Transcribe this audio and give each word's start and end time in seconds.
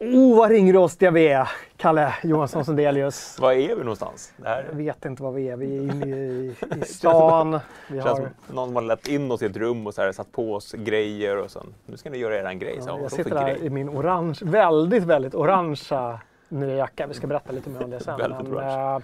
Oh, 0.00 0.36
vad 0.36 0.50
ringrostiga 0.50 1.10
vi 1.10 1.28
är, 1.28 1.48
Kalle 1.76 2.14
Johansson 2.22 2.64
Sundelius. 2.64 3.38
Var 3.40 3.52
är 3.52 3.76
vi 3.76 3.82
någonstans? 3.82 4.32
Här 4.44 4.64
Jag 4.68 4.76
vet 4.76 5.04
inte 5.04 5.22
var 5.22 5.32
vi 5.32 5.48
är. 5.48 5.56
Vi 5.56 5.76
är 5.76 5.82
inne 5.82 6.06
i, 6.16 6.54
i 6.76 6.80
stan. 6.86 7.60
Vi 7.88 8.00
känns 8.00 8.04
har, 8.04 8.30
som 8.46 8.54
någon 8.56 8.74
har 8.74 8.82
lett 8.82 9.08
in 9.08 9.30
oss 9.30 9.42
i 9.42 9.46
ett 9.46 9.56
rum 9.56 9.86
och 9.86 9.94
så 9.94 10.02
här, 10.02 10.12
satt 10.12 10.32
på 10.32 10.54
oss 10.54 10.72
grejer 10.72 11.36
och 11.36 11.50
sen, 11.50 11.74
nu 11.86 11.96
ska 11.96 12.10
ni 12.10 12.18
göra 12.18 12.36
eran 12.36 12.58
grej. 12.58 12.76
Så, 12.82 12.88
jag 12.88 12.96
vadå 12.96 13.08
sitter 13.08 13.36
här 13.36 13.54
grej? 13.54 13.66
i 13.66 13.70
min 13.70 13.88
orange, 13.88 14.38
väldigt, 14.42 15.02
väldigt 15.04 15.34
orangea 15.34 16.20
nya 16.48 16.76
jacka. 16.76 17.06
Vi 17.06 17.14
ska 17.14 17.26
berätta 17.26 17.52
lite 17.52 17.70
mer 17.70 17.84
om 17.84 17.90
det 17.90 18.00
sen. 18.00 18.18
Väldigt 18.18 18.48
orange. 18.48 18.96
eh, 18.96 19.02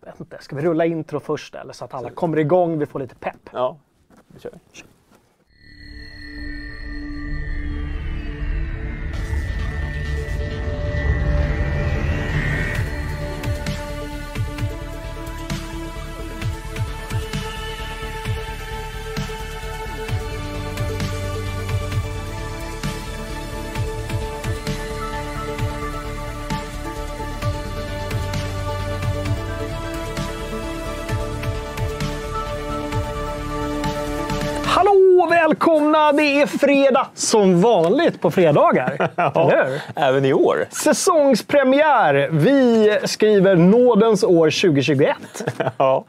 jag 0.00 0.06
vet 0.12 0.20
inte, 0.20 0.36
ska 0.40 0.56
vi 0.56 0.62
rulla 0.62 0.84
intro 0.84 1.20
först 1.20 1.54
eller 1.54 1.72
så 1.72 1.84
att 1.84 1.94
alla 1.94 2.10
kommer 2.10 2.38
igång, 2.38 2.78
vi 2.78 2.86
får 2.86 2.98
lite 2.98 3.14
pepp? 3.14 3.50
Ja, 3.52 3.76
nu 4.26 4.40
kör 4.40 4.52
välkomna! 35.74 36.12
Det 36.12 36.42
är 36.42 36.46
fredag 36.46 37.06
som 37.14 37.60
vanligt 37.60 38.20
på 38.20 38.30
fredagar. 38.30 38.96
Eller 39.16 39.70
hur? 39.70 39.80
Även 39.94 40.24
i 40.24 40.32
år. 40.32 40.64
Säsongspremiär! 40.70 42.28
Vi 42.32 42.98
skriver 43.04 43.56
nådens 43.56 44.24
år 44.24 44.50
2021. 44.50 45.16
Ja. 45.78 46.04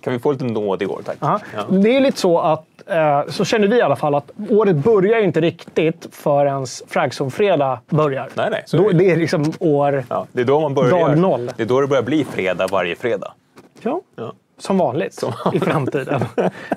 Kan 0.00 0.12
vi 0.12 0.18
få 0.18 0.32
lite 0.32 0.44
nåd 0.44 0.82
i 0.82 0.86
år, 0.86 1.02
tack? 1.04 1.16
Ja. 1.20 1.40
Det 1.68 1.96
är 1.96 2.00
lite 2.00 2.18
så 2.18 2.38
att, 2.40 2.64
eh, 2.86 3.22
så 3.28 3.44
känner 3.44 3.68
vi 3.68 3.76
i 3.76 3.82
alla 3.82 3.96
fall, 3.96 4.14
att 4.14 4.30
året 4.50 4.76
börjar 4.76 5.20
inte 5.20 5.40
riktigt 5.40 6.08
förrän 6.12 6.66
Fragzone-fredag 6.88 7.80
börjar. 7.88 8.28
Nej, 8.34 8.48
nej, 8.50 8.64
Då, 8.72 8.90
det 8.90 9.10
är 9.10 9.16
liksom 9.16 9.52
år... 9.58 10.04
Ja, 10.08 10.26
det 10.32 10.40
är 10.40 10.44
då 10.44 10.60
man 10.60 10.74
börjar. 10.74 11.08
Dag 11.08 11.18
noll. 11.18 11.50
Det 11.56 11.62
är 11.62 11.66
då 11.66 11.80
det 11.80 11.86
börjar 11.86 12.02
bli 12.02 12.24
fredag 12.24 12.66
varje 12.70 12.96
fredag. 12.96 13.32
Ja. 13.82 14.00
Ja. 14.16 14.32
Som 14.58 14.78
vanligt 14.78 15.14
Som 15.14 15.32
i 15.52 15.60
framtiden. 15.60 16.24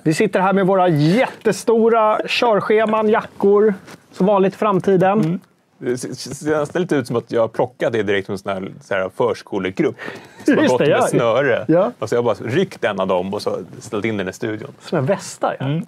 Vi 0.04 0.14
sitter 0.14 0.40
här 0.40 0.54
med 0.54 0.68
våra 0.68 0.88
jättestora 0.88 2.20
körscheman, 2.28 3.10
jackor. 3.10 3.74
Som 4.12 4.26
vanligt 4.26 4.54
i 4.54 4.58
framtiden. 4.58 5.20
Mm. 5.20 5.40
Det 5.78 5.98
ser 5.98 6.80
lite 6.80 6.96
ut 6.96 7.08
som 7.08 7.16
att 7.16 7.32
jag 7.32 7.54
plockade 7.54 7.98
det 7.98 8.04
direkt 8.04 8.26
från 8.26 8.34
en 8.34 8.38
sån 8.40 8.52
här, 8.52 8.72
så 8.82 8.94
här 8.94 9.10
förskolegrupp. 9.18 9.96
Som 10.46 10.56
har 10.56 10.62
Just 10.62 10.72
gått 10.72 10.80
det, 10.80 10.90
med 10.90 10.98
ja. 10.98 11.08
snöre. 11.08 11.66
Ja. 11.68 11.92
Och 12.00 12.10
så 12.10 12.16
har 12.16 12.18
jag 12.18 12.26
bara 12.26 12.50
ryckt 12.50 12.84
en 12.84 13.00
av 13.00 13.08
dem 13.08 13.34
och 13.34 13.42
så 13.42 13.58
ställt 13.80 14.06
in 14.06 14.18
den 14.18 14.30
i 14.30 14.34
studion. 14.34 14.72
Såna 14.80 15.02
västar, 15.02 15.56
ja. 15.60 15.66
Mm. 15.66 15.86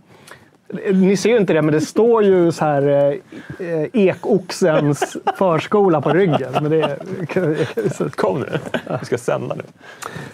Ni 0.94 1.18
ser 1.18 1.30
ju 1.30 1.38
inte 1.38 1.54
det, 1.54 1.62
men 1.62 1.74
det 1.74 1.82
står 1.82 2.24
ju 2.24 2.52
så 2.52 2.66
här 2.66 3.12
eh, 3.60 3.84
Ekoxens 3.94 5.18
förskola 5.38 6.02
på 6.02 6.10
ryggen. 6.10 6.54
Men 6.54 6.72
det 6.72 6.82
är, 6.82 8.10
Kom 8.10 8.40
nu, 8.40 8.60
vi 9.00 9.06
ska 9.06 9.18
sända 9.18 9.56
nu. 9.56 9.64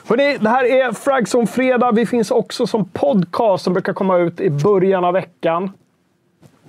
Hörrni, 0.08 0.38
det 0.38 0.50
här 0.50 0.64
är 0.64 0.92
Fragzone 0.92 1.48
Fredag. 1.48 1.92
Vi 1.92 2.06
finns 2.06 2.32
också 2.32 2.68
som 2.68 2.86
podcast 2.86 3.64
som 3.64 3.74
brukar 3.74 3.94
komma 3.94 4.18
ut 4.18 4.40
i 4.40 4.50
början 4.50 5.06
av 5.06 5.14
veckan. 5.14 5.72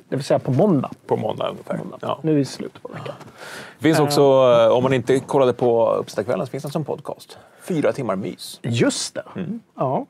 Det 0.08 0.16
vill 0.16 0.24
säga 0.24 0.38
på 0.38 0.52
måndag. 0.52 0.90
På 1.06 1.16
måndag 1.16 1.48
ungefär. 1.48 1.80
Ja. 2.00 2.18
Nu 2.22 2.34
är 2.34 2.38
i 2.38 2.44
slutet 2.44 2.82
på 2.82 2.88
veckan. 2.88 3.14
Det 3.78 3.82
finns 3.82 3.98
också, 3.98 4.20
eh, 4.20 4.76
om 4.76 4.82
man 4.82 4.92
inte 4.92 5.18
kollade 5.18 5.52
på 5.52 5.92
Uppesittarkvällen, 5.92 6.46
så 6.46 6.50
finns 6.50 6.64
det 6.64 6.70
som 6.70 6.84
podcast. 6.84 7.38
Fyra 7.62 7.92
timmar 7.92 8.16
mys. 8.16 8.60
Just 8.62 9.14
det. 9.14 9.22
Mm. 9.36 9.60
Ja. 9.76 10.06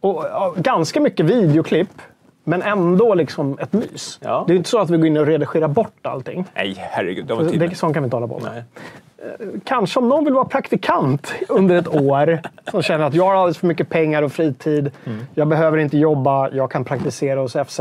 Och, 0.00 0.24
ja, 0.30 0.54
ganska 0.56 1.00
mycket 1.00 1.26
videoklipp, 1.26 2.02
men 2.44 2.62
ändå 2.62 3.14
liksom 3.14 3.58
ett 3.58 3.72
mys. 3.72 4.18
Ja. 4.22 4.44
Det 4.46 4.52
är 4.52 4.56
inte 4.56 4.70
så 4.70 4.78
att 4.78 4.90
vi 4.90 4.96
går 4.96 5.06
in 5.06 5.16
och 5.16 5.26
redigerar 5.26 5.68
bort 5.68 6.06
allting. 6.06 6.44
Nej, 6.54 6.74
herregud. 6.78 7.26
Det 7.26 7.34
var. 7.34 7.42
Det, 7.42 7.74
sånt 7.74 7.94
kan 7.94 8.02
vi 8.02 8.06
inte 8.06 8.16
hålla 8.16 8.28
på 8.28 8.38
med. 8.38 8.52
Nej. 8.52 8.62
Kanske 9.64 10.00
om 10.00 10.08
någon 10.08 10.24
vill 10.24 10.34
vara 10.34 10.44
praktikant 10.44 11.32
under 11.48 11.76
ett 11.76 11.88
år 11.88 12.40
som 12.70 12.82
känner 12.82 13.04
att 13.04 13.14
jag 13.14 13.24
har 13.24 13.34
alldeles 13.34 13.58
för 13.58 13.66
mycket 13.66 13.88
pengar 13.88 14.22
och 14.22 14.32
fritid. 14.32 14.90
Mm. 15.04 15.18
Jag 15.34 15.48
behöver 15.48 15.78
inte 15.78 15.98
jobba. 15.98 16.50
Jag 16.50 16.70
kan 16.70 16.84
praktisera 16.84 17.40
hos 17.40 17.56
FZ. 17.66 17.80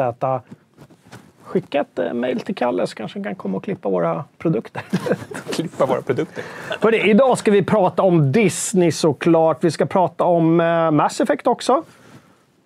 Skicka 1.44 1.82
ett 1.82 2.00
eh, 2.00 2.14
mejl 2.14 2.40
till 2.40 2.56
Kalle 2.56 2.88
så 2.88 2.96
kanske 2.96 3.20
han 3.20 3.24
kan 3.24 3.36
komma 3.36 3.58
och 3.58 3.64
klippa 3.64 3.90
våra 3.90 4.24
produkter. 4.38 4.82
Klippa 5.52 5.86
våra 5.86 6.02
produkter. 6.02 6.44
Hörrni, 6.82 7.10
idag 7.10 7.38
ska 7.38 7.52
vi 7.52 7.64
prata 7.64 8.04
om 8.04 8.32
Disney 8.32 8.92
såklart. 8.92 9.64
Vi 9.64 9.72
ska 9.72 9.86
prata 9.86 10.24
om 10.24 10.60
eh, 10.60 10.92
Mass 10.92 11.22
Effect 11.22 11.48
också. 11.48 11.84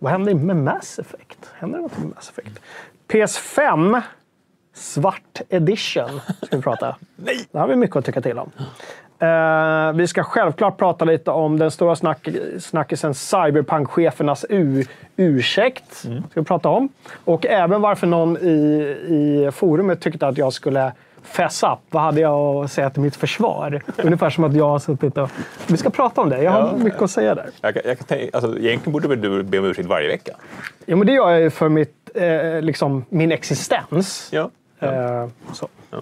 Vad 0.04 0.12
händer 0.12 0.34
med 0.34 0.56
Mass 0.56 1.00
Effect? 1.00 1.52
Händer 1.54 1.78
det 1.78 1.84
något 1.84 1.98
med 1.98 2.10
Mass 2.16 2.30
Effect? 2.30 2.62
PS5 3.08 4.02
Svart 4.74 5.42
Edition 5.50 6.22
ska 6.42 6.56
vi 6.56 6.62
prata. 6.62 6.96
Nej! 7.16 7.48
Det 7.52 7.60
har 7.60 7.68
vi 7.68 7.76
mycket 7.76 7.96
att 7.96 8.06
tycka 8.06 8.22
till 8.22 8.40
om. 8.40 8.52
Eh, 9.20 9.94
vi 9.94 10.08
ska 10.08 10.24
självklart 10.24 10.78
prata 10.78 11.06
lite 11.06 11.32
om 11.32 11.60
den 11.60 11.72
stora 11.72 11.96
snack 11.96 12.28
snackisen 12.60 13.14
Cyberpunk-chefernas 13.14 14.46
ursäkt. 15.16 15.96
Ska 15.96 16.20
vi 16.34 16.44
prata 16.44 16.70
om. 16.70 16.90
Och 17.26 17.46
även 17.46 17.82
varför 17.82 18.08
någon 18.08 18.38
i, 18.38 18.52
i 19.08 19.52
forumet 19.52 20.02
tyckte 20.02 20.28
att 20.28 20.38
jag 20.38 20.54
skulle 20.54 20.92
fess 21.24 21.64
up. 21.64 21.80
Vad 21.90 22.04
hade 22.04 22.22
jag 22.22 22.64
att 22.66 22.72
säga 22.72 22.90
till 22.90 23.02
mitt 23.02 23.16
försvar? 23.16 23.82
Ungefär 24.04 24.30
som 24.30 24.44
att 24.44 24.54
jag 24.56 24.70
har 24.70 24.80
suttit 24.80 25.18
och... 25.18 25.30
Vi 25.68 25.78
ska 25.78 25.90
prata 25.90 26.22
om 26.22 26.30
det. 26.30 26.44
Jag 26.44 26.52
har 26.52 26.60
Ja. 26.60 26.78
mycket 26.84 27.02
att 27.02 27.12
säga 27.12 27.36
där. 27.36 27.50
Jag, 27.62 27.74
kan- 27.74 27.84
jag 27.86 27.98
kan 27.98 28.08
tänka, 28.08 28.38
alltså, 28.38 28.60
egentligen 28.60 28.92
borde 28.94 29.16
du 29.16 29.44
be 29.44 29.60
om 29.60 29.66
ursäkt 29.66 29.88
varje 29.88 30.08
vecka? 30.08 30.32
Jo, 30.86 30.98
men 30.98 31.08
det 31.08 31.14
gör 31.14 31.30
jag 31.32 31.42
ju 31.42 31.50
för 31.50 31.70
mitt, 31.70 32.10
eh, 32.16 32.62
liksom, 32.62 33.06
min 33.10 33.32
existens. 33.32 34.30
Ja. 34.32 34.50
Eh, 34.80 35.28
så. 35.54 35.68
Ja. 35.92 35.98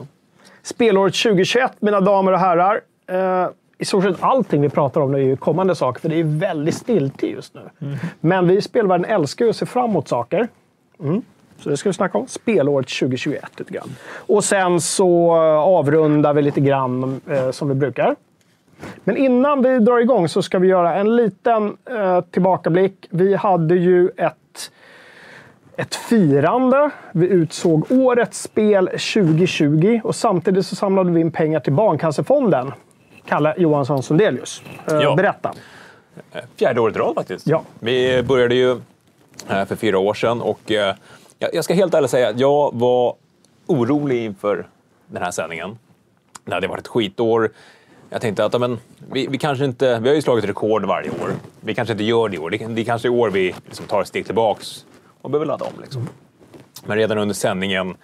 Spelåret 0.64 1.14
2021, 1.16 1.72
mina 1.80 2.02
damer 2.02 2.32
och 2.32 2.40
herrar. 2.40 2.82
Eh, 3.08 3.48
I 3.78 3.86
stort 3.86 4.04
sett 4.04 4.16
allting 4.24 4.62
vi 4.62 4.70
pratar 4.70 5.02
om 5.02 5.12
nu 5.12 5.18
är 5.18 5.24
ju 5.24 5.38
kommande 5.38 5.76
saker, 5.76 6.02
för 6.02 6.10
det 6.10 6.20
är 6.20 6.24
väldigt 6.40 6.76
stiltje 6.76 7.30
just 7.30 7.54
nu. 7.54 7.62
Men 8.20 8.48
vi 8.48 8.58
i 8.58 8.62
spelvärlden 8.62 9.06
älskar 9.06 9.46
ju 9.46 9.50
att 9.50 9.56
se 9.58 9.66
fram 9.66 9.90
emot 9.90 10.08
saker. 10.08 10.48
Mm. 11.00 11.22
Så 11.60 11.70
det 11.70 11.78
ska 11.78 11.90
vi 11.90 11.94
snacka 11.94 12.18
om. 12.18 12.28
Spelåret 12.28 12.88
2021 12.88 13.46
lite 13.60 13.74
grann. 13.74 13.96
Och 14.16 14.44
sen 14.44 14.82
så 14.82 15.36
eh, 15.36 15.60
avrundar 15.60 16.34
vi 16.34 16.42
lite 16.42 16.60
grann 16.62 17.22
eh, 17.30 17.52
som 17.52 17.70
vi 17.70 17.76
brukar. 17.76 18.16
Men 19.04 19.18
innan 19.18 19.62
vi 19.62 19.80
drar 19.80 20.00
igång 20.00 20.30
så 20.30 20.42
ska 20.42 20.60
vi 20.60 20.68
göra 20.68 20.96
en 20.96 21.16
liten 21.16 21.78
eh, 21.90 22.22
tillbakablick. 22.22 23.08
Vi 23.10 23.36
hade 23.36 23.76
ju 23.76 24.10
ett 24.18 24.36
ett 25.78 25.96
firande. 25.96 26.90
Vi 27.12 27.28
utsåg 27.28 27.86
årets 27.92 28.42
spel 28.42 28.86
2020 28.88 30.02
och 30.04 30.16
samtidigt 30.16 30.66
så 30.66 30.76
samlade 30.76 31.12
vi 31.12 31.22
in 31.22 31.32
pengar 31.32 31.60
till 31.60 31.74
Barncancerfonden. 31.74 32.72
Kalle 33.26 33.54
Johansson 33.58 34.04
Sundelius. 34.04 34.62
Eh, 34.88 34.96
Ja. 34.96 35.16
Berätta. 35.16 35.54
Fjärde 36.56 36.82
året 36.82 36.96
i 36.96 37.00
rad 37.00 37.16
faktiskt. 37.16 37.48
Ja. 37.48 37.62
Vi 37.80 38.24
började 38.24 38.56
ju 38.56 38.72
eh, 39.50 39.66
för 39.66 39.76
fyra 39.76 40.00
år 40.00 40.14
sedan 40.14 40.42
och 40.42 40.72
eh, 40.72 40.96
jag 41.40 41.50
jag 41.54 41.64
ska 41.64 41.74
helt 41.74 41.94
ärligt 41.94 42.12
säga 42.12 42.30
att 42.30 42.40
jag 42.40 42.72
var 42.74 43.16
orolig 43.66 44.26
inför 44.26 44.68
den 45.08 45.24
här 45.24 45.32
sändningen. 45.32 45.78
Det 46.46 46.54
hade 46.54 46.68
varit 46.68 46.82
ett 46.82 46.88
skitår. 46.88 47.52
Jag 48.10 48.22
tänkte 48.22 48.46
att 48.46 48.54
ja, 48.54 48.60
men, 48.60 48.80
vi, 49.12 49.28
vi 49.28 49.38
kanske 49.38 49.66
inte, 49.66 50.00
vi 50.00 50.08
har 50.08 50.16
ju 50.16 50.22
slagit 50.22 50.46
rekord 50.46 50.86
varje 50.86 51.10
år. 51.10 51.32
Vi 51.60 51.76
kanske 51.76 51.92
inte 51.92 52.04
gör 52.04 52.30
det 52.30 52.36
i 52.36 52.40
år. 52.40 52.50
Det, 52.50 52.58
det 52.58 52.82
är 52.82 52.86
kanske 52.86 53.08
i 53.08 53.12
år 53.12 53.30
vi 53.30 53.56
liksom 53.66 53.86
tar 53.86 54.02
ett 54.02 54.08
steg 54.08 54.26
tillbaks 54.26 54.86
och 55.22 55.30
behöver 55.30 55.46
ladda 55.46 55.66
om. 55.66 55.82
Liksom. 55.82 56.10
Men 56.86 56.98
redan 56.98 57.18
under 57.18 57.36
sändningen 57.36 57.98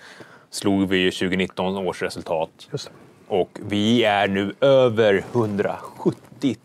slog 0.50 0.90
vi 0.90 0.98
ju 0.98 1.12
2019 1.12 1.78
års 1.78 2.02
resultat. 2.02 2.70
Och 3.28 3.60
vi 3.68 4.04
är 4.04 4.28
nu 4.28 4.54
över 4.62 5.24
170 5.34 6.58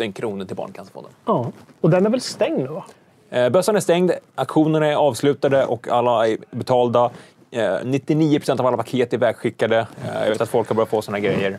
000 0.00 0.12
kronor 0.12 0.44
till 0.44 0.56
Barncancerfonden. 0.56 1.12
Ja. 1.24 1.52
Och 1.80 1.90
den 1.90 2.06
är 2.06 2.10
väl 2.10 2.20
stängd 2.20 2.58
nu? 2.58 2.66
Va? 2.66 2.84
Eh, 3.34 3.48
Bössan 3.48 3.76
är 3.76 3.80
stängd, 3.80 4.12
auktionerna 4.34 4.86
är 4.86 4.94
avslutade 4.94 5.64
och 5.64 5.88
alla 5.88 6.28
är 6.28 6.36
betalda. 6.50 7.10
Eh, 7.50 7.74
99 7.84 8.38
procent 8.38 8.60
av 8.60 8.66
alla 8.66 8.76
paket 8.76 9.12
är 9.12 9.18
vägskickade. 9.18 9.78
Eh, 9.78 10.22
jag 10.22 10.30
vet 10.30 10.40
att 10.40 10.48
folk 10.48 10.68
har 10.68 10.74
börjat 10.74 10.88
få 10.90 11.02
såna 11.02 11.20
grejer. 11.20 11.58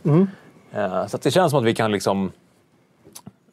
Eh, 0.73 1.07
så 1.07 1.15
att 1.17 1.21
det 1.21 1.31
känns 1.31 1.51
som 1.51 1.59
att 1.59 1.65
vi 1.65 1.75
kan 1.75 1.91
liksom 1.91 2.31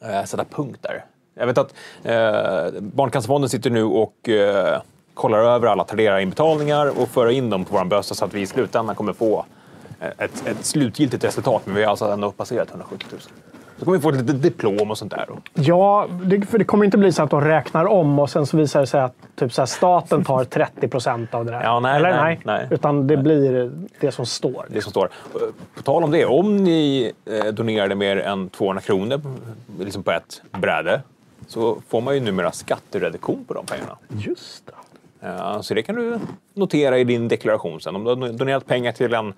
eh, 0.01 0.23
sätta 0.23 0.45
punkt 0.45 0.79
där. 0.81 1.05
Jag 1.35 1.45
vet 1.47 1.57
att 1.57 1.73
eh, 2.03 2.81
Barncancerfonden 2.81 3.49
sitter 3.49 3.69
nu 3.69 3.83
och 3.83 4.29
eh, 4.29 4.81
kollar 5.13 5.39
över 5.39 5.67
alla 5.67 5.83
Tradera-inbetalningar 5.83 7.01
och 7.01 7.09
för 7.09 7.29
in 7.29 7.49
dem 7.49 7.65
på 7.65 7.77
vår 7.77 7.85
bössa 7.85 8.15
så 8.15 8.25
att 8.25 8.33
vi 8.33 8.41
i 8.41 8.45
slutändan 8.47 8.95
kommer 8.95 9.13
få 9.13 9.45
eh, 9.99 10.07
ett, 10.17 10.47
ett 10.47 10.65
slutgiltigt 10.65 11.23
resultat. 11.23 11.61
Men 11.65 11.75
vi 11.75 11.83
har 11.83 11.89
alltså 11.89 12.05
ändå 12.05 12.31
passerat 12.31 12.69
170 12.69 13.07
000. 13.11 13.21
Då 13.83 13.85
kommer 13.85 13.97
vi 13.97 14.01
få 14.01 14.09
ett 14.09 14.15
litet 14.15 14.41
diplom 14.41 14.91
och 14.91 14.97
sånt 14.97 15.11
där. 15.11 15.25
då. 15.27 15.37
Ja, 15.53 16.07
det, 16.23 16.41
för 16.41 16.57
det 16.57 16.63
kommer 16.63 16.85
inte 16.85 16.97
bli 16.97 17.11
så 17.11 17.23
att 17.23 17.29
de 17.29 17.41
räknar 17.41 17.85
om 17.85 18.19
och 18.19 18.29
sen 18.29 18.45
så 18.45 18.57
visar 18.57 18.79
det 18.79 18.87
sig 18.87 19.01
att 19.01 19.15
typ 19.35 19.53
så 19.53 19.61
här, 19.61 19.65
staten 19.65 20.23
tar 20.23 20.43
30 20.43 20.87
procent 20.87 21.33
av 21.33 21.45
det 21.45 21.51
där. 21.51 21.63
Ja, 21.63 21.79
nej, 21.79 21.95
Eller 21.95 22.09
nej, 22.09 22.39
nej. 22.43 22.67
Utan 22.71 23.07
det 23.07 23.17
blir 23.17 23.71
det 23.99 24.11
som 24.11 24.25
står. 24.25 24.65
Det 24.69 24.81
som 24.81 24.91
står. 24.91 25.09
På 25.75 25.81
tal 25.81 26.03
om 26.03 26.11
det, 26.11 26.25
om 26.25 26.57
ni 26.57 27.11
eh, 27.25 27.53
donerade 27.53 27.95
mer 27.95 28.17
än 28.17 28.49
200 28.49 28.81
kronor 28.81 29.21
liksom 29.79 30.03
på 30.03 30.11
ett 30.11 30.41
bräde 30.51 31.01
så 31.47 31.77
får 31.87 32.01
man 32.01 32.13
ju 32.13 32.19
numera 32.19 32.51
skattereduktion 32.51 33.45
på 33.47 33.53
de 33.53 33.65
pengarna. 33.65 33.97
Just 34.07 34.65
det. 34.65 35.63
Så 35.63 35.73
det 35.73 35.83
kan 35.83 35.95
du 35.95 36.19
notera 36.53 36.97
i 36.97 37.03
din 37.03 37.27
deklaration 37.27 37.81
sen. 37.81 37.95
Om 37.95 38.03
du 38.03 38.09
har 38.09 38.33
donerat 38.33 38.65
pengar 38.65 38.91
till 38.91 39.13
en, 39.13 39.33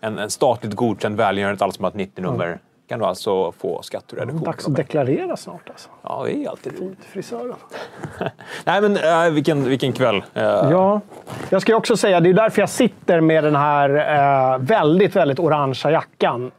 en, 0.00 0.18
en 0.18 0.30
statligt 0.30 0.74
godkänd 0.74 1.16
välgörenhet, 1.16 1.62
alltså 1.62 1.82
med 1.82 1.88
ett 1.88 2.16
90-nummer, 2.16 2.58
kan 2.88 2.98
du 2.98 3.04
alltså 3.04 3.52
få 3.52 3.82
skattereduktion. 3.82 4.42
Dags 4.44 4.66
att 4.66 4.74
deklarera 4.74 5.36
snart 5.36 5.68
alltså. 5.68 5.88
Ja, 6.02 6.22
det 6.26 6.44
är 6.44 6.48
alltid 6.48 6.80
roligt. 6.80 7.04
Frisören. 7.12 7.54
Nej, 8.64 8.80
men 8.80 8.96
äh, 8.96 9.30
vilken, 9.30 9.64
vilken 9.64 9.92
kväll. 9.92 10.16
Eh, 10.34 10.42
Ja, 10.44 11.00
jag 11.50 11.62
ska 11.62 11.76
också 11.76 11.96
säga, 11.96 12.20
det 12.20 12.28
är 12.28 12.34
därför 12.34 12.62
jag 12.62 12.68
sitter 12.68 13.20
med 13.20 13.44
den 13.44 13.56
här 13.56 13.90
eh, 14.54 14.58
väldigt, 14.58 15.16
väldigt 15.16 15.38
orangea 15.38 15.90
jackan. 15.90 16.50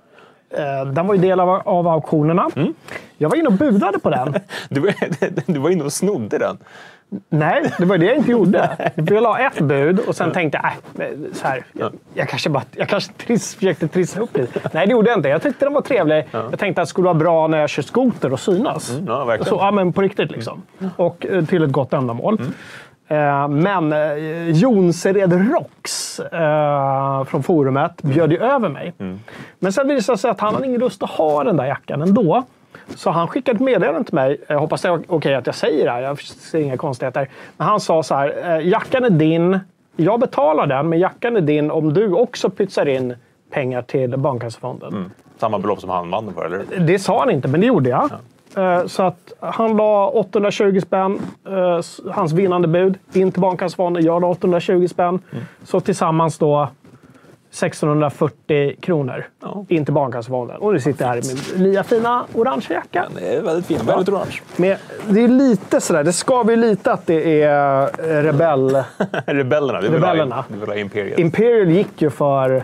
Eh, 0.50 0.86
den 0.86 1.08
var 1.08 1.16
ju 1.16 1.22
del 1.22 1.40
av, 1.40 1.50
av 1.50 1.88
auktionerna. 1.88 2.50
Mm. 2.56 2.74
Jag 3.18 3.30
var 3.30 3.38
inne 3.38 3.48
och 3.48 3.54
budade 3.54 4.00
på 4.00 4.10
den. 4.10 4.34
Du, 4.70 4.80
var- 4.80 4.94
du 5.54 5.60
var 5.60 5.70
inne 5.70 5.84
och 5.84 5.94
snodde 5.94 6.38
den. 6.38 6.58
Nej, 7.30 7.72
det 7.78 7.86
var 7.86 7.98
det 7.98 8.06
jag 8.06 8.16
inte 8.18 8.32
gjorde. 8.32 8.92
Jag 8.96 9.24
la 9.24 9.40
ett 9.40 9.60
bud 9.60 10.00
och 10.00 10.16
sen 10.16 10.32
tänkte 10.32 10.58
äh, 10.58 11.06
så 11.34 11.48
här, 11.48 11.64
jag, 11.74 11.94
jag 12.14 12.30
kanske, 12.30 12.50
bara, 12.50 12.64
jag 12.76 12.90
kanske 12.90 13.14
triss, 13.14 13.56
försökte 13.56 13.88
trissa 13.88 14.20
upp 14.20 14.38
lite. 14.38 14.70
Nej, 14.74 14.86
det 14.88 14.92
gjorde 14.92 15.10
jag 15.10 15.20
inte. 15.20 15.30
Jag 15.30 15.42
tyckte 15.42 15.66
den 15.66 15.74
var 15.74 15.82
trevlig. 15.82 16.26
Jag 16.32 16.60
tänkte 16.60 16.82
att 16.82 16.88
det 16.88 16.90
skulle 16.90 17.06
vara 17.06 17.14
bra 17.14 17.48
när 17.48 17.58
jag 17.58 17.70
kör 17.70 17.84
skoter 17.84 18.34
och 18.34 18.40
synas. 18.40 19.00
Ja, 19.08 19.26
verkligen. 19.26 19.50
Så, 19.50 19.56
ja, 19.56 19.72
men 19.72 19.94
på 19.94 20.02
riktigt 20.02 20.32
liksom. 20.32 20.62
Och 20.96 21.26
eh, 21.26 21.46
till 21.46 21.64
ett 21.64 21.72
gott 21.72 21.94
ändamål. 21.94 22.38
Eh, 22.42 22.48
Men 23.50 23.94
eh, 23.94 24.50
Jonsered 24.52 25.52
Rocks 25.54 26.20
eh, 26.20 27.24
från 27.24 27.44
forumet 27.44 28.02
bjöd 28.02 28.32
ju 28.32 28.38
över 28.38 28.70
mig. 28.70 28.94
Men 29.60 29.74
sen 29.74 29.88
visade 29.88 30.14
det 30.16 30.20
sig 30.20 30.32
att 30.32 30.40
han 30.40 30.54
hade 30.54 30.66
ingen 30.68 30.80
lust 30.80 31.04
att 31.04 31.10
ha 31.10 31.44
den 31.44 31.58
där 31.58 31.66
jackan 31.66 32.02
ändå. 32.02 32.44
Så 32.96 33.10
han 33.10 33.28
skickade 33.28 33.56
ett 33.56 33.62
meddelande 33.62 34.04
till 34.04 34.16
mig. 34.16 34.38
Jag 34.48 34.60
hoppas 34.60 34.82
det 34.82 34.88
är 34.88 35.02
okej 35.08 35.36
att 35.36 35.46
jag 35.46 35.56
säger 35.56 35.86
det 35.86 35.92
här. 35.92 36.02
Jag 36.02 36.22
ser 36.22 36.60
inga 36.60 36.78
konstigheter. 36.78 37.30
Men 37.58 37.68
han 37.68 37.80
sa 37.80 38.04
så 38.04 38.16
här. 38.16 38.58
eh, 38.60 38.68
Jackan 38.68 39.04
är 39.04 39.10
din. 39.10 39.60
Jag 39.96 40.20
betalar 40.20 40.68
den, 40.68 40.90
men 40.90 41.00
jackan 41.00 41.36
är 41.38 41.42
din 41.42 41.72
om 41.72 41.94
du 41.94 42.12
också 42.14 42.50
pytsar 42.50 42.86
in 42.88 43.16
pengar 43.52 43.82
till 43.82 44.18
Barncancerfonden. 44.18 45.12
Samma 45.38 45.60
belopp 45.60 45.80
som 45.82 45.90
han 45.90 46.10
vann 46.12 46.34
för, 46.34 46.46
eller? 46.46 46.80
Det 46.80 47.00
sa 47.00 47.20
han 47.20 47.30
inte, 47.30 47.48
men 47.48 47.62
det 47.62 47.68
gjorde 47.68 47.90
jag. 47.90 48.04
Eh, 48.12 48.18
Så 48.88 49.04
att 49.04 49.34
han 49.40 49.78
la 49.78 50.08
820 50.10 50.80
spänn, 50.82 51.20
eh, 51.48 52.12
hans 52.14 52.34
vinnande 52.34 52.68
bud, 52.68 52.98
in 53.14 53.32
till 53.32 53.42
Barncancerfonden. 53.42 54.04
Jag 54.04 54.22
la 54.22 54.28
820 54.28 54.88
spänn. 54.88 55.20
Så 55.64 55.80
tillsammans 55.80 56.38
då 56.38 56.70
1640 57.52 58.76
kronor 58.82 59.26
Ja. 59.42 59.66
in 59.70 59.86
till 59.86 59.94
Barncancerfonden. 59.94 60.58
Och 60.58 60.74
nu 60.74 60.80
sitter 60.80 61.06
jag 61.06 61.10
här 61.14 61.18
i 61.18 61.36
min 61.58 61.64
nya 61.72 61.84
fina 61.84 62.26
orangea 62.34 62.74
jacka. 62.78 63.06
Det 63.16 63.36
är 63.36 63.42
väldigt 63.42 63.66
fint. 63.66 63.84
Väldigt 63.84 64.10
orange. 64.10 64.42
Med, 64.58 64.78
det 65.10 65.24
är 65.24 65.28
lite 65.28 65.82
sådär, 65.82 66.04
det 66.04 66.14
skaver 66.14 66.52
ju 66.52 66.58
lite 66.62 66.92
att 66.92 67.06
det 67.08 67.42
är 67.44 67.84
eh, 67.84 68.24
Rebell. 68.24 68.84
Rebellerna. 69.26 69.82
Du 69.82 69.88
vill, 69.90 69.96
Rebellerna. 70.02 70.36
Ha, 70.36 70.44
du 70.48 70.60
vill 70.60 70.70
ha 70.70 70.76
Imperiet. 70.76 71.20
Imperial 71.20 71.70
gick 71.70 72.02
ju 72.02 72.10
för 72.10 72.56
eh, 72.56 72.62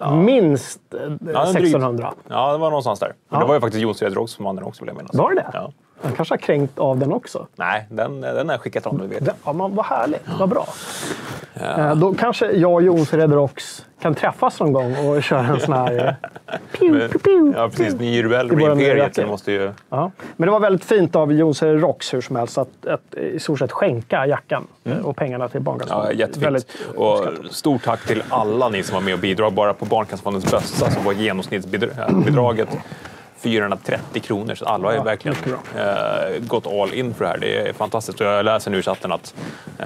Ja, 0.00 0.10
dryg. 0.10 1.36
1600. 1.36 2.12
Ja, 2.28 2.52
det 2.52 2.58
var 2.58 2.70
någonstans 2.70 3.00
där. 3.00 3.12
Men 3.28 3.40
Det 3.40 3.46
var 3.46 3.54
ju 3.54 3.60
faktiskt 3.60 3.82
Jonsered 3.82 4.14
Rocks 4.14 4.32
som 4.32 4.44
vann 4.44 4.56
den 4.56 4.64
också, 4.64 4.82
vill 4.84 4.88
jag 4.88 4.96
minnas. 4.96 5.14
Var 5.14 5.30
det 5.30 5.36
det? 5.36 5.50
Ja. 5.52 5.72
Han 6.04 6.12
kanske 6.12 6.32
har 6.32 6.38
kränkt 6.38 6.78
av 6.78 6.98
den 6.98 7.12
också. 7.12 7.46
Nej, 7.56 7.86
den, 7.90 8.20
den 8.20 8.46
har 8.48 8.54
jag 8.54 8.60
skickat 8.60 8.86
du 9.00 9.06
vet. 9.06 9.24
Det- 9.24 9.34
Ja, 9.44 9.52
men 9.52 9.74
vad 9.74 9.86
härligt. 9.86 10.22
Vad 10.38 10.48
bra. 10.48 10.66
Eh, 11.54 11.94
Då 11.94 12.14
kanske 12.14 12.50
jag 12.52 12.72
och 12.72 12.82
Jonsered 12.82 13.32
Rocks 13.32 13.86
kan 14.00 14.14
träffas 14.14 14.60
någon 14.60 14.72
gång 14.72 15.08
och 15.08 15.22
köra 15.22 15.40
en 15.46 15.60
sån 15.60 15.74
här... 15.74 16.16
Pew, 16.72 17.08
pew, 17.08 17.18
pew, 17.18 17.52
Ja, 17.60 17.68
precis. 17.68 17.94
Ni 18.00 18.08
är 18.08 18.12
ju 18.12 18.22
rebeller 18.22 18.52
I 18.52 18.56
med 18.56 18.64
Imperiet, 18.72 19.28
måste 19.28 19.52
ju... 19.52 19.72
Ja. 19.90 20.10
Men 20.36 20.46
det 20.46 20.52
var 20.52 20.60
väldigt 20.60 20.84
fint 20.84 21.16
av 21.16 21.32
Jonsered 21.32 21.80
Rocks 21.80 22.14
hur 22.14 22.20
som 22.20 22.36
helst 22.36 22.58
att, 22.58 22.86
att 22.86 23.14
i 23.14 23.38
stort 23.38 23.58
sett 23.58 23.72
skänka 23.72 24.26
jackan 24.26 24.66
eh, 24.84 24.98
och 24.98 25.16
pengarna 25.16 25.48
till 25.48 25.60
Ja, 25.60 25.64
Barncancerfonden. 25.64 26.18
jättefint. 26.18 26.46
Väldigt 26.46 26.66
Och 26.96 27.18
uppskattat. 27.20 27.52
stort 27.52 27.84
tack 27.84 28.06
till 28.06 28.22
alla 28.28 28.68
ni 28.68 28.82
som 28.82 28.94
var 28.94 29.02
med 29.02 29.14
och 29.14 29.20
bidrog. 29.20 29.52
Bara 29.52 29.74
på 29.74 29.84
Barncancerfondens 29.84 30.50
bössa 30.50 30.90
så 30.90 31.00
var 31.00 31.12
genomsnittsbidraget 31.12 32.68
430 33.44 34.20
kronor. 34.22 34.54
Så 34.54 34.64
alla 34.64 34.84
har 34.84 34.92
ju 34.92 34.98
Ja, 34.98 35.02
verkligen 35.04 35.36
eh, 35.76 36.40
gått 36.46 36.66
all 36.66 36.94
in 36.94 37.14
för 37.14 37.24
det 37.24 37.30
här. 37.30 37.38
Det 37.38 37.68
är 37.68 37.72
fantastiskt. 37.72 38.20
Och 38.20 38.26
jag 38.26 38.44
läser 38.44 38.70
nu 38.70 38.78
i 38.78 38.82
chatten 38.82 39.12
att 39.12 39.34
eh, 39.78 39.84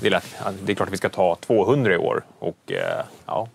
det, 0.00 0.06
är 0.06 0.10
lätt, 0.10 0.24
det 0.62 0.72
är 0.72 0.76
klart 0.76 0.88
att 0.88 0.92
vi 0.92 0.96
ska 0.96 1.08
ta 1.08 1.36
200 1.46 1.94
i 1.94 1.96
år. 1.98 2.22
Och 2.38 2.56
eh, 2.72 3.04
ja, 3.26 3.48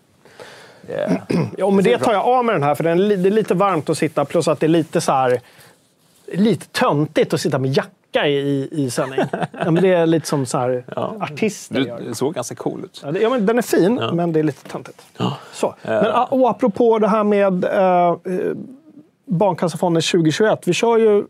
det, 0.86 1.20
Ja, 1.58 1.70
men 1.70 1.84
det 1.84 1.98
tar 1.98 2.12
jag 2.12 2.24
av 2.24 2.44
med 2.44 2.54
den 2.54 2.62
här 2.62 2.74
för 2.74 2.84
den 2.84 2.92
är, 3.00 3.02
li- 3.02 3.16
det 3.16 3.28
är 3.28 3.30
lite 3.30 3.54
varmt 3.54 3.90
att 3.90 3.98
sitta 3.98 4.24
plus 4.24 4.48
att 4.48 4.60
det 4.60 4.66
är 4.66 4.68
lite 4.68 5.00
så 5.00 5.12
här... 5.12 5.40
Lite 6.32 6.66
töntigt 6.66 7.34
att 7.34 7.40
sitta 7.40 7.58
med 7.58 7.76
jacka 7.76 8.26
i, 8.28 8.68
i, 8.72 8.90
sändning. 8.90 9.20
ja, 9.64 9.70
men 9.70 9.74
det 9.82 9.88
är 9.94 10.06
lite 10.06 10.26
som 10.28 10.46
så 10.46 10.58
här 10.58 10.84
artister 11.20 11.80
gör. 11.80 12.00
du 12.08 12.14
såg 12.14 12.34
ganska 12.34 12.54
cool 12.54 12.84
ut. 12.84 13.00
Ja, 13.04 13.12
det- 13.12 13.20
ja, 13.20 13.30
men 13.30 13.46
den 13.46 13.58
är 13.58 13.62
fin, 13.62 13.94
men 14.12 14.32
det 14.32 14.38
är 14.40 14.44
lite 14.44 14.68
töntigt. 14.68 15.02
Så. 15.52 15.74
Men, 15.82 16.04
a- 16.06 16.28
och 16.30 16.50
apropå 16.50 16.98
det 16.98 17.08
här 17.08 17.24
med 17.24 17.64
eh, 17.64 18.08
eh, 18.34 18.52
Barncancerfonden 19.26 20.02
2021. 20.02 20.68
Vi 20.68 20.72
kör 20.72 20.98
ju 20.98 21.24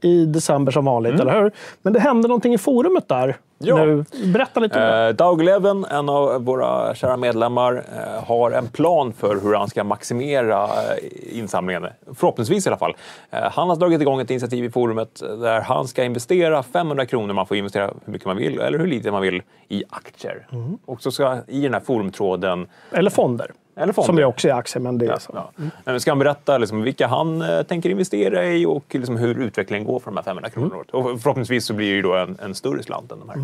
i 0.00 0.24
december 0.24 0.72
som 0.72 0.84
vanligt, 0.84 1.20
eller 1.20 1.42
hur? 1.42 1.52
Men 1.82 1.92
det 1.92 2.00
hände 2.00 2.28
någonting 2.28 2.54
i 2.54 2.58
forumet 2.58 3.08
där. 3.08 3.36
Ja. 3.58 3.84
Nu. 3.84 4.04
Berätta 4.32 4.60
lite 4.60 4.74
om 4.74 4.82
det. 4.82 5.08
Eh, 5.08 5.14
Doug 5.14 5.42
Leven, 5.42 5.84
en 5.84 6.08
av 6.08 6.44
våra 6.44 6.94
kära 6.94 7.16
medlemmar, 7.16 7.84
eh, 7.96 8.24
har 8.24 8.50
en 8.50 8.68
plan 8.68 9.12
för 9.12 9.40
hur 9.42 9.54
han 9.54 9.68
ska 9.68 9.84
maximera 9.84 10.64
eh, 10.64 11.38
insamlingen. 11.38 11.86
Förhoppningsvis 12.14 12.66
i 12.66 12.68
alla 12.68 12.76
fall. 12.76 12.96
Eh, 13.30 13.42
han 13.52 13.68
har 13.68 13.76
dragit 13.76 14.00
igång 14.00 14.20
ett 14.20 14.30
initiativ 14.30 14.64
i 14.64 14.70
forumet 14.70 15.20
där 15.20 15.60
han 15.60 15.88
ska 15.88 16.04
investera 16.04 16.62
500 16.62 17.06
kronor. 17.06 17.34
Man 17.34 17.46
får 17.46 17.56
investera 17.56 17.86
hur 18.04 18.12
mycket 18.12 18.26
man 18.26 18.36
vill 18.36 18.60
eller 18.60 18.78
hur 18.78 18.86
lite 18.86 19.10
man 19.10 19.22
vill 19.22 19.42
i 19.68 19.84
aktier. 19.88 20.46
Mm. 20.52 20.78
Och 20.84 21.02
så 21.02 21.10
ska 21.10 21.38
i 21.46 21.60
den 21.60 21.74
här 21.74 21.80
forumtråden 21.80 22.66
Eller 22.92 23.10
fonder. 23.10 23.52
Eller 23.78 23.92
fonder. 23.92 24.06
Som 24.06 24.18
är 24.18 24.24
också 24.24 24.48
är 24.48 24.52
aktier, 24.52 24.82
men 24.82 24.98
det 24.98 25.06
är 25.06 25.18
så. 25.18 25.32
Ja. 25.34 25.66
Men 25.84 26.00
ska 26.00 26.10
han 26.10 26.18
berätta 26.18 26.58
liksom 26.58 26.82
vilka 26.82 27.06
han 27.06 27.42
eh, 27.42 27.62
tänker 27.62 27.90
investera 27.90 28.46
i 28.46 28.66
och 28.66 28.84
liksom 28.94 29.16
hur 29.16 29.38
utvecklingen 29.38 29.86
går 29.86 29.98
för 29.98 30.10
de 30.10 30.16
här 30.16 30.24
500 30.24 30.50
kronorna. 30.50 30.74
Mm. 30.74 31.06
Och 31.06 31.20
förhoppningsvis 31.20 31.64
så 31.64 31.74
blir 31.74 31.90
det 31.90 31.96
ju 31.96 32.02
då 32.02 32.14
en, 32.14 32.38
en 32.42 32.54
större 32.54 32.82
slant 32.82 33.12
än 33.12 33.18
de 33.18 33.28
här. 33.28 33.36
Ja, 33.36 33.42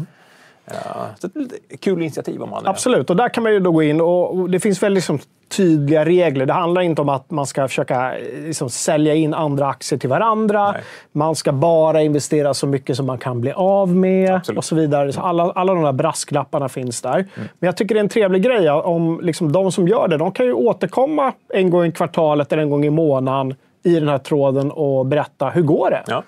så 1.18 1.26
ett 1.26 1.80
kul 1.80 2.02
initiativ 2.02 2.42
om 2.42 2.50
man 2.50 2.66
Absolut, 2.66 3.10
och 3.10 3.16
där 3.16 3.28
kan 3.28 3.42
man 3.42 3.52
ju 3.52 3.60
då 3.60 3.72
gå 3.72 3.82
in 3.82 4.00
och 4.00 4.50
det 4.50 4.60
finns 4.60 4.82
väl 4.82 4.92
liksom 4.92 5.18
tydliga 5.48 6.04
regler. 6.04 6.46
Det 6.46 6.52
handlar 6.52 6.82
inte 6.82 7.02
om 7.02 7.08
att 7.08 7.30
man 7.30 7.46
ska 7.46 7.68
försöka 7.68 8.18
eh, 8.18 8.46
liksom 8.46 8.70
sälja 8.70 9.14
in 9.14 9.34
andra 9.34 9.68
aktier 9.68 9.98
till 9.98 10.08
varandra. 10.08 10.72
Nej. 10.72 10.82
Man 11.12 11.36
ska 11.36 11.52
bara 11.52 12.02
investera 12.02 12.54
så 12.54 12.66
mycket 12.66 12.96
som 12.96 13.06
man 13.06 13.18
kan 13.18 13.40
bli 13.40 13.52
av 13.52 13.96
med 13.96 14.34
Absolut. 14.34 14.48
Mm. 14.48 14.58
och 14.58 14.64
så 14.64 14.74
vidare. 14.74 15.12
Så 15.12 15.20
alla, 15.20 15.50
alla 15.50 15.74
de 15.74 15.82
där 15.82 15.92
brasklapparna 15.92 16.68
finns 16.68 17.02
där. 17.02 17.26
Men 17.34 17.66
jag 17.66 17.76
tycker 17.76 17.94
det 17.94 17.98
är 17.98 18.04
en 18.04 18.08
trevlig 18.08 18.42
grej 18.42 18.70
om 18.70 19.20
liksom 19.22 19.52
de 19.52 19.72
som 19.72 19.88
gör 19.88 20.08
det. 20.08 20.16
De 20.16 20.32
kan 20.32 20.46
ju 20.46 20.52
återkomma 20.52 21.32
en 21.48 21.70
gång 21.70 21.84
i 21.84 21.92
kvartalet 21.92 22.52
eller 22.52 22.62
en 22.62 22.70
gång 22.70 22.84
i 22.84 22.90
månaden 22.90 23.54
i 23.82 23.94
den 24.00 24.08
här 24.08 24.18
tråden 24.18 24.70
och 24.70 25.06
berätta 25.06 25.48
hur 25.48 25.62
går 25.62 25.90
det? 25.90 26.04
Ja. 26.06 26.22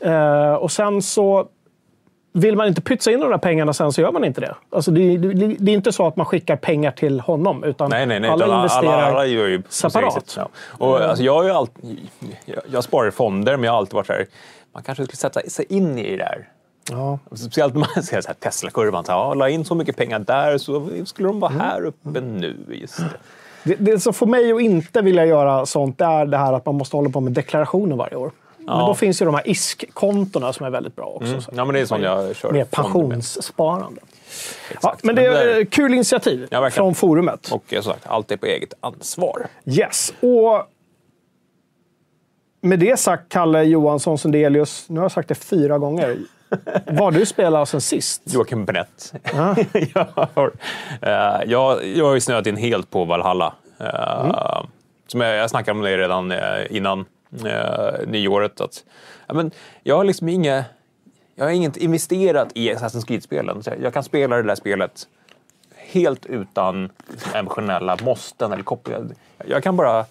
Eh, 0.00 0.54
och 0.54 0.72
sen 0.72 1.02
så 1.02 1.48
vill 2.36 2.56
man 2.56 2.68
inte 2.68 2.80
pytsa 2.80 3.10
in 3.10 3.20
de 3.20 3.30
där 3.30 3.38
pengarna 3.38 3.72
sen 3.72 3.92
så 3.92 4.00
gör 4.00 4.12
man 4.12 4.24
inte 4.24 4.40
det. 4.40 4.54
Alltså 4.70 4.90
det, 4.90 5.16
det, 5.16 5.56
det 5.58 5.70
är 5.70 5.74
inte 5.74 5.92
så 5.92 6.06
att 6.06 6.16
man 6.16 6.26
skickar 6.26 6.56
pengar 6.56 6.90
till 6.90 7.20
honom. 7.20 7.64
Utan 7.64 7.90
Nej, 7.90 8.06
nej, 8.06 8.20
nej. 8.20 8.30
alla 8.30 8.44
utan 8.44 8.56
investerar 8.56 8.92
alla, 8.92 9.06
alla 9.06 9.26
gör 9.26 9.46
ju 9.46 9.62
separat. 9.68 10.34
Ja. 10.36 10.48
Och, 10.68 11.00
alltså, 11.00 11.24
jag, 11.24 11.34
har 11.34 11.44
ju 11.44 11.50
alltid, 11.50 12.08
jag, 12.44 12.62
jag 12.66 12.84
sparar 12.84 13.08
i 13.08 13.10
fonder, 13.10 13.56
men 13.56 13.64
jag 13.64 13.72
har 13.72 13.78
alltid 13.78 13.94
varit 13.94 14.06
så 14.06 14.12
här, 14.12 14.26
man 14.72 14.82
kanske 14.82 15.04
skulle 15.04 15.16
sätta 15.16 15.40
sig 15.40 15.64
in 15.68 15.98
i 15.98 16.10
det 16.10 16.16
där. 16.16 16.48
Ja. 16.90 17.18
Speciellt 17.32 17.74
när 17.74 17.80
man 17.80 18.02
ser 18.04 18.20
så 18.20 18.28
här 18.28 18.34
Tesla-kurvan. 18.34 19.04
Så 19.04 19.12
här, 19.12 19.18
ja, 19.18 19.34
la 19.34 19.48
in 19.48 19.64
så 19.64 19.74
mycket 19.74 19.96
pengar 19.96 20.18
där 20.18 20.58
så 20.58 20.88
skulle 21.04 21.28
de 21.28 21.40
vara 21.40 21.52
här 21.52 21.84
uppe 21.84 22.20
nu. 22.20 22.56
Just 22.68 22.98
det. 22.98 23.04
Det, 23.64 23.74
det 23.74 24.00
som 24.00 24.14
får 24.14 24.26
mig 24.26 24.52
att 24.52 24.60
inte 24.60 25.02
vilja 25.02 25.26
göra 25.26 25.66
sånt 25.66 26.00
är 26.00 26.26
det 26.26 26.36
här 26.36 26.52
att 26.52 26.66
man 26.66 26.74
måste 26.74 26.96
hålla 26.96 27.10
på 27.10 27.20
med 27.20 27.32
deklarationer 27.32 27.96
varje 27.96 28.16
år. 28.16 28.30
Men 28.66 28.78
då 28.78 28.94
finns 28.94 29.22
ju 29.22 29.26
de 29.26 29.34
här 29.34 29.48
ISK-kontona 29.48 30.52
som 30.52 30.66
är 30.66 30.70
väldigt 30.70 30.96
bra 30.96 31.04
också. 31.06 31.40
Så 31.40 31.50
Ja, 31.54 31.64
men 31.64 31.74
det 31.74 31.80
är 31.80 31.86
sånt 31.86 32.02
jag 32.02 32.36
kör 32.36 32.52
med. 32.52 32.70
pensionssparande. 32.70 34.00
Ja, 34.82 34.96
men 35.02 35.14
det 35.14 35.26
är 35.26 35.64
kul 35.64 35.94
initiativ 35.94 36.46
Ja, 36.50 36.70
från 36.70 36.94
forumet. 36.94 37.52
Och 37.52 37.72
eh, 37.74 37.80
som 37.82 37.92
sagt, 37.92 38.06
allt 38.06 38.30
är 38.30 38.36
på 38.36 38.46
eget 38.46 38.72
ansvar. 38.80 39.46
Yes. 39.66 40.14
Och 40.20 40.62
med 42.60 42.78
det 42.78 42.96
sagt, 43.00 43.28
Kalle 43.28 43.62
Johansson 43.64 44.18
Sundelius, 44.18 44.84
nu 44.88 45.00
har 45.00 45.04
jag 45.04 45.12
sagt 45.12 45.28
det 45.28 45.34
fyra 45.34 45.78
gånger. 45.78 46.16
Vad 46.86 47.14
du 47.14 47.26
spelat 47.26 47.68
sen 47.68 47.80
sist? 47.80 48.22
Joakim 48.24 48.64
Benett. 48.64 49.12
jag, 49.94 50.06
har, 50.34 50.52
eh, 51.02 51.42
jag, 51.50 51.84
jag 51.86 52.04
har 52.04 52.14
ju 52.14 52.20
snöat 52.20 52.46
in 52.46 52.56
helt 52.56 52.90
på 52.90 53.04
Valhalla. 53.04 53.54
Eh, 53.80 54.20
Mm. 54.20 54.36
som 55.06 55.20
jag, 55.20 55.36
jag 55.36 55.50
snackade 55.50 55.78
om 55.78 55.84
det 55.84 55.96
redan 55.98 56.32
innan 56.70 57.04
eh, 57.46 58.06
nyåret. 58.08 58.60
Att, 58.60 58.84
ja, 59.26 59.34
men 59.34 59.50
jag 59.82 59.96
har 59.96 60.04
liksom 60.04 60.28
inga, 60.28 60.64
jag 61.34 61.44
har 61.44 61.50
inget 61.52 61.76
investerat 61.76 62.48
i 62.54 62.72
Assassin's 62.74 63.06
Creed-spelen. 63.06 63.62
Jag- 63.80 63.92
kan 63.94 64.04
spela 64.04 64.36
det 64.36 64.42
där 64.42 64.54
spelet 64.54 65.08
helt 65.76 66.26
utan 66.26 66.90
emotionella 67.34 67.96
måsten 68.02 68.52
eller 68.52 68.62
kopplingar. 68.62 69.06
Jag 69.46 69.62
kan 69.62 69.76
bara 69.76 70.06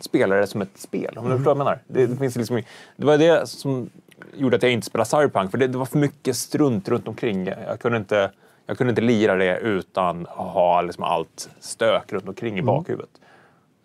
spela 0.00 0.36
det 0.36 0.46
som 0.46 0.62
ett 0.62 0.78
spel, 0.78 1.18
om 1.18 1.24
du 1.24 1.36
förstår 1.36 1.44
vad 1.44 1.50
jag 1.50 1.58
menar. 1.58 1.78
Det, 1.86 2.06
det, 2.06 2.16
finns 2.16 2.36
liksom, 2.36 2.62
det 2.96 3.06
var 3.06 3.18
det 3.18 3.48
som 3.48 3.90
gjorde 4.36 4.56
att 4.56 4.62
jag 4.62 4.72
inte 4.72 4.86
spelade 4.86 5.10
Cyberpunk, 5.10 5.50
för 5.50 5.58
det, 5.58 5.66
det 5.66 5.78
var 5.78 5.86
för 5.86 5.98
mycket 5.98 6.36
strunt 6.36 6.88
runt 6.88 7.08
omkring. 7.08 7.46
Jag, 7.46 7.56
jag, 7.66 7.80
kunde, 7.80 7.98
inte, 7.98 8.30
jag 8.66 8.78
kunde 8.78 8.90
inte 8.90 9.00
lira 9.02 9.34
det 9.36 9.58
utan 9.58 10.26
att 10.26 10.36
ha 10.52 10.82
liksom 10.82 11.04
allt 11.04 11.50
stök 11.60 12.12
runt 12.12 12.28
omkring 12.28 12.58
i 12.58 12.62
bakhuvudet. 12.62 13.10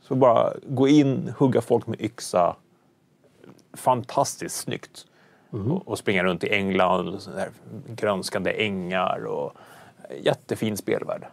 Så 0.08 0.16
bara 0.16 0.54
gå 0.68 0.88
in, 0.88 1.34
hugga 1.38 1.62
folk 1.62 1.88
med 1.88 2.02
yxa. 2.02 2.56
Fantastiskt 3.74 4.56
snyggt. 4.56 5.06
Och, 5.50 5.88
och 5.88 5.98
springa 5.98 6.24
runt 6.24 6.44
i 6.44 6.50
England, 6.50 7.20
där 7.36 7.50
grönskande 7.88 8.52
ängar 8.52 9.26
och 9.26 9.54
jättefin 10.22 10.78
spelvärld. 10.78 11.28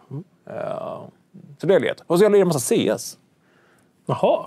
Eh, 0.47 1.00
så 1.59 1.66
det 1.66 1.75
är 1.75 1.81
det. 1.81 1.95
Och 2.07 2.19
så 2.19 2.25
jag 2.25 2.33
lirar 2.33 2.43
en 2.43 2.49
massa 2.49 2.75
CS. 2.97 3.19
Jaha, 4.07 4.47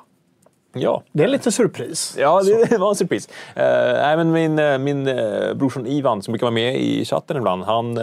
Ja. 0.74 1.04
det 1.12 1.24
är 1.24 1.26
en 1.26 1.32
liten 1.32 1.52
surpris. 1.52 2.16
Ja, 2.20 2.44
det, 2.44 2.66
det 2.66 2.78
var 2.78 2.90
en 2.90 2.96
surpris. 2.96 3.28
Uh, 3.28 3.64
nej, 3.94 4.18
men 4.18 4.32
min 4.32 4.60
uh, 4.60 4.78
min 4.78 5.08
uh, 5.08 5.54
brorson 5.54 5.88
Ivan, 5.88 6.22
som 6.22 6.32
brukar 6.32 6.46
vara 6.46 6.54
med 6.54 6.76
i 6.82 7.06
chatten 7.06 7.38
ibland, 7.38 7.64
han 7.64 7.98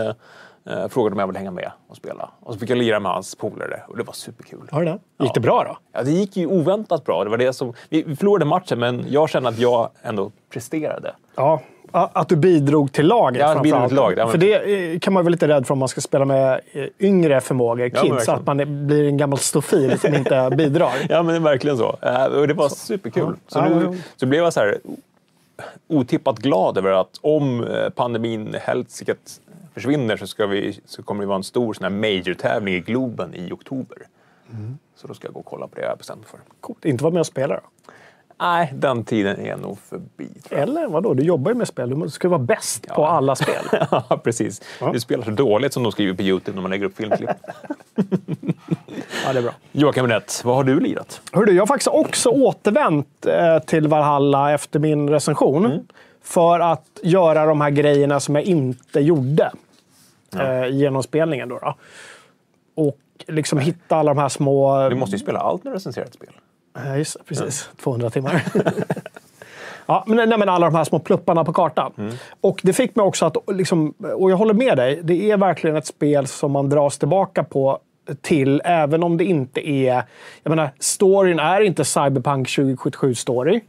uh, 0.70 0.88
frågade 0.88 1.14
om 1.14 1.18
jag 1.20 1.26
ville 1.26 1.38
hänga 1.38 1.50
med 1.50 1.70
och 1.88 1.96
spela. 1.96 2.30
Och 2.40 2.52
så 2.54 2.58
fick 2.60 2.70
jag 2.70 2.78
lira 2.78 3.00
med 3.00 3.12
hans 3.12 3.34
polare 3.34 3.82
och 3.88 3.96
det 3.96 4.02
var 4.02 4.12
superkul. 4.12 4.68
Har 4.70 4.80
du 4.80 4.86
det? 4.86 4.98
Gick 5.24 5.34
det 5.34 5.40
bra 5.40 5.64
då? 5.68 5.78
Ja, 5.92 6.02
det 6.02 6.10
gick 6.10 6.36
ju 6.36 6.46
oväntat 6.46 7.04
bra. 7.04 7.24
Det 7.24 7.30
var 7.30 7.38
det 7.38 7.52
som, 7.52 7.72
vi 7.88 8.16
förlorade 8.16 8.44
matchen, 8.44 8.78
men 8.78 9.04
jag 9.08 9.30
kände 9.30 9.48
att 9.48 9.58
jag 9.58 9.90
ändå 10.02 10.32
presterade. 10.52 11.14
Ja, 11.36 11.60
att 11.92 12.28
du 12.28 12.36
bidrog 12.36 12.92
till 12.92 13.06
laget 13.06 13.40
Ja, 13.40 13.60
bidrog 13.62 13.86
till 13.88 13.96
laget, 13.96 14.18
ja, 14.18 14.24
men- 14.24 14.32
För 14.32 14.38
det 14.38 14.92
eh, 14.92 14.98
kan 14.98 15.12
man 15.12 15.24
vara 15.24 15.30
lite 15.30 15.48
rädd 15.48 15.66
för 15.66 15.72
om 15.72 15.78
man 15.78 15.88
ska 15.88 16.00
spela 16.00 16.24
med 16.24 16.60
eh, 16.72 16.84
yngre 16.98 17.40
förmågor, 17.40 17.88
kids, 17.88 18.02
verkligen. 18.12 18.38
att 18.40 18.46
man 18.46 18.86
blir 18.86 19.08
en 19.08 19.16
gammal 19.16 19.38
stofil 19.38 19.98
som 19.98 20.14
inte 20.14 20.50
bidrar. 20.56 20.92
Ja, 21.08 21.22
men 21.22 21.26
det 21.26 21.36
är 21.36 21.40
verkligen 21.40 21.76
så. 21.78 21.96
Eh, 22.02 22.24
och 22.24 22.48
det 22.48 22.54
var 22.54 22.68
superkul. 22.68 23.36
Så, 23.48 23.58
Ja, 23.58 23.68
ja, 23.70 23.76
nu, 23.78 23.84
ja. 23.84 23.94
så 24.16 24.26
blev 24.26 24.42
jag 24.44 24.52
så 24.52 24.60
här 24.60 24.78
otippat 25.88 26.38
glad 26.38 26.78
över 26.78 26.90
att 26.92 27.18
om 27.20 27.64
eh, 27.64 27.88
pandemin 27.90 28.56
helsiket 28.60 29.40
försvinner 29.74 30.16
så, 30.16 30.26
ska 30.26 30.46
vi, 30.46 30.80
så 30.84 31.02
kommer 31.02 31.20
det 31.20 31.26
vara 31.26 31.36
en 31.36 31.44
stor 31.44 31.74
sån 31.74 31.84
här 31.84 31.90
major-tävling 31.90 32.74
i 32.74 32.80
Globen 32.80 33.34
i 33.34 33.52
oktober. 33.52 33.98
Mm. 34.50 34.78
Så 34.96 35.06
då 35.06 35.14
ska 35.14 35.26
jag 35.26 35.34
gå 35.34 35.40
och 35.40 35.46
kolla 35.46 35.68
på 35.68 35.74
det 35.74 35.82
jag 35.82 35.88
har 35.88 35.96
bestämt 35.96 36.26
för. 36.26 36.40
Coolt. 36.60 36.84
Inte 36.84 37.04
vara 37.04 37.12
med 37.12 37.20
och 37.20 37.26
spela 37.26 37.54
då. 37.54 37.60
Nej, 38.40 38.72
den 38.74 39.04
tiden 39.04 39.40
är 39.46 39.56
nog 39.56 39.78
förbi. 39.78 40.28
Eller 40.50 40.88
vadå? 40.88 41.14
Du 41.14 41.22
jobbar 41.22 41.50
ju 41.50 41.56
med 41.56 41.68
spel. 41.68 42.00
Du 42.00 42.10
ska 42.10 42.28
vara 42.28 42.38
bäst 42.38 42.86
på 42.86 43.06
alla 43.06 43.36
spel. 43.36 43.64
Ja, 43.90 44.20
precis. 44.24 44.62
Du 44.92 45.00
spelar 45.00 45.24
så 45.24 45.30
dåligt 45.30 45.72
som 45.72 45.82
de 45.82 45.92
skriver 45.92 46.14
på 46.14 46.22
Youtube 46.22 46.54
när 46.54 46.62
man 46.62 46.70
lägger 46.70 46.86
upp 46.86 46.96
filmklipp. 46.96 47.30
Ja, 49.26 49.32
det 49.32 49.38
är 49.38 49.42
bra. 49.42 49.52
Joakim 49.72 50.06
Nett, 50.06 50.42
vad 50.44 50.56
har 50.56 50.64
du 50.64 50.80
lirat? 50.80 51.20
Hörru, 51.32 51.52
jag 51.52 51.62
har 51.62 51.66
faktiskt 51.66 51.88
också 51.88 52.28
återvänt 52.28 53.26
eh, 53.26 53.58
till 53.58 53.88
Valhalla 53.88 54.52
efter 54.52 54.78
min 54.78 55.10
recension. 55.10 55.66
Mm. 55.66 55.80
För 56.22 56.60
att 56.60 57.00
göra 57.02 57.46
de 57.46 57.60
här 57.60 57.70
grejerna 57.70 58.20
som 58.20 58.34
jag 58.34 58.44
inte 58.44 59.00
gjorde 59.00 59.52
eh, 60.40 60.64
i 60.64 60.76
genomspelningen. 60.76 61.48
Då, 61.48 61.58
då. 61.58 61.74
Och 62.74 62.98
liksom 63.26 63.58
hitta 63.58 63.96
alla 63.96 64.14
de 64.14 64.20
här 64.20 64.28
små... 64.28 64.88
Du 64.88 64.96
måste 64.96 65.16
ju 65.16 65.22
spela 65.22 65.38
allt 65.38 65.64
när 65.64 65.70
du 65.70 65.76
recenserar 65.76 66.04
ett 66.04 66.14
spel. 66.14 66.32
Ja, 66.74 66.96
just 66.96 67.26
precis. 67.26 67.70
200 67.82 68.10
timmar. 68.10 68.42
ja, 69.86 70.04
men, 70.06 70.28
nej, 70.28 70.38
men 70.38 70.48
alla 70.48 70.66
de 70.66 70.76
här 70.76 70.84
små 70.84 70.98
plupparna 70.98 71.44
på 71.44 71.52
kartan. 71.52 72.18
Och 72.40 72.60
det 72.62 72.72
fick 72.72 72.96
mig 72.96 73.04
också 73.04 73.26
att, 73.26 73.36
liksom, 73.46 73.90
och 73.90 74.30
jag 74.30 74.36
håller 74.36 74.54
med 74.54 74.76
dig, 74.76 75.00
det 75.02 75.30
är 75.30 75.36
verkligen 75.36 75.76
ett 75.76 75.86
spel 75.86 76.26
som 76.26 76.52
man 76.52 76.68
dras 76.68 76.98
tillbaka 76.98 77.44
på 77.44 77.80
till, 78.20 78.62
även 78.64 79.02
om 79.02 79.16
det 79.16 79.24
inte 79.24 79.68
är... 79.68 80.02
Jag 80.42 80.50
menar, 80.50 80.70
storyn 80.78 81.38
är 81.38 81.60
inte 81.60 81.84
Cyberpunk 81.84 82.48
2077-story. 82.48 83.60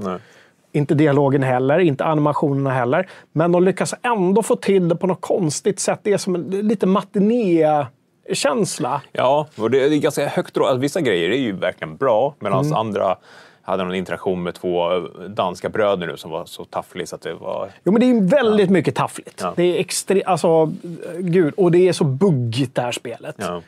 Inte 0.75 0.95
dialogen 0.95 1.43
heller, 1.43 1.79
inte 1.79 2.05
animationerna 2.05 2.69
heller. 2.69 3.07
Men 3.31 3.51
de 3.51 3.63
lyckas 3.63 3.93
ändå 4.01 4.43
få 4.43 4.55
till 4.55 4.89
det 4.89 4.95
på 4.95 5.07
något 5.07 5.21
konstigt 5.21 5.79
sätt. 5.79 5.99
Det 6.03 6.13
är 6.13 6.17
som 6.17 6.35
en 6.35 6.43
lite 6.49 6.85
matiné-känsla. 6.85 9.01
Ja, 9.11 9.47
och 9.57 9.71
det 9.71 9.83
är 9.83 9.89
ganska 9.89 10.27
högt 10.27 10.57
alltså, 10.57 10.77
Vissa 10.77 11.01
grejer 11.01 11.29
är 11.29 11.37
ju 11.37 11.51
verkligen 11.51 11.97
bra, 11.97 12.35
medan 12.39 12.65
Mm. 12.65 12.77
andra 12.77 13.15
hade 13.61 13.83
någon 13.83 13.95
interaktion 13.95 14.43
med 14.43 14.53
två 14.55 14.89
danska 15.29 15.69
bröder 15.69 16.07
nu 16.07 16.17
som 16.17 16.31
var 16.31 16.45
så 16.45 16.65
tafflig 16.65 17.07
så 17.07 17.15
att 17.15 17.21
det 17.21 17.33
var... 17.33 17.69
Jo, 17.83 17.91
men 17.91 18.01
det 18.01 18.09
är 18.09 18.21
väldigt 18.43 18.69
mycket 18.69 18.95
taffligt. 18.95 19.41
Ja. 19.41 19.53
Det 19.55 19.63
är 19.63 19.79
extremt... 19.79 20.23
Alltså, 20.25 20.71
gud. 21.19 21.53
Och 21.57 21.71
det 21.71 21.87
är 21.87 21.93
så 21.93 22.03
buggigt 22.03 22.75
det 22.75 22.81
här 22.81 22.91
spelet. 22.91 23.35
Ja. 23.37 23.61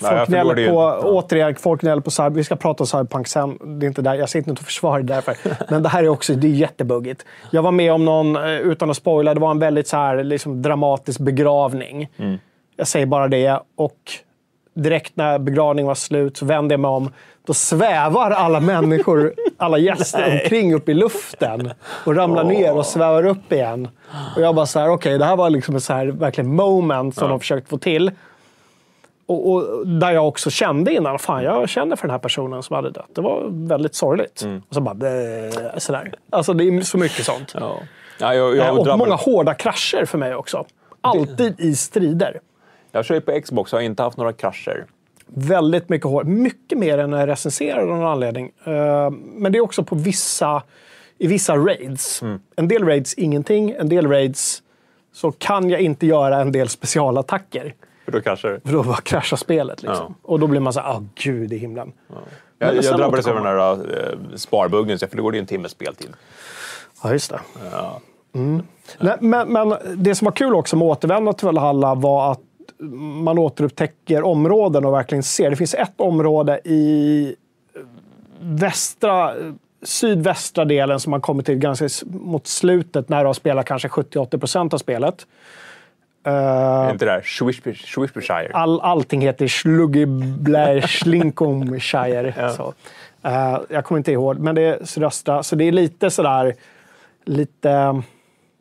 Folk 0.00 0.28
gnäller 0.28 0.54
på, 0.54 0.74
ja. 0.74 1.00
återigen, 1.04 1.54
folk 1.56 2.04
på 2.04 2.10
Cyber. 2.10 2.30
Vi 2.30 2.44
ska 2.44 2.56
prata 2.56 2.82
om 2.82 2.86
Cyberpunk 2.86 3.28
sen. 3.28 3.58
Det 3.80 3.86
är 3.86 3.88
inte 3.88 4.02
där. 4.02 4.14
Jag 4.14 4.28
sitter 4.28 4.50
inte 4.50 4.60
och 4.60 4.66
försvarar 4.66 5.02
det 5.02 5.14
därför. 5.14 5.36
Men 5.70 5.82
det 5.82 5.88
här 5.88 6.04
är 6.04 6.08
också 6.08 6.34
det 6.34 6.46
är 6.46 6.50
jättebuggigt. 6.50 7.24
Jag 7.50 7.62
var 7.62 7.72
med 7.72 7.92
om 7.92 8.04
någon, 8.04 8.36
eh, 8.36 8.42
utan 8.50 8.90
att 8.90 8.96
spoila, 8.96 9.34
det 9.34 9.40
var 9.40 9.50
en 9.50 9.58
väldigt 9.58 9.88
så 9.88 9.96
här, 9.96 10.24
liksom, 10.24 10.62
dramatisk 10.62 11.20
begravning. 11.20 12.08
Mm. 12.16 12.38
Jag 12.76 12.86
säger 12.86 13.06
bara 13.06 13.28
det. 13.28 13.60
Och 13.76 13.98
direkt 14.74 15.16
när 15.16 15.38
begravningen 15.38 15.86
var 15.86 15.94
slut 15.94 16.36
så 16.36 16.46
vände 16.46 16.72
jag 16.72 16.80
mig 16.80 16.88
om. 16.88 17.10
Då 17.46 17.54
svävar 17.54 18.30
alla 18.30 18.60
människor, 18.60 19.34
alla 19.56 19.78
gäster 19.78 20.40
omkring 20.42 20.74
upp 20.74 20.88
i 20.88 20.94
luften. 20.94 21.70
Och 22.04 22.16
ramlar 22.16 22.44
ner 22.44 22.76
och 22.76 22.86
svävar 22.86 23.26
upp 23.26 23.52
igen. 23.52 23.88
Och 24.36 24.42
jag 24.42 24.54
bara 24.54 24.66
så 24.66 24.78
här, 24.78 24.88
okej, 24.88 25.18
det 25.18 25.24
här 25.24 25.36
var 25.36 25.50
liksom 25.50 25.76
ett 25.76 25.82
så 25.82 25.92
här, 25.92 26.06
verkligen 26.06 26.54
moment 26.54 27.14
som 27.14 27.28
de 27.28 27.40
försökt 27.40 27.68
få 27.68 27.78
till. 27.78 28.10
Och, 29.26 29.52
och 29.52 29.86
där 29.88 30.10
jag 30.12 30.28
också 30.28 30.50
kände 30.50 30.94
innan, 30.94 31.18
fan 31.18 31.42
jag 31.42 31.68
känner 31.68 31.96
för 31.96 32.02
den 32.02 32.10
här 32.10 32.18
personen 32.18 32.62
som 32.62 32.76
hade 32.76 32.90
dött. 32.90 33.08
Det 33.14 33.20
var 33.20 33.46
väldigt 33.50 33.94
sorgligt. 33.94 34.46
Och 34.68 34.74
så 34.74 34.80
bara, 34.80 34.94
"Bleh", 34.94 35.78
sådär. 35.78 36.14
Alltså 36.30 36.52
det 36.54 36.64
är 36.64 36.80
så 36.80 36.98
mycket 36.98 37.24
sånt. 37.24 37.54
Ja. 37.60 37.76
Ja, 38.20 38.34
jag, 38.34 38.56
jag, 38.56 38.66
Eh, 38.66 38.74
och 38.92 38.98
många 38.98 39.14
hårda 39.14 39.54
krascher 39.54 40.04
för 40.04 40.18
mig 40.18 40.34
också. 40.34 40.64
Alltid 41.00 41.60
i 41.60 41.76
strider. 41.76 42.40
jag 42.92 43.04
kör 43.04 43.14
ju 43.14 43.20
på 43.20 43.40
Xbox 43.44 43.72
och 43.72 43.78
har 43.78 43.84
inte 43.84 44.02
haft 44.02 44.16
några 44.16 44.32
krascher. 44.32 44.84
Väldigt 45.26 45.88
mycket 45.88 46.06
hård. 46.06 46.26
Mycket 46.26 46.78
mer 46.78 46.98
än 46.98 47.10
när 47.10 47.18
jag 47.18 47.28
recenserar 47.28 47.80
av 47.80 47.86
någon 47.88 48.04
anledning. 48.06 48.52
Eh, 48.64 49.10
Men 49.34 49.52
det 49.52 49.58
är 49.58 49.60
också 49.60 49.84
på 49.84 49.94
vissa, 49.94 50.62
i 51.18 51.26
vissa 51.26 51.56
raids. 51.56 52.22
En 52.56 52.68
del 52.68 52.84
raids 52.84 53.14
ingenting, 53.14 53.70
en 53.78 53.88
del 53.88 54.06
raids 54.06 54.62
så 55.14 55.32
kan 55.32 55.70
jag 55.70 55.80
inte 55.80 56.06
göra 56.06 56.40
en 56.40 56.52
del 56.52 56.68
specialattacker. 56.68 57.74
För 58.12 58.18
då 58.18 58.22
kraschar 58.22 58.60
För 58.64 58.72
då 58.72 58.82
bara 58.82 58.96
kraschar 58.96 59.36
spelet. 59.36 59.82
Liksom. 59.82 60.14
Och 60.22 60.40
då 60.40 60.46
blir 60.46 60.60
man 60.60 60.72
så 60.72 60.80
här, 60.80 60.88
ah 60.88 61.02
gud 61.14 61.52
i 61.52 61.56
himlen. 61.56 61.92
Jag, 62.58 62.74
Men 62.74 62.82
sen 62.82 62.90
jag 62.90 63.00
drabbades 63.00 63.26
återkommer. 63.26 63.54
den 63.54 63.78
där 63.88 64.12
uh, 64.12 64.36
sparbuggen, 64.36 64.98
så 64.98 65.02
jag 65.02 65.10
förlorade 65.10 65.36
ju 65.36 65.40
en 65.40 65.46
timmes 65.46 65.72
speltid. 65.72 66.10
Ja, 67.02 67.12
just 67.12 67.30
det. 67.30 67.40
Mm. 68.34 68.62
Nej, 68.98 69.16
men, 69.20 69.52
men 69.52 69.74
det 69.96 70.14
som 70.14 70.24
var 70.24 70.32
kul 70.32 70.54
också 70.54 70.76
med 70.76 70.86
att 70.86 70.98
återvända 70.98 71.32
till 71.32 71.46
Valhalla 71.46 71.94
var 71.94 72.32
att 72.32 72.40
man 73.22 73.38
återupptäcker 73.38 74.22
områden 74.22 74.84
och 74.84 74.92
verkligen 74.92 75.22
ser. 75.22 75.50
Det 75.50 75.56
finns 75.56 75.74
ett 75.74 76.00
område 76.00 76.60
i 76.64 77.36
västra, 78.40 79.34
sydvästra 79.82 80.64
delen 80.64 81.00
som 81.00 81.10
man 81.10 81.20
kommer 81.20 81.42
till 81.42 81.54
ganska 81.54 81.88
mot 82.06 82.46
slutet 82.46 83.08
när 83.08 83.20
du 83.20 83.26
har 83.26 83.34
spelat 83.34 83.66
kanske 83.66 83.88
70-80 83.88 84.38
procent 84.38 84.74
av 84.74 84.78
spelet. 84.78 85.26
Eh, 86.24 86.32
Är 86.32 86.90
inte 86.92 87.04
det 87.04 87.10
där 87.12 87.20
Swish- 87.20 87.86
Swishbershire? 87.94 88.50
all, 88.54 88.80
allting 88.80 89.20
heter 89.20 89.48
Sluggiblär 89.48 90.80
Slinkomshire. 90.80 92.52
Så. 92.56 92.74
Eh, 93.22 93.58
jag 93.68 93.84
kommer 93.84 93.98
inte 93.98 94.12
ihåg, 94.12 94.38
men 94.38 94.54
det 94.54 94.62
är 94.62 94.84
sydöstra. 94.84 95.42
Så 95.42 95.56
det 95.56 95.64
är 95.64 95.72
lite 95.72 96.10
sådär, 96.10 96.54
lite, 97.24 97.68
jag 97.68 98.02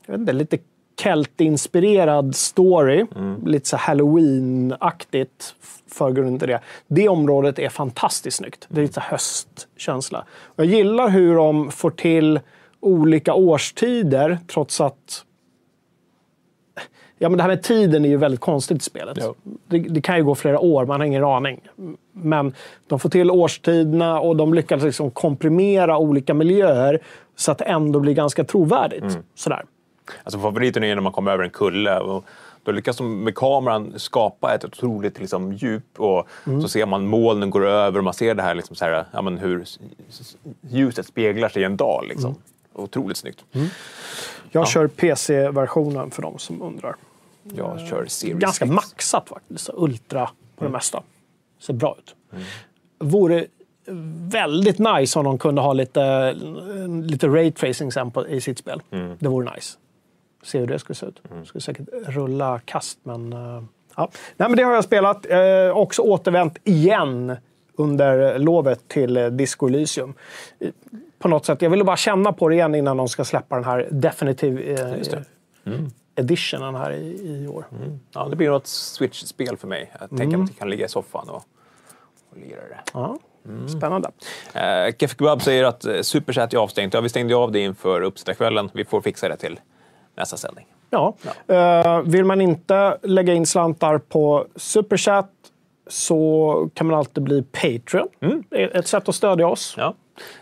vet 0.08 0.20
inte, 0.20 0.34
lite 0.34 0.58
Kelt-inspirerad 1.04 2.36
story. 2.36 3.06
Lite 3.46 3.70
så 3.70 3.78
Halloween-aktigt 3.78 5.56
förgrunden 5.92 6.40
till 6.40 6.48
det. 6.48 6.60
Det 6.88 7.10
området 7.10 7.60
är 7.60 7.70
fantastiskt 7.70 8.38
snyggt. 8.38 8.66
Det 8.70 8.80
är 8.80 8.82
lite 8.82 8.94
så 8.94 9.02
höstkänsla. 9.02 10.26
Jag 10.56 10.66
gillar 10.66 11.10
hur 11.10 11.36
de 11.36 11.72
får 11.72 11.92
till 11.92 12.40
olika 12.80 13.34
årstider 13.34 14.40
trots 14.48 14.82
att 14.82 15.24
Ja, 17.22 17.30
men 17.30 17.38
det 17.38 17.44
här 17.44 17.50
med 17.50 17.64
tiden 17.64 18.06
är 18.06 18.10
ju 18.10 18.18
väldigt 18.18 18.40
konstigt 18.40 18.78
i 18.78 18.84
spelet. 18.84 19.18
Ja. 19.22 19.34
Det, 19.68 19.80
det 19.80 20.02
kan 20.02 20.18
ju 20.18 20.24
gå 20.24 20.36
flera 20.36 20.60
år, 20.60 20.86
man 20.86 21.00
har 21.00 21.08
ingen 21.08 21.24
aning. 21.24 21.62
Men 22.12 22.54
de 22.88 23.00
får 23.00 23.10
till 23.10 23.32
årstiderna 23.32 24.20
och 24.20 24.36
de 24.36 24.54
lyckas 24.54 24.84
liksom 24.84 25.12
komprimera 25.12 25.98
olika 25.98 26.34
miljöer 26.34 27.00
så 27.36 27.52
att 27.52 27.58
det 27.58 27.66
ändå 27.66 28.00
blir 28.00 28.14
ganska 28.14 28.44
trovärdigt. 28.44 29.18
Sådär. 29.36 29.64
Alltså 30.24 30.40
favoriten 30.40 30.84
är 30.84 30.96
när 30.96 31.02
man 31.02 31.12
kommer 31.12 31.32
över 31.32 31.44
en 31.44 31.50
kulle 31.50 32.00
och 32.00 32.26
då 32.64 32.72
lyckas 32.72 32.98
de 32.98 33.24
med 33.24 33.36
kameran 33.36 33.94
skapa 33.96 34.56
ett 34.56 34.66
otroligt 34.66 35.20
liksom, 35.20 35.54
djup 35.54 36.00
och 36.00 36.28
Mm. 36.46 36.62
så 36.62 36.68
ser 36.68 36.86
man 36.86 37.08
molnen 37.08 37.50
går 37.50 37.66
över 37.66 37.98
och 37.98 38.04
man 38.04 38.14
ser 38.14 38.36
det 38.36 38.44
här, 38.44 38.56
liksom, 38.56 38.76
så 38.76 38.86
här 38.86 39.06
ja, 39.12 39.22
men 39.22 39.38
hur 39.38 39.66
ljuset 40.70 41.06
speglar 41.06 41.50
sig 41.50 41.62
i 41.62 41.66
en 41.66 41.78
dal. 41.78 42.08
Liksom. 42.08 42.30
Mm. 42.30 42.42
Otroligt 42.74 43.18
snyggt. 43.18 43.44
Jag 44.52 44.68
kör 44.68 44.88
PC-versionen 44.88 46.12
för 46.12 46.22
de 46.22 46.38
som 46.40 46.62
undrar. 46.62 46.96
Jag 47.44 47.80
kör 47.80 48.06
Series 48.06 48.40
Ganska 48.40 48.66
X. 48.66 48.74
maxat 48.74 49.30
faktiskt. 49.30 49.70
Ultra 49.74 50.26
på 50.56 50.64
Mm. 50.66 50.72
det 50.72 50.78
mesta. 50.78 51.04
Ser 51.60 51.74
bra 51.74 51.96
ut. 52.00 52.16
Vore 53.00 53.46
väldigt 54.32 54.80
nice 54.80 55.20
om 55.20 55.26
de 55.26 55.38
kunde 55.38 55.62
ha 55.62 55.74
lite, 55.74 56.34
lite 57.04 57.28
ray 57.28 57.52
tracing 57.52 57.92
sen 57.92 58.12
på, 58.12 58.28
i 58.28 58.42
sitt 58.42 58.58
spel. 58.58 58.82
Mm. 58.92 59.16
Det 59.20 59.28
vore 59.30 59.54
nice. 59.56 59.78
Se 60.44 60.60
hur 60.60 60.68
det 60.68 60.80
skulle 60.80 60.96
se 60.96 61.06
ut. 61.06 61.22
Det 61.40 61.46
skulle 61.46 61.62
säkert 61.62 61.88
rulla 61.92 62.60
kast, 62.66 63.00
men... 63.04 63.34
eh, 63.34 63.64
ja. 63.96 64.10
Nej, 64.38 64.50
men 64.50 64.56
det 64.58 64.64
har 64.64 64.74
jag 64.74 64.84
spelat. 64.84 65.26
Eh, 65.30 65.78
också 65.78 66.02
återvänt 66.02 66.58
igen 66.64 67.36
under 67.76 68.40
lovet 68.40 68.88
till 68.88 69.18
eh, 69.18 69.26
Disco 69.28 69.68
Elysium. 69.68 70.14
Eh, 70.60 70.70
På 71.20 71.28
något 71.28 71.46
sätt. 71.46 71.62
Jag 71.62 71.70
ville 71.70 71.84
bara 71.84 71.98
känna 71.98 72.34
på 72.34 72.50
det 72.50 72.56
igen 72.56 72.76
innan 72.76 72.98
de 72.98 73.08
ska 73.08 73.24
släppa 73.26 73.56
den 73.56 73.66
här 73.66 73.88
Definitive 73.92 74.74
eh, 74.74 74.98
Just 74.98 75.12
det. 75.12 75.24
Editionen 76.16 76.76
här 76.76 76.92
i, 76.92 77.44
i 77.44 77.48
år. 77.48 77.66
Ja, 78.14 78.28
det 78.30 78.36
blir 78.36 78.48
nog 78.48 78.58
ett 78.58 78.68
Switch-spel 78.68 79.58
för 79.58 79.68
mig. 79.68 79.92
Jag 80.00 80.10
tänker 80.10 80.24
Mm. 80.26 80.42
att 80.44 80.50
jag 80.50 80.58
kan 80.58 80.70
ligga 80.70 80.86
i 80.86 80.90
soffan 80.90 81.30
och, 81.30 81.44
och 82.32 82.38
lira 82.38 82.62
det. 82.62 82.80
Ja. 82.94 83.18
Spännande. 83.78 84.12
Eh, 84.54 84.96
Kef 85.00 85.12
Kebab 85.18 85.42
säger 85.42 85.64
att 85.64 85.86
eh, 85.86 86.02
Superchat 86.02 86.54
är 86.54 86.58
avstängt. 86.58 86.94
Ja, 86.94 87.02
vi 87.02 87.10
stängde 87.10 87.36
av 87.36 87.52
det 87.52 87.60
inför 87.60 88.02
uppsittarkvällen. 88.02 88.70
Vi 88.74 88.86
får 88.86 89.02
fixa 89.02 89.30
det 89.30 89.38
till 89.38 89.60
nästa 90.16 90.38
sändning. 90.38 90.68
Ja. 90.90 91.16
Eh, 91.48 92.02
vill 92.02 92.26
man 92.26 92.42
inte 92.42 92.98
lägga 93.04 93.34
in 93.34 93.46
slantar 93.46 93.98
på 93.98 94.46
Superchat 94.56 95.30
så 95.88 96.70
kan 96.74 96.88
man 96.88 96.98
alltid 97.00 97.24
bli 97.24 97.44
Patreon. 97.44 98.08
Är 98.52 98.78
ett 98.78 98.88
sätt 98.88 99.10
att 99.10 99.16
stödja 99.16 99.48
oss. 99.48 99.74
Ja. 99.78 99.94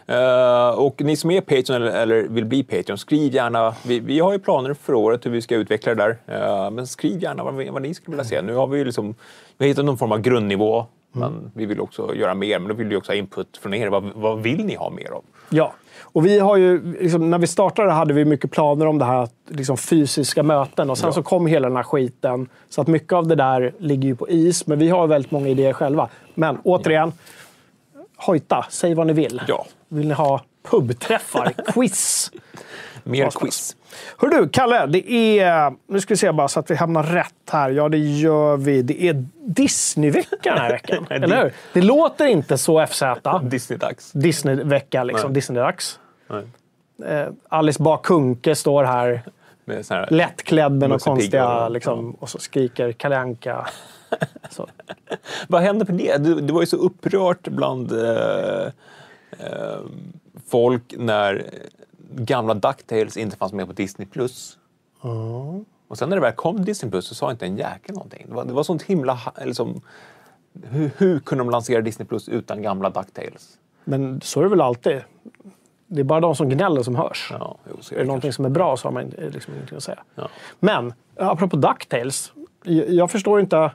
Eh, 0.08 0.70
och 0.70 1.02
ni 1.02 1.16
som 1.16 1.32
är 1.32 1.42
Patreon 1.42 1.82
eller, 1.82 1.92
eller 2.02 2.24
vill 2.24 2.46
bli 2.46 2.64
Patreon, 2.64 2.98
skriv 2.98 3.34
gärna. 3.36 3.76
Vi, 3.86 4.00
vi 4.00 4.20
har 4.20 4.34
ju 4.34 4.40
planer 4.40 4.74
för 4.74 4.94
året 4.94 5.26
hur 5.26 5.32
vi 5.32 5.42
ska 5.42 5.56
utveckla 5.56 5.96
det 5.96 6.04
där. 6.28 6.36
Eh, 6.66 6.72
men 6.72 6.88
skriv 6.88 7.24
gärna 7.24 7.44
vad, 7.44 7.54
vad 7.68 7.82
ni 7.82 7.94
skulle 7.94 8.18
vilja 8.18 8.30
se. 8.30 8.42
Nu 8.42 8.54
har 8.56 8.68
vi 8.68 8.86
liksom, 8.86 9.16
vi 9.58 9.66
har 9.66 9.68
hittat 9.70 9.86
någon 9.86 9.98
form 9.98 10.12
av 10.12 10.20
grundnivå. 10.22 10.86
Men 11.12 11.52
vi 11.56 11.66
vill 11.66 11.80
också 11.80 12.16
göra 12.16 12.34
mer. 12.34 12.60
Men 12.60 12.68
då 12.68 12.74
vill 12.74 12.88
vi 12.88 12.96
också 12.96 13.12
ha 13.12 13.18
input 13.18 13.58
från 13.62 13.74
er. 13.74 13.88
Vad, 13.88 14.04
vad 14.16 14.40
vill 14.42 14.66
ni 14.66 14.76
ha 14.76 14.90
mer 14.90 15.10
av? 15.12 15.24
Ja. 15.50 15.74
Och 16.02 16.26
vi 16.26 16.40
har 16.40 16.58
ju, 16.58 16.94
liksom, 17.00 17.30
när 17.30 17.38
vi 17.38 17.48
startade 17.48 17.92
hade 17.92 18.14
vi 18.14 18.26
mycket 18.26 18.52
planer 18.52 18.86
om 18.86 18.98
det 18.98 19.06
här 19.06 19.28
liksom, 19.48 19.78
fysiska 19.78 20.44
möten 20.44 20.90
och 20.90 20.98
sen 20.98 21.08
Ja. 21.08 21.14
så 21.14 21.24
kom 21.24 21.48
hela 21.48 21.68
den 21.68 21.76
här 21.76 21.84
skiten. 21.84 22.48
Så 22.70 22.82
att 22.82 22.88
mycket 22.88 23.14
av 23.14 23.28
det 23.28 23.36
där 23.36 23.74
ligger 23.80 24.10
ju 24.10 24.16
på 24.16 24.30
is, 24.30 24.68
men 24.68 24.80
vi 24.80 24.90
har 24.90 25.08
väldigt 25.08 25.32
många 25.32 25.48
idéer 25.48 25.74
själva. 25.74 26.10
Men 26.36 26.58
återigen, 26.64 27.12
hojta, 28.26 28.66
säg 28.70 28.94
vad 28.94 29.08
ni 29.08 29.14
vill. 29.14 29.42
Ja. 29.48 29.66
Vill 29.88 30.08
ni 30.08 30.14
ha 30.14 30.42
pubträffar, 30.70 31.54
quiz? 31.74 32.32
Mer 33.04 33.30
quiz. 33.30 33.76
Hör 34.18 34.28
du, 34.30 34.50
Kalle, 34.50 34.86
det 34.86 35.12
är... 35.40 35.74
Nu 35.88 36.02
ska 36.02 36.14
vi 36.14 36.18
se 36.18 36.32
bara 36.32 36.48
så 36.48 36.60
att 36.60 36.72
vi 36.72 36.76
hamnar 36.76 37.04
rätt 37.04 37.34
här. 37.52 37.70
Ja, 37.70 37.90
det 37.90 37.98
gör 37.98 38.58
vi. 38.58 38.82
Det 38.82 39.04
är 39.04 39.26
Disneyvecka 39.46 40.38
den 40.44 40.58
här 40.58 40.70
veckan. 40.72 41.08
eller 41.10 41.44
hur? 41.44 41.54
Det 41.74 41.82
låter 41.82 42.26
inte 42.28 42.58
så 42.58 42.88
FZ. 42.88 43.04
Disney-dags. 43.44 44.12
Disneyvecka, 44.12 45.04
liksom. 45.04 45.34
Disneydags. 45.34 46.00
Eh, 47.06 47.28
Alice 47.50 47.84
Bah 47.84 48.02
Kuhnke 48.02 48.56
står 48.56 48.84
här, 48.84 49.22
Med 49.66 49.86
här, 49.90 50.08
lättklädd 50.12 50.72
med 50.72 50.90
några 50.90 51.00
konstiga... 51.00 51.64
och- 51.66 51.72
Liksom, 51.72 52.12
och 52.12 52.30
så 52.30 52.38
skriker 52.40 52.92
Kalle 52.92 53.18
Anka. 53.18 53.68
Vad 55.48 55.62
hände 55.62 55.86
med 55.86 55.96
det? 55.96 56.18
Det, 56.18 56.42
det 56.42 56.54
var 56.54 56.62
ju 56.62 56.68
så 56.68 56.78
upprört 56.78 57.48
bland 57.48 57.92
eh, 57.92 58.66
eh, 59.32 59.80
folk 60.48 60.94
när 60.98 61.50
gamla 62.12 62.54
Ducktails 62.54 63.18
inte 63.18 63.38
fanns 63.38 63.54
med 63.54 63.68
på 63.68 63.74
Disney+. 63.74 64.08
Och 65.88 65.98
sen 65.98 66.10
när 66.10 66.18
det 66.18 66.22
väl 66.22 66.34
kom 66.34 66.66
Disney 66.66 66.92
Plus 66.92 67.06
så 67.06 67.16
sa 67.16 67.32
inte 67.32 67.46
en 67.46 67.58
jäkel 67.58 67.96
någonting. 67.96 68.26
Det 68.28 68.34
var, 68.34 68.46
det 68.46 68.54
var 68.54 68.64
sånt 68.64 68.82
himla... 68.82 69.20
Liksom, 69.46 69.82
hur, 70.64 70.92
hur 70.98 71.20
kunde 71.20 71.44
de 71.44 71.50
lansera 71.50 71.82
Disney 71.82 72.08
Plus 72.08 72.30
utan 72.30 72.62
gamla 72.62 72.90
Ducktails? 72.90 73.58
Men 73.84 74.22
så 74.22 74.40
är 74.40 74.44
det 74.44 74.50
väl 74.50 74.62
alltid. 74.62 75.02
Det 75.88 76.00
är 76.00 76.04
bara 76.04 76.20
de 76.20 76.36
som 76.36 76.50
gnäller 76.50 76.84
som 76.84 76.96
hörs. 76.96 77.28
Ja, 77.32 77.58
jo, 77.70 77.76
Är 77.92 78.00
det 78.00 78.06
någonting 78.06 78.22
kanske. 78.28 78.36
som 78.36 78.46
är 78.46 78.50
bra 78.50 78.78
så 78.78 78.88
har 78.88 78.94
man 78.94 79.06
liksom 79.10 79.54
ingenting 79.54 79.78
att 79.78 79.84
säga. 79.84 80.04
Ja. 80.16 80.30
Men 80.60 80.94
apropå 81.16 81.58
Ducktails. 81.58 82.34
Jag 82.64 82.90
jag 82.90 83.12
förstår 83.12 83.40
inte. 83.40 83.72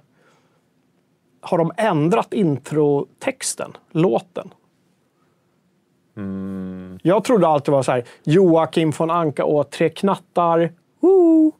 Har 1.45 1.59
de 1.59 1.73
ändrat 1.77 2.33
introtexten? 2.33 3.73
Låten? 3.91 4.51
Mm. 6.17 6.99
Jag 7.03 7.25
trodde 7.25 7.47
alltid 7.49 7.73
var 7.73 7.83
så 7.83 7.93
här. 7.93 8.05
Joakim 8.25 8.91
von 8.91 9.11
Anka 9.11 9.45
och 9.45 9.71
Tre 9.71 9.89
knattar. 9.89 10.73
Woo! 11.01 11.53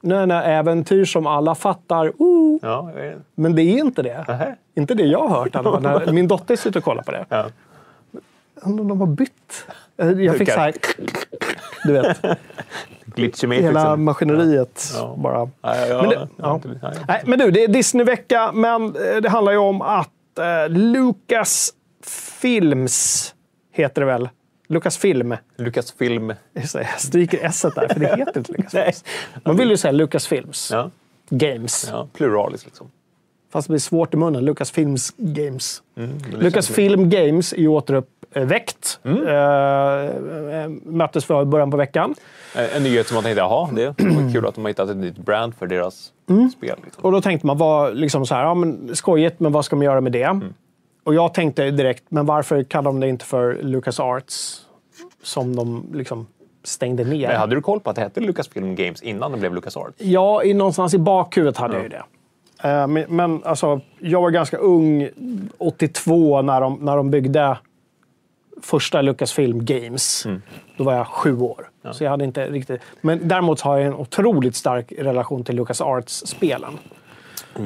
Nej, 0.00 0.26
nej, 0.26 0.54
äventyr 0.54 1.04
som 1.04 1.26
alla 1.26 1.54
fattar. 1.54 2.12
Woo! 2.18 2.58
Ja, 2.62 2.82
vet. 2.94 3.18
Men 3.34 3.54
det 3.54 3.62
är 3.62 3.78
inte 3.78 4.02
det. 4.02 4.24
Nähä. 4.28 4.56
Inte 4.74 4.94
det 4.94 5.06
jag 5.06 5.28
har 5.28 5.40
hört. 5.40 5.56
alla 5.56 5.78
när 5.78 6.12
Min 6.12 6.28
dotter 6.28 6.56
sitter 6.56 6.80
och 6.80 6.84
kollar 6.84 7.02
på 7.02 7.10
det. 7.10 7.26
Ja. 7.28 7.46
De 8.64 9.00
har 9.00 9.06
bytt. 9.06 9.66
Jag 9.96 10.36
fick 10.36 10.50
så 10.50 10.60
här... 10.60 10.74
Du 11.84 11.92
vet, 11.92 12.18
Glitchy 13.22 13.46
Matrix. 13.46 13.64
hela 13.66 13.96
maskineriet 13.96 14.90
Ja. 14.94 15.14
bara. 15.18 15.50
Ja, 15.62 15.86
ja, 15.86 16.00
Men 16.02 16.10
det- 16.10 16.28
ja. 16.36 16.60
Nej, 17.08 17.22
men 17.26 17.38
du, 17.38 17.50
det 17.50 17.64
är 17.64 17.68
Disneyvecka, 17.68 18.52
men 18.52 18.84
eh, 18.96 19.16
det 19.22 19.28
handlar 19.28 19.52
ju 19.52 19.58
om 19.58 19.82
att 19.82 20.38
eh, 20.38 20.68
Lucas 20.68 21.72
Films 22.40 23.34
heter 23.72 24.00
det 24.00 24.06
väl? 24.06 24.28
Lucas 24.68 24.96
Film. 24.96 25.34
Lucas 25.56 25.92
film. 25.92 26.34
Jag 26.52 27.00
stryker 27.00 27.38
s 27.46 27.62
där, 27.74 27.88
för 27.88 28.00
det 28.00 28.06
heter 28.18 28.38
inte 28.38 28.52
Lucas 28.52 28.72
Films. 28.72 29.04
Man 29.44 29.56
vill 29.56 29.70
ju 29.70 29.76
säga 29.76 29.92
Lucas 29.92 30.26
Films 30.26 30.70
Ja, 30.72 30.90
Games. 31.30 31.88
ja, 31.90 32.08
pluralis 32.12 32.64
liksom. 32.64 32.90
Fast 33.52 33.68
det 33.68 33.72
blir 33.72 33.80
svårt 33.80 34.14
i 34.14 34.16
munnen. 34.16 34.44
Lucas 34.44 34.70
Films 34.70 35.14
Games. 35.16 35.82
Mm, 35.96 36.10
men 36.10 36.30
det 36.30 36.36
Lucas 36.36 36.66
känns- 36.66 36.76
Film 36.76 37.10
Games 37.10 37.52
är 37.52 37.56
ju 37.58 37.68
återuppväckt. 38.34 39.00
Mm. 39.04 39.26
Eh, 39.26 40.62
eh, 40.62 40.68
möttes 40.84 41.30
vi 41.30 41.40
i 41.40 41.44
början 41.44 41.70
på 41.70 41.76
veckan. 41.76 42.14
Eh, 42.56 42.76
En 42.76 42.82
nyhet 42.82 43.06
som 43.06 43.14
man 43.14 43.24
tänkte, 43.24 43.40
jaha, 43.40 43.68
det 43.72 43.86
var 43.86 44.32
kul 44.32 44.46
att 44.46 44.54
de 44.54 44.60
har 44.64 44.68
hittat 44.68 44.90
ett 44.90 44.96
nytt 44.96 45.18
brand 45.18 45.54
för 45.54 45.66
deras 45.66 46.12
Mm. 46.30 46.50
spel. 46.50 46.76
Liksom. 46.84 47.04
Och 47.04 47.12
då 47.12 47.20
tänkte 47.20 47.46
man, 47.46 47.58
vad, 47.58 47.96
liksom 47.96 48.26
så 48.26 48.34
här, 48.34 48.42
ja, 48.44 48.54
men, 48.54 48.90
skojigt, 48.96 49.40
men 49.40 49.52
vad 49.52 49.64
ska 49.64 49.76
man 49.76 49.84
göra 49.84 50.00
med 50.00 50.12
det? 50.12 50.22
Mm. 50.22 50.54
Och 51.04 51.14
jag 51.14 51.34
tänkte 51.34 51.70
direkt, 51.70 52.04
men 52.08 52.26
varför 52.26 52.62
kallar 52.62 52.84
de 52.84 53.00
det 53.00 53.08
inte 53.08 53.24
för 53.24 53.58
Lucas 53.62 54.00
Arts? 54.00 54.60
Som 55.22 55.56
de 55.56 55.86
liksom 55.94 56.26
stängde 56.64 57.04
ner. 57.04 57.28
Men 57.28 57.36
hade 57.36 57.54
du 57.54 57.60
koll 57.60 57.80
på 57.80 57.90
att 57.90 57.96
det 57.96 58.02
hette 58.02 58.20
Lucasfilm 58.20 58.74
Games 58.74 59.02
innan 59.02 59.32
det 59.32 59.38
blev 59.38 59.54
LucasArts? 59.54 59.94
Ja, 59.98 60.42
i, 60.42 60.54
någonstans 60.54 60.94
i 60.94 60.98
bakhuvudet 60.98 61.56
hade 61.56 61.74
jag 61.74 61.82
ju 61.82 61.88
det. 61.88 62.02
Eh, 62.68 62.86
men 62.86 63.04
men 63.08 63.44
alltså, 63.44 63.80
jag 63.98 64.20
var 64.22 64.30
ganska 64.30 64.56
ung, 64.56 65.08
82, 65.58 66.42
när 66.42 66.60
de, 66.60 66.74
när 66.80 66.96
de 66.96 67.10
byggde 67.10 67.58
första 68.62 69.02
Lucasfilm 69.02 69.64
Games. 69.64 70.26
Då 70.76 70.84
var 70.84 70.94
jag 70.94 71.06
sju 71.06 71.38
år. 71.40 71.70
Så 71.92 72.04
jag 72.04 72.10
hade 72.10 72.24
inte 72.24 72.50
riktigt... 72.50 72.80
Men 73.00 73.28
däremot 73.28 73.60
har 73.60 73.78
jag 73.78 73.86
en 73.86 73.94
otroligt 73.94 74.56
stark 74.56 74.92
relation 74.98 75.44
till 75.44 75.56
Lucas 75.56 75.80
Arts-spelen. 75.80 76.78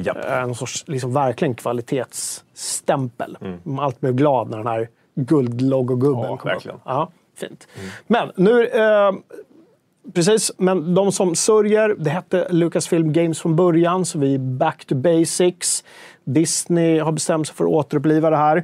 Ja. 0.03 0.13
En 0.13 0.55
sorts 0.55 0.83
liksom, 0.87 1.13
verkligen 1.13 1.55
kvalitetsstämpel. 1.55 3.37
Man 3.63 3.85
alltid 3.85 3.99
blev 3.99 4.13
glad 4.13 4.49
när 4.49 4.57
den 4.57 4.67
här 4.67 4.89
guldlogogubben 5.15 6.21
Ja, 6.21 6.27
kom 6.27 6.37
upp. 6.37 6.45
verkligen. 6.45 6.79
Ja, 6.85 7.09
fint. 7.37 7.67
Men 8.07 8.31
nu... 8.35 8.67
Eh, 8.67 9.11
Precis, 10.13 10.51
men 10.57 10.95
de 10.95 11.11
som 11.11 11.35
sörjer, 11.35 11.95
det 11.97 12.09
hette 12.09 12.47
Lucasfilm 12.49 13.13
Games 13.13 13.41
från 13.41 13.55
början, 13.55 14.05
så 14.05 14.19
vi 14.19 14.33
är 14.33 14.39
back 14.39 14.85
to 14.85 14.95
basics. 14.95 15.83
Disney 16.23 16.99
har 16.99 17.11
bestämt 17.11 17.47
sig 17.47 17.55
för 17.55 17.63
att 17.65 17.69
återuppliva 17.71 18.29
det 18.29 18.37
här. 18.37 18.63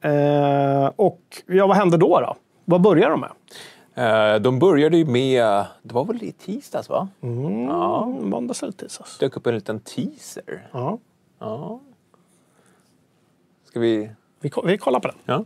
Eh, 0.00 0.90
och 0.96 1.42
ja, 1.46 1.66
vad 1.66 1.76
hände 1.76 1.96
då? 1.96 2.20
då? 2.20 2.36
Vad 2.64 2.80
började 2.80 3.10
de 3.10 3.20
med? 3.20 3.30
Eh, 4.34 4.40
De 4.40 4.58
började 4.58 4.96
ju 4.96 5.04
med, 5.04 5.64
det 5.82 5.94
var 5.94 6.04
väl 6.04 6.22
i 6.22 6.32
tisdags 6.32 6.88
va? 6.88 7.08
Ja, 7.68 8.06
måndags 8.20 8.62
eller 8.62 8.72
tisdags. 8.72 9.18
Dök 9.18 9.36
upp 9.36 9.46
en 9.46 9.54
liten 9.54 9.80
teaser. 9.80 10.68
Ja. 10.72 10.98
Ja. 11.38 11.80
Ska 13.64 13.80
vi... 13.80 14.10
Vi, 14.40 14.50
vi 14.64 14.78
kollar 14.78 15.00
på 15.00 15.08
den. 15.08 15.16
Ja. 15.24 15.44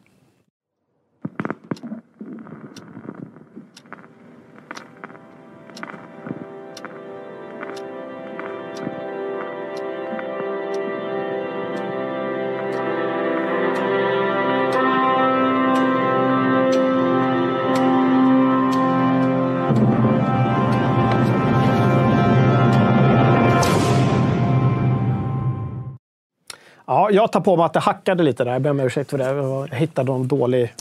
Jag 27.15 27.33
tar 27.33 27.41
på 27.41 27.57
mig 27.57 27.67
att 27.67 27.73
det 27.73 27.81
hackade 27.81 28.23
lite 28.23 28.45
där. 28.45 28.53
Jag 28.53 28.63
ber 28.63 28.71
om 28.71 28.81
ursäkt 28.81 29.11
för 29.11 29.19
det. 29.19 29.25
Jag 29.25 29.69
hittade 29.75 30.13
en 30.13 30.29
dålig 30.29 30.75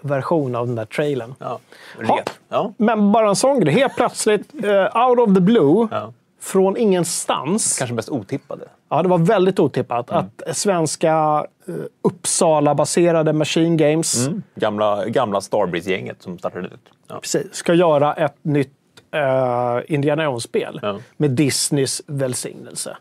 version 0.00 0.54
av 0.54 0.66
den 0.66 0.76
där 0.76 0.84
trailern. 0.84 1.34
Ja. 1.38 1.58
Ja. 2.48 2.72
Men 2.76 3.12
bara 3.12 3.28
en 3.28 3.36
sån 3.36 3.60
grej. 3.60 3.74
Helt 3.74 3.96
plötsligt, 3.96 4.64
eh, 4.64 5.08
out 5.08 5.18
of 5.28 5.34
the 5.34 5.40
blue, 5.40 5.88
Ja. 5.90 6.12
från 6.40 6.76
ingenstans. 6.76 7.78
Kanske 7.78 7.94
mest 7.94 8.08
otippade. 8.08 8.64
Ja, 8.88 9.02
det 9.02 9.08
var 9.08 9.18
väldigt 9.18 9.58
otippat 9.58 10.10
att 10.10 10.42
svenska 10.52 11.46
eh, 11.68 11.74
Uppsala-baserade 12.02 13.32
Machine 13.32 13.76
Games 13.76 14.28
Gamla, 14.54 15.06
gamla 15.06 15.40
Starbreeze-gänget 15.40 16.22
som 16.22 16.38
startade 16.38 16.66
ut. 16.66 16.72
Ja. 17.08 17.18
precis, 17.20 17.54
ska 17.54 17.74
göra 17.74 18.14
ett 18.14 18.36
nytt 18.42 18.72
uh, 19.14 19.92
Indiana 19.94 20.24
Jones-spel 20.24 20.78
Ja. 20.82 20.98
med 21.16 21.30
Disneys 21.30 22.02
välsignelse. 22.06 22.96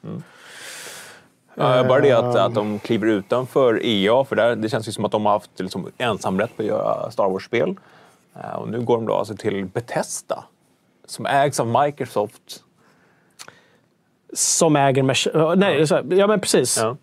Ja, 1.60 1.84
bara 1.84 2.00
det 2.00 2.10
Eh. 2.10 2.20
att, 2.20 2.36
att 2.36 2.54
de 2.56 2.80
kliver 2.80 3.08
utanför 3.08 3.86
EA, 3.86 4.24
för 4.24 4.36
där, 4.36 4.56
det 4.56 4.70
känns 4.70 4.88
ju 4.88 4.91
som 4.91 5.06
att 5.06 5.12
de 5.12 5.26
har 5.26 5.34
haft 5.34 5.60
liksom, 5.60 5.91
ensamrätt 5.98 6.58
på 6.58 6.62
att 6.63 6.67
göra 6.67 7.12
Star 7.12 7.30
Wars-spel. 7.30 7.76
Eh, 8.36 8.56
och 8.56 8.70
nu 8.70 8.82
går 8.82 8.98
de 8.98 9.06
då 9.06 9.13
alltså 9.13 9.36
till 9.36 9.65
Bethesda, 9.65 10.43
som 11.06 11.26
ägs 11.26 11.60
av 11.60 11.67
Microsoft. 11.84 12.63
Som 14.34 14.76
äger... 14.76 15.04
Mach- 15.04 15.36
uh, 15.36 15.56
nej, 15.56 15.86
här, 15.89 16.06
ja, 16.10 16.28
men 16.28 16.39
precis. 16.39 16.78
Ja. 16.78 16.98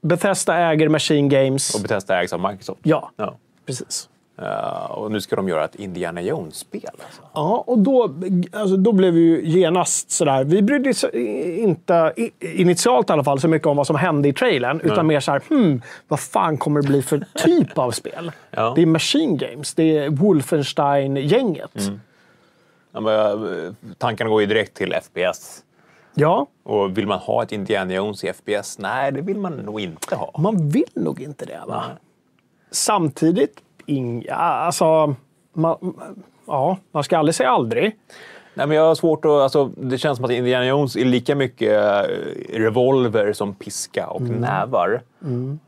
Bethesda 0.00 0.56
äger 0.56 0.88
Machine 0.88 1.28
Games. 1.28 1.74
Och 1.74 1.80
Bethesda 1.80 2.20
ägs 2.22 2.32
av 2.32 2.40
Microsoft. 2.40 2.80
Ja, 2.82 3.10
Ja. 3.16 3.34
precis. 3.66 4.08
Eh, 4.38 4.90
och 4.90 5.12
nu 5.12 5.20
ska 5.20 5.36
de 5.36 5.48
göra 5.48 5.64
ett 5.64 5.74
Indiana 5.74 6.22
Jones-spel. 6.22 6.90
Alltså. 6.92 7.22
Ja, 7.34 7.64
och 7.66 7.78
då, 7.78 8.14
alltså, 8.52 8.76
då 8.76 8.92
blev 8.92 9.14
vi 9.14 9.20
ju 9.20 9.48
genast 9.48 10.10
sådär. 10.10 10.44
Vi 10.44 10.62
brydde 10.62 10.90
oss 10.90 11.04
inte, 11.04 12.12
initialt 12.40 13.10
i 13.10 13.12
alla 13.12 13.24
fall, 13.24 13.40
så 13.40 13.48
mycket 13.48 13.66
om 13.66 13.76
vad 13.76 13.86
som 13.86 13.96
hände 13.96 14.28
i 14.28 14.32
trailern. 14.32 14.80
Utan 14.80 15.06
mer 15.06 15.20
såhär, 15.20 15.42
hmm, 15.48 15.82
vad 16.08 16.20
fan 16.20 16.56
kommer 16.58 16.82
det 16.82 16.88
bli 16.88 17.02
för 17.02 17.24
typ 17.34 17.78
av 17.78 17.90
spel? 17.90 18.32
Ja. 18.50 18.72
Det 18.76 18.82
är 18.82 18.86
Machine 18.86 19.36
Games, 19.36 19.74
det 19.74 19.98
är 19.98 20.10
Wolfenstein-gänget. 20.10 21.70
Ja, 22.92 23.00
men, 23.00 23.14
eh, 23.66 23.72
Tankarna 23.98 24.30
går 24.30 24.40
ju 24.40 24.46
direkt 24.46 24.74
till 24.74 24.92
FPS. 25.02 25.60
Ja, 26.14 26.46
Och 26.62 26.98
vill 26.98 27.06
man 27.06 27.18
ha 27.18 27.42
ett 27.42 27.52
Indiana 27.52 27.94
Jones 27.94 28.24
i 28.24 28.32
FPS? 28.32 28.78
Nej, 28.78 29.12
det 29.12 29.20
vill 29.20 29.38
man 29.38 29.52
nog 29.52 29.80
inte 29.80 30.16
ha. 30.16 30.34
man 30.38 30.68
vill 30.68 30.84
nog 30.94 31.20
inte 31.20 31.44
det 31.44 31.60
va? 31.66 31.84
Samtidigt, 32.70 33.60
inga, 33.86 34.34
alltså, 34.34 35.14
man, 35.52 35.94
ja, 36.46 36.78
man 36.92 37.04
ska 37.04 37.18
aldrig 37.18 37.34
säga 37.34 37.50
aldrig. 37.50 37.96
Nej, 38.54 38.66
men 38.66 38.76
jag 38.76 38.84
har 38.84 38.94
svårt 38.94 39.24
att... 39.24 39.30
Alltså, 39.30 39.64
det 39.76 39.98
känns 39.98 40.16
som 40.16 40.24
att 40.24 40.30
Indiana 40.30 40.66
Jones 40.66 40.96
är 40.96 41.04
lika 41.04 41.34
mycket 41.34 41.72
eh, 41.72 42.58
revolver 42.58 43.32
som 43.32 43.54
piska 43.54 44.06
och 44.06 44.22
nävar. 44.22 45.02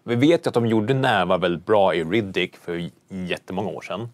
Vi 0.05 0.15
vet 0.15 0.47
ju 0.47 0.49
att 0.49 0.55
de 0.55 0.67
gjorde 0.67 0.95
nävar 0.95 1.39
väldigt 1.39 1.67
bra 1.67 1.95
i 1.95 2.05
Riddick 2.05 2.57
för 2.57 2.91
jättemånga 3.09 3.69
år 3.69 3.81
sedan. 3.81 4.09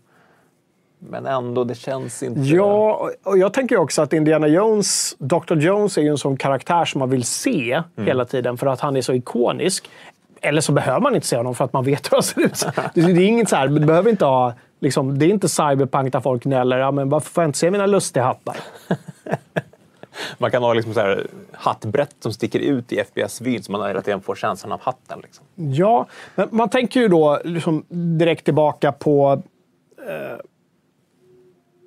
Men 1.09 1.27
ändå, 1.27 1.65
det 1.65 1.75
känns 1.75 2.23
inte... 2.23 2.41
Ja, 2.41 3.11
och 3.23 3.39
jag 3.39 3.53
tänker 3.53 3.77
också 3.77 4.03
att 4.03 4.13
Indiana 4.13 4.47
Jones, 4.47 5.17
Dr. 5.19 5.55
Jones 5.55 5.99
är 5.99 6.03
ju 6.03 6.09
en 6.09 6.19
sån 6.19 6.37
karaktär 6.37 6.85
som 6.85 6.99
man 6.99 7.11
vill 7.11 7.25
se 7.25 7.83
hela 7.97 8.25
tiden 8.25 8.59
för 8.59 8.67
att 8.67 8.81
han 8.81 8.97
är 8.97 9.01
så 9.01 9.13
ikonisk. 9.13 9.91
Eller 10.43 10.61
så 10.61 10.73
behöver 10.73 11.01
man 11.01 11.15
inte 11.15 11.27
se 11.27 11.37
honom 11.37 11.55
för 11.55 11.65
att 11.65 11.73
man 11.73 11.85
vet 11.85 12.13
hur 12.13 12.17
han 12.17 12.23
ser 12.23 12.41
ut. 12.41 12.67
Det 12.95 13.01
är 13.01 13.21
inget 13.21 13.49
så 13.49 13.57
här, 13.57 13.69
du 13.69 13.87
behöver 13.87 14.11
inte 14.11 14.25
ha, 14.25 14.55
liksom, 14.81 15.19
det 15.19 15.27
är 15.27 15.29
inte 15.29 15.49
cyberpunk 15.49 16.13
där 16.13 16.21
folk 16.21 16.43
gnäller. 16.43 16.79
Ja, 16.79 16.91
men 16.91 17.09
varför 17.09 17.31
får 17.31 17.43
jag 17.43 17.49
inte 17.49 17.59
se 17.59 17.71
mina 17.71 17.87
lustiga 17.87 18.25
hattar? 18.25 18.57
Man 20.39 20.51
kan 20.51 20.63
ha 20.63 20.75
liksom 20.75 20.95
så 20.95 21.01
här 21.01 21.27
hattbrett 21.53 22.17
som 22.21 22.33
sticker 22.33 22.61
ut 22.61 22.93
i 22.93 23.05
FPS-vyn 23.05 23.63
så 23.63 23.73
man 23.73 23.89
hela 23.89 24.03
tiden 24.03 24.21
får 24.21 24.35
känslan 24.35 24.73
av 24.73 24.81
hatten. 24.81 25.21
Liksom. 25.23 25.45
Ja, 25.55 26.07
men 26.35 26.49
man 26.51 26.69
tänker 26.69 27.01
ju 27.01 27.09
då 27.09 27.41
liksom 27.45 27.85
direkt 28.19 28.45
tillbaka 28.45 28.93
på... 28.93 29.43
Eh, 30.09 30.39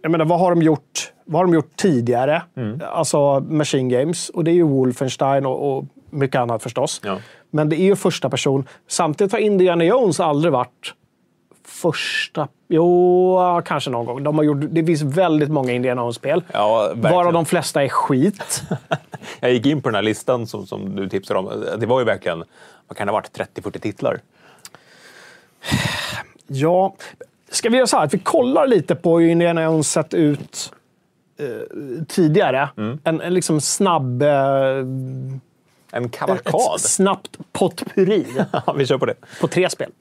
jag 0.01 0.11
menar, 0.11 0.25
vad 0.25 0.39
har 0.39 0.49
de 0.49 0.61
gjort, 0.61 1.13
vad 1.25 1.39
har 1.39 1.45
de 1.45 1.53
gjort 1.53 1.75
tidigare? 1.75 2.41
Alltså 2.81 3.39
Machine 3.39 3.89
Games. 3.89 4.29
Och 4.29 4.43
det 4.43 4.51
är 4.51 4.55
ju 4.55 4.63
Wolfenstein 4.63 5.45
och, 5.45 5.77
och 5.77 5.85
mycket 6.09 6.39
annat 6.39 6.63
förstås. 6.63 7.01
Ja. 7.03 7.19
Men 7.55 7.69
det 7.69 7.81
är 7.81 7.83
ju 7.83 7.95
första 7.95 8.29
person. 8.29 8.67
Samtidigt 8.87 9.31
har 9.31 9.39
Indiana 9.39 9.83
Jones 9.83 10.19
aldrig 10.19 10.53
varit 10.53 10.93
första... 11.63 12.47
Jo, 12.67 13.61
kanske 13.65 13.89
någon 13.89 14.05
gång. 14.05 14.23
De 14.23 14.37
har 14.37 14.45
gjort, 14.45 14.57
det 14.69 14.85
finns 14.85 15.01
väldigt 15.01 15.49
många 15.49 15.71
Indiana 15.71 16.01
Jones-spel. 16.01 16.43
Ja, 16.51 16.91
varav 16.95 17.33
de 17.33 17.45
flesta 17.45 17.83
är 17.83 17.89
skit. 17.89 18.63
Jag 19.39 19.53
gick 19.53 19.65
in 19.65 19.81
på 19.81 19.89
den 19.89 19.95
här 19.95 20.01
listan 20.01 20.47
som, 20.47 20.67
som 20.67 20.95
du 20.95 21.09
tipsade 21.09 21.39
om. 21.39 21.65
Det 21.77 21.85
var 21.85 21.99
ju 21.99 22.05
verkligen, 22.05 22.43
vad 22.87 22.97
kan 22.97 23.07
det 23.07 23.13
ha 23.13 23.17
varit, 23.17 23.39
30-40 23.55 23.79
titlar? 23.79 24.19
Ja, 26.47 26.95
ska 27.49 27.69
vi 27.69 27.77
göra 27.77 27.87
så 27.87 27.97
här 27.97 28.03
att 28.03 28.13
vi 28.13 28.19
kollar 28.19 28.67
lite 28.67 28.95
på 28.95 29.19
hur 29.19 29.27
Indiana 29.27 29.63
Jones 29.63 29.91
sett 29.91 30.13
ut 30.13 30.73
eh, 31.39 32.05
tidigare? 32.07 32.69
En, 33.03 33.21
en 33.21 33.33
liksom 33.33 33.61
snabb... 33.61 34.21
Eh, 34.21 34.29
En 35.95 36.05
ett 36.05 36.12
kavalkad. 36.12 36.81
snabbt 36.81 37.38
potpurri 37.51 38.25
Ja, 38.65 38.73
vi 38.77 38.86
kör 38.86 38.97
på 38.97 39.05
det. 39.05 39.15
på 39.41 39.47
tre 39.47 39.69
spel. 39.69 39.91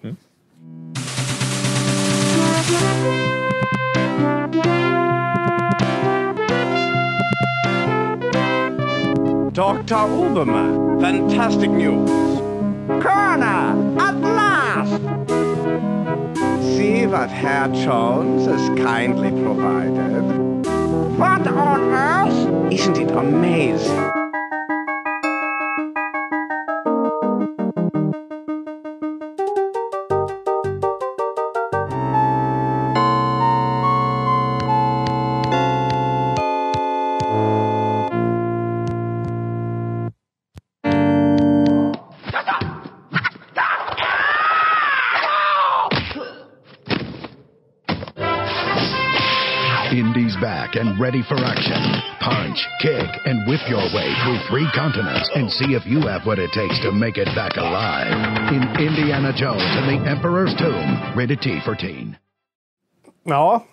Dr. 9.53 10.05
Uberman, 10.09 11.01
fantastic 11.01 11.71
news. 11.71 12.11
Coroner, 13.03 13.97
at 14.01 14.17
last! 14.21 15.03
See 16.77 17.07
what 17.07 17.31
Herr 17.31 17.69
Jones 17.69 18.47
has 18.47 18.69
kindly 18.77 19.31
provided. 19.31 20.67
What 21.19 21.47
on 21.47 21.81
earth? 21.95 22.73
Isn't 22.73 22.99
it 22.99 23.11
amazing? 23.13 24.24
Back 50.75 50.85
and 50.85 51.01
ready 51.01 51.23
for 51.23 51.37
action. 51.37 51.83
Punch, 52.21 52.59
kick, 52.81 53.09
and 53.27 53.49
whip 53.49 53.61
your 53.69 53.83
way 53.95 54.15
through 54.23 54.39
three 54.49 54.67
continents 54.75 55.31
and 55.35 55.51
see 55.51 55.75
if 55.75 55.87
you 55.87 56.01
have 56.01 56.27
what 56.27 56.39
it 56.39 56.51
takes 56.53 56.81
to 56.81 56.93
make 56.93 57.17
it 57.17 57.29
back 57.35 57.57
alive. 57.57 58.53
In 58.53 58.63
Indiana 58.79 59.33
Jones 59.33 59.63
and 59.63 59.89
the 59.89 60.11
Emperor's 60.11 60.55
Tomb, 60.55 61.17
rated 61.17 61.41
T 61.41 61.61
for 61.65 61.75
teen. 61.75 62.17
Ja. 63.25 63.65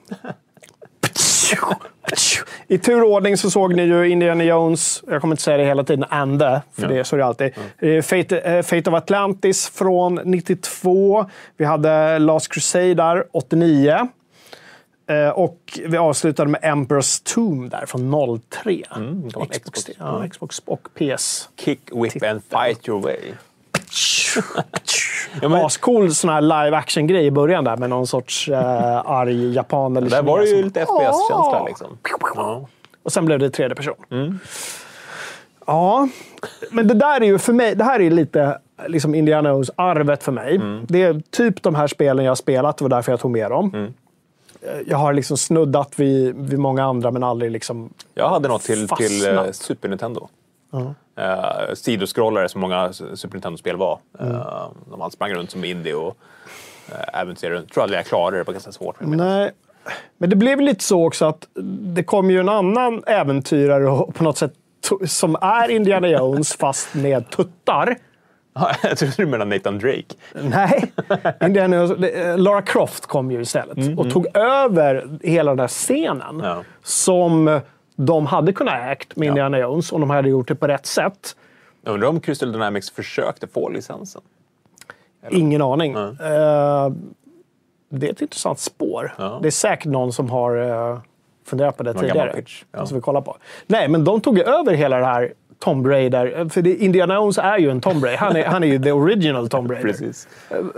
I 2.67 2.77
tur 2.77 3.03
och 3.03 3.11
ordning 3.11 3.37
så 3.37 3.51
såg 3.51 3.75
ni 3.75 3.83
ju 3.83 4.09
Indiana 4.09 4.43
Jones, 4.43 5.03
jag 5.07 5.21
kommer 5.21 5.33
inte 5.33 5.43
säga 5.43 5.57
det 5.57 5.65
hela 5.65 5.83
tiden, 5.83 6.05
and 6.09 6.39
the, 6.39 6.61
för 6.73 6.87
det, 6.87 7.03
så 7.03 7.15
är 7.15 7.17
det 7.17 7.25
alltid. 7.25 7.53
Eh, 7.79 8.01
Fate, 8.01 8.39
eh, 8.39 8.61
Fate 8.61 8.89
of 8.89 8.95
Atlantis 8.95 9.69
från 9.69 10.19
92. 10.25 11.25
Vi 11.57 11.65
hade 11.65 12.19
Last 12.19 12.53
Crusade 12.53 12.93
där, 12.93 13.23
89. 13.31 14.07
Eh, 15.11 15.29
Och 15.29 15.79
vi 15.87 15.97
avslutade 15.97 16.49
med 16.49 16.61
Emperor's 16.61 17.33
Tomb 17.35 17.71
där 17.71 17.85
från 17.85 18.39
03. 18.63 18.83
det 18.93 19.35
var 19.35 19.41
en 19.43 19.47
Xbox, 19.49 19.57
Xbox. 19.83 19.89
ja, 19.99 20.23
Xbox 20.31 20.61
och 20.65 20.87
PS. 20.95 21.49
Kick, 21.59 21.79
whip 21.93 22.23
and 22.23 22.41
fight 22.49 22.87
your 22.87 23.01
way. 23.01 23.17
Ja, 25.41 25.49
men- 25.49 25.65
Ascool 25.65 26.13
sån 26.15 26.29
här 26.29 26.41
live 26.41 26.77
action-grej 26.77 27.25
i 27.25 27.31
början 27.31 27.63
där 27.63 27.77
med 27.77 27.89
någon 27.89 28.07
sorts 28.07 28.49
eh, 28.49 28.97
arg 29.11 29.53
japan 29.53 29.97
eller 29.97 30.09
Där 30.09 30.21
var 30.23 30.39
det 30.39 30.45
ju 30.45 30.55
som- 30.55 30.63
lite 30.65 30.79
FPS-känsla 30.85 31.63
liksom. 31.67 31.97
Ja. 32.35 32.67
Och 33.03 33.11
sen 33.11 33.25
blev 33.25 33.39
det 33.39 33.49
tredje 33.49 33.75
person. 33.75 33.93
Mm. 34.11 34.39
Ja, 35.65 36.07
men 36.71 36.87
det 36.87 36.93
där 36.93 37.21
är 37.21 37.25
ju 37.25 37.39
för 37.39 37.53
mig, 37.53 37.75
det 37.75 37.83
här 37.83 37.99
är 38.01 38.09
lite 38.11 38.57
liksom 38.87 39.15
Indiana 39.15 39.49
Jones-arvet 39.49 40.23
för 40.23 40.31
mig. 40.31 40.55
Mm. 40.55 40.85
Det 40.87 41.03
är 41.03 41.21
typ 41.31 41.63
de 41.63 41.75
här 41.75 41.87
spelen 41.87 42.25
jag 42.25 42.31
har 42.31 42.35
spelat, 42.35 42.77
det 42.77 42.83
var 42.83 42.89
därför 42.89 43.11
jag 43.11 43.19
tog 43.19 43.31
med 43.31 43.51
dem. 43.51 43.71
Mm. 43.73 43.93
Jag 44.85 44.97
har 44.97 45.13
liksom 45.13 45.37
snuddat 45.37 45.99
vid, 45.99 46.35
vid 46.35 46.59
många 46.59 46.83
andra, 46.83 47.11
men 47.11 47.23
aldrig 47.23 47.51
liksom... 47.51 47.93
Jag 48.13 48.29
hade 48.29 48.47
något 48.47 48.61
till, 48.61 48.87
till 48.87 49.27
eh. 49.27 49.51
Super 49.51 49.89
Nintendo. 49.89 50.29
Uh, 50.73 51.73
sidoskrollare 51.73 52.49
som 52.49 52.61
många 52.61 52.93
Super 52.93 53.33
Nintendo-spel 53.33 53.77
var. 53.77 53.99
Uh, 54.21 54.67
de 54.89 55.01
alla 55.01 55.09
sprang 55.09 55.33
runt 55.33 55.51
som 55.51 55.63
indie 55.63 55.93
och 55.93 56.17
uh, 56.89 57.21
äventyrade 57.21 57.55
runt. 57.55 57.73
tror 57.73 57.83
aldrig 57.83 57.99
jag 57.99 58.05
klarade 58.05 58.37
det, 58.37 58.43
det 58.43 58.47
var 58.47 58.53
ganska 58.53 58.71
svårt. 58.71 58.95
Nej. 58.99 59.51
Men 60.17 60.29
det 60.29 60.35
blev 60.35 60.61
lite 60.61 60.83
så 60.83 61.05
också 61.05 61.25
att 61.25 61.47
det 61.95 62.03
kom 62.03 62.31
ju 62.31 62.39
en 62.39 62.49
annan 62.49 63.03
äventyrare 63.07 63.89
och 63.89 64.15
på 64.15 64.23
något 64.23 64.37
sätt 64.37 64.53
som 65.07 65.35
är 65.41 65.71
Indiana 65.71 66.07
Jones 66.07 66.53
fast 66.53 66.93
med 66.93 67.29
tuttar. 67.29 67.97
jag 68.83 68.97
trodde 68.97 69.13
du 69.17 69.25
menade 69.25 69.55
Nathan 69.55 69.79
Drake. 69.79 70.15
Nej, 70.33 70.91
Indiana 71.41 71.83
eh, 72.07 72.37
Lara 72.37 72.61
Croft 72.61 73.05
kom 73.05 73.31
ju 73.31 73.41
istället 73.41 73.99
och 73.99 74.11
tog 74.11 74.37
över 74.37 75.09
hela 75.23 75.51
den 75.51 75.57
där 75.57 75.67
scenen 75.67 76.41
Ja. 76.43 76.63
som 76.83 77.59
de 77.95 78.25
hade 78.25 78.53
kunnat 78.53 78.91
ägt 78.91 79.15
med 79.15 79.27
Indiana 79.27 79.59
Jones 79.59 79.91
om 79.91 80.01
de 80.01 80.09
hade 80.09 80.29
gjort 80.29 80.47
det 80.47 80.55
på 80.55 80.67
rätt 80.67 80.85
sätt. 80.85 81.35
Jag 81.83 81.93
undrar 81.93 82.09
om 82.09 82.19
Crystal 82.19 82.51
Dynamics 82.51 82.91
försökte 82.91 83.47
få 83.47 83.69
licensen. 83.69 84.21
Ingen 85.29 85.61
aning. 85.61 85.93
Eh, 85.95 86.89
det 87.89 88.07
är 88.07 88.11
ett 88.11 88.21
intressant 88.21 88.59
spår. 88.59 89.13
Ja. 89.17 89.39
Det 89.41 89.47
är 89.49 89.51
säkert 89.51 89.85
någon 89.85 90.13
som 90.13 90.29
har 90.29 90.57
uh, 90.57 90.99
funderat 91.45 91.77
på 91.77 91.83
det 91.83 91.93
Någon 91.93 92.01
tidigare. 92.01 92.33
pitch, 92.33 92.63
ja. 92.71 92.85
Som 92.85 92.97
vi 92.97 93.01
kollar 93.01 93.21
på. 93.21 93.37
Nej, 93.67 93.87
men 93.87 94.03
de 94.03 94.21
tog 94.21 94.39
över 94.39 94.73
hela 94.73 94.97
det 94.99 95.05
här 95.05 95.33
Tomb 95.61 95.87
Raider. 95.87 96.49
För 96.49 96.61
det, 96.61 96.75
Indiana 96.75 97.15
Jones 97.15 97.37
är 97.37 97.57
ju 97.57 97.69
en 97.69 97.81
Tomb 97.81 98.03
Raider. 98.03 98.17
Han 98.17 98.35
är, 98.35 98.45
han 98.45 98.63
är 98.63 98.67
ju 98.67 98.79
the 98.79 98.91
original 98.91 99.49
Tomb 99.49 99.71
Raider. 99.71 99.87
Precis. 99.87 100.27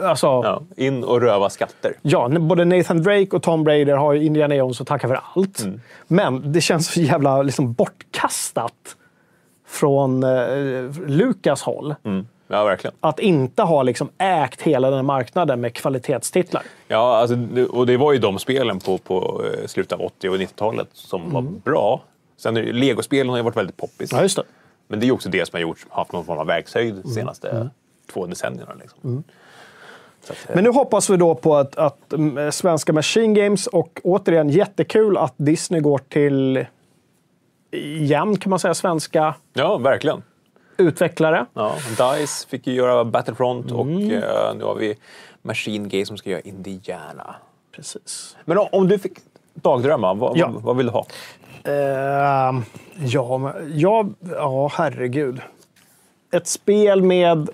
Alltså, 0.01 0.27
ja. 0.27 0.63
Ja, 0.77 0.83
in 0.83 1.03
och 1.03 1.21
röva 1.21 1.49
skatter. 1.49 1.93
både 2.39 2.65
Nathan 2.65 3.03
Drake 3.03 3.35
och 3.35 3.43
Tomb 3.43 3.67
Raider 3.67 3.95
har 3.95 4.13
ju 4.13 4.23
Indiana 4.23 4.55
Jones 4.55 4.81
att 4.81 4.87
tacka 4.87 5.07
för 5.07 5.19
allt. 5.35 5.63
Mm. 5.63 5.81
Men 6.07 6.51
det 6.51 6.61
känns 6.61 6.93
så 6.93 7.01
jävla 7.01 7.41
liksom, 7.41 7.73
bortkastat 7.73 8.95
från 9.67 10.23
uh, 10.23 10.91
Lukas 11.07 11.61
håll. 11.61 11.95
Mm. 12.03 12.27
Ja, 12.47 12.63
verkligen. 12.63 12.95
Att 12.99 13.19
inte 13.19 13.61
ha 13.61 13.83
liksom, 13.83 14.09
ägt 14.17 14.61
hela 14.61 14.89
den 14.89 14.97
här 14.97 15.03
marknaden 15.03 15.61
med 15.61 15.73
kvalitetstitlar. 15.73 16.63
Ja, 16.87 17.17
alltså, 17.17 17.37
och 17.69 17.85
det 17.85 17.97
var 17.97 18.13
ju 18.13 18.19
de 18.19 18.39
spelen 18.39 18.79
på, 18.79 18.97
på 18.97 19.43
eh, 19.45 19.67
slutet 19.67 19.93
av 19.93 20.01
80 20.01 20.29
och 20.29 20.35
90-talet 20.35 20.87
som 20.93 21.31
var 21.33 21.41
bra. 21.41 22.01
Sen 22.37 22.55
Legospelen 22.55 23.29
har 23.29 23.37
ju 23.37 23.43
varit 23.43 23.57
väldigt 23.57 23.77
poppis. 23.77 24.11
Ja, 24.11 24.21
just 24.21 24.35
det. 24.35 24.43
Men 24.93 24.99
det 24.99 25.07
är 25.07 25.11
också 25.11 25.29
det 25.29 25.45
som 25.47 25.57
har 25.57 25.61
gjort, 25.61 25.85
haft 25.89 26.11
någon 26.11 26.25
form 26.25 26.37
av 26.39 26.45
verkshöjd 26.47 26.95
de 27.03 27.09
senaste 27.11 27.69
två 28.13 28.25
decennierna. 28.25 28.73
Liksom. 28.79 29.23
Att, 30.23 30.49
eh, 30.49 30.55
Men 30.55 30.63
nu 30.63 30.69
hoppas 30.69 31.09
vi 31.09 31.17
då 31.17 31.35
på 31.35 31.55
att, 31.57 31.75
att 31.75 32.13
mm, 32.13 32.51
svenska 32.51 32.93
Machine 32.93 33.33
Games 33.33 33.67
och 33.67 33.99
återigen 34.03 34.49
jättekul 34.49 35.17
att 35.17 35.33
Disney 35.37 35.81
går 35.81 35.97
till, 36.09 36.65
igen 37.71 38.37
kan 38.37 38.49
man 38.49 38.59
säga, 38.59 38.73
svenska 38.73 39.35
Ja, 39.53 39.77
verkligen. 39.77 40.23
utvecklare. 40.77 41.45
Ja, 41.53 41.75
DICE 41.89 42.47
fick 42.49 42.67
ju 42.67 42.73
göra 42.73 43.05
Battlefront 43.05 43.71
och 43.71 43.87
eh, 43.87 44.55
nu 44.55 44.63
har 44.63 44.75
vi 44.75 44.95
Machine 45.41 45.89
Games 45.89 46.07
som 46.07 46.17
ska 46.17 46.29
göra 46.29 46.41
Indiana. 46.41 47.35
Precis. 47.75 48.37
Men 48.45 48.57
om, 48.57 48.67
om 48.71 48.87
du 48.87 48.99
fick 48.99 49.13
dagdrömma, 49.53 50.13
vad, 50.13 50.37
Ja. 50.37 50.47
vad, 50.53 50.63
vad 50.63 50.77
vill 50.77 50.85
du 50.85 50.91
ha? 50.91 51.05
Ehm, 51.63 52.63
ja, 52.97 53.53
ja, 53.73 54.05
ja, 54.29 54.71
herregud. 54.73 55.41
Ett 56.31 56.47
spel 56.47 57.01
med 57.01 57.49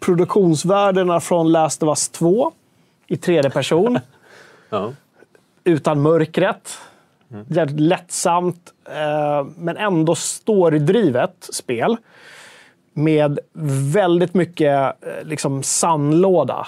produktionsvärdena 0.00 1.20
från 1.20 1.52
Last 1.52 1.82
of 1.82 1.88
Us 1.88 2.08
2 2.08 2.52
i 3.06 3.16
tredje 3.16 3.50
person. 3.50 3.98
Ja. 4.70 4.92
utan 5.64 6.02
mörkret. 6.02 6.78
Jävligt 7.48 7.80
lättsamt, 7.80 8.72
eh, 8.84 9.46
men 9.56 9.76
ändå 9.76 10.14
storydrivet 10.14 11.48
spel. 11.52 11.96
Med 12.92 13.38
väldigt 13.92 14.34
mycket 14.34 15.04
eh, 15.06 15.24
liksom 15.24 15.62
sandlåda. 15.62 16.66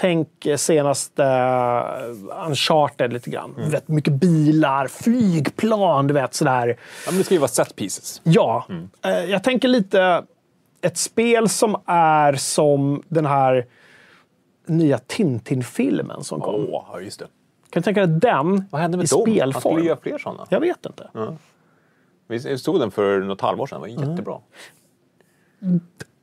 Tänk 0.00 0.46
eh, 0.46 0.56
senaste 0.56 1.22
uh, 1.22 2.46
Uncharted 2.46 3.12
lite 3.12 3.30
grann. 3.30 3.54
Du 3.56 3.70
vet, 3.70 3.88
mycket 3.88 4.12
bilar, 4.12 4.86
flygplan, 4.86 6.06
du 6.06 6.14
vet 6.14 6.34
sådär. 6.34 6.68
Ja, 7.06 7.10
men 7.10 7.18
det 7.18 7.24
ska 7.24 7.34
ju 7.34 7.40
vara 7.40 7.48
set 7.48 7.76
pieces. 7.76 8.20
Ja, 8.24 8.66
eh, 9.04 9.10
jag 9.10 9.44
tänker 9.44 9.68
lite 9.68 10.24
ett 10.80 10.98
spel 10.98 11.48
som 11.48 11.76
är 11.86 12.32
som 12.32 13.02
den 13.08 13.26
här 13.26 13.66
nya 14.66 14.98
Tintin-filmen 14.98 16.24
som 16.24 16.40
kom. 16.40 16.54
Åh, 16.54 16.84
ja, 16.92 17.00
just 17.00 17.18
det. 17.18 17.26
Kan 17.70 17.80
du 17.80 17.84
tänka 17.84 18.06
dig 18.06 18.20
den 18.20 18.64
Vad 18.70 18.80
hände 18.82 18.96
med 18.96 19.04
i 19.04 19.08
dem? 19.08 19.22
Spelform? 19.22 19.74
skulle 19.74 19.88
göra 19.88 19.98
fler 20.02 20.18
sådana. 20.18 20.46
Jag 20.48 20.60
vet 20.60 20.86
inte. 20.86 21.10
Vi 22.26 22.58
stod 22.58 22.80
den 22.80 22.90
för 22.90 23.20
något 23.20 23.40
halvår 23.40 23.66
sedan, 23.66 23.82
det 23.82 23.96
var 23.96 24.08
jättebra. 24.08 24.38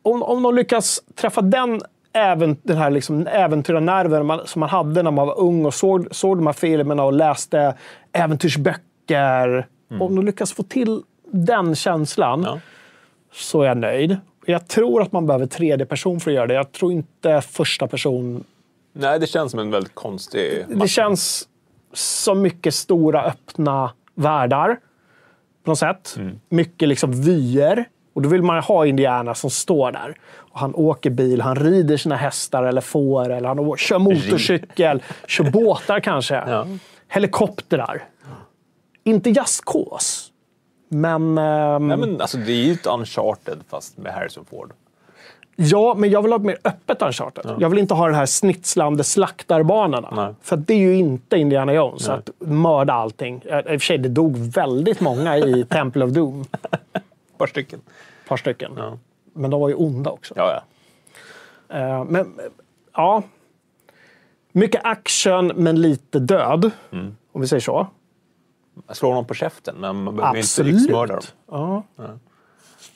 Om, 0.02 0.24
om 0.24 0.44
de 0.44 0.56
lyckas 0.56 1.02
träffa 1.16 1.42
den, 1.42 1.82
även, 2.14 2.58
den 2.64 2.78
här 2.78 2.90
liksom 2.90 3.28
äventyrarnerven 3.28 4.26
man, 4.26 4.48
som 4.48 4.60
man 4.60 4.70
hade 4.70 5.04
när 5.04 5.12
man 5.12 5.28
var 5.28 5.40
ung 5.40 5.66
och 5.66 5.74
såg, 5.74 6.08
såg 6.12 6.38
de 6.38 6.46
här 6.46 6.54
filmerna 6.54 7.04
och 7.04 7.14
läste 7.14 7.76
äventyrsböcker. 8.12 9.68
Om 10.00 10.16
de 10.16 10.26
lyckas 10.26 10.54
få 10.54 10.64
till 10.64 11.02
den 11.32 11.76
känslan 11.76 12.44
Ja. 12.44 12.60
så 13.34 13.62
är 13.62 13.68
jag 13.68 13.78
nöjd. 13.78 14.18
Jag 14.46 14.68
tror 14.68 15.02
att 15.02 15.12
man 15.12 15.28
behöver 15.28 15.46
tredje 15.46 15.86
person 15.86 16.20
för 16.20 16.32
att 16.32 16.36
göra 16.36 16.48
det. 16.48 16.54
Jag 16.54 16.72
tror 16.72 16.92
inte 16.92 17.42
första 17.42 17.88
person 17.88 18.44
Nej, 18.94 19.20
det 19.20 19.28
känns 19.28 19.52
som 19.52 19.60
en 19.60 19.72
väldigt 19.72 19.96
konstig... 19.96 20.66
Det 20.68 20.88
känns 20.88 21.48
som 21.94 22.42
mycket 22.42 22.74
stora 22.74 23.24
öppna 23.24 23.92
världar. 24.16 24.80
På 25.64 25.72
något 25.72 25.80
sätt. 25.80 26.18
Mycket 26.50 26.90
liksom 26.90 27.22
vyer. 27.22 27.86
Och 28.18 28.24
då 28.24 28.30
vill 28.30 28.44
man 28.44 28.60
ha 28.64 28.86
Indiana 28.86 29.36
som 29.36 29.50
står 29.50 29.92
där. 29.92 30.16
Och 30.36 30.60
han 30.60 30.76
åker 30.76 31.10
bil, 31.10 31.42
han 31.42 31.56
rider 31.56 31.98
sina 31.98 32.16
hästar 32.16 32.64
eller 32.64 32.82
får, 32.82 33.30
eller 33.30 33.48
han 33.48 33.78
kör 33.78 34.00
motorcykel, 34.00 35.04
kör 35.28 35.44
båtar 35.52 36.00
kanske. 36.00 36.36
Ja. 36.48 36.68
Helikoptrar. 37.08 38.04
Inte 39.04 39.30
jazzkås. 39.30 40.32
Men, 40.90 41.38
ehm, 41.38 41.88
Nej, 41.88 41.98
men 41.98 42.22
alltså, 42.22 42.38
det 42.38 42.52
är 42.52 42.64
ju 42.64 42.74
ett 42.74 42.86
Uncharted 42.86 43.58
fast 43.70 43.98
med 43.98 44.14
Harrison 44.14 44.46
Ford. 44.46 44.72
Ja, 45.56 45.94
men 45.98 46.10
jag 46.10 46.22
vill 46.22 46.32
ha 46.32 46.40
ett 46.40 46.46
mer 46.46 46.58
öppet 46.64 47.02
Uncharted. 47.02 47.56
Jag 47.60 47.70
vill 47.70 47.80
inte 47.80 47.94
ha 47.94 48.06
den 48.06 48.16
här 48.16 48.26
snitslande 48.26 49.04
slaktarbanorna. 49.04 50.14
Nej. 50.16 50.34
För 50.42 50.58
det 50.58 50.74
är 50.74 50.78
ju 50.78 50.96
inte 50.96 51.38
Indiana 51.38 51.74
Jones, 51.74 52.10
att 52.10 52.30
mörda 52.40 52.94
allting. 52.94 53.42
Eh, 53.46 53.58
I 53.58 53.62
och 53.62 53.66
för 53.66 53.80
sig, 53.80 53.98
det 53.98 54.10
dog 54.10 54.38
väldigt 54.38 55.00
många 55.00 55.38
i 55.38 55.66
Temple 55.70 56.06
of 56.06 56.12
Doom. 56.12 56.46
Ett 57.38 57.38
par 57.38 57.48
stycken. 57.48 57.80
Par 58.28 58.38
stycken. 58.38 58.74
Ja. 58.78 58.98
Men 59.34 59.52
de 59.52 59.62
var 59.62 59.70
ju 59.70 59.76
onda 59.76 60.12
också. 60.12 60.34
Ja, 60.38 60.62
ja. 61.70 61.78
Eh, 61.78 62.04
men, 62.04 62.40
ja. 62.94 63.24
Mycket 64.52 64.82
action, 64.84 65.48
men 65.48 65.82
lite 65.82 66.20
död. 66.20 66.72
Mm. 66.92 67.18
Om 67.32 67.42
vi 67.42 67.48
säger 67.48 67.62
så. 67.62 67.88
Slår 68.90 69.14
någon 69.14 69.26
på 69.26 69.34
käften, 69.34 69.76
men 69.76 70.04
man 70.04 70.16
behöver 70.16 70.38
inte 70.38 70.62
yxmörda 70.62 71.14
dem. 71.14 71.24
Ja. 71.52 71.84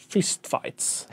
Fistfights. 0.09 1.07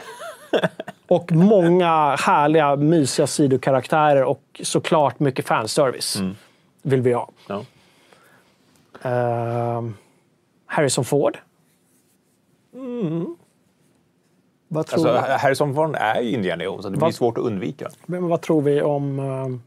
och 1.06 1.32
många 1.32 2.16
härliga, 2.16 2.76
mysiga 2.76 3.26
sidokaraktärer 3.26 4.24
och 4.24 4.60
såklart 4.62 5.20
mycket 5.20 5.46
fanservice. 5.46 6.16
Mm. 6.16 6.36
Vill 6.82 7.02
vi 7.02 7.12
ha. 7.12 7.30
Ja. 7.46 7.64
Ehm, 9.02 9.96
Harrison 10.66 11.04
Ford. 11.04 11.38
Vad, 14.68 14.86
tror 14.86 15.08
Alltså, 15.08 15.32
Harrison 15.46 15.74
Ford 15.74 15.96
är 15.96 16.20
ju 16.20 16.30
Indiana 16.30 16.64
Jones, 16.64 16.82
så 16.82 16.88
det 16.88 16.96
blir 16.96 17.00
Vad- 17.00 17.14
svårt 17.14 17.38
att 17.38 17.44
undvika. 17.44 17.88
men 18.06 18.28
vad 18.28 18.40
tror 18.40 18.62
vi 18.62 18.82
om... 18.82 19.18
ehm, 19.18 19.62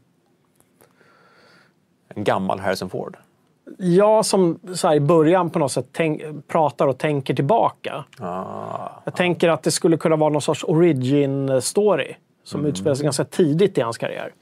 En 2.14 2.24
gammal 2.24 2.60
Harrison 2.60 2.90
Ford. 2.90 3.16
jag 3.78 4.26
som 4.26 4.58
så 4.74 4.88
här, 4.88 4.94
i 4.94 5.00
början 5.00 5.50
på 5.50 5.58
något 5.58 5.72
sätt 5.72 5.86
tänk, 5.92 6.22
pratar 6.48 6.86
och 6.86 6.98
tänker 6.98 7.34
tillbaka. 7.34 8.04
Ah. 8.20 8.88
Jag 9.04 9.14
tänker 9.16 9.48
att 9.48 9.62
det 9.62 9.70
skulle 9.70 9.96
kunna 9.96 10.16
vara 10.16 10.30
någon 10.30 10.42
sorts 10.42 10.64
origin-story. 10.64 12.14
Som 12.44 12.60
Mm. 12.60 12.70
utspelar 12.72 12.94
sig 12.94 13.04
ganska 13.04 13.24
tidigt 13.24 13.78
i 13.78 13.80
hans 13.80 13.98
karriär. 13.98 14.32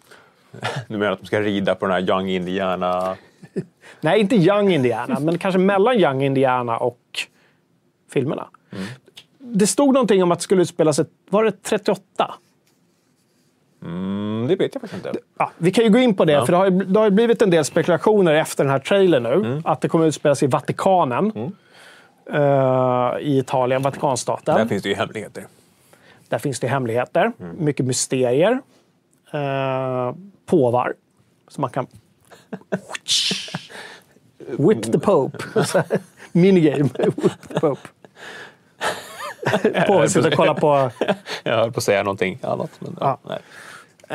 Du 0.88 0.96
menar 0.98 1.12
att 1.12 1.20
de 1.20 1.26
ska 1.26 1.40
rida 1.40 1.74
på 1.74 1.86
den 1.86 1.92
här 1.92 2.10
Young 2.10 2.28
Indiana... 2.28 3.16
Nej, 4.00 4.20
inte 4.20 4.36
Young 4.36 4.72
Indiana, 4.72 5.20
men 5.20 5.38
kanske 5.38 5.58
mellan 5.58 5.94
Young 5.96 6.22
Indiana 6.22 6.76
och 6.78 6.98
filmerna. 8.12 8.48
Det 9.52 9.66
stod 9.66 9.94
någonting 9.94 10.22
om 10.22 10.32
att 10.32 10.38
det 10.38 10.42
skulle 10.42 10.62
utspela 10.62 10.92
sig, 10.92 11.04
var 11.30 11.44
det 11.44 11.62
38? 11.62 12.34
Mm, 13.82 14.46
det 14.48 14.56
vet 14.56 14.74
jag 14.74 14.80
faktiskt 14.80 15.06
inte. 15.06 15.18
Ja, 15.38 15.52
vi 15.58 15.70
kan 15.70 15.84
ju 15.84 15.90
gå 15.90 15.98
in 15.98 16.14
på 16.14 16.24
det, 16.24 16.46
för 16.46 16.52
det 16.52 16.58
har, 16.58 16.70
ju, 16.70 16.70
det 16.70 17.00
har 17.00 17.10
blivit 17.10 17.42
en 17.42 17.50
del 17.50 17.64
spekulationer 17.64 18.34
efter 18.34 18.64
den 18.64 18.70
här 18.70 18.78
trailern 18.78 19.22
nu. 19.22 19.62
Att 19.64 19.80
det 19.80 19.88
kommer 19.88 20.06
utspela 20.06 20.34
sig 20.34 20.48
i 20.48 20.50
Vatikanen. 20.50 21.32
eh, 22.32 23.12
I 23.20 23.38
Italien, 23.38 23.82
Vatikanstaten. 23.82 24.54
Där 24.56 24.66
finns 24.66 24.82
det 24.82 24.88
ju 24.88 24.94
hemligheter. 24.94 25.46
Där 26.28 26.38
finns 26.38 26.60
det 26.60 26.66
hemligheter, 26.68 27.32
mycket 27.58 27.86
mysterier. 27.86 28.60
Uh, 29.34 30.14
påvar. 30.46 30.94
Så 31.48 31.60
man 31.60 31.70
kan... 31.70 31.86
Whip 34.58 34.92
the 34.92 34.98
Pope. 34.98 35.38
Minigame. 36.32 36.88
Whip 36.98 37.48
the 37.48 37.60
Pope. 37.60 37.88
Påven 39.86 40.10
sitter 40.10 40.28
och 40.30 40.36
kollar 40.36 40.54
på... 40.54 40.90
Jag 41.42 41.56
höll 41.56 41.72
på 41.72 41.78
att 41.78 41.84
säga 41.84 42.02
någonting 42.02 42.38
annat. 42.42 42.70
Men, 42.78 42.96
ja. 43.00 43.18
Ja. 43.28 43.38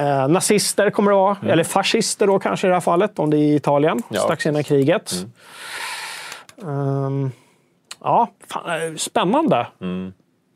Eh, 0.01 0.27
nazister 0.27 0.89
kommer 0.89 1.11
det 1.11 1.17
vara. 1.17 1.37
Eller 1.47 1.63
fascister 1.63 2.27
då 2.27 2.39
kanske 2.39 2.67
i 2.67 2.69
det 2.69 2.75
här 2.75 2.81
fallet, 2.81 3.19
om 3.19 3.29
det 3.29 3.37
är 3.37 3.39
i 3.39 3.55
Italien. 3.55 4.01
Ja. 4.09 4.21
Strax 4.21 4.45
innan 4.45 4.63
kriget. 4.63 5.13
Ehm, 6.61 7.31
ja, 8.03 8.29
fan, 8.47 8.69
eh, 8.69 8.95
spännande. 8.95 9.67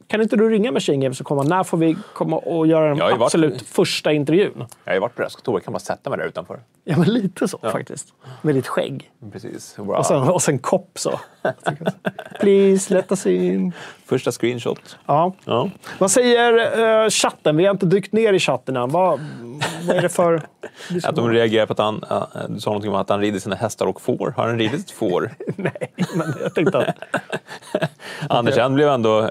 Kan 0.10 0.22
inte 0.22 0.36
du 0.36 0.50
ringa 0.50 0.72
Machine 0.72 1.00
Games 1.00 1.19
och 1.19 1.26
komma? 1.26 1.43
När 1.43 1.63
får 1.63 1.78
vi 1.78 1.98
komma 2.13 2.38
och 2.38 2.67
göra 2.67 2.88
den 2.88 2.95
ju 2.95 3.02
varit- 3.02 3.22
absolut 3.22 3.62
första 3.62 4.12
intervjun? 4.12 4.54
Jag 4.84 4.91
har 4.91 4.93
ju 4.93 5.00
varit 5.00 5.15
på 5.15 5.22
deras 5.22 5.36
kontor, 5.36 5.56
jag 5.56 5.63
kan 5.63 5.74
bara 5.74 5.80
sätta 5.80 6.10
mig 6.10 6.19
där 6.19 6.26
utanför. 6.26 6.60
Ja, 6.84 6.98
men 6.98 7.13
lite 7.13 7.48
så 7.48 7.58
faktiskt. 7.58 8.13
Med 8.41 8.56
ditt 8.56 8.67
skägg. 8.67 9.12
Precis. 9.32 9.78
Wow. 9.78 9.89
Och 9.89 10.06
sen, 10.06 10.17
och 10.30 10.41
sen 10.41 10.60
kopp 10.60 10.89
så. 10.95 11.19
Please, 12.39 12.93
let 12.93 13.12
us 13.12 13.26
in. 13.26 13.74
Första 14.06 14.32
screenshot. 14.32 14.98
Ja. 15.06 15.34
Ja. 15.45 15.69
Vad 15.98 16.12
säger 16.12 16.80
eh, 17.04 17.10
chatten? 17.10 17.58
Vi 17.58 17.65
har 17.65 17.72
inte 17.72 17.86
dykt 17.86 18.13
ner 18.13 18.34
i 18.34 18.39
chatten 18.39 18.76
än. 18.78 18.89
Vad, 18.89 19.19
vad 19.88 19.98
är 19.98 20.02
det 20.02 20.10
för... 20.10 20.41
Att 21.04 21.15
de 21.15 21.30
reagerar 21.32 21.65
på 21.65 21.74
att 21.74 21.80
han, 21.80 22.04
äh, 22.10 22.24
du 22.50 22.60
sa 22.60 22.69
någonting 22.69 22.91
om 22.91 22.98
att 22.98 23.10
han 23.10 23.22
rider 23.22 23.39
sina 23.39 23.56
hästar 23.56 23.86
och 23.86 24.02
får. 24.02 24.34
Har 24.38 24.48
han 24.48 24.60
ridit 24.60 24.80
ett 24.80 24.91
får? 24.91 25.32
Nej, 25.56 25.91
men 26.15 26.34
jag 26.41 26.56
tänkte 26.56 26.78
att... 26.78 26.95
Anders 28.30 28.58
han 28.58 28.74
blev 28.76 28.89
ändå... 28.89 29.30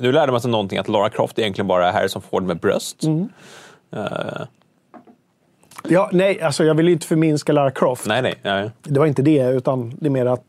Nu 0.00 0.12
lärde 0.12 0.32
man 0.32 0.40
sig 0.40 0.50
någonting 0.50 0.78
att 0.78 0.88
Lara 0.88 1.08
Croft 1.10 1.38
egentligen 1.38 1.66
bara 1.66 1.88
är 1.88 1.92
Harrison 1.92 2.22
Ford 2.22 2.42
med 2.42 2.56
bröst. 2.58 3.02
Mm. 3.04 3.28
Eh, 3.92 4.02
Ja, 5.88 6.08
nej, 6.12 6.40
alltså 6.42 6.64
jag 6.64 6.74
vill 6.74 6.88
inte 6.88 7.06
förminska 7.06 7.52
Lara 7.52 7.70
Croft. 7.70 8.06
nej, 8.06 8.22
nej. 8.22 8.34
nej. 8.42 8.70
Det 8.82 8.98
var 9.00 9.06
inte 9.06 9.22
det, 9.22 9.42
utan 9.50 9.92
det 10.00 10.06
är 10.06 10.10
mer 10.10 10.26
att 10.26 10.42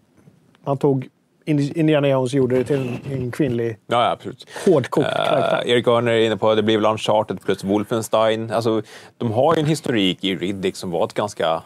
man 0.65 0.77
tog 0.77 1.07
Indi- 1.45 1.73
Indiana 1.77 2.07
Jones 2.07 2.33
gjorde 2.33 2.55
det 2.55 2.63
till 2.63 2.75
en, 3.05 3.13
en 3.13 3.31
kvinnlig 3.31 3.77
Ja, 3.87 4.03
ja, 4.03 4.11
absolut. 4.11 4.47
hårdkokt 4.65 5.07
Uh, 5.07 5.13
karaktär. 5.13 5.63
Erik 5.67 5.87
Örner 5.87 6.11
är 6.11 6.25
inne 6.25 6.37
på 6.37 6.49
att 6.49 6.57
det 6.57 6.63
blir 6.63 6.77
väl 6.77 6.85
Uncharted 6.85 7.41
plus 7.41 7.63
Wolfenstein. 7.63 8.51
Alltså, 8.51 8.81
de 9.17 9.31
har 9.31 9.55
ju 9.55 9.59
en 9.59 9.65
historik 9.65 10.23
i 10.23 10.35
Riddick 10.35 10.75
som 10.75 10.91
var 10.91 11.03
ett 11.05 11.13
ganska 11.13 11.61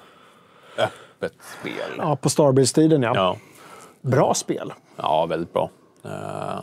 öppet 0.78 1.34
spel. 1.62 1.74
Ja, 1.98 2.16
på 2.16 2.30
Starbreeze-tiden 2.30 3.02
ja. 3.04 3.12
Ja, 3.16 3.38
Bra 4.02 4.34
spel. 4.34 4.74
ja 4.98 5.26
väldigt 5.26 5.54
bra. 5.54 5.70
Uh, 6.06 6.60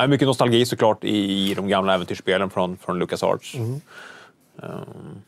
nej, 0.00 0.08
mycket 0.08 0.26
nostalgi 0.26 0.66
såklart 0.66 1.04
i, 1.04 1.50
i 1.50 1.54
de 1.54 1.68
gamla 1.68 1.94
äventyrsspelen 1.94 2.50
från, 2.50 2.76
från 2.76 2.98
LucasArts. 2.98 3.54
Um, 3.54 5.22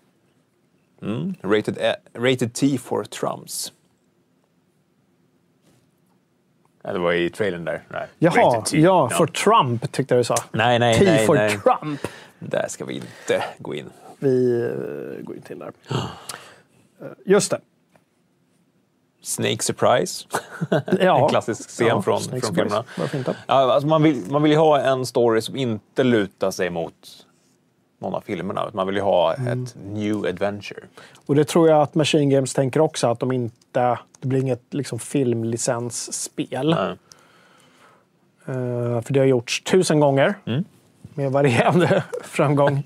mm, 1.03 1.35
rated, 1.43 1.79
eh, 1.81 2.23
rated 2.23 2.55
T 2.55 2.79
for 2.79 3.05
Trumps. 3.05 3.73
Ja, 6.83 6.93
det 6.93 6.99
var 6.99 7.13
i 7.13 7.31
trailern 7.31 7.65
där. 7.65 7.83
Nej. 7.89 8.07
Jaha, 8.19 8.65
ja, 8.73 9.09
för 9.09 9.27
Trump 9.27 9.93
tyckte 9.93 10.15
jag 10.15 10.21
du 10.21 10.25
sa. 10.25 10.37
Nej, 10.53 10.79
nej, 10.79 10.99
T 10.99 11.05
nej. 11.05 11.27
for 11.27 11.35
nej. 11.35 11.51
Trump. 11.51 12.01
Där 12.39 12.67
ska 12.69 12.85
vi 12.85 12.95
inte 12.95 13.45
gå 13.59 13.75
in. 13.75 13.91
Vi 14.19 14.63
eh, 14.63 15.25
går 15.25 15.37
in 15.37 15.43
till 15.43 15.59
där. 15.59 15.73
Just 17.25 17.51
det. 17.51 17.61
Snake 19.23 19.63
Surprise. 19.63 20.25
Ja. 21.01 21.23
en 21.23 21.29
klassisk 21.29 21.69
scen 21.69 21.87
Ja, 21.87 22.03
från, 22.03 22.21
Snake 22.21 22.41
från 22.47 22.55
filmerna. 22.55 22.85
Ja, 23.47 23.73
alltså 23.73 23.89
man, 23.89 24.03
vill, 24.03 24.23
man 24.31 24.43
vill 24.43 24.53
ju 24.53 24.59
ha 24.59 24.81
en 24.81 25.07
story 25.07 25.41
som 25.41 25.57
inte 25.57 26.05
lutar 26.05 26.51
sig 26.51 26.71
mot 26.71 26.95
någon 27.99 28.15
av 28.15 28.21
filmerna. 28.21 28.71
Man 28.75 28.87
vill 28.87 28.97
ju 28.97 29.03
ha 29.03 29.35
Mm. 29.35 29.65
ett 29.65 29.75
new 29.93 30.27
adventure. 30.27 30.81
Och 31.27 31.35
det 31.35 31.45
tror 31.45 31.69
jag 31.69 31.83
att 31.83 31.95
Machine 31.95 32.31
Games 32.31 32.55
tänker 32.55 32.81
också, 32.81 33.07
att 33.07 33.21
de 33.21 33.33
inte... 33.33 33.99
Det 34.21 34.29
blir 34.29 34.41
inget 34.41 34.75
liksom, 34.75 34.99
filmlicensspel. 34.99 36.73
Eh, 36.73 36.95
för 39.03 39.13
det 39.13 39.21
har 39.21 39.27
gjorts 39.27 39.63
tusen 39.63 40.01
gånger. 40.01 40.35
Mm. 40.47 40.65
Med 41.15 41.33
varierande 41.33 42.05
framgång. 42.25 42.85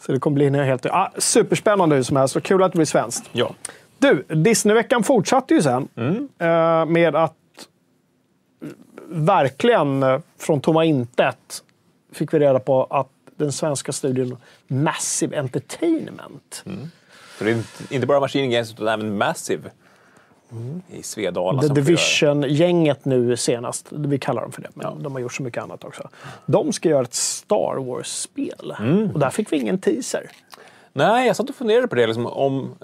Så 0.00 0.12
det 0.12 0.18
kommer 0.18 0.34
bli 0.34 0.46
en 0.46 0.54
helt... 0.54 0.86
Ah, 0.86 1.10
superspännande 1.18 1.96
hur 1.96 2.02
som 2.02 2.16
helst. 2.16 2.36
Och 2.36 2.42
kul 2.42 2.62
att 2.62 2.72
det 2.72 2.76
blir 2.78 2.86
svenskt. 2.86 3.24
Ja. 3.32 3.54
Du, 4.04 4.24
Disneyveckan 4.34 5.02
fortsatte 5.02 5.54
ju 5.54 5.62
sen 5.62 5.88
Mm. 5.96 6.28
eh, 6.38 6.86
med 6.86 7.16
att 7.16 7.32
eh, 8.62 8.68
verkligen 9.08 10.02
eh, 10.02 10.18
från 10.38 10.60
tomma 10.60 10.84
intet 10.84 11.62
fick 12.12 12.34
vi 12.34 12.38
reda 12.38 12.58
på 12.60 12.84
att 12.84 13.08
den 13.36 13.52
svenska 13.52 13.92
studion 13.92 14.36
Massive 14.66 15.38
Entertainment 15.38 16.62
Mm. 16.66 16.90
Så 17.38 17.44
det 17.44 17.50
är 17.50 17.64
inte- 17.90 18.06
bara 18.06 18.20
Machine 18.20 18.50
Games 18.50 18.72
utan 18.72 18.88
även 18.88 19.18
Massive 19.18 19.70
i 20.88 21.02
Svedala. 21.02 21.62
Mm. 21.62 21.74
The 21.74 21.80
Division-gänget 21.80 23.04
nu 23.04 23.36
senast, 23.36 23.86
vi 23.90 24.18
kallar 24.18 24.42
dem 24.42 24.52
för 24.52 24.62
det, 24.62 24.68
men 24.74 24.86
Ja. 24.86 24.96
de 25.00 25.12
har 25.12 25.20
gjort 25.20 25.32
så 25.32 25.42
mycket 25.42 25.62
annat 25.62 25.84
också. 25.84 26.08
De 26.46 26.72
ska 26.72 26.88
göra 26.88 27.02
ett 27.02 27.14
Star 27.14 27.76
Wars-spel. 27.86 28.74
Mm. 28.78 29.10
Och 29.10 29.18
där 29.20 29.30
fick 29.30 29.52
vi 29.52 29.56
ingen 29.56 29.78
teaser. 29.78 30.30
Nej, 30.92 31.26
jag 31.26 31.36
satt 31.36 31.48
och 31.50 31.54
funderade 31.56 31.88
på 31.88 31.94
det. 31.94 32.06
Liksom, 32.06 32.26
om, 32.26 32.74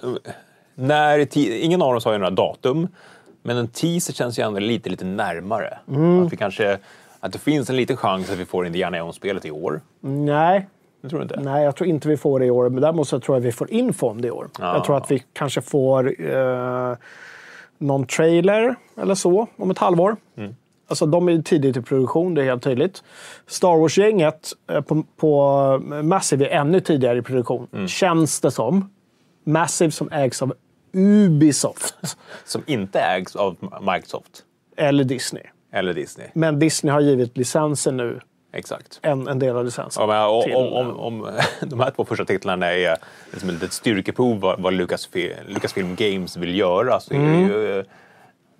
när, 0.75 1.37
ingen 1.37 1.81
av 1.81 1.91
dem 1.91 2.01
sa 2.01 2.11
ju 2.11 2.17
några 2.17 2.29
datum, 2.31 2.87
men 3.43 3.57
en 3.57 3.67
teaser 3.67 4.13
känns 4.13 4.39
ju 4.39 4.43
ändå 4.43 4.59
lite, 4.59 4.89
lite 4.89 5.05
närmare. 5.05 5.77
Mm. 5.87 6.25
Att, 6.25 6.33
vi 6.33 6.37
kanske, 6.37 6.77
att 7.19 7.33
det 7.33 7.39
finns 7.39 7.69
en 7.69 7.75
liten 7.75 7.97
chans 7.97 8.29
att 8.31 8.37
vi 8.37 8.45
får 8.45 8.65
Indiana 8.65 8.97
Jones-spelet 8.97 9.45
i 9.45 9.51
år. 9.51 9.81
Nej, 10.01 10.67
Det 11.01 11.09
tror 11.09 11.21
inte? 11.21 11.39
nej, 11.41 11.63
jag 11.63 11.75
tror 11.75 11.89
inte 11.89 12.07
vi 12.07 12.17
får 12.17 12.39
det 12.39 12.45
i 12.45 12.51
år. 12.51 12.69
Men 12.69 12.81
däremot 12.81 13.07
så 13.07 13.19
tror 13.19 13.35
jag 13.37 13.41
vi 13.41 13.51
får 13.51 13.71
info 13.71 14.07
om 14.09 14.21
det 14.21 14.27
i 14.27 14.31
år. 14.31 14.49
Ja. 14.59 14.73
Jag 14.75 14.83
tror 14.85 14.97
att 14.97 15.11
vi 15.11 15.23
kanske 15.33 15.61
får 15.61 16.21
eh, 16.31 16.95
någon 17.77 18.05
trailer 18.05 18.75
eller 19.01 19.15
så 19.15 19.47
om 19.57 19.71
ett 19.71 19.77
halvår. 19.77 20.15
Mm. 20.37 20.55
Alltså 20.87 21.05
de 21.05 21.29
är 21.29 21.41
tidigt 21.41 21.77
i 21.77 21.81
produktion, 21.81 22.33
det 22.33 22.41
är 22.41 22.45
helt 22.45 22.63
tydligt. 22.63 23.03
Star 23.47 23.77
Wars-gänget 23.77 24.53
eh, 24.71 24.81
på, 24.81 25.03
på 25.17 25.79
Massive 26.03 26.45
är 26.47 26.59
ännu 26.59 26.79
tidigare 26.79 27.17
i 27.17 27.21
produktion, 27.21 27.67
Mm. 27.73 27.87
känns 27.87 28.39
det 28.41 28.51
som. 28.51 28.89
Massive 29.43 29.91
som 29.91 30.11
ägs 30.11 30.41
av 30.41 30.53
Ubisoft 30.93 32.17
Som 32.45 32.63
inte 32.65 32.99
ägs 32.99 33.35
av 33.35 33.55
Microsoft 33.81 34.43
eller 34.77 35.03
Disney. 35.03 35.43
eller 35.73 35.93
Disney. 35.93 36.27
Men 36.33 36.59
Disney 36.59 36.93
har 36.93 37.01
givit 37.01 37.37
licensen 37.37 37.97
nu, 37.97 38.19
Exakt. 38.53 38.99
en, 39.01 39.27
en 39.27 39.39
del 39.39 39.55
av 39.57 39.65
licensen. 39.65 40.09
Ja, 40.09 40.27
och, 40.27 40.43
till, 40.43 40.55
om, 40.55 40.73
om, 40.73 40.99
om 40.99 41.31
de 41.61 41.79
här 41.79 41.91
två 41.91 42.05
första 42.05 42.25
titlarna 42.25 42.71
är 42.71 42.97
liksom 43.31 43.49
ett 43.49 43.55
litet 43.55 43.73
styrkeprov 43.73 44.39
vad, 44.39 44.61
vad 44.61 44.73
Lucasfilm, 44.73 45.33
Lucasfilm 45.47 45.95
Games 45.95 46.37
vill 46.37 46.57
göra 46.57 46.99
så 46.99 47.13
är 47.13 47.19
det 47.19 47.41
ju... 47.41 47.83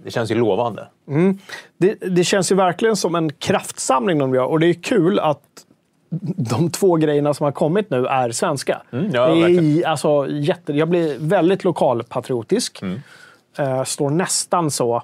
Det 0.04 0.12
känns 0.12 0.32
ju 0.32 0.36
lovande. 0.36 0.88
Det, 1.78 1.96
det 1.96 2.24
känns 2.24 2.52
ju 2.52 2.56
verkligen 2.56 2.96
som 2.96 3.16
en 3.16 3.34
kraftsamling 3.34 4.20
de 4.20 4.34
gör 4.34 4.46
och 4.46 4.60
det 4.60 4.68
är 4.68 4.74
kul 4.74 5.20
att 5.20 5.66
de 6.38 6.72
två 6.72 6.96
grejerna 6.96 7.34
som 7.34 7.44
har 7.44 7.52
kommit 7.52 7.90
nu 7.90 8.06
är 8.06 8.32
svenska. 8.32 8.82
ja, 8.90 9.28
det 9.28 9.52
är 9.52 9.88
alltså, 9.88 10.28
jätte, 10.30 10.74
jag 10.74 10.90
blir 10.90 11.18
väldigt 11.20 11.64
lokalpatriotisk. 11.64 12.82
Eh, 13.58 13.84
står 13.84 14.10
nästan 14.10 14.72
så 14.72 15.04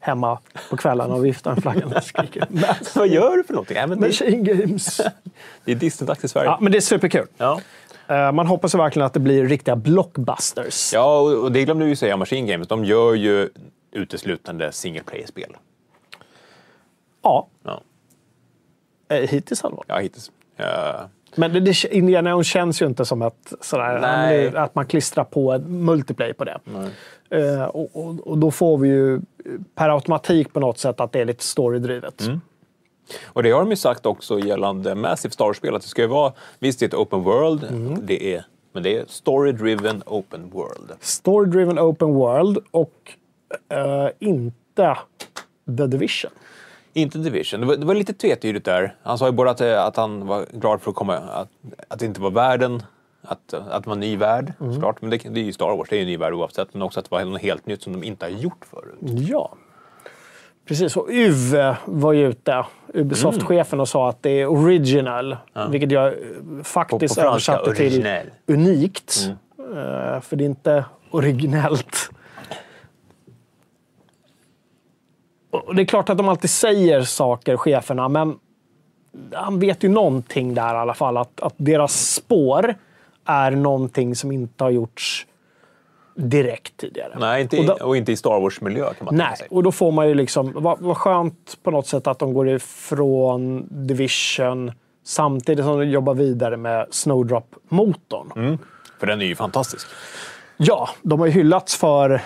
hemma 0.00 0.38
på 0.70 0.76
kvällarna 0.76 1.14
och 1.14 1.24
viftar 1.24 1.54
med 1.54 1.62
flaggan 1.62 1.92
Vad 2.94 3.08
gör 3.08 3.36
du 3.36 3.44
för 3.44 3.52
någonting? 3.54 3.76
Men 3.76 3.90
det, 3.90 4.06
Machine 4.06 4.44
Games. 4.44 4.96
det 5.64 5.72
är 5.72 5.76
Disney-dags 5.76 6.24
i 6.24 6.28
Sverige. 6.28 6.46
Ja, 6.50 6.58
men 6.60 6.72
det 6.72 6.78
är 6.78 6.80
superkul. 6.80 7.26
Ja. 7.36 7.60
Eh, 8.08 8.32
man 8.32 8.46
hoppas 8.46 8.74
verkligen 8.74 9.06
att 9.06 9.14
det 9.14 9.20
blir 9.20 9.48
riktiga 9.48 9.76
blockbusters. 9.76 10.92
Ja, 10.94 11.20
och 11.20 11.52
det 11.52 11.64
glömde 11.64 11.84
vi 11.84 11.90
ju 11.90 11.96
säga 11.96 12.14
om 12.14 12.18
Machine 12.18 12.46
Games. 12.46 12.68
De 12.68 12.84
gör 12.84 13.14
ju 13.14 13.48
uteslutande 13.92 14.72
single 14.72 15.02
player-spel. 15.02 15.56
Ja, 17.22 17.48
Ja, 17.64 17.80
eh, 19.08 19.28
hittills 19.28 19.64
i 19.64 19.66
alla 19.66 19.76
fall. 19.76 19.84
ja 19.88 19.98
hittills. 19.98 20.30
Ja. 20.58 21.08
Men 21.34 21.52
det, 21.52 21.60
det, 21.60 21.84
Indiana 21.84 22.30
Jones 22.30 22.46
känns 22.46 22.82
ju 22.82 22.86
inte 22.86 23.04
som 23.04 23.22
ett 23.22 23.52
sådär, 23.60 24.56
att 24.56 24.74
man 24.74 24.86
klistrar 24.86 25.24
på 25.24 25.52
ett 25.52 25.66
multiplayer 25.66 26.32
på 26.32 26.44
det. 26.44 26.60
Eh, 27.30 27.64
och, 27.64 27.96
och, 27.96 28.26
och 28.26 28.38
då 28.38 28.50
får 28.50 28.78
vi 28.78 28.88
ju 28.88 29.20
per 29.74 29.88
automatik 29.88 30.52
på 30.52 30.60
något 30.60 30.78
sätt 30.78 31.00
att 31.00 31.12
det 31.12 31.20
är 31.20 31.24
lite 31.24 31.44
storydrivet. 31.44 32.20
Mm. 32.20 32.40
Och 33.24 33.42
det 33.42 33.50
har 33.50 33.60
de 33.60 33.70
ju 33.70 33.76
sagt 33.76 34.06
också 34.06 34.38
gällande 34.38 34.94
Massive 34.94 35.32
Star-spel, 35.32 35.74
att 35.74 35.82
det 35.82 35.88
ska 35.88 36.02
ju 36.02 36.08
vara, 36.08 36.32
visst 36.58 36.80
det 36.80 36.86
är 36.86 36.88
ett 36.88 36.94
open 36.94 37.22
world, 37.22 37.66
det 38.02 38.34
är, 38.34 38.44
men 38.72 38.82
det 38.82 38.96
är 38.96 39.04
story-driven 39.04 40.02
open 40.06 40.50
world. 40.50 40.92
Story-driven 41.00 41.78
open 41.78 42.14
world 42.14 42.58
och 42.70 43.12
eh, 43.72 44.08
inte 44.18 44.96
The 45.78 45.86
Division. 45.86 46.30
Inte 46.92 47.18
Division. 47.18 47.60
Det 47.60 47.66
var, 47.66 47.76
det 47.76 47.86
var 47.86 47.94
lite 47.94 48.12
tvetydigt 48.12 48.64
där. 48.64 48.94
Han 49.02 49.18
sa 49.18 49.26
ju 49.26 49.32
både 49.32 49.50
att, 49.50 49.60
eh, 49.60 49.84
att 49.84 49.96
han 49.96 50.26
var 50.26 50.46
glad 50.52 50.80
för 50.82 50.90
att 50.90 50.96
komma, 50.96 51.16
att, 51.16 51.48
att 51.88 51.98
det 51.98 52.06
inte 52.06 52.20
var 52.20 52.30
världen, 52.30 52.82
att, 53.22 53.54
att 53.70 53.86
var 53.86 53.94
en 53.94 54.00
ny 54.00 54.16
värld 54.16 54.52
såklart. 54.58 55.00
Men 55.02 55.10
det, 55.10 55.16
det 55.16 55.40
är 55.40 55.44
ju 55.44 55.52
Star 55.52 55.76
Wars, 55.76 55.88
det 55.88 55.96
är 55.96 55.98
ju 55.98 56.02
en 56.02 56.08
ny 56.08 56.16
värld 56.16 56.32
oavsett. 56.32 56.74
Men 56.74 56.82
också 56.82 57.00
att 57.00 57.10
det 57.10 57.14
var 57.16 57.24
något 57.24 57.40
helt 57.42 57.66
nytt 57.66 57.82
som 57.82 57.92
de 57.92 58.02
inte 58.06 58.24
har 58.24 58.30
gjort 58.30 58.64
förut. 58.70 58.98
Ja. 59.28 59.54
Precis, 60.68 60.96
och 60.96 61.08
Uwe 61.10 61.76
var 61.84 62.12
ju 62.12 62.28
ute, 62.28 62.64
Ubisoft-chefen, 62.94 63.80
och 63.80 63.88
sa 63.88 64.08
att 64.08 64.22
det 64.22 64.30
är 64.30 64.46
original. 64.46 65.36
Vilket 65.70 65.90
jag 65.90 66.14
faktiskt 66.64 67.14
På- 67.16 67.20
på 67.22 67.28
översatte 67.28 67.74
till 67.74 67.84
originell. 67.86 68.26
unikt. 68.46 69.30
Eh, 69.58 70.20
för 70.20 70.36
det 70.36 70.44
är 70.44 70.46
inte 70.46 70.84
originellt. 71.10 72.10
Och 75.50 75.74
det 75.74 75.82
är 75.82 75.86
klart 75.86 76.10
att 76.10 76.18
de 76.18 76.28
alltid 76.28 76.50
säger 76.50 77.02
saker, 77.02 77.56
cheferna, 77.56 78.08
men 78.08 78.38
han 79.32 79.58
vet 79.60 79.82
ju 79.84 79.88
någonting 79.88 80.54
där 80.54 80.74
i 80.74 80.78
alla 80.78 80.94
fall. 80.94 81.16
Att, 81.16 81.40
att 81.40 81.54
deras 81.56 82.14
spår 82.14 82.74
är 83.24 83.50
någonting 83.50 84.14
som 84.16 84.32
inte 84.32 84.64
har 84.64 84.70
gjorts 84.70 85.26
direkt 86.14 86.76
tidigare. 86.76 87.16
Nej, 87.20 87.42
inte, 87.42 87.56
Och 87.58 87.64
i- 87.64 87.66
då- 87.66 87.74
och 87.86 87.96
inte 87.96 88.12
i 88.12 88.16
Star 88.16 88.40
Wars-miljö 88.40 88.94
kan 88.94 89.04
man 89.04 89.14
Nej, 89.14 89.36
och 89.50 89.62
då 89.62 89.72
får 89.72 89.92
man 89.92 90.08
ju 90.08 90.14
liksom... 90.14 90.52
Vad, 90.54 90.80
vad 90.80 90.96
skönt 90.96 91.58
på 91.62 91.70
något 91.70 91.86
sätt 91.86 92.06
att 92.06 92.18
de 92.18 92.34
går 92.34 92.48
ifrån 92.48 93.66
Division 93.86 94.72
samtidigt 95.04 95.64
som 95.64 95.78
de 95.78 95.84
jobbar 95.90 96.14
vidare 96.14 96.56
med 96.56 96.86
Snowdrop-motorn. 96.90 98.32
Mm. 98.36 98.58
För 99.00 99.06
den 99.06 99.20
är 99.22 99.26
ju 99.26 99.34
fantastisk. 99.36 99.86
Ja, 100.56 100.88
de 101.02 101.18
har 101.20 101.26
ju 101.26 101.32
hyllats 101.32 101.76
för 101.76 102.20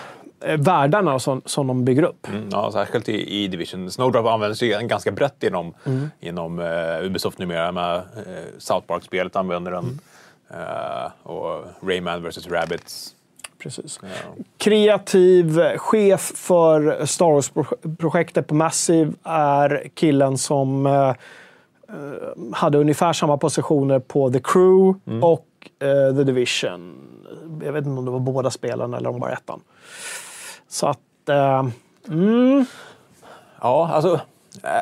världarna 0.57 1.19
som, 1.19 1.41
som 1.45 1.67
de 1.67 1.85
bygger 1.85 2.03
upp. 2.03 2.27
Mm, 2.27 2.49
ja, 2.51 2.71
särskilt 2.71 3.09
i, 3.09 3.43
i 3.43 3.47
Division. 3.47 3.91
Snowdrop 3.91 4.25
används 4.25 4.63
ju 4.63 4.69
ganska 4.81 5.11
brett 5.11 5.43
inom, 5.43 5.73
Mm. 5.85 6.09
inom 6.19 6.59
uh, 6.59 7.05
Ubisoft 7.05 7.39
numera. 7.39 7.71
Med, 7.71 7.95
uh, 7.95 8.01
South 8.57 8.87
Park-spelet 8.87 9.35
använder 9.35 9.71
den. 9.71 9.83
Mm. 9.83 9.99
Eh, 10.49 11.11
och 11.23 11.65
Rayman 11.87 12.23
vs. 12.29 12.47
Rabbids. 12.47 13.15
Precis. 13.59 13.99
Kreativ 14.57 15.77
chef 15.77 16.21
för 16.35 17.05
Star 17.05 17.31
Wars-projektet 17.31 18.47
på 18.47 18.55
Massive 18.55 19.13
är 19.23 19.87
killen 19.93 20.37
som 20.37 20.85
eh, 20.85 21.09
eh, 21.09 21.15
hade 22.53 22.77
ungefär 22.77 23.13
samma 23.13 23.37
positioner 23.37 23.99
på 23.99 24.31
The 24.31 24.39
Crew 24.39 24.99
och 25.21 25.47
eh, 25.79 26.15
The 26.15 26.23
Division. 26.23 26.95
Jag 27.65 27.73
vet 27.73 27.85
inte 27.85 27.99
om 27.99 28.05
det 28.05 28.11
var 28.11 28.19
båda 28.19 28.51
spelen 28.51 28.93
eller 28.93 29.09
om 29.09 29.19
bara 29.19 29.31
ettan. 29.31 29.61
Så 30.73 30.87
att... 30.87 31.29
Eh, 31.29 31.63
Ja, 33.61 33.89
alltså, 33.93 34.19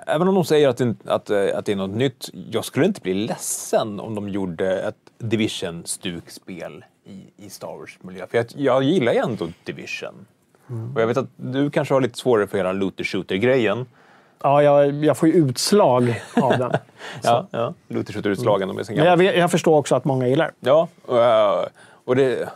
även 0.07 0.27
om 0.27 0.35
de 0.35 0.45
säger 0.45 0.69
att 0.69 0.77
det, 0.77 0.95
att, 1.05 1.29
eh, 1.29 1.45
att 1.55 1.65
det 1.65 1.71
är 1.71 1.75
något 1.75 1.95
nytt. 1.95 2.29
Jag 2.51 2.65
skulle 2.65 2.85
inte 2.85 3.01
bli 3.01 3.13
ledsen 3.13 3.99
om 3.99 4.15
de 4.15 4.29
gjorde 4.29 4.81
ett 4.81 4.95
Division-stukspel 5.17 6.85
i, 7.05 7.45
i 7.45 7.49
Star 7.49 7.67
Wars-miljö. 7.67 8.27
För 8.27 8.37
jag, 8.37 8.45
jag 8.55 8.83
gillar 8.83 9.13
ju 9.13 9.19
ändå 9.19 9.47
Division. 9.63 10.25
Och 10.95 11.01
jag 11.01 11.07
vet 11.07 11.17
att 11.17 11.29
du 11.35 11.69
kanske 11.69 11.93
har 11.93 12.01
lite 12.01 12.17
svårare 12.17 12.47
för 12.47 12.57
hela 12.57 12.73
looter-shooter-grejen. 12.73 13.85
ja, 14.41 14.63
jag, 14.63 15.05
jag 15.05 15.17
får 15.17 15.29
ju 15.29 15.35
utslag 15.35 16.21
av 16.41 16.57
den. 16.57 16.71
Ja, 17.23 17.47
ja. 17.51 17.73
Så 18.35 18.95
Men 18.95 19.05
gamla. 19.05 19.23
jag, 19.23 19.37
jag 19.37 19.51
förstår 19.51 19.77
också 19.77 19.95
att 19.95 20.05
många 20.05 20.27
gillar. 20.27 20.51
Ja, 20.59 20.87
och, 21.05 21.23
eh, 21.23 21.65
och 22.05 22.15
det, 22.15 22.49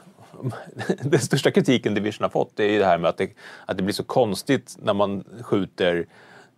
den 1.02 1.20
största 1.20 1.52
kritiken 1.52 1.94
Division 1.94 2.24
har 2.24 2.30
fått 2.30 2.60
är 2.60 2.64
ju 2.64 2.80
det 2.80 2.86
här 2.86 2.98
med 2.98 3.10
att 3.10 3.18
det, 3.18 3.30
att 3.66 3.78
det 3.78 3.84
blir 3.84 3.94
så 3.94 4.04
konstigt 4.04 4.76
när 4.82 4.94
man 4.94 5.24
skjuter 5.42 6.06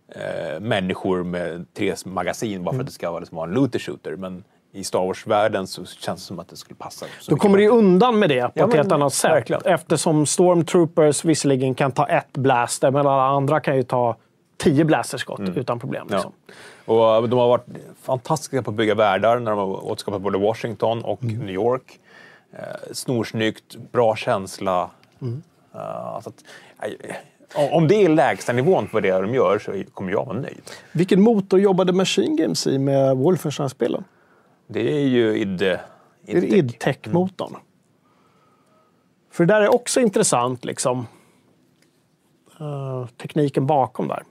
eh, 0.08 0.60
människor 0.60 1.24
med 1.24 1.66
tre 1.74 1.94
magasin 2.04 2.64
bara 2.64 2.74
för 2.74 2.80
att 2.80 2.86
det 2.86 2.92
ska 2.92 3.10
vara, 3.10 3.20
liksom, 3.20 3.36
vara 3.36 3.48
en 3.48 3.54
looter 3.54 3.78
shooter. 3.78 4.16
Men 4.16 4.44
i 4.72 4.84
Star 4.84 4.98
Wars-världen 5.06 5.66
så 5.66 5.84
känns 5.84 6.20
det 6.20 6.26
som 6.26 6.38
att 6.38 6.48
det 6.48 6.56
skulle 6.56 6.76
passa. 6.76 7.06
Då 7.28 7.36
kommer 7.36 7.58
du 7.58 7.68
undan 7.68 8.18
med 8.18 8.28
det 8.28 8.42
på 8.42 8.52
Ja, 8.54 8.68
ett 8.68 8.74
helt 8.74 8.92
annat 8.92 9.14
sätt. 9.14 9.30
verkligen. 9.30 9.62
Eftersom 9.64 10.26
Stormtroopers 10.26 11.24
visserligen 11.24 11.74
kan 11.74 11.92
ta 11.92 12.06
ett 12.06 12.32
blaster, 12.32 12.90
men 12.90 13.00
alla 13.06 13.26
andra 13.26 13.60
kan 13.60 13.76
ju 13.76 13.82
ta 13.82 14.16
tio 14.56 14.84
blasterskott 14.84 15.40
utan 15.40 15.80
problem. 15.80 16.06
Liksom. 16.10 16.32
Ja. 16.86 17.16
Och 17.18 17.28
de 17.28 17.38
har 17.38 17.48
varit 17.48 17.66
fantastiska 18.02 18.62
på 18.62 18.70
att 18.70 18.76
bygga 18.76 18.94
världar 18.94 19.38
när 19.38 19.50
de 19.50 19.58
har 19.58 19.86
återskapat 19.86 20.22
både 20.22 20.38
Washington 20.38 21.04
och 21.04 21.24
New 21.24 21.50
York. 21.50 22.00
Eh, 22.52 22.58
snorsnyggt, 22.92 23.76
bra 23.92 24.16
känsla. 24.16 24.90
Eh, 25.74 26.20
så 26.20 26.28
att, 26.28 26.44
eh, 26.78 27.72
om- 27.74 27.88
det 27.88 27.94
är 28.04 28.08
lägsta 28.08 28.52
nivån 28.52 28.88
för 28.88 29.00
det 29.00 29.10
de 29.20 29.34
gör 29.34 29.58
så 29.58 29.84
kommer 29.94 30.10
jag 30.12 30.26
vara 30.26 30.38
nöjd. 30.40 30.62
Vilken 30.92 31.20
motor 31.20 31.60
jobbade 31.60 31.92
Machine 31.92 32.36
Games 32.36 32.66
i 32.66 32.78
med 32.78 33.16
Wolfenstein-spelen? 33.16 34.04
Det 34.66 34.92
är 35.02 35.06
ju 35.06 35.38
id... 35.38 35.62
Är 35.62 35.78
det 36.40 36.46
id-tech-motorn? 36.46 37.56
För 39.30 39.44
det 39.46 39.54
där 39.54 39.60
är 39.60 39.74
också 39.74 40.00
intressant, 40.00 40.64
liksom. 40.64 41.06
Eh, 42.60 43.06
tekniken 43.16 43.66
bakom 43.66 44.08
där. 44.08 44.22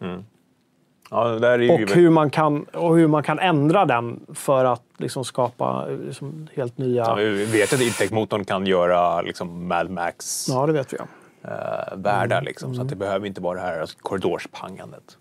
Ja. 1.09 1.33
Och 1.73 1.89
hur, 1.95 2.09
man 2.09 2.29
kan, 2.29 2.63
och 2.63 2.97
hur 2.97 3.07
man 3.07 3.23
kan 3.23 3.39
ändra 3.39 3.85
den 3.85 4.19
för 4.33 4.65
att 4.65 4.83
liksom 4.97 5.25
skapa 5.25 5.85
eh, 5.89 5.97
liksom 5.97 6.47
helt 6.55 6.77
nya... 6.77 7.03
Ja, 7.03 7.09
Ja, 7.21 7.29
vi 7.29 7.45
vet 7.45 7.73
att 7.73 7.81
id-tech-motorn 7.81 8.45
kan 8.45 8.65
göra 8.65 9.21
liksom 9.21 9.67
Mad 9.67 9.89
Max 9.89 10.45
det 10.67 10.73
vet 10.73 10.93
vi. 10.93 10.97
Ja. 10.99 11.49
eh, 11.49 11.97
världar. 11.97 12.41
Liksom, 12.41 12.75
Så 12.75 12.81
att 12.81 12.89
det 12.89 12.95
behöver 12.95 13.27
inte 13.27 13.41
vara 13.41 13.55
det 13.59 13.65
här 13.65 13.85
korridorspangandet. 14.01 15.17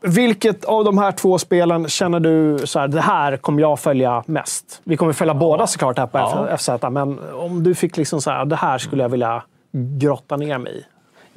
Vilket 0.00 0.64
av 0.64 0.84
de 0.84 0.98
här 0.98 1.12
två 1.12 1.38
spelen 1.38 1.88
känner 1.88 2.20
du 2.20 2.66
så 2.66 2.78
här, 2.78 2.88
det 2.88 3.00
här 3.00 3.36
kommer 3.36 3.60
jag 3.60 3.80
följa 3.80 4.24
mest? 4.26 4.80
Vi 4.84 4.96
kommer 4.96 5.12
följa 5.12 5.34
båda 5.34 5.66
såklart 5.66 5.98
här 5.98 6.06
på 6.06 6.18
Ja. 6.18 6.56
FZ, 6.56 6.68
men 6.90 7.18
om 7.32 7.62
du 7.62 7.74
fick 7.74 7.96
liksom 7.96 8.20
så 8.20 8.30
här, 8.30 8.44
det 8.44 8.56
här 8.56 8.78
skulle 8.78 9.02
jag 9.02 9.08
vilja 9.08 9.42
grotta 9.72 10.36
ner 10.36 10.58
mig 10.58 10.78
i. 10.78 10.84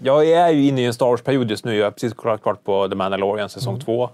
Jag 0.05 0.29
är 0.29 0.49
ju 0.49 0.67
inne 0.67 0.81
i 0.81 0.85
en 0.85 0.93
Star 0.93 1.05
Wars-period 1.05 1.49
just 1.49 1.65
nu. 1.65 1.75
Jag 1.75 1.85
har 1.85 1.91
precis 1.91 2.13
kollat 2.13 2.43
klart 2.43 2.63
på 2.63 2.87
The 2.89 2.95
Mandalorian 2.95 3.49
säsong 3.49 3.79
två. 3.79 4.09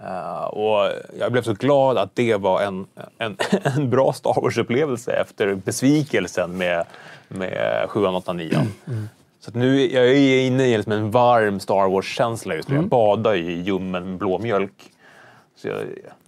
Eh, 0.00 0.44
och 0.44 0.90
jag 1.18 1.32
blev 1.32 1.42
så 1.42 1.54
glad 1.54 1.98
att 1.98 2.14
det 2.14 2.36
var 2.36 2.60
en, 2.62 2.86
en, 3.18 3.36
en 3.62 3.90
bra 3.90 4.12
Star 4.12 4.40
Wars-upplevelse 4.42 5.12
efter 5.12 5.54
besvikelsen 5.54 6.58
med, 6.58 6.84
med 7.28 7.86
7, 7.88 8.06
8, 8.06 8.32
9. 8.32 8.66
Så 9.40 9.50
att 9.50 9.54
nu 9.54 9.92
jag 9.92 10.08
är 10.08 10.46
inne 10.46 10.66
i 10.66 10.76
liksom 10.76 10.92
en 10.92 11.10
varm 11.10 11.60
Star 11.60 11.88
Wars-känsla 11.88 12.54
just 12.54 12.68
nu. 12.68 12.74
Jag 12.74 12.88
badar 12.88 13.34
i 13.34 13.52
ljummen 13.52 14.18
blåmjölk. 14.18 14.90
Så 15.56 15.68
jag, 15.68 15.76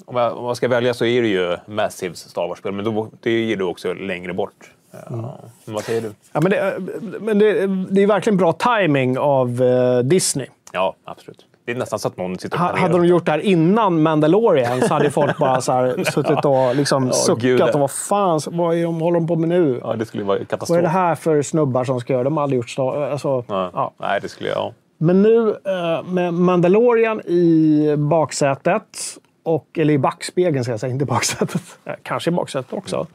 om, 0.04 0.16
jag, 0.16 0.36
om 0.36 0.46
jag 0.46 0.56
ska 0.56 0.68
välja 0.68 0.94
så 0.94 1.04
är 1.04 1.22
det 1.22 1.28
ju 1.28 1.56
Massives 1.66 2.30
Star 2.30 2.48
Wars-spel, 2.48 2.72
men 2.72 2.84
då, 2.84 3.08
det 3.20 3.30
är 3.30 3.56
du 3.56 3.64
också 3.64 3.92
längre 3.92 4.32
bort. 4.34 4.70
Ja. 5.10 5.38
Men 5.64 5.74
vad 5.74 5.84
säger 5.84 6.00
du? 6.00 6.12
Ja, 6.32 6.40
men 6.40 6.50
det, 6.50 6.76
men 7.20 7.38
det, 7.38 7.66
det 7.90 8.02
är 8.02 8.06
verkligen 8.06 8.36
bra 8.36 8.52
timing 8.52 9.18
av 9.18 9.62
eh, 9.62 9.98
Disney. 9.98 10.46
Ja, 10.72 10.94
absolut. 11.04 11.46
Det 11.66 11.72
är 11.72 11.76
nästan 11.76 11.98
så 11.98 12.08
att 12.08 12.16
någon 12.16 12.38
sitter 12.38 12.56
och 12.56 12.60
Ha, 12.60 12.76
hade 12.76 12.92
de 12.98 13.06
gjort 13.06 13.24
det 13.26 13.32
här 13.32 13.38
innan 13.38 14.02
Mandalorian 14.02 14.80
så 14.80 14.94
hade 14.94 15.10
folk 15.10 15.38
bara 15.38 15.60
så 15.60 15.72
här, 15.72 16.04
suttit 16.10 16.44
och 16.44 16.76
liksom 16.76 17.06
Ja, 17.06 17.12
suckat. 17.12 17.58
det. 17.58 17.72
Och 17.72 17.80
vad 17.80 17.90
fan 17.90 18.40
vad 18.46 18.76
är 18.76 18.82
de, 18.84 19.00
håller 19.00 19.20
de 19.20 19.26
på 19.26 19.36
med 19.36 19.48
nu? 19.48 19.80
Ja, 19.82 19.94
det 19.96 20.06
skulle 20.06 20.24
vara 20.24 20.38
katastrof. 20.38 20.68
Vad 20.70 20.78
är 20.78 20.82
det 20.82 20.88
här 20.88 21.14
för 21.14 21.42
snubbar 21.42 21.84
som 21.84 22.00
ska 22.00 22.12
göra? 22.12 22.24
De 22.24 22.36
har 22.36 22.44
aldrig 22.44 22.56
gjort 22.56 22.70
Star 22.70 23.10
alltså, 23.10 23.44
Ja. 23.48 23.70
ja. 23.72 23.92
Nej, 23.98 24.20
det 24.22 24.28
skulle 24.28 24.48
jag... 24.48 24.58
Ja. 24.58 24.72
Men 24.98 25.22
nu 25.22 25.48
eh, 25.48 26.02
med 26.04 26.34
Mandalorian 26.34 27.20
i 27.20 27.94
baksätet, 27.98 29.18
och, 29.42 29.66
eller 29.78 29.94
i 29.94 29.98
backspegeln 29.98 30.64
ska 30.64 30.72
jag 30.72 30.80
säga, 30.80 30.92
inte 30.92 31.02
i 31.02 31.06
baksätet. 31.06 31.62
Eh, 31.84 31.92
Kanske 32.02 32.30
i 32.30 32.32
baksätet 32.32 32.72
också. 32.72 33.06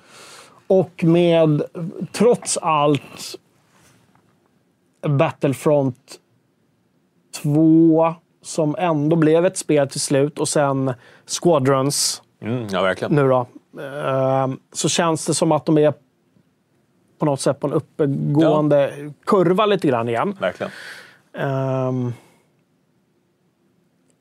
Och 0.69 1.03
med, 1.03 1.61
trots 2.11 2.57
allt, 2.57 3.35
Battlefront 5.01 6.19
2 7.43 8.15
som 8.41 8.75
ändå 8.79 9.15
blev 9.15 9.45
ett 9.45 9.57
spel 9.57 9.89
till 9.89 9.99
slut 10.01 10.39
och 10.39 10.49
sen 10.49 10.93
Squadrons 11.25 12.21
Mm, 12.41 12.67
ja, 12.71 12.81
verkligen. 12.81 13.15
nu 13.15 13.27
då. 13.27 13.47
Eh, 13.81 14.47
så 14.71 14.89
känns 14.89 15.25
det 15.25 15.33
som 15.33 15.51
att 15.51 15.65
de 15.65 15.77
är 15.77 15.93
på 17.19 17.25
något 17.25 17.41
sätt 17.41 17.59
på 17.59 17.67
en 17.67 17.73
uppgående 17.73 19.11
kurva 19.25 19.65
lite 19.65 19.87
grann 19.87 20.09
igen. 20.09 20.35
Verkligen. 20.39 20.71
Ehm, 21.33 22.13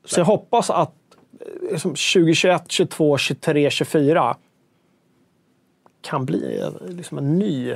så 0.05 0.19
jag 0.19 0.25
hoppas 0.25 0.69
att 0.69 0.93
eh, 1.39 1.71
liksom 1.71 1.91
2021, 1.91 2.61
2022, 2.61 3.17
2023, 3.17 3.69
2024 3.69 4.35
kan 6.01 6.25
bli 6.25 6.71
liksom 6.87 7.17
en 7.17 7.39
ny 7.39 7.75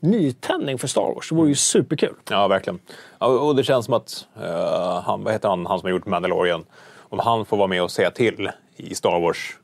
nytändning 0.00 0.78
för 0.78 0.88
Star 0.88 1.14
Wars. 1.14 1.28
Det 1.28 1.34
vore 1.34 1.48
ju 1.48 1.54
superkul. 1.54 2.14
Ja, 2.30 2.48
verkligen. 2.48 2.78
Och 3.18 3.56
det 3.56 3.64
känns 3.64 3.84
som 3.84 3.94
att 3.94 4.26
eh, 4.42 5.02
han, 5.02 5.24
vad 5.24 5.32
heter 5.32 5.48
han, 5.48 5.66
han 5.66 5.78
som 5.78 5.86
har 5.86 5.90
gjort 5.90 6.06
Mandalorian, 6.06 6.64
om 7.08 7.18
han 7.18 7.44
får 7.44 7.56
vara 7.56 7.68
med 7.68 7.82
och 7.82 7.90
säga 7.90 8.10
till 8.10 8.50
i 8.76 8.94
Star 8.94 9.20
Wars 9.20 9.56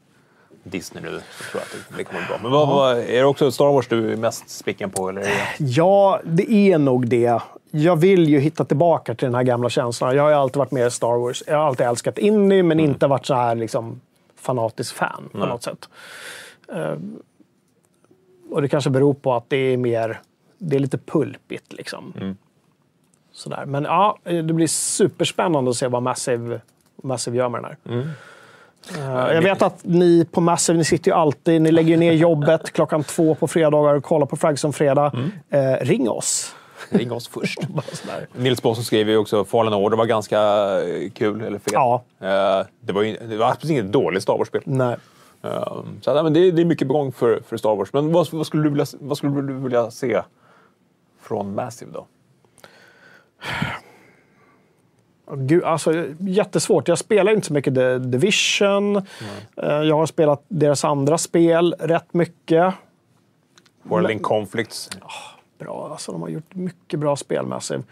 Disney 0.64 1.03
nu 1.03 1.11
så 1.11 1.45
tror 1.51 1.62
jag 1.62 1.62
att 1.62 1.97
det, 1.97 2.05
kommer 2.05 2.20
bli 2.20 2.28
bra. 2.28 2.38
Men 2.43 2.53
vad, 2.53 2.68
vad, 2.68 2.99
är 2.99 3.18
det 3.18 3.24
också 3.24 3.53
Star 3.53 3.72
Wars 3.72 3.88
du 3.88 4.12
är 4.12 4.16
mest 4.16 4.51
spicken 4.51 4.90
på? 4.90 5.09
Eller. 5.09 5.28
Ja, 5.59 6.20
det 6.24 6.53
är 6.53 6.78
nog 6.78 7.07
det. 7.07 7.43
Jag 7.70 7.97
vill 7.97 8.28
ju 8.28 8.38
hitta 8.38 8.64
tillbaka 8.64 9.14
till 9.14 9.26
den 9.26 9.34
här 9.34 9.43
gamla 9.43 9.70
känslan. 9.70 10.16
Jag 10.16 10.22
har 10.22 10.30
ju 10.30 10.36
alltid 10.36 10.57
varit 10.57 10.70
med 10.70 10.86
i 10.86 10.90
Star 10.90 11.18
Wars. 11.18 11.43
Jag 11.47 11.57
har 11.57 11.66
alltid 11.66 11.86
älskat 11.86 12.18
Indy, 12.18 12.62
men 12.62 12.80
inte 12.80 13.07
varit 13.07 13.26
så 13.26 13.34
här 13.34 13.55
liksom, 13.55 14.01
fanatisk 14.36 14.95
fan 14.95 15.28
på 15.32 15.38
något 15.38 15.62
sätt. 15.62 15.88
Ehm, 16.72 17.22
och 18.53 18.62
det 18.62 18.68
kanske 18.68 18.90
beror 18.90 19.14
på 19.14 19.34
att 19.34 19.44
det 19.48 19.57
är 19.57 19.76
mer... 19.76 20.20
Det 20.59 20.76
är 20.76 20.80
lite 20.80 20.98
pulpigt 20.98 21.72
liksom. 21.72 22.36
Sådär. 23.32 23.64
Men 23.66 23.84
ja, 23.84 24.18
det 24.24 24.42
blir 24.42 24.66
superspännande 24.66 25.70
att 25.70 25.76
se 25.76 25.88
vad 25.88 26.03
Massive, 26.03 26.61
Massive 27.03 27.36
gör 27.36 27.48
med 27.48 27.62
den 27.62 27.70
här. 27.70 28.07
Eh, 28.98 29.34
jag 29.34 29.42
vet 29.42 29.62
att 29.62 29.84
ni 29.84 30.26
på 30.30 30.40
Massive, 30.40 30.78
ni 30.78 30.84
sitter 30.84 31.11
ju 31.11 31.16
alltid, 31.16 31.62
ni 31.62 31.72
lägger 31.72 31.96
ner 31.96 32.12
jobbet 32.12 32.70
klockan 32.72 33.05
två 33.05 33.34
på 33.34 33.48
fredagar 33.48 33.94
och 33.94 34.05
kollar 34.05 34.26
på 34.26 34.36
Fragson 34.36 34.72
fredag. 34.72 35.12
Eh, 35.50 35.74
ring 35.80 36.11
oss. 36.11 36.55
Ring 36.90 37.12
oss 37.12 37.28
först. 37.28 37.59
Nils 38.32 38.62
Båsson 38.62 38.84
skrev 38.84 39.09
ju 39.09 39.16
också 39.16 39.44
Fallen 39.44 39.74
Order 39.74 39.96
var 39.96 40.07
ganska 40.07 40.38
kul, 41.14 41.40
eller 41.40 41.59
fel. 41.59 41.72
Ja. 41.72 42.03
Eh, 42.20 42.66
det, 42.80 42.92
var 42.92 43.03
ju, 43.03 43.16
det 43.16 43.36
var 43.36 43.50
absolut 43.50 43.70
inget 43.70 43.92
dåligt 43.92 44.22
Star 44.22 44.38
Wars-spel. 44.38 44.62
Nej. 44.64 44.96
Um, 45.45 45.99
så 46.03 46.14
nej, 46.14 46.22
men 46.22 46.32
det, 46.32 46.51
det 46.51 46.62
är 46.62 46.66
mycket 46.66 46.88
på 46.88 46.95
gång 46.95 47.12
för, 47.12 47.40
för 47.47 47.57
Star 47.57 47.76
Wars. 47.76 47.93
Men 47.93 48.12
vad, 48.12 48.32
vad, 48.32 48.47
skulle 48.47 48.62
du 48.62 48.68
vilja, 48.68 48.86
vad 49.01 49.16
skulle 49.18 49.43
du 49.43 49.53
vilja 49.53 49.90
se 49.90 50.22
från 51.20 51.55
Massive 51.55 51.90
då? 51.93 52.07
Gud, 55.36 55.64
alltså, 55.64 56.07
jättesvårt. 56.18 56.88
Jag 56.88 56.99
spelar 56.99 57.32
inte 57.32 57.47
så 57.47 57.53
mycket 57.53 57.74
The 57.74 57.99
Division. 57.99 58.97
Eh, 58.97 59.03
Jag 59.57 59.97
har 59.97 60.07
spelat 60.07 60.45
deras 60.49 60.84
andra 60.84 61.18
spel 61.18 61.74
rätt 61.78 62.14
mycket. 62.14 62.74
World 63.82 64.11
in 64.11 64.18
Conflicts? 64.20 64.90
Bra, 65.59 65.88
alltså, 65.93 66.12
de 66.12 66.22
har 66.22 66.28
gjort 66.28 66.55
mycket 66.55 66.99
bra 67.01 67.16
spel, 67.16 67.47
Massive. 67.47 67.82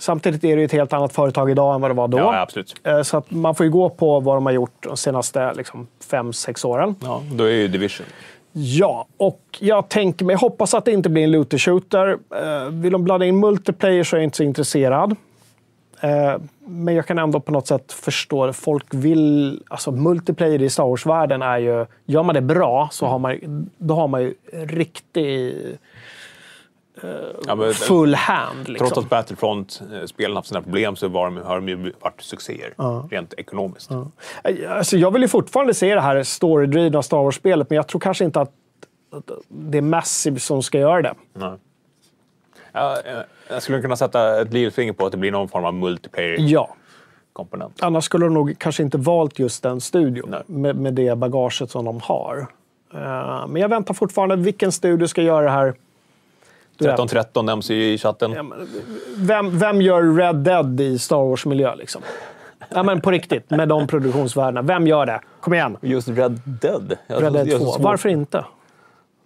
Samtidigt 0.00 0.44
är 0.44 0.56
det 0.56 0.60
ju 0.60 0.64
ett 0.64 0.72
helt 0.72 0.92
annat 0.92 1.12
företag 1.12 1.50
idag 1.50 1.74
än 1.74 1.80
vad 1.80 1.90
det 1.90 1.94
var 1.94 2.08
då. 2.08 2.18
Ja, 2.18 2.40
absolut. 2.40 2.74
Eh, 2.84 3.02
Så 3.02 3.16
att 3.16 3.30
man 3.30 3.54
får 3.54 3.66
ju 3.66 3.72
gå 3.72 3.88
på 3.90 4.20
vad 4.20 4.36
de 4.36 4.46
har 4.46 4.52
gjort 4.52 4.86
de 4.86 4.96
senaste 4.96 5.54
liksom, 5.54 5.86
fem, 6.10 6.32
sex 6.32 6.64
åren. 6.64 6.94
Ja, 7.02 7.22
då 7.32 7.44
är 7.44 7.50
ju 7.50 7.68
Division. 7.68 8.06
Ja, 8.52 9.06
och 9.16 9.40
jag 9.60 9.88
tänker 9.88 10.24
mig, 10.24 10.36
hoppas 10.36 10.74
att 10.74 10.84
det 10.84 10.92
inte 10.92 11.08
blir 11.08 11.24
en 11.24 11.30
looter 11.30 11.58
shooter. 11.58 12.18
Eh, 12.34 12.68
vill 12.70 12.92
de 12.92 13.04
blanda 13.04 13.26
in 13.26 13.40
multiplayer 13.40 14.04
så 14.04 14.16
är 14.16 14.20
jag 14.20 14.24
inte 14.24 14.36
så 14.36 14.42
intresserad. 14.42 15.16
Eh, 16.00 16.34
men 16.66 16.94
jag 16.94 17.06
kan 17.06 17.18
ändå 17.18 17.40
på 17.40 17.52
något 17.52 17.66
sätt 17.66 17.92
förstå 17.92 18.46
det. 18.46 18.52
Folk 18.52 18.86
vill... 18.90 19.62
Alltså 19.68 19.92
multiplayer 19.92 20.62
i 20.62 20.70
Star 20.70 20.84
Wars-världen 20.84 21.42
är 21.42 21.58
ju... 21.58 21.86
Gör 22.06 22.22
man 22.22 22.34
det 22.34 22.40
bra 22.40 22.88
så 22.92 23.06
har 23.06 23.18
man, 23.18 23.70
då 23.78 23.94
har 23.94 24.08
man 24.08 24.22
ju 24.22 24.34
riktig 24.52 25.54
Ja, 27.46 27.54
men, 27.54 27.74
full 27.74 28.14
hand. 28.14 28.68
Liksom. 28.68 28.88
Trots 28.88 28.98
att 28.98 29.10
Battlefront-spelen 29.10 30.36
haft 30.36 30.48
sina 30.48 30.62
problem 30.62 30.96
så 30.96 31.08
var 31.08 31.24
de, 31.24 31.36
har 31.36 31.56
de 31.56 31.68
ju 31.68 31.92
varit 32.00 32.20
succéer, 32.20 32.74
rent 33.10 33.34
ekonomiskt. 33.34 33.90
Alltså, 34.68 34.96
jag 34.96 35.10
vill 35.10 35.22
ju 35.22 35.28
fortfarande 35.28 35.74
se 35.74 35.94
det 35.94 36.00
här 36.00 36.22
storydrivna 36.22 37.02
Star 37.02 37.16
Wars-spelet, 37.16 37.70
men 37.70 37.76
jag 37.76 37.86
tror 37.86 38.00
kanske 38.00 38.24
inte 38.24 38.40
att, 38.40 38.52
det 39.48 39.78
är 39.78 39.82
Massive 39.82 40.40
som 40.40 40.62
ska 40.62 40.78
göra 40.78 41.02
det. 41.02 41.14
Nej. 41.34 41.52
Ja, 42.72 42.96
eh, 43.04 43.18
jag 43.48 43.62
skulle 43.62 43.82
kunna 43.82 43.96
sätta 43.96 44.40
ett 44.40 44.52
lillfinger 44.52 44.92
på 44.92 45.06
att 45.06 45.12
det 45.12 45.18
blir 45.18 45.32
någon 45.32 45.48
form 45.48 45.64
av 45.64 45.74
multiplayer-komponent. 45.74 47.74
Ja. 47.80 47.86
Annars 47.86 48.04
skulle 48.04 48.26
de 48.26 48.34
nog 48.34 48.58
kanske 48.58 48.82
inte 48.82 48.98
valt 48.98 49.38
just 49.38 49.62
den 49.62 49.80
studion 49.80 50.34
med, 50.46 50.76
med 50.76 50.94
det 50.94 51.18
bagaget 51.18 51.70
som 51.70 51.84
de 51.84 52.00
har. 52.02 52.46
Eh, 52.94 53.46
men 53.48 53.62
jag 53.62 53.68
väntar 53.68 53.94
fortfarande. 53.94 54.36
Vilken 54.36 54.72
studio 54.72 55.06
ska 55.06 55.22
göra 55.22 55.44
det 55.44 55.50
här? 55.50 55.74
Du 56.80 56.84
vet, 56.86 56.94
1313 56.94 57.46
nämns 57.46 57.70
ju 57.70 57.92
i 57.92 57.98
chatten. 57.98 58.32
ja, 58.32 58.42
men 58.42 58.68
vem, 59.16 59.58
vem 59.58 59.82
gör 59.82 60.16
Red 60.16 60.36
Dead 60.36 60.80
i 60.80 60.98
Star 60.98 61.16
Wars-miljö? 61.28 61.74
Liksom? 61.74 62.02
Ja, 62.68 62.82
men 62.82 63.00
på 63.00 63.10
riktigt, 63.10 63.50
med 63.50 63.68
de 63.68 63.86
produktionsvärdena. 63.86 64.62
Vem 64.62 64.86
gör 64.86 65.06
det? 65.06 65.20
Kom 65.40 65.54
igen! 65.54 65.76
Just 65.80 66.08
Red 66.08 66.40
Dead. 66.44 66.96
Jag- 67.06 67.22
Red 67.22 67.32
Dead 67.32 67.48
jag- 67.48 67.60
2. 67.60 67.66
så- 67.66 67.82
Varför 67.82 68.08
inte? 68.08 68.44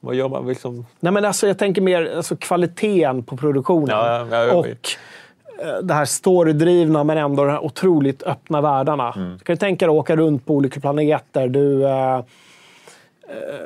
Vad 0.01 0.15
gör 0.15 0.29
man 0.29 0.47
liksom? 0.47 0.87
Nej, 1.01 1.13
men 1.13 1.25
alltså, 1.25 1.47
jag 1.47 1.59
tänker 1.59 1.83
mer 1.83 2.17
alltså, 2.17 2.37
kvaliteten 2.37 3.23
på 3.23 3.37
produktionen. 3.37 3.89
Ja, 3.89 4.19
ja, 4.19 4.27
ja, 4.31 4.45
ja. 4.47 4.55
och 4.55 4.67
eh, 4.67 5.79
det 5.83 5.95
här 5.95 6.05
storydrivna 6.05 7.05
men 7.05 7.19
ändå 7.19 7.45
de 7.45 7.51
här 7.51 7.65
otroligt 7.65 8.23
öppna 8.23 8.61
världarna. 8.61 9.13
Mm. 9.17 9.33
Du 9.39 9.45
kan 9.45 9.53
ju 9.53 9.59
tänka 9.59 9.87
dig 9.87 9.93
att 9.93 9.99
åka 10.01 10.17
runt 10.17 10.47
på 10.47 10.55
olika 10.55 10.81
planeter. 10.81 11.49
Du, 11.49 11.85
eh, 11.85 12.17
eh, 12.17 12.23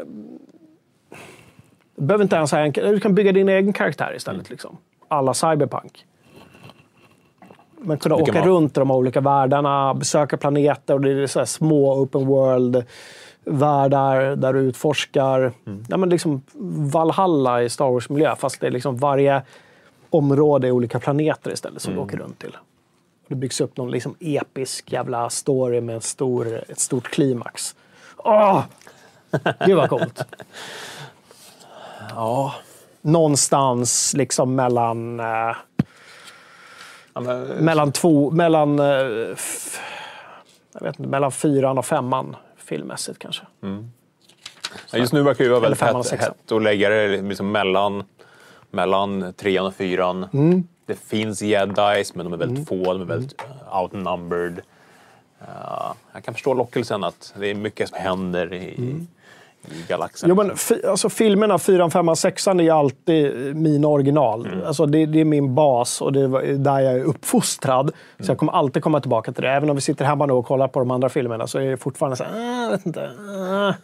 du 0.06 0.57
behöver 1.98 2.22
inte 2.22 2.36
ens 2.36 2.52
ha 2.52 2.58
en, 2.58 2.72
Du 2.72 3.00
kan 3.00 3.14
bygga 3.14 3.32
din 3.32 3.48
egen 3.48 3.72
karaktär 3.72 4.12
istället. 4.16 4.40
Mm. 4.40 4.50
Liksom. 4.50 4.76
Alla 5.08 5.34
cyberpunk. 5.34 6.04
Men 7.80 7.98
kunna 7.98 8.14
åka 8.14 8.32
vara- 8.32 8.44
runt 8.46 8.76
i 8.76 8.80
de 8.80 8.90
olika 8.90 9.20
världarna, 9.20 9.94
besöka 9.94 10.36
planeter 10.36 10.94
och 10.94 11.00
det 11.00 11.10
är 11.22 11.26
så 11.26 11.46
små 11.46 11.92
open 12.02 12.26
world 12.26 12.84
världar 13.44 14.36
där 14.36 14.52
du 14.52 14.58
utforskar. 14.60 15.52
Mm. 15.66 15.84
Ja, 15.88 15.96
men 15.96 16.08
liksom 16.10 16.42
Valhalla 16.92 17.62
i 17.62 17.68
Star 17.68 17.90
Wars-miljö, 17.90 18.36
fast 18.36 18.60
det 18.60 18.66
är 18.66 18.70
liksom 18.70 18.96
varje 18.96 19.42
område 20.10 20.66
är 20.68 20.70
olika 20.70 20.98
planeter 21.00 21.52
istället 21.52 21.82
som 21.82 21.92
Mm. 21.92 22.06
du 22.06 22.14
åker 22.14 22.24
runt 22.24 22.38
till. 22.38 22.56
Och 23.22 23.26
det 23.28 23.34
byggs 23.34 23.60
upp 23.60 23.76
någon 23.76 23.90
liksom 23.90 24.14
episk 24.20 24.92
jävla 24.92 25.30
story 25.30 25.80
med 25.80 25.94
en 25.94 26.00
stor, 26.00 26.60
ett 26.68 26.78
stort 26.78 27.04
klimax. 27.10 27.74
Åh! 28.16 28.62
Gud 29.66 29.76
vad 29.76 29.88
coolt. 29.90 30.22
Ja. 32.14 32.54
Någonstans 33.00 34.14
liksom 34.16 34.54
mellan, 34.54 35.20
eh, 35.20 35.56
ja 37.14 37.20
men, 37.20 37.40
mellan 37.42 37.92
två, 37.92 38.30
mellan, 38.30 38.78
eh, 38.78 39.32
f- 39.32 39.80
jag 40.72 40.80
vet 40.80 40.98
inte, 40.98 41.10
mellan 41.10 41.32
fyran 41.32 41.78
och 41.78 41.86
femman 41.86 42.36
filmmässigt 42.56 43.18
kanske. 43.18 43.42
ja, 44.90 44.98
just 44.98 45.12
nu 45.12 45.22
verkar 45.22 45.44
det 45.44 45.50
vara 45.50 45.60
väldigt 45.60 45.80
hett, 45.80 46.20
hett 46.20 46.52
att 46.52 46.62
lägga 46.62 46.88
det 46.88 47.22
liksom 47.22 47.52
mellan, 47.52 48.04
mellan 48.70 49.32
trean 49.32 49.66
och 49.66 49.74
fyran. 49.74 50.26
Mm. 50.32 50.68
Det 50.86 50.94
finns 50.94 51.42
jedis, 51.42 52.14
men 52.14 52.24
de 52.24 52.32
är 52.32 52.36
väldigt 52.36 52.68
få. 52.68 52.92
De 52.92 53.00
är 53.02 53.06
väldigt 53.06 53.42
uh, 53.42 53.82
outnumbered. 53.82 54.60
Uh, 55.42 55.92
jag 56.12 56.24
kan 56.24 56.34
förstå 56.34 56.54
lockelsen 56.54 57.04
att 57.04 57.34
det 57.38 57.46
är 57.46 57.54
mycket 57.54 57.88
som 57.88 57.98
händer 57.98 58.54
i, 58.54 59.06
i 59.66 59.84
galaxen. 59.88 60.30
Mm. 60.30 60.46
Jo, 60.50 60.56
men 60.80 60.90
alltså, 60.90 61.08
filmerna 61.08 61.58
4, 61.58 61.90
5, 61.90 62.16
6 62.16 62.46
är 62.46 62.72
alltid 62.72 63.56
mina 63.56 63.88
original. 63.88 64.46
Mm. 64.46 64.66
Alltså, 64.66 64.86
det, 64.86 65.06
det 65.06 65.20
är 65.20 65.24
min 65.24 65.54
bas 65.54 66.00
och 66.00 66.12
det 66.12 66.20
är 66.20 66.58
där 66.58 66.80
jag 66.80 66.94
är 66.94 67.04
uppfostrad. 67.04 67.92
Så 68.20 68.30
jag 68.30 68.38
kommer 68.38 68.52
alltid 68.52 68.82
komma 68.82 69.00
tillbaka 69.00 69.32
till 69.32 69.42
det. 69.42 69.50
Även 69.50 69.70
om 69.70 69.76
vi 69.76 69.82
sitter 69.82 70.04
hemma 70.04 70.26
nu 70.26 70.32
och 70.32 70.46
kollar 70.46 70.68
på 70.68 70.78
de 70.78 70.90
andra 70.90 71.08
filmerna 71.08 71.46
så 71.46 71.58
är 71.58 71.70
det 71.70 71.76
fortfarande 71.76 72.16
så 72.16 72.24
här, 72.24 72.32
"Ah, 72.32 72.62
jag 72.62 72.70
vet 72.70 72.86
inte. 72.86 73.10
ah." 73.50 73.74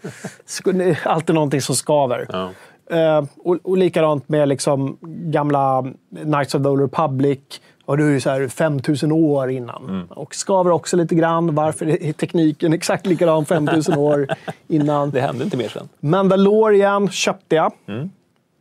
Så 0.46 0.70
Det 0.72 0.84
är 0.84 0.98
alltid 1.04 1.34
någonting 1.34 1.60
som 1.60 1.74
skaver. 1.74 2.26
Ja. 2.32 2.48
Eh, 2.90 3.24
och, 3.44 3.58
och 3.62 3.76
likadant 3.76 4.28
med 4.28 4.48
liksom 4.48 4.98
gamla 5.02 5.84
Knights 6.22 6.54
of 6.54 6.62
the 6.62 6.68
Old 6.68 6.80
Republic. 6.80 7.40
Och 7.84 7.96
det 7.96 8.04
är 8.04 8.08
ju 8.08 8.20
så 8.20 8.30
här 8.30 8.48
5000 8.48 9.12
år 9.12 9.50
innan. 9.50 9.84
Mm. 9.88 10.06
Och 10.06 10.34
skaver 10.34 10.70
också 10.70 10.96
lite 10.96 11.14
grann. 11.14 11.54
Varför 11.54 11.86
är 11.86 12.12
tekniken 12.12 12.72
exakt 12.72 13.06
likadan 13.06 13.46
5000 13.46 13.94
år 13.98 14.26
innan? 14.68 15.10
Det 15.10 15.20
hände 15.20 15.44
inte 15.44 15.56
mer 15.56 15.68
sen. 15.68 15.88
Mandalorian 16.00 17.10
köpte 17.10 17.54
jag. 17.56 17.72
Mm. 17.86 18.10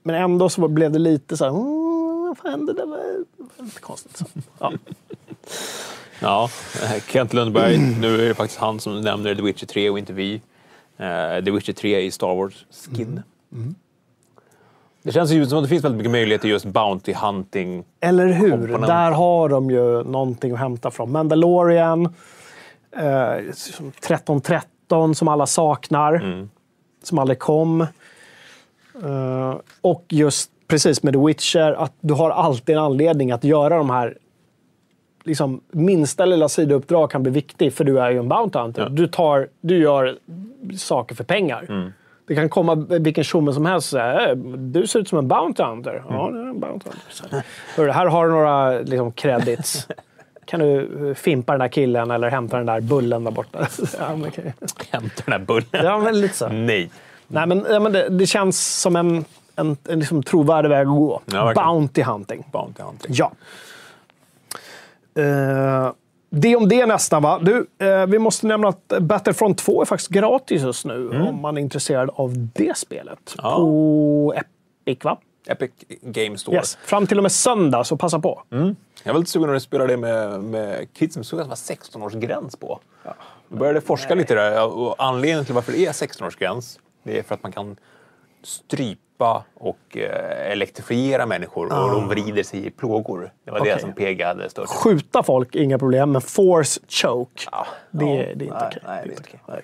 Men 0.04 0.16
ändå 0.16 0.50
så 0.50 0.68
blev 0.68 0.92
det 0.92 1.00
lite 1.00 1.38
så 1.38 1.44
här... 1.44 1.52
"Mm, 1.52 2.28
Vad 2.28 2.38
fan 2.38 2.52
hände? 2.52 2.74
Det 2.74 2.86
var 2.86 3.00
lite 3.64 3.80
konstigt. 3.82 4.18
Så. 4.18 4.26
Ja. 4.60 4.74
Ja, 6.20 6.50
Kent 7.08 7.34
Lundberg. 7.34 7.78
Nu 7.78 8.22
är 8.24 8.28
det 8.28 8.34
faktiskt 8.34 8.60
han 8.60 8.80
som 8.80 9.02
nämner 9.02 9.36
The 9.36 9.42
Witcher 9.42 9.66
3 9.66 9.90
och 9.90 10.00
inte 10.00 10.14
vi. 10.14 10.42
Eh, 10.98 11.44
The 11.46 11.52
Witcher 11.52 11.74
3 11.74 12.02
i 12.02 12.12
Star 12.12 12.36
Wars 12.36 12.66
skin. 12.96 13.22
Det 15.04 15.12
känns 15.12 15.32
ju 15.32 15.46
som 15.46 15.58
att 15.58 15.64
det 15.64 15.68
finns 15.68 15.84
väldigt 15.84 15.98
mycket 15.98 16.12
möjligheter 16.12 16.48
just 16.48 16.66
Bounty 16.66 17.14
Hunting. 17.14 17.84
Eller 18.00 18.28
hur? 18.28 18.52
Komponent. 18.52 18.88
Där 18.88 19.12
har 19.12 19.50
de 19.50 19.72
ju 19.72 20.04
någonting 20.04 20.52
att 20.52 20.60
hämta 20.60 20.92
från. 20.92 21.12
Mandalorian, 21.12 22.06
eh, 22.98 23.52
som 23.54 23.88
1313 23.88 25.16
som 25.16 25.28
alla 25.28 25.46
saknar. 25.46 26.14
Mm. 26.14 26.50
Som 27.04 27.20
aldrig 27.20 27.40
kom. 27.40 27.82
Eh, 29.04 29.56
och 29.82 30.06
just 30.10 30.52
precis 30.68 31.04
med 31.04 31.14
The 31.14 31.20
Witcher, 31.20 31.72
att 31.74 31.94
du 32.00 32.14
har 32.14 32.30
alltid 32.30 32.76
en 32.76 32.84
anledning 32.84 33.32
att 33.32 33.44
göra 33.44 33.78
de 33.78 33.90
här 33.90 34.18
liksom, 35.24 35.62
minsta 35.72 36.26
lilla 36.26 36.50
sidouppdrag 36.50 37.12
kan 37.12 37.24
bli 37.24 37.32
viktig, 37.32 37.74
för 37.74 37.84
du 37.84 38.00
är 38.00 38.12
ju 38.12 38.20
en 38.20 38.30
bounty 38.30 38.60
hunter. 38.60 38.82
Ja. 38.82 38.90
Du, 38.90 39.08
tar, 39.08 39.50
du 39.62 39.78
gör 39.78 40.18
saker 40.78 41.16
för 41.16 41.24
pengar. 41.24 41.66
Mm. 41.70 41.92
Det 42.28 42.36
kan 42.36 42.50
komma 42.50 42.76
vilken 42.76 43.24
tjomme 43.24 43.54
som 43.54 43.66
helst 43.66 43.86
och 43.94 44.00
säga 44.00 44.30
"Eh, 44.30 44.36
du 44.58 44.88
ser 44.88 45.00
ut 45.00 45.08
som 45.10 45.18
en 45.20 45.28
bounty 45.28 45.64
hunter. 45.64 45.92
Mm. 45.98 46.14
Ja, 46.14 46.30
det 46.32 46.40
är 46.40 46.44
en 46.50 46.60
bounty 46.60 46.90
hunter. 46.90 47.44
"Hörru, 47.76 47.92
här 47.92 48.06
har 48.06 48.26
du 48.26 48.32
några 48.32 48.72
liksom, 48.80 49.12
credits. 49.12 49.88
Kan 50.46 50.60
du 50.60 51.08
eh, 51.10 51.14
fimpa 51.16 51.52
den 51.54 51.60
där 51.60 51.68
killen 51.68 52.12
eller 52.12 52.30
hämta 52.30 52.58
den 52.58 52.66
där 52.66 52.82
bullen 52.82 53.24
där 53.24 53.32
borta? 53.32 53.60
ja, 54.00 54.16
men, 54.16 54.30
okej. 54.30 54.54
Hämta 54.92 55.22
den 55.26 55.32
här 55.32 55.40
bullen. 55.40 55.66
ja, 55.72 55.98
men 56.00 56.22
lite 56.22 56.36
så. 56.36 56.48
Nej. 56.48 56.90
Nej, 57.28 57.48
men, 57.48 57.66
ja, 57.70 57.80
men 57.80 57.92
det, 57.94 58.10
det 58.10 58.26
känns 58.26 58.82
som 58.82 58.96
en, 58.96 59.26
en, 59.56 59.78
en 59.90 60.00
liksom 60.00 60.24
trovärdig 60.24 60.70
väg 60.70 60.82
att 60.88 60.88
gå. 60.96 61.22
Ja, 61.26 61.54
bounty 61.56 62.02
hunting. 62.04 62.44
Bounty 62.52 62.82
Hunting. 62.84 63.12
Ja. 63.16 63.32
Eh, 65.16 65.92
det 66.36 66.56
om 66.56 66.70
det 66.70 66.86
nästan 66.86 67.24
va. 67.24 67.40
Du, 67.42 67.68
eh, 67.80 68.06
vi 68.06 68.20
måste 68.20 68.48
nämna 68.48 68.68
att 68.68 68.94
Battlefront 69.02 69.58
2 69.58 69.82
är 69.82 69.86
faktiskt 69.86 70.10
gratis 70.10 70.62
just 70.62 70.86
nu 70.86 71.10
om 71.10 71.42
man 71.42 71.58
är 71.58 71.62
intresserad 71.62 72.10
av 72.14 72.34
det 72.54 72.78
spelet. 72.78 73.36
Ja. 73.38 73.56
På 73.56 74.34
Epic 74.36 75.04
va? 75.04 75.18
Epic 75.48 75.72
Game 76.02 76.38
Store. 76.38 76.58
Yes. 76.58 76.78
Fram 76.86 77.08
till 77.08 77.18
och 77.18 77.24
med 77.24 77.32
söndag, 77.32 77.84
så 77.84 77.98
passa 77.98 78.20
på. 78.20 78.44
Jag 79.04 79.14
var 79.14 79.20
lite 79.20 79.32
sugen 79.32 79.56
att 79.56 79.64
spela 79.64 79.88
det 79.88 79.98
med, 79.98 80.44
med 80.44 80.94
kids 80.94 81.14
som 81.14 81.24
såg 81.24 81.40
att 81.40 81.46
det 81.46 81.50
var 81.50 81.56
16-årsgräns 81.56 82.60
på. 82.60 82.80
Jag 83.50 83.60
började 83.60 83.82
forska 83.82 84.16
lite 84.16 84.36
där 84.36 84.78
och 84.78 84.96
anledningen 84.98 85.46
till 85.46 85.56
varför 85.56 85.72
det 85.72 85.86
är 85.86 85.92
16-årsgräns 85.92 86.80
det 87.04 87.20
är 87.20 87.24
för 87.24 87.36
att 87.36 87.44
man 87.44 87.52
kan 87.52 87.76
strypa 88.44 89.02
och 89.54 89.98
eh, 89.98 90.52
elektrifiera 90.52 91.26
människor 91.26 91.66
och 91.66 91.92
de 91.92 92.08
vrider 92.08 92.44
sig 92.44 92.68
i 92.68 92.70
plågor. 92.70 93.32
Det 93.46 93.52
var 93.52 93.58
Ah. 93.58 93.62
Okej. 93.62 93.74
det 93.76 93.82
som 93.82 93.94
PG 93.94 94.22
hade 94.24 94.50
stört. 94.50 94.68
Skjuta 94.70 95.24
folk, 95.24 95.56
inga 95.56 95.80
problem. 95.80 96.12
Men 96.12 96.22
force 96.22 96.80
choke, 96.88 97.44
Ja. 97.52 97.68
det, 97.92 98.06
Ja. 98.06 98.12
det 98.36 98.46
är 98.86 99.06
inte 99.06 99.22
okej. 99.46 99.64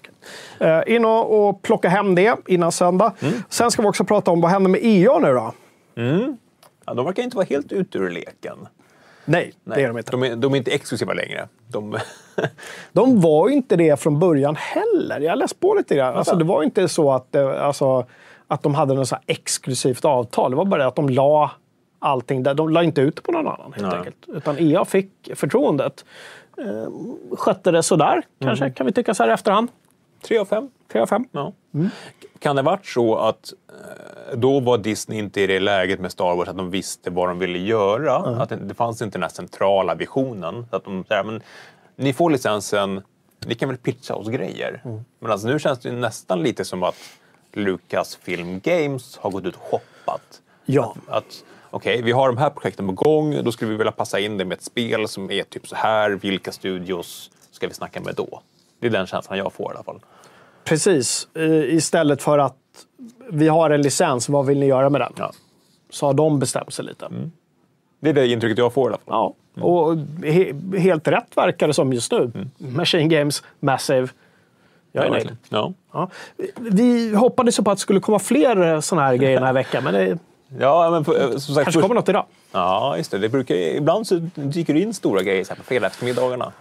Eh, 0.59 0.95
in 0.95 1.05
och, 1.05 1.49
och 1.49 1.61
plocka 1.61 1.89
hem 1.89 2.15
det 2.15 2.35
innan 2.47 2.71
söndag. 2.71 3.13
Mm. 3.21 3.33
Sen 3.49 3.71
ska 3.71 3.81
vi 3.81 3.87
också 3.87 4.03
prata 4.03 4.31
om 4.31 4.41
vad 4.41 4.51
händer 4.51 4.69
med 4.69 4.79
EA 4.83 5.19
nu 5.19 5.33
då? 5.33 5.53
Ja, 6.85 6.93
de 6.93 7.05
verkar 7.05 7.23
inte 7.23 7.35
vara 7.37 7.45
helt 7.49 7.71
ute 7.71 7.97
ur 7.97 8.09
leken. 8.09 8.57
Nej, 9.25 9.53
Nej, 9.63 9.77
det 9.77 9.83
är 9.83 9.87
de 9.87 9.97
inte. 9.97 10.11
De 10.11 10.23
är, 10.23 10.35
de 10.35 10.53
är 10.53 10.57
inte 10.57 10.71
exklusiva 10.71 11.13
längre. 11.13 11.47
De, 11.67 11.97
De 12.91 13.21
var 13.21 13.49
inte 13.49 13.75
det 13.75 13.99
från 13.99 14.19
början 14.19 14.55
heller. 14.55 15.19
Jag 15.19 15.31
har 15.31 15.35
läst 15.35 15.59
på 15.59 15.73
lite 15.73 15.95
grann. 15.95 16.15
Alltså, 16.15 16.35
det 16.35 16.43
var 16.45 16.63
inte 16.63 16.87
så 16.87 17.11
att, 17.11 17.31
det, 17.31 17.61
alltså, 17.61 18.05
att 18.51 18.63
de 18.63 18.75
hade 18.75 18.93
något 18.93 19.07
så 19.07 19.17
exklusivt 19.27 20.05
avtal. 20.05 20.51
Det 20.51 20.57
var 20.57 20.65
bara 20.65 20.81
det 20.81 20.87
att 20.87 20.95
de 20.95 21.09
la 21.09 21.51
allting 21.99 22.43
där. 22.43 22.53
De 22.53 22.69
la 22.69 22.83
inte 22.83 23.01
ut 23.01 23.23
på 23.23 23.31
någon 23.31 23.47
annan 23.47 23.73
helt 23.73 23.87
Nej. 23.87 23.97
enkelt. 23.97 24.25
Utan 24.27 24.55
EA 24.59 24.85
fick 24.85 25.11
förtroendet. 25.35 26.05
Eh, 26.57 26.91
skötte 27.37 27.71
det 27.71 27.83
sådär, 27.83 28.21
kanske, 28.41 28.65
Mm. 28.65 28.73
kan 28.73 28.85
vi 28.85 28.91
tycka 28.91 29.13
så 29.13 29.23
här 29.23 29.29
i 29.29 29.33
efterhand. 29.33 29.69
tre 30.21 30.37
av 30.37 30.45
fem. 30.45 30.69
3 30.91 31.01
av 31.01 31.05
5. 31.07 31.25
Ja. 31.31 31.53
Kan 32.39 32.55
det 32.55 32.61
varit 32.61 32.85
så 32.85 33.15
att 33.15 33.53
eh, 34.31 34.37
då 34.37 34.59
var 34.59 34.77
Disney 34.77 35.19
inte 35.19 35.41
i 35.41 35.47
det 35.47 35.59
läget 35.59 35.99
med 35.99 36.11
Star 36.11 36.35
Wars 36.35 36.47
att 36.49 36.57
de 36.57 36.69
visste 36.71 37.09
vad 37.09 37.27
de 37.29 37.39
ville 37.39 37.59
göra? 37.59 38.15
Att 38.15 38.49
det, 38.49 38.55
det 38.55 38.73
fanns 38.73 39.01
inte 39.01 39.17
den 39.17 39.23
här 39.23 39.29
centrala 39.29 39.95
visionen. 39.95 40.65
Att 40.71 40.83
de 40.83 41.03
säger, 41.07 41.23
men 41.23 41.41
ni 41.95 42.13
får 42.13 42.29
licensen, 42.29 43.01
ni 43.45 43.55
kan 43.55 43.69
väl 43.69 43.77
pitcha 43.77 44.15
oss 44.15 44.27
grejer? 44.27 44.81
Men 45.19 45.31
alltså, 45.31 45.47
nu 45.47 45.59
känns 45.59 45.79
det 45.79 45.91
nästan 45.91 46.43
lite 46.43 46.65
som 46.65 46.83
att 46.83 46.95
Lucasfilm 47.53 48.59
Games 48.59 49.17
har 49.17 49.31
gått 49.31 49.45
ut 49.45 49.55
och 49.55 49.61
shoppat. 49.61 50.41
Ja. 50.65 50.95
Att, 51.07 51.17
att 51.17 51.43
okej, 51.69 52.01
vi 52.01 52.11
har 52.11 52.27
de 52.27 52.37
här 52.37 52.49
projekten 52.49 52.87
på 52.87 52.93
gång, 52.93 53.43
då 53.43 53.51
skulle 53.51 53.71
vi 53.71 53.77
vilja 53.77 53.91
passa 53.91 54.19
in 54.19 54.37
det 54.37 54.45
med 54.45 54.55
ett 54.57 54.63
spel 54.63 55.07
som 55.07 55.31
är 55.31 55.43
typ 55.43 55.67
så 55.67 55.75
här. 55.75 56.11
Vilka 56.11 56.51
studios 56.51 57.31
ska 57.51 57.67
vi 57.67 57.73
snacka 57.73 58.01
med 58.01 58.15
då? 58.15 58.41
Det 58.79 58.87
är 58.87 58.91
den 58.91 59.07
känslan 59.07 59.37
jag 59.37 59.53
får 59.53 59.71
i 59.71 59.75
alla 59.75 59.83
fall. 59.83 59.99
Precis. 60.63 61.27
Istället 61.67 62.21
för 62.21 62.37
att 62.39 62.55
vi 63.29 63.47
har 63.47 63.69
en 63.69 63.81
licens, 63.81 64.29
vad 64.29 64.45
vill 64.45 64.59
ni 64.59 64.65
göra 64.65 64.89
med 64.89 65.01
den? 65.01 65.13
Ja. 65.17 65.31
Så 65.89 66.05
har 66.05 66.13
de 66.13 66.39
bestämt 66.39 66.73
sig 66.73 66.85
lite. 66.85 67.09
Det 67.99 68.09
är 68.09 68.13
det 68.13 68.27
intrycket 68.27 68.57
jag 68.57 68.73
får 68.73 68.91
i 68.91 68.93
alla 68.93 68.97
fall. 68.97 69.33
Ja, 69.55 69.63
och 69.63 69.97
he 70.23 70.53
helt 70.77 71.07
rätt 71.07 71.37
verkar 71.37 71.67
det 71.67 71.73
som 71.73 71.93
just 71.93 72.11
nu. 72.11 72.31
Machine 72.57 73.09
Games, 73.09 73.43
Massive. 73.59 74.07
Ja, 75.05 75.11
verkligen. 75.11 75.37
Ja. 75.49 75.73
Ja. 75.93 76.09
Vi 76.57 77.15
hoppades 77.15 77.57
på 77.57 77.71
att 77.71 77.77
det 77.77 77.81
skulle 77.81 77.99
komma 77.99 78.19
fler 78.19 78.81
sådana 78.81 79.07
här 79.07 79.15
grejer 79.15 79.35
den 79.35 79.45
här 79.45 79.53
veckan, 79.53 79.83
men 79.83 79.93
det 79.93 80.17
Ja, 80.59 80.89
men 80.91 81.05
för, 81.05 81.21
eh, 81.21 81.29
som 81.37 81.55
sagt, 81.55 81.65
kanske 81.65 81.81
kommer 81.81 81.95
något 81.95 82.09
idag. 82.09 82.25
Ja, 82.51 82.97
just 82.97 83.11
det. 83.11 83.17
det 83.17 83.29
brukar, 83.29 83.55
ibland 83.55 84.07
så 84.07 84.15
dyker 84.35 84.73
det 84.73 84.79
in 84.79 84.93
stora 84.93 85.23
grejer 85.23 85.43
så 85.43 85.49
här 85.49 85.57
på 85.57 85.63
fredag 85.63 85.87
eftermiddagarna. 85.87 86.51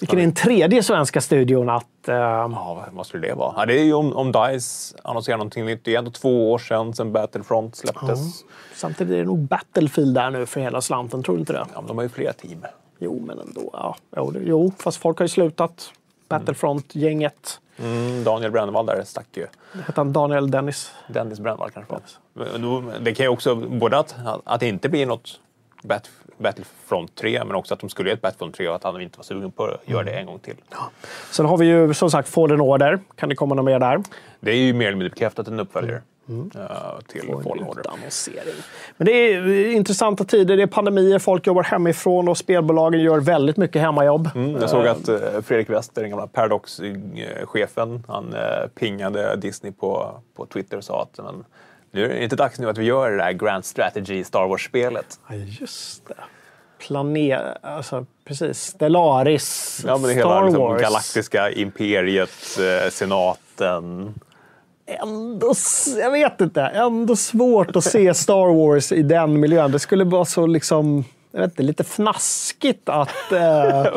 Vilken 0.00 0.18
är 0.18 0.22
den 0.22 0.34
tredje 0.34 0.82
svenska 0.82 1.20
studion 1.20 1.68
att... 1.68 2.08
eh, 2.08 2.14
Ja, 2.14 2.84
vad 2.92 3.06
skulle 3.06 3.28
det 3.28 3.34
vara? 3.34 3.54
Ja, 3.56 3.66
det 3.66 3.80
är 3.80 3.84
ju 3.84 3.94
om, 3.94 4.12
om 4.12 4.32
DICE 4.32 4.96
annonserar 5.04 5.36
någonting 5.36 5.64
nytt. 5.64 5.84
Det 5.84 5.94
är 5.94 5.98
ändå 5.98 6.10
två 6.10 6.52
år 6.52 6.58
sedan, 6.58 6.94
sedan 6.94 7.12
Battlefront 7.12 7.76
släpptes. 7.76 8.44
samtidigt 8.74 9.14
är 9.14 9.18
det 9.18 9.24
nog 9.24 9.38
Battlefield 9.38 10.14
där 10.14 10.30
nu 10.30 10.46
för 10.46 10.60
hela 10.60 10.80
slanten, 10.80 11.22
tror 11.22 11.34
du 11.34 11.40
inte 11.40 11.52
det? 11.52 11.66
Ja, 11.74 11.80
men 11.80 11.86
de 11.86 11.96
har 11.96 12.02
ju 12.02 12.08
flera 12.08 12.32
team. 12.32 12.64
Jo, 12.98 13.22
men 13.26 13.38
ändå. 13.38 13.70
Ja. 13.72 13.96
Jo, 14.44 14.72
fast 14.78 14.96
folk 14.98 15.18
har 15.18 15.24
ju 15.24 15.28
slutat. 15.28 15.90
Battlefront-gänget. 16.28 17.60
Mm, 17.78 18.24
Daniel 18.24 18.50
Brännvall 18.50 18.86
där 18.86 19.02
stack 19.04 19.26
ju. 19.34 19.46
Hette 19.86 20.00
han 20.00 20.12
Daniel 20.12 20.50
Dennis? 20.50 20.92
Dennis 21.08 21.40
Brännvall 21.40 21.70
kanske 21.70 21.92
var. 21.92 22.58
Då- 22.58 22.92
Det 23.00 23.14
kan 23.14 23.24
ju 23.24 23.30
också, 23.30 23.54
både 23.54 23.98
att, 23.98 24.14
att 24.44 24.60
det 24.60 24.68
inte 24.68 24.88
blir 24.88 25.06
något 25.06 25.40
Bat- 25.82 26.10
Battlefront 26.38 27.14
3, 27.14 27.44
men 27.44 27.54
också 27.56 27.74
att 27.74 27.80
de 27.80 27.90
skulle 27.90 28.08
göra 28.08 28.16
ett 28.16 28.22
Battlefront 28.22 28.54
3 28.54 28.68
och 28.68 28.74
att 28.74 28.84
han 28.84 29.00
inte 29.00 29.18
var 29.18 29.24
sugen 29.24 29.50
på 29.52 29.64
att 29.64 29.88
göra 29.88 30.02
det 30.04 30.10
en 30.10 30.26
gång 30.26 30.38
till. 30.38 30.54
Sen 31.30 31.46
har 31.46 31.56
vi 31.56 31.66
ju 31.66 31.94
som 31.94 32.10
sagt 32.10 32.28
Fallen 32.28 32.60
Order. 32.60 32.98
Kan 33.16 33.28
det 33.28 33.34
komma 33.34 33.54
något 33.54 33.64
mer 33.64 33.78
där? 33.78 34.02
Det 34.40 34.50
är 34.50 34.56
ju 34.56 34.72
mer 34.74 34.86
eller 34.86 34.96
mindre 34.96 35.10
bekräftat 35.10 35.48
en 35.48 35.60
uppföljare 35.60 36.02
eh, 36.28 37.00
till 37.06 37.22
Fallen 37.22 37.64
Order. 37.64 37.80
Utannonsering. 37.80 38.54
Men 38.96 39.06
det 39.06 39.12
är 39.12 39.46
eh, 39.48 39.76
intressanta 39.76 40.24
tider. 40.24 40.56
Det 40.56 40.62
är 40.62 40.66
pandemier, 40.66 41.18
folk 41.18 41.46
jobbar 41.46 41.62
hemifrån 41.62 42.28
och 42.28 42.38
spelbolagen 42.38 43.00
gör 43.00 43.20
väldigt 43.20 43.56
mycket 43.56 43.82
hemmajobb. 43.82 44.30
Mm, 44.34 44.60
jag 44.60 44.70
såg 44.70 44.86
att 44.86 45.08
eh, 45.08 45.18
Fredrik 45.44 45.70
Wester, 45.70 46.00
den 46.00 46.10
gamla 46.10 46.26
Paradox-chefen, 46.26 48.02
han 48.08 48.34
eh, 48.34 48.68
pingade 48.74 49.36
Disney 49.36 49.72
på, 49.72 50.20
på 50.36 50.46
Twitter 50.46 50.76
och 50.76 50.84
sa 50.84 51.02
att 51.02 51.24
men, 51.24 51.44
nu 51.90 52.04
är 52.04 52.08
det 52.08 52.24
inte 52.24 52.36
dags 52.36 52.58
nu 52.58 52.68
att 52.68 52.78
vi 52.78 52.84
gör 52.84 53.10
det 53.10 53.16
där 53.16 53.32
Grand 53.32 53.64
Strategy 53.64 54.24
Star 54.24 54.46
Wars-spelet. 54.46 55.20
Ja, 55.28 55.34
just 55.34 56.08
det. 56.08 56.14
Planet... 56.78 57.56
Alltså, 57.62 58.06
precis. 58.24 58.60
Stellaris, 58.62 59.82
Ja, 59.86 59.98
men 59.98 60.02
det 60.02 60.20
Star 60.20 60.34
hela 60.34 60.44
liksom, 60.44 60.62
Wars. 60.62 60.82
galaktiska 60.82 61.50
imperiet, 61.50 62.58
senaten. 62.90 64.14
Ändå, 64.86 65.54
jag 65.98 66.10
vet 66.10 66.40
inte, 66.40 66.62
ändå 66.62 67.16
svårt 67.16 67.76
att 67.76 67.84
se 67.84 68.14
Star 68.14 68.54
Wars 68.54 68.92
i 68.92 69.02
den 69.02 69.40
miljön. 69.40 69.72
Det 69.72 69.78
skulle 69.78 70.04
vara 70.04 70.24
så 70.24 70.46
liksom... 70.46 71.04
Jag 71.32 71.40
vet 71.40 71.50
inte, 71.50 71.62
lite 71.62 71.84
fnaskigt 71.84 72.88
att... 72.88 73.32
Eh, 73.32 73.80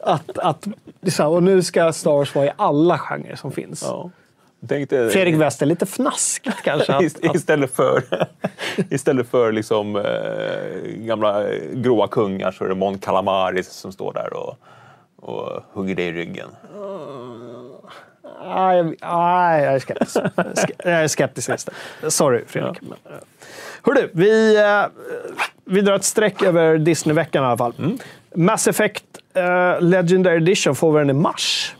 att, 0.00 0.38
att 0.38 0.66
liksom, 1.00 1.26
och 1.32 1.42
nu 1.42 1.62
ska 1.62 1.92
Star 1.92 2.10
Wars 2.10 2.34
vara 2.34 2.46
i 2.46 2.50
alla 2.56 2.98
genrer 2.98 3.36
som 3.36 3.52
finns. 3.52 3.82
Ja. 3.86 4.10
Tänk 4.68 4.90
dig- 4.90 5.10
Fredrik 5.10 5.34
Wester, 5.34 5.66
lite 5.66 5.86
fnaskigt 5.86 6.62
kanske. 6.62 6.94
Att, 6.94 7.02
Ist- 7.02 7.36
Istället 7.36 7.74
för, 7.74 8.02
istället 8.90 9.28
för 9.30 9.52
liksom, 9.52 9.96
eh, 9.96 10.02
gamla 10.96 11.44
gråa 11.74 12.08
kungar 12.08 12.50
så 12.52 12.64
är 12.64 12.68
det 12.68 12.74
Mon 12.74 12.98
Calamaris 12.98 13.68
som 13.70 13.92
står 13.92 14.12
där 14.12 14.32
och, 14.32 14.56
och 15.16 15.62
hugger 15.72 15.94
dig 15.94 16.06
i 16.06 16.12
ryggen. 16.12 16.48
Nej, 18.44 18.76
jag- 18.76 18.86
nej, 19.02 19.62
jag 19.64 19.74
är 19.74 19.78
skeptisk. 19.78 20.16
Ske- 20.56 20.74
Jag 20.78 20.92
är 21.04 21.08
skeptisk. 21.08 21.50
Sorry, 22.08 22.44
Fredrik. 22.46 22.82
Eh, 22.82 23.12
Hörru, 23.82 24.10
vi, 24.12 24.56
eh, 24.60 24.84
vi 25.64 25.80
drar 25.80 25.94
ett 25.94 26.04
streck 26.04 26.42
över 26.42 26.78
Disney-veckan 26.78 27.42
i 27.44 27.46
alla 27.46 27.56
fall. 27.56 27.74
Mass 28.34 28.68
Effect 28.68 29.04
eh, 29.34 29.80
Legendary 29.80 30.36
Edition 30.36 30.74
får 30.74 30.92
vi 30.92 30.98
den 30.98 31.10
i 31.10 31.12
mars. 31.12 31.76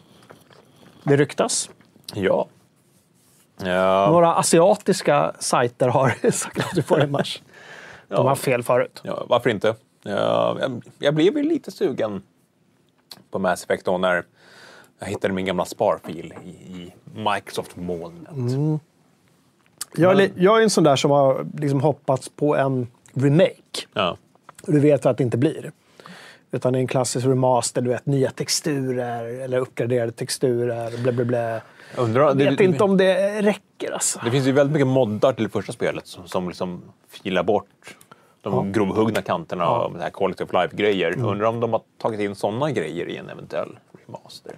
Det 1.03 1.17
ryktas. 1.17 1.71
Ja. 2.15 2.49
ja. 3.65 4.09
Några 4.11 4.35
asiatiska 4.35 5.33
sajter 5.39 5.89
har 5.89 6.15
sagt 6.31 6.59
att 6.59 6.77
vi 6.79 6.83
får 6.83 6.97
den 6.97 7.09
i 7.09 7.13
mars. 7.13 7.43
De 8.09 8.27
har 8.27 8.35
fel 8.37 8.63
förut. 8.63 9.01
Ja, 9.05 9.25
varför 9.29 9.51
inte? 9.51 9.75
Ja, 10.03 10.57
jag, 10.61 10.83
jag 10.99 11.15
blev 11.15 11.37
ju 11.37 11.43
lite 11.43 11.71
sugen 11.71 12.23
på 13.31 13.39
Mass 13.39 13.65
Effect 13.65 13.85
då 13.85 13.99
när 13.99 14.25
jag 15.03 15.09
hittade 15.09 15.35
min 15.35 15.47
gamla 15.47 15.65
sparfil 15.65 16.35
i, 16.45 16.49
i 16.49 16.93
Microsoft-molnet. 17.15 18.81
Jag 19.97 20.21
är, 20.21 20.31
jag 20.37 20.59
är 20.59 20.63
en 20.63 20.71
sån 20.71 20.85
där 20.85 20.97
som 20.97 21.11
har 21.11 21.47
liksom 21.59 21.81
hoppats 21.81 22.29
på 22.29 22.57
en 22.57 22.87
remake. 23.15 23.87
Ja. 23.93 24.17
Du 24.67 24.81
vet 24.81 25.07
att 25.07 25.19
det 25.19 25.25
inte 25.25 25.39
blir. 25.39 25.73
Utan 26.51 26.73
det 26.73 26.79
är 26.79 26.81
en 26.81 26.87
klassisk 26.87 27.27
remaster, 27.27 27.83
du 27.83 27.91
vet, 27.91 28.07
nya 28.07 28.31
texturer 28.31 29.25
eller 29.25 29.59
uppgraderade 29.59 30.13
texturer. 30.13 31.03
Blä, 31.03 31.13
blä, 31.13 31.25
blä. 31.25 31.63
Undrar, 31.97 32.23
Jag 32.23 32.37
det, 32.37 32.51
vet 32.51 32.61
inte 32.61 32.85
om 32.85 32.97
det 32.97 33.43
räcker 33.43 33.93
alltså. 33.93 34.21
det 34.25 34.31
finns 34.31 34.47
ju 34.47 34.53
väldigt 34.53 34.73
mycket 34.73 34.87
moddar 34.87 35.33
till 35.33 35.45
det 35.45 35.51
första 35.51 35.73
spelet 35.73 36.07
som, 36.07 36.29
som 36.29 36.49
liksom 36.49 36.83
filar 37.09 37.43
bort 37.43 37.97
de 38.41 38.73
grovhuggna 38.73 39.23
kanterna 39.23 39.69
och 39.71 39.93
det 39.97 40.03
här 40.03 40.11
quality 40.11 40.45
of 40.45 40.53
life-grejer. 40.53 41.19
Undrar 41.19 41.47
om 41.47 41.61
de 41.61 41.73
har 41.73 41.83
tagit 41.99 42.21
in 42.21 42.35
sådana 42.35 42.71
grejer 42.71 43.07
i 43.07 43.17
en 43.17 43.29
eventuell 43.29 43.79
remaster. 44.07 44.53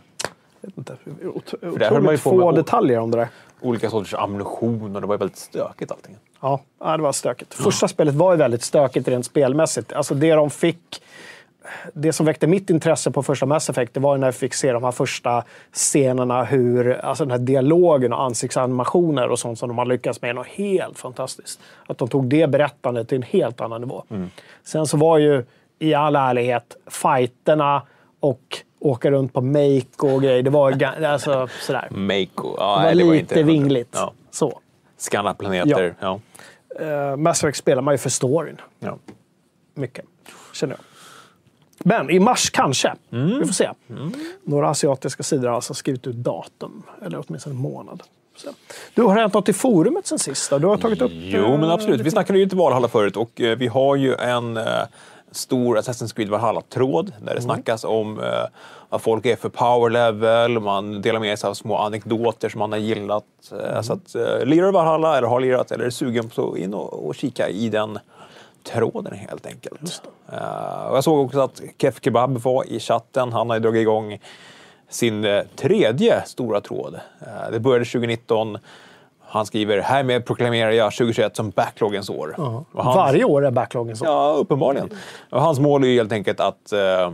Vet 0.65 0.79
inte. 0.79 0.97
Ot- 1.35 1.55
där 1.61 1.91
höll 1.91 2.03
man 2.03 2.13
ju 2.15 2.19
på 2.19 2.31
få 2.31 2.47
med- 2.47 2.55
detaljer 2.55 2.99
om 2.99 3.11
det 3.11 3.19
där. 3.19 3.29
Olika 3.61 3.91
sorters 3.91 4.15
ammunition 4.15 4.95
och 4.97 5.01
det 5.01 5.07
var 5.07 5.15
ju 5.15 5.19
väldigt 5.19 5.39
stökigt 5.39 5.91
allting. 5.93 6.17
Ja, 6.41 6.61
det 6.97 7.03
var 7.03 7.13
stökigt. 7.13 7.55
Första 7.55 7.89
spelet 7.89 8.15
var 8.15 8.33
ju 8.33 8.39
väldigt 8.39 8.63
stökigt 8.63 9.09
rent 9.09 9.27
spelmässigt. 9.27 9.93
Alltså 9.93 10.15
det 10.15 10.35
de 10.35 10.51
fick... 10.51 11.03
Det 11.93 12.13
som 12.13 12.27
väckte 12.27 12.47
mitt 12.47 12.71
intresse 12.71 13.11
på 13.11 13.23
första 13.23 13.47
Mass 13.47 13.71
Effect 13.71 13.95
det 13.95 14.01
var 14.01 14.19
när 14.19 14.27
jag 14.27 14.35
fick 14.35 14.55
se 14.55 14.73
de 14.73 14.85
här 14.85 14.91
första 14.91 15.45
scenerna, 15.73 16.45
hur, 16.45 16.93
alltså 16.93 17.25
den 17.25 17.31
här 17.31 17.39
dialogen 17.39 18.13
och 18.13 18.23
ansiktsanimationer 18.23 19.29
och 19.29 19.39
sånt 19.39 19.59
som 19.59 19.69
de 19.69 19.79
har 19.79 19.85
lyckats 19.87 20.23
med. 20.23 20.35
Något 20.35 20.47
helt 20.47 20.99
fantastiskt. 20.99 21.61
Att 21.87 21.99
de 21.99 22.09
tog 22.09 22.25
det 22.29 22.47
berättandet 22.47 23.09
till 23.09 23.17
en 23.17 23.23
helt 23.23 23.61
annan 23.61 23.81
nivå. 23.81 24.05
Sen 24.65 24.87
så 24.87 24.97
var 24.97 25.19
ju, 25.19 25.45
i 25.79 25.95
all 25.95 26.17
ärlighet, 26.17 26.77
fighterna 26.87 27.83
och 28.21 28.59
åka 28.85 29.11
runt 29.11 29.33
på 29.33 29.41
make 29.41 30.15
och 30.15 30.23
grejer. 30.23 30.43
Det 30.43 30.51
var 30.51 30.83
alltså, 31.05 31.49
sådär. 31.61 31.89
Mako. 31.91 32.57
Ja, 32.59 32.79
Det 32.79 32.85
var 32.85 32.95
det 32.95 33.05
var 33.05 33.13
lite 33.13 33.19
inte 33.19 33.43
vingligt. 33.43 33.89
Ja. 33.93 34.13
Så. 34.31 34.61
Scanna 34.97 35.35
planeter. 35.35 35.95
Ja. 36.01 36.21
Uh, 36.81 37.17
Mass 37.17 37.45
Effect 37.45 37.59
spelar 37.59 37.83
man 37.83 37.95
ju 37.95 37.99
för 37.99 38.11
storyn. 38.11 38.61
Ja. 38.79 38.99
Mycket, 39.75 40.05
känner 40.53 40.75
jag. 40.75 40.85
Men 41.79 42.11
i 42.11 42.19
mars 42.19 42.51
kanske. 42.51 42.95
Mm. 43.13 43.39
Vi 43.39 43.47
får 43.47 43.53
se. 43.53 43.71
Några 44.43 44.69
asiatiska 44.69 45.23
sidor 45.23 45.49
har 45.49 45.55
alltså 45.55 45.75
skrivit 45.75 46.07
ut 46.07 46.17
datum, 46.17 46.83
eller 47.07 47.25
åtminstone 47.27 47.57
månad. 47.57 48.03
Så. 48.37 48.49
Du 48.95 49.03
har 49.03 49.17
hänt 49.17 49.35
något 49.35 49.49
i 49.49 49.53
forumet 49.53 50.07
sen 50.07 50.19
sist? 50.19 50.51
då? 50.51 50.59
Du 50.59 50.67
har 50.67 50.77
tagit 50.77 51.03
upp... 51.03 51.13
Jo, 51.15 51.45
eh, 51.45 51.61
men 51.61 51.71
absolut. 51.71 52.01
Vi 52.01 52.11
snackade 52.11 52.39
ju 52.39 52.43
inte 52.43 52.57
Valhalla 52.57 52.89
förut 52.89 53.17
och 53.17 53.41
eh, 53.41 53.59
vi 53.59 53.67
har 53.67 53.97
ju 53.97 54.15
en 54.15 54.57
eh, 54.57 54.65
stor 55.37 55.79
Assassin's 55.79 56.15
Creed 56.15 56.29
Valhalla-tråd 56.29 57.13
där 57.19 57.25
det 57.27 57.31
Mm. 57.31 57.43
snackas 57.43 57.85
om 57.85 58.21
eh, 58.21 58.27
vad 58.89 59.03
folk 59.03 59.27
är 59.27 59.37
för 59.37 59.49
power 59.49 59.91
level. 59.91 60.61
Man 60.61 61.03
delar 61.03 61.21
med 61.21 61.39
sig 61.39 61.49
av 61.51 61.55
små 61.55 61.77
anekdoter 61.77 62.49
som 62.49 62.59
man 62.59 62.73
har 62.73 62.79
gillat. 62.79 63.25
Eh, 63.53 63.59
Mm. 63.71 63.83
Så 63.83 63.93
att, 63.93 64.15
eh, 64.15 64.45
lirar 64.47 64.67
du 64.67 64.73
Valhalla 64.73 65.19
eller 65.19 65.29
har 65.29 65.41
lirat 65.41 65.71
eller 65.73 65.85
är 65.85 65.91
sugen 65.91 66.31
så 66.31 66.57
in 66.57 66.75
och, 66.75 67.07
och 67.07 67.15
kika 67.15 67.49
i 67.49 67.69
den 67.69 67.99
tråden 68.63 69.15
helt 69.15 69.47
enkelt. 69.47 70.03
Eh, 70.33 70.87
och 70.87 70.97
jag 70.97 71.05
såg 71.05 71.25
också 71.27 71.41
att 71.41 71.63
Kef 71.79 71.99
Kebab 72.03 72.39
var 72.39 72.65
i 72.73 72.81
chatten. 72.81 73.33
Han 73.33 73.51
har 73.51 73.57
ju 73.57 73.61
dragit 73.63 73.81
igång 73.81 74.19
sin 74.89 75.25
eh, 75.25 75.43
tredje 75.57 76.23
stora 76.27 76.61
tråd. 76.61 76.95
Eh, 77.21 77.51
det 77.53 77.61
började 77.61 77.85
2019. 77.85 78.59
Han 79.35 79.47
skriver 79.47 79.79
härmed 79.81 80.27
proklamerar 80.27 80.71
jag 80.71 80.93
2021 80.93 81.37
som 81.37 81.51
backloggens 81.51 82.11
år. 82.11 82.35
Och 82.73 82.85
hans- 82.85 82.97
Varje 82.97 83.25
år 83.25 83.47
är 83.47 83.51
backloggen 83.51 83.97
så. 83.97 84.05
Ja, 84.05 84.35
uppenbarligen. 84.39 84.91
Och 85.31 85.41
hans 85.43 85.59
mål 85.59 85.85
är 85.85 85.89
ju 85.89 85.97
helt 85.97 86.13
enkelt 86.13 86.41
att 86.41 86.73
eh, 86.73 87.13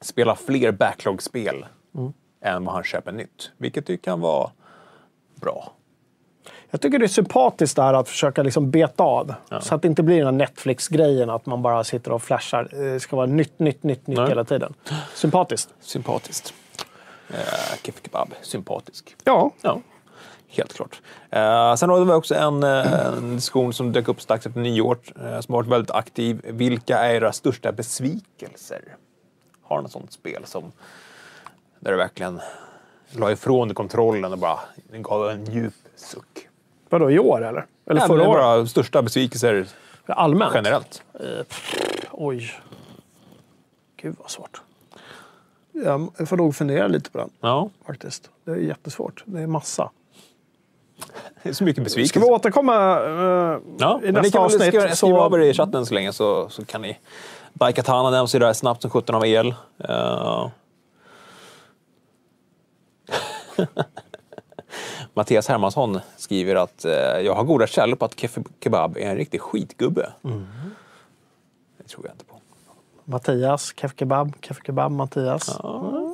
spela 0.00 0.36
fler 0.36 0.72
backlog-spel 0.72 1.66
än 2.44 2.64
vad 2.64 2.74
han 2.74 2.84
köper 2.84 3.12
nytt. 3.12 3.50
Vilket 3.56 3.88
ju 3.88 3.96
kan 3.96 4.20
vara 4.20 4.50
bra. 5.34 5.72
Jag 6.70 6.80
tycker 6.80 6.98
det 6.98 7.04
är 7.04 7.08
sympatiskt 7.08 7.76
där 7.76 7.94
att 7.94 8.08
försöka 8.08 8.42
liksom 8.42 8.70
beta 8.70 9.04
av. 9.04 9.34
Så 9.60 9.74
att 9.74 9.82
det 9.82 9.88
inte 9.88 10.02
blir 10.02 10.16
den 10.16 10.24
här 10.26 10.32
Netflix-grejen 10.32 11.30
att 11.30 11.46
man 11.46 11.62
bara 11.62 11.84
sitter 11.84 12.12
och 12.12 12.22
flashar. 12.22 12.68
Det 12.70 13.00
ska 13.00 13.16
vara 13.16 13.26
nytt, 13.26 13.58
nytt, 13.58 13.82
nytt, 13.82 14.06
nytt 14.06 14.18
Nej. 14.18 14.28
hela 14.28 14.44
tiden. 14.44 14.74
Sympatiskt. 15.14 15.74
Sympatiskt. 15.80 16.54
Eh, 17.30 17.36
Kebab, 18.02 18.28
sympatisk. 18.42 19.16
Ja, 19.24 19.50
Ja, 19.60 19.80
helt 20.48 20.72
klart. 20.72 21.02
Eh, 21.30 21.74
sen 21.74 21.90
har 21.90 22.04
vi 22.04 22.12
också 22.12 22.34
en, 22.34 22.62
eh, 22.62 23.06
en 23.06 23.34
diskussion 23.34 23.72
som 23.72 23.92
dök 23.92 24.08
upp 24.08 24.20
strax 24.20 24.46
efter 24.46 24.60
nyår 24.60 24.98
eh, 25.16 25.40
som 25.40 25.54
har 25.54 25.62
varit 25.62 25.72
väldigt 25.72 25.90
aktiv. 25.90 26.40
Vilka 26.44 26.98
är 26.98 27.14
era 27.14 27.32
största 27.32 27.72
besvikelser? 27.72 28.96
Har 29.62 29.82
något 29.82 29.92
sånt 29.92 30.12
spel 30.12 30.42
som 30.44 30.72
där 31.80 31.90
du 31.90 31.96
verkligen 31.96 32.40
la 33.10 33.32
ifrån 33.32 33.74
kontrollen 33.74 34.32
och 34.32 34.38
bara 34.38 34.58
gav 34.92 35.30
en 35.30 35.44
djup 35.44 35.74
suck? 35.96 36.48
vadå 36.88 37.10
i 37.10 37.18
år 37.18 37.44
eller? 37.44 37.66
Eller 37.86 38.00
Nej, 38.00 38.08
förra 38.08 38.28
året? 38.28 38.70
största 38.70 39.02
besvikelser 39.02 39.66
Allmänt? 40.06 40.52
generellt. 40.54 41.02
Oj. 42.10 42.52
Gud 43.96 44.16
vad 44.18 44.30
svårt. 44.30 44.62
Jag 45.72 46.28
får 46.28 46.36
nog 46.36 46.56
fundera 46.56 46.86
lite 46.86 47.10
på 47.10 47.18
den 47.18 47.30
Ja, 47.40 47.70
faktiskt. 47.86 48.30
Det 48.44 48.50
är 48.50 48.56
jättesvårt. 48.56 49.22
Det 49.26 49.40
är 49.40 49.46
massa. 49.46 49.90
Det 51.42 51.48
är 51.48 51.52
så 51.52 51.64
mycket 51.64 51.76
Ska 51.82 51.84
besvikelse. 51.84 52.18
vi 52.20 52.26
återkomma 52.34 52.74
eh, 53.00 53.58
Ja, 53.78 54.00
i 54.04 54.12
nästa 54.12 54.38
avsnitt? 54.38 54.62
skriva, 54.62 54.88
så- 54.88 54.96
skriva 54.96 55.18
av 55.20 55.34
er 55.34 55.38
i 55.38 55.54
chatten 55.54 55.86
så 55.86 55.94
länge 55.94 56.12
så, 56.12 56.48
så 56.48 56.64
kan 56.64 56.82
ni... 56.82 56.98
Daikatana 57.52 58.10
nämns 58.10 58.34
ju 58.34 58.38
där 58.38 58.52
snabbt 58.52 58.82
som 58.82 58.90
17 58.90 59.14
av 59.14 59.26
el. 59.26 59.54
Eh. 59.88 60.48
Mattias 65.14 65.48
Hermansson 65.48 66.00
skriver 66.16 66.56
att 66.56 66.84
eh, 66.84 66.92
jag 66.92 67.34
har 67.34 67.44
goda 67.44 67.66
källor 67.66 67.96
på 67.96 68.04
att 68.04 68.20
Kef 68.20 68.38
Kebab 68.64 68.96
är 68.96 69.00
en 69.10 69.16
riktig 69.16 69.40
skitgubbe. 69.40 70.12
Mm. 70.24 70.46
Det 71.78 71.84
tror 71.88 72.06
jag 72.06 72.14
inte 72.14 72.24
på. 72.24 72.34
Mattias, 73.04 73.72
Kef 73.76 73.92
Kebab, 73.96 74.32
Kef 74.40 74.58
Kebab, 74.66 74.92
Mattias. 74.92 75.58
Mm, 75.64 76.07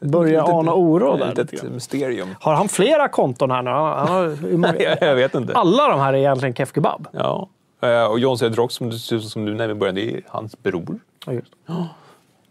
Börjar 0.00 0.58
ana 0.58 0.74
oro 0.74 1.16
där. 1.16 1.40
Ett 1.40 1.62
mysterium. 1.62 2.28
Har 2.40 2.54
han 2.54 2.68
flera 2.68 3.08
konton 3.08 3.50
här 3.50 3.62
nu? 3.62 3.70
Han, 3.70 4.08
har, 4.08 4.52
många- 4.56 4.96
jag, 5.00 5.14
vet 5.14 5.34
inte. 5.34 5.52
Alla 5.54 5.88
de 5.88 6.00
här 6.00 6.12
är 6.12 6.16
egentligen 6.18 6.54
Kef 6.54 6.72
Kebab. 6.74 7.08
Ja. 7.12 7.48
Eh, 7.82 8.04
Och 8.04 8.18
John 8.18 8.38
Cedrock 8.38 8.72
som 8.72 8.92
som 8.92 9.44
du 9.44 9.54
nämnde 9.54 9.72
i 9.72 9.74
början, 9.74 9.94
det 9.94 10.14
är 10.14 10.22
hans 10.28 10.62
bror. 10.62 10.98
Ja, 11.26 11.32
just. 11.32 11.52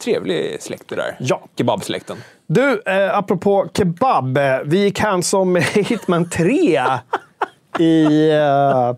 Trevlig 0.04 0.62
släkt 0.62 0.88
det 0.90 0.96
där. 0.96 1.16
Ja. 1.20 1.42
Kebabsläkten. 1.58 2.18
Du, 2.48 2.82
eh, 2.86 3.18
apropå 3.18 3.68
kebab. 3.74 4.38
eh, 4.38 4.60
Vi 4.66 4.84
gick 4.84 5.00
hands 5.00 5.30
som 5.30 5.56
Hitman 5.74 6.30
3 6.30 6.82
i 7.80 8.30
eh, 8.32 8.96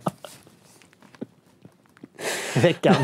veckan. 2.62 2.96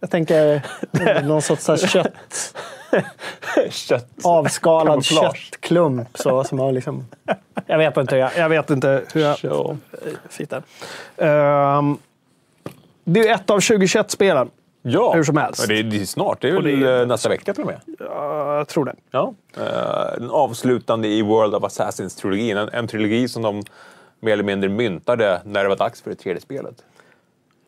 Jag 0.00 0.01
tänker 0.12 0.62
någon 1.22 1.42
sorts 1.42 1.64
så 1.64 1.72
här 1.72 1.78
kött, 1.86 2.54
Kött. 3.70 4.08
avskalad 4.24 5.04
köttklump. 5.04 6.08
Så, 6.18 6.44
som 6.44 6.58
har 6.58 6.72
liksom, 6.72 7.06
jag 7.66 7.78
vet 7.78 7.96
inte, 7.96 8.16
jag, 8.16 8.30
jag 8.36 8.48
vet 8.48 8.70
inte 8.70 9.02
hur 9.14 9.20
jag 9.20 9.36
Ja. 9.42 9.76
fick 10.28 10.50
det. 10.50 10.62
Ehm, 11.26 11.96
det 13.04 13.28
är 13.28 13.34
ett 13.34 13.50
av 13.50 13.58
2021-spelen. 13.58 14.50
Ja, 14.82 15.12
Hur 15.14 15.24
som 15.24 15.36
helst. 15.36 15.60
Ja, 15.60 15.66
det, 15.74 15.78
är, 15.78 15.82
det 15.82 16.00
är 16.00 16.04
snart. 16.04 16.40
Det 16.40 16.48
är 16.48 16.52
väl 16.52 16.64
det 16.64 16.72
är- 16.86 17.00
eh, 17.00 17.06
nästa 17.06 17.28
vecka 17.28 17.54
till 17.54 17.62
och 17.62 17.68
med. 17.68 17.80
Jag 18.08 18.68
tror 18.68 18.84
det. 18.84 18.94
Ja. 19.10 19.34
Eh, 19.56 20.18
Den 20.18 20.30
avslutande 20.30 21.08
i 21.08 21.22
World 21.22 21.54
of 21.54 21.62
Assassins-trilogin. 21.64 22.56
En, 22.58 22.68
en 22.72 22.86
trilogi 22.88 23.28
som 23.28 23.42
de 23.42 23.62
mer 24.20 24.32
eller 24.32 24.44
mindre 24.44 24.68
myntade 24.70 25.40
när 25.44 25.62
det 25.62 25.68
var 25.68 25.76
dags 25.76 26.02
för 26.02 26.10
det 26.10 26.16
tredje 26.16 26.40
spelet. 26.42 26.74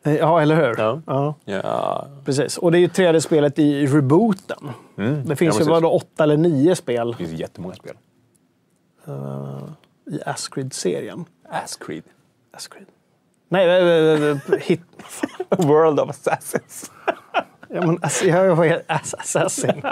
Ja, 0.05 0.41
eller 0.43 0.57
hur? 0.57 0.75
Ja. 0.79 1.01
ja. 1.07 1.35
Ja, 1.45 2.07
Precis, 2.25 2.59
och 2.59 2.73
det 2.73 2.79
är 2.79 2.81
ju 2.81 2.89
tredje 2.89 3.21
spelet 3.21 3.59
i 3.59 3.87
rebooten. 3.87 4.71
Det 5.25 5.37
finns 5.37 5.59
Ja, 5.59 5.65
ju 5.65 5.71
vadå, 5.71 5.91
åtta 5.91 6.23
eller 6.23 6.37
nio 6.37 6.77
spel 6.77 7.11
det 7.11 7.17
finns 7.17 7.41
jättemånga 7.41 7.75
spel. 7.75 7.95
i 10.11 10.21
Ascrid-serien. 10.27 11.25
Ascreed. 11.51 12.03
Ascrid. 12.57 12.87
Nej, 13.49 13.67
eh, 13.69 14.23
eh, 14.23 14.31
eh, 14.31 14.37
hit... 14.61 14.81
World 15.59 16.01
of 16.01 16.11
Assassins. 16.11 16.91
Ja, 17.69 17.87
men, 17.87 17.99
alltså, 18.03 18.25
jag 18.27 18.57
var 18.57 18.83
ass- 18.89 19.15
assassin. 19.19 19.83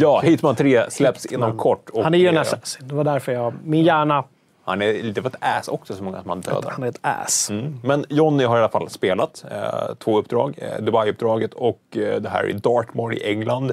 ja, 0.00 0.20
Hitman 0.20 0.56
3 0.56 0.90
släpps 0.90 1.26
inom 1.26 1.58
kort. 1.58 1.90
och, 1.90 2.04
Han 2.04 2.14
är 2.14 2.18
ju 2.18 2.28
en 2.28 2.34
eh, 2.34 2.40
assassin. 2.40 2.88
Det 2.88 2.94
var 2.94 3.04
därför 3.04 3.32
jag... 3.32 3.54
Min 3.64 3.84
hjärna... 3.84 4.24
Han 4.64 4.82
är 4.82 5.02
lite 5.02 5.20
av 5.20 5.26
ett 5.26 5.36
ass 5.40 5.68
också, 5.68 5.94
så 5.94 6.02
många 6.02 6.20
som 6.20 6.28
han 6.28 6.40
dödar. 6.40 6.70
Han 6.70 6.82
är 6.82 6.88
ett 6.88 6.98
ass. 7.02 7.50
Mm. 7.50 7.80
Men 7.84 8.04
Johnny 8.08 8.44
har 8.44 8.56
i 8.56 8.60
alla 8.60 8.68
fall 8.68 8.90
spelat 8.90 9.44
eh, 9.50 9.94
två 9.98 10.18
uppdrag. 10.18 10.58
Eh, 10.58 10.84
Dubai-uppdraget 10.84 11.54
och 11.54 11.80
eh, 11.90 12.20
det 12.20 12.28
här 12.28 12.48
i 12.48 12.52
Dartmoor 12.52 13.14
i 13.14 13.30
England. 13.30 13.72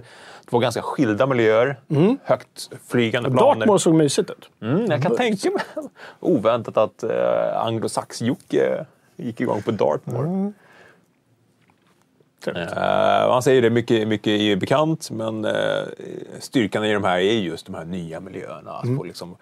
Två 0.50 0.60
ganska 0.60 0.82
skilda 0.82 1.26
miljöer. 1.26 1.80
Högt 2.24 2.70
flygande 2.88 3.32
planer. 3.32 3.60
Dartmoor 3.60 3.78
såg 3.78 3.94
mysigt 3.94 4.30
ut. 4.30 4.50
Mm, 4.62 4.86
jag 4.92 5.04
kan 5.04 5.16
tänka 5.16 5.52
mig. 5.52 5.64
Oväntat 6.20 6.78
att 6.78 7.04
eh, 7.04 7.66
anglosax-Jocke 7.66 8.86
gick 9.16 9.42
igång 9.42 9.62
på 9.62 9.72
Dartmoor. 9.72 10.54
Trevligt. 12.44 12.72
Eh, 12.72 13.32
han 13.32 13.44
säger 13.44 13.62
det, 13.62 13.70
mycket, 13.70 14.08
mycket 14.08 14.28
är 14.28 14.44
ju 14.44 14.56
bekant, 14.56 15.12
men 15.12 15.46
eh, 15.46 15.54
styrkan 16.40 16.86
i 16.86 16.94
de 16.94 17.04
här 17.04 17.18
är 17.18 17.34
just 17.34 17.66
de 17.66 17.76
här 17.76 17.86
nya 17.86 18.20
miljöerna. 18.20 18.72
Att 18.72 18.98
få 18.98 19.04
liksom 19.04 19.36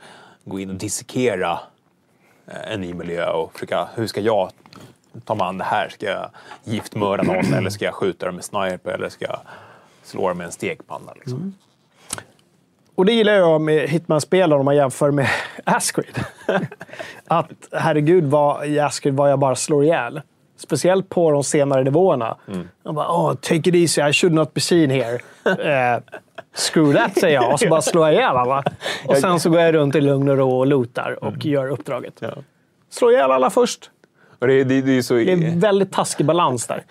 gå 0.47 0.59
in 0.59 0.69
och 0.69 0.75
dissekera 0.75 1.59
eh, 2.47 2.73
en 2.73 2.81
ny 2.81 2.93
miljö 2.93 3.29
och 3.29 3.53
försöka, 3.53 3.87
hur 3.95 4.07
ska 4.07 4.21
jag 4.21 4.51
ta 5.25 5.35
mig 5.35 5.47
an 5.47 5.57
det 5.57 5.63
här? 5.63 5.89
Ska 5.89 6.05
jag 6.05 6.29
giftmörda 6.63 7.23
någon 7.23 7.53
eller 7.53 7.69
ska 7.69 7.85
jag 7.85 7.93
skjuta 7.93 8.25
dem 8.25 8.35
med 8.35 8.43
sniper 8.43 8.91
eller 8.91 9.09
ska 9.09 9.25
jag 9.25 9.39
slå 10.03 10.27
dem 10.29 10.37
med 10.37 10.45
en 10.45 10.51
stekpanna? 10.51 11.13
Liksom? 11.15 11.55
Och 12.95 13.05
det 13.05 13.13
gillar 13.13 13.33
jag 13.33 13.61
med 13.61 13.89
Hitman-spelen 13.89 14.59
om 14.59 14.65
man 14.65 14.75
jämför 14.75 15.11
med 15.11 15.27
Ascrid. 15.63 16.23
att 17.27 17.51
herregud, 17.71 18.23
vad, 18.23 18.67
i 18.67 18.79
Ascrid 18.79 19.13
var 19.13 19.27
jag 19.27 19.39
bara 19.39 19.55
slår 19.55 19.83
ihjäl. 19.83 20.21
Speciellt 20.57 21.09
på 21.09 21.31
de 21.31 21.43
senare 21.43 21.83
nivåerna. 21.83 22.37
Jag 22.83 22.95
bara, 22.95 23.07
oh, 23.07 23.33
take 23.33 23.69
it 23.69 23.75
easy, 23.75 24.01
I 24.01 24.13
should 24.13 24.33
not 24.33 24.53
be 24.53 24.61
seen 24.61 24.89
here. 24.89 25.19
Eh, 25.47 25.99
screw 26.57 26.93
that, 26.93 27.19
säger 27.19 27.35
jag. 27.35 27.53
Och 27.53 27.59
så 27.59 27.69
bara 27.69 27.81
slår 27.81 28.05
jag 28.05 28.13
ihjäl 28.13 28.37
alla. 28.37 28.63
Och 29.07 29.17
sen 29.17 29.39
så 29.39 29.49
går 29.49 29.59
jag 29.59 29.73
runt 29.73 29.95
i 29.95 30.01
lugn 30.01 30.29
och 30.29 30.37
ro 30.37 30.59
och 30.59 30.67
lootar 30.67 31.23
och 31.23 31.45
gör 31.45 31.69
uppdraget. 31.69 32.13
Ja. 32.19 32.33
Slå 32.89 33.11
ihjäl 33.11 33.31
alla 33.31 33.49
först. 33.49 33.91
Det, 34.39 34.63
det, 34.63 34.81
det 34.81 34.97
är 34.97 35.01
så, 35.01 35.13
Det 35.13 35.31
är 35.31 35.59
väldigt 35.59 35.91
taskig 35.91 36.25
balans 36.25 36.67
där. 36.67 36.83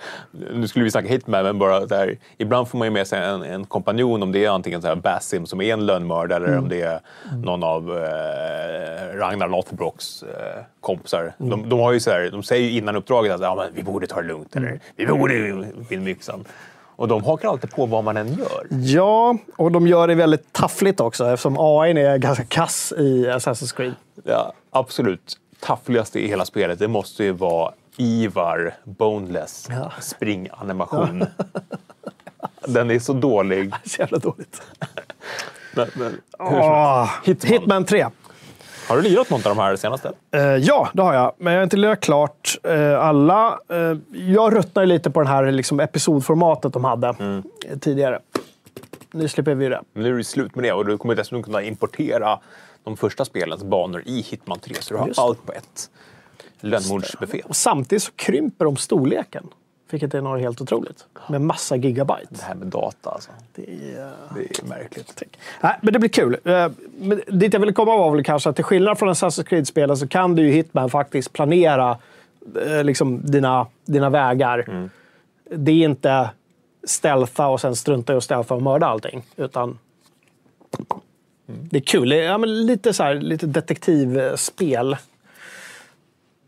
nu 0.55 0.69
skulle 0.69 0.85
vi 0.85 0.91
snacka 0.91 1.09
Hitman, 1.09 1.45
men 1.45 1.59
bara 1.59 1.87
där, 1.87 2.19
ibland 2.39 2.69
får 2.69 2.79
man 2.79 2.87
ju 2.87 2.93
med 2.93 3.07
sig 3.07 3.25
en, 3.25 3.43
en 3.43 3.65
kompanjon 3.65 4.23
om 4.23 4.33
det 4.33 4.45
är 4.45 4.51
antingen 4.51 4.83
så 4.83 4.89
här 4.89 4.95
Basim 4.95 5.47
som 5.47 5.61
är 5.61 5.73
en 5.73 5.87
lönnmördare 5.87 6.45
eller 6.45 6.59
om 6.59 6.69
det 6.69 6.83
är 6.83 7.01
någon 7.43 7.65
av 7.65 7.97
eh, 7.97 9.17
Ragnar 9.17 9.49
Lothbrocks 9.49 10.23
eh, 10.23 10.63
kompisar. 10.81 11.33
De, 11.39 11.69
de, 11.69 11.81
har 11.81 11.93
ju 11.93 12.01
så 12.01 12.11
här, 12.11 12.31
de 12.33 12.43
säger 12.43 12.71
ju 12.71 12.79
innan 12.79 12.97
uppdraget 12.97 13.33
att 13.33 13.41
ja, 13.41 13.55
men 13.55 13.67
vi 13.75 13.83
borde 13.83 14.07
ta 14.07 14.21
det 14.21 14.29
lugnt 14.29 14.57
eller 14.57 14.81
vi 14.97 15.07
borde 15.07 15.65
vinna 15.89 16.11
yxan. 16.11 16.45
Och 16.97 17.09
de 17.09 17.25
hakar 17.25 17.49
alltid 17.49 17.71
på 17.71 17.87
vad 17.87 18.05
man 18.05 18.17
än 18.17 18.35
gör. 18.35 18.67
Ja, 18.71 19.37
och 19.57 19.73
de 19.73 19.87
gör 19.87 20.09
det 20.09 20.15
väldigt 20.15 20.53
taffligt 20.53 21.01
också 21.01 21.31
eftersom 21.31 21.57
AI 21.59 21.91
är 21.91 22.19
ganska 22.19 22.45
kass 22.45 22.93
i 22.99 23.27
Assassin's 23.27 23.77
Creed. 23.77 23.95
Ja, 24.25 24.53
absolut 24.71 25.39
taffligaste 25.61 26.21
i 26.21 26.29
hela 26.29 26.45
spelet, 26.45 26.79
det 26.79 26.89
måste 26.89 27.25
ju 27.25 27.33
vara 27.33 27.73
Ivar 27.97 28.75
Boneless 28.85 29.67
Ja. 29.71 29.93
springanimation. 30.01 31.25
Den 32.67 32.91
är 32.91 32.99
så 32.99 33.13
dålig. 33.13 33.73
Så 33.85 34.01
jävla 34.03 34.19
dåligt. 34.19 34.63
Men, 35.75 35.89
men, 35.95 36.21
helst. 36.39 37.11
Hitman. 37.25 37.53
Hitman 37.53 37.85
3. 37.85 38.07
Har 38.89 38.97
du 38.97 39.03
lirat 39.03 39.31
något 39.31 39.47
av 39.47 39.57
de 39.57 39.63
här 39.63 39.77
senaste? 39.77 40.13
Eh, 40.31 40.41
ja, 40.43 40.89
det 40.95 41.03
har 41.03 41.15
jag. 41.15 41.33
Men 41.39 41.53
jag 41.53 41.61
har 41.61 41.65
inte 41.65 41.77
lirat 41.77 42.01
klart 42.01 42.59
eh, 42.63 42.99
alla. 43.05 43.59
Uh, 43.73 43.99
jag 44.13 44.55
ruttnar 44.57 44.83
ju 44.83 44.87
lite 44.89 45.11
på 45.11 45.23
det 45.23 45.29
här 45.29 45.51
liksom, 45.53 45.81
episodformatet 45.81 46.73
de 46.73 46.85
hade 46.85 47.09
Mm. 47.19 47.43
eh, 47.71 47.79
tidigare. 47.79 48.19
Nu 49.13 49.29
slipper 49.29 49.55
vi 49.55 49.69
det. 49.69 49.81
Nu 49.93 50.09
är 50.15 50.19
det 50.19 50.25
slut 50.25 50.55
med 50.55 50.65
det 50.65 50.73
och 50.73 50.87
du 50.87 50.99
kommer 50.99 51.15
dessutom 51.15 51.43
kunna 51.43 51.63
importera 51.63 52.39
de 52.85 52.97
första 52.97 53.25
spelens 53.25 53.63
banor 53.65 54.03
i 54.07 54.21
Hitman 54.21 54.59
3. 54.59 54.75
Så 54.81 54.95
du 54.95 55.01
har 55.01 55.07
Just 55.09 55.19
allt 55.21 55.47
på 55.47 55.53
ett. 55.53 55.91
lönnmordsbuffé. 56.61 57.43
Och 57.49 57.57
samtidigt 57.57 58.03
så 58.03 58.13
krymper 58.17 58.65
de 58.65 58.77
storleken. 58.77 59.47
Vilket 59.91 60.15
är 60.15 60.21
något 60.21 60.41
helt 60.41 60.61
otroligt. 60.61 61.07
Med 61.29 61.41
massa 61.41 61.77
gigabyte. 61.77 62.27
Det 62.29 62.43
här 62.43 62.55
med 62.55 62.67
data 62.69 63.11
alltså. 63.11 63.31
Det 63.55 63.63
är, 63.63 64.13
Det 64.35 64.61
är 64.63 64.69
märkligt. 64.69 65.23
Nej, 65.61 65.79
men 65.83 65.93
det 65.93 65.99
blir 65.99 66.09
kul. 66.11 66.37
Eh, 66.45 66.69
Men 66.99 67.21
dit 67.27 67.53
jag 67.53 67.61
ville 67.61 67.73
komma 67.73 67.97
var 67.97 68.11
väl 68.15 68.25
kanske 68.25 68.51
att 68.51 68.57
till 68.57 68.65
skillnad 68.65 68.99
från 68.99 69.09
Assassin's 69.09 69.45
Creed-spelen 69.45 69.97
så 69.97 70.09
kan 70.09 70.35
du 70.35 70.43
ju 70.43 70.51
Hitman 70.51 70.91
faktiskt 70.91 71.33
planera 71.33 71.99
eh, 72.67 72.85
liksom, 72.85 73.21
dina, 73.31 73.67
dina 73.85 74.11
vägar. 74.11 74.89
Det 75.51 75.73
är 75.73 75.85
inte 75.85 76.31
stealtha 76.85 77.47
och 77.49 77.61
sen 77.61 77.77
strunta 77.77 78.13
i 78.13 78.17
att 78.17 78.25
stealtha 78.25 78.55
och 78.55 78.63
mörda 78.63 78.87
allting. 78.87 79.23
Utan 79.37 79.79
det 81.47 81.77
är 81.77 81.81
kul. 81.81 82.13
Ja, 82.13 82.39
men 82.39 82.67
lite, 82.67 82.93
så 82.93 83.03
här, 83.03 83.15
lite 83.15 83.47
detektivspel. 83.47 84.97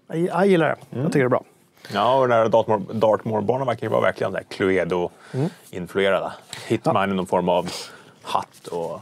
Jag, 0.08 0.18
jag 0.18 0.46
gillar 0.46 0.68
det. 0.68 0.98
Jag 0.98 1.06
tycker 1.06 1.18
det 1.18 1.24
är 1.24 1.28
bra. 1.28 1.44
Ja, 1.92 2.18
och 2.18 2.28
den 2.28 2.38
här 2.38 2.46
Dartmoor- 2.48 2.92
Dartmoor-banan 2.92 3.66
verkar 3.66 3.86
ju 3.86 3.90
vara 3.90 4.00
verkligen 4.00 4.36
Cluedo-influerade. 4.48 6.32
Hitman 6.66 7.10
i 7.10 7.14
någon 7.14 7.26
form 7.26 7.48
av 7.48 7.68
hatt 8.22 8.66
och 8.66 9.00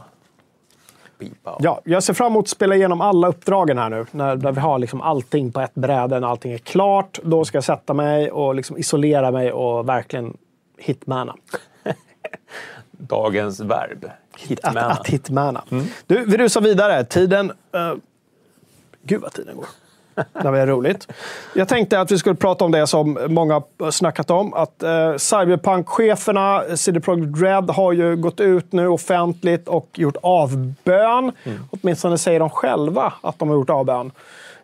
pipa. 1.19 1.51
Och... 1.51 1.61
Ja, 1.63 1.81
jag 1.83 2.03
ser 2.03 2.13
fram 2.13 2.31
emot 2.31 2.45
att 2.45 2.49
spela 2.49 2.75
igenom 2.75 3.01
alla 3.01 3.27
uppdragen 3.27 3.77
här 3.77 3.89
nu. 3.89 4.05
När, 4.11 4.35
när 4.35 4.51
vi 4.51 4.59
har 4.59 4.79
liksom 4.79 5.01
allting 5.01 5.51
på 5.51 5.61
ett 5.61 5.75
bräde, 5.75 6.19
när 6.19 6.27
allting 6.27 6.51
är 6.53 6.57
klart. 6.57 7.19
Då 7.23 7.45
ska 7.45 7.57
jag 7.57 7.63
sätta 7.63 7.93
mig 7.93 8.31
och 8.31 8.55
liksom 8.55 8.77
isolera 8.77 9.31
mig 9.31 9.51
och 9.51 9.89
verkligen 9.89 10.37
hitmana. 10.77 11.35
Dagens 12.91 13.59
verb. 13.59 14.05
Att, 14.05 14.41
Hitman. 14.41 14.77
att 14.77 15.07
hitmana. 15.07 15.63
Du, 16.07 16.25
vi 16.25 16.37
rusar 16.37 16.61
vidare. 16.61 17.05
Tiden... 17.05 17.51
Uh, 17.75 17.93
gud 19.01 19.21
vad 19.21 19.33
tiden 19.33 19.55
går. 19.55 19.65
Det 20.43 20.51
var 20.51 20.67
roligt. 20.67 21.07
Jag 21.55 21.67
tänkte 21.67 21.99
att 21.99 22.11
vi 22.11 22.17
skulle 22.17 22.35
prata 22.35 22.65
om 22.65 22.71
det 22.71 22.87
som 22.87 23.17
många 23.27 23.61
har 23.79 23.91
snackat 23.91 24.29
om. 24.31 24.53
Att 24.53 24.83
uh, 24.83 25.17
Cyberpunk-cheferna, 25.17 26.63
CD 26.77 26.99
Projekt 26.99 27.41
Red, 27.41 27.69
har 27.69 27.91
ju 27.91 28.15
gått 28.15 28.39
ut 28.39 28.71
nu 28.71 28.87
offentligt 28.87 29.67
och 29.67 29.87
gjort 29.93 30.15
avbön. 30.21 31.31
Åtminstone 31.69 32.17
säger 32.17 32.39
de 32.39 32.49
själva 32.49 33.13
att 33.21 33.39
de 33.39 33.47
har 33.49 33.55
gjort 33.55 33.69
avbön. 33.69 34.11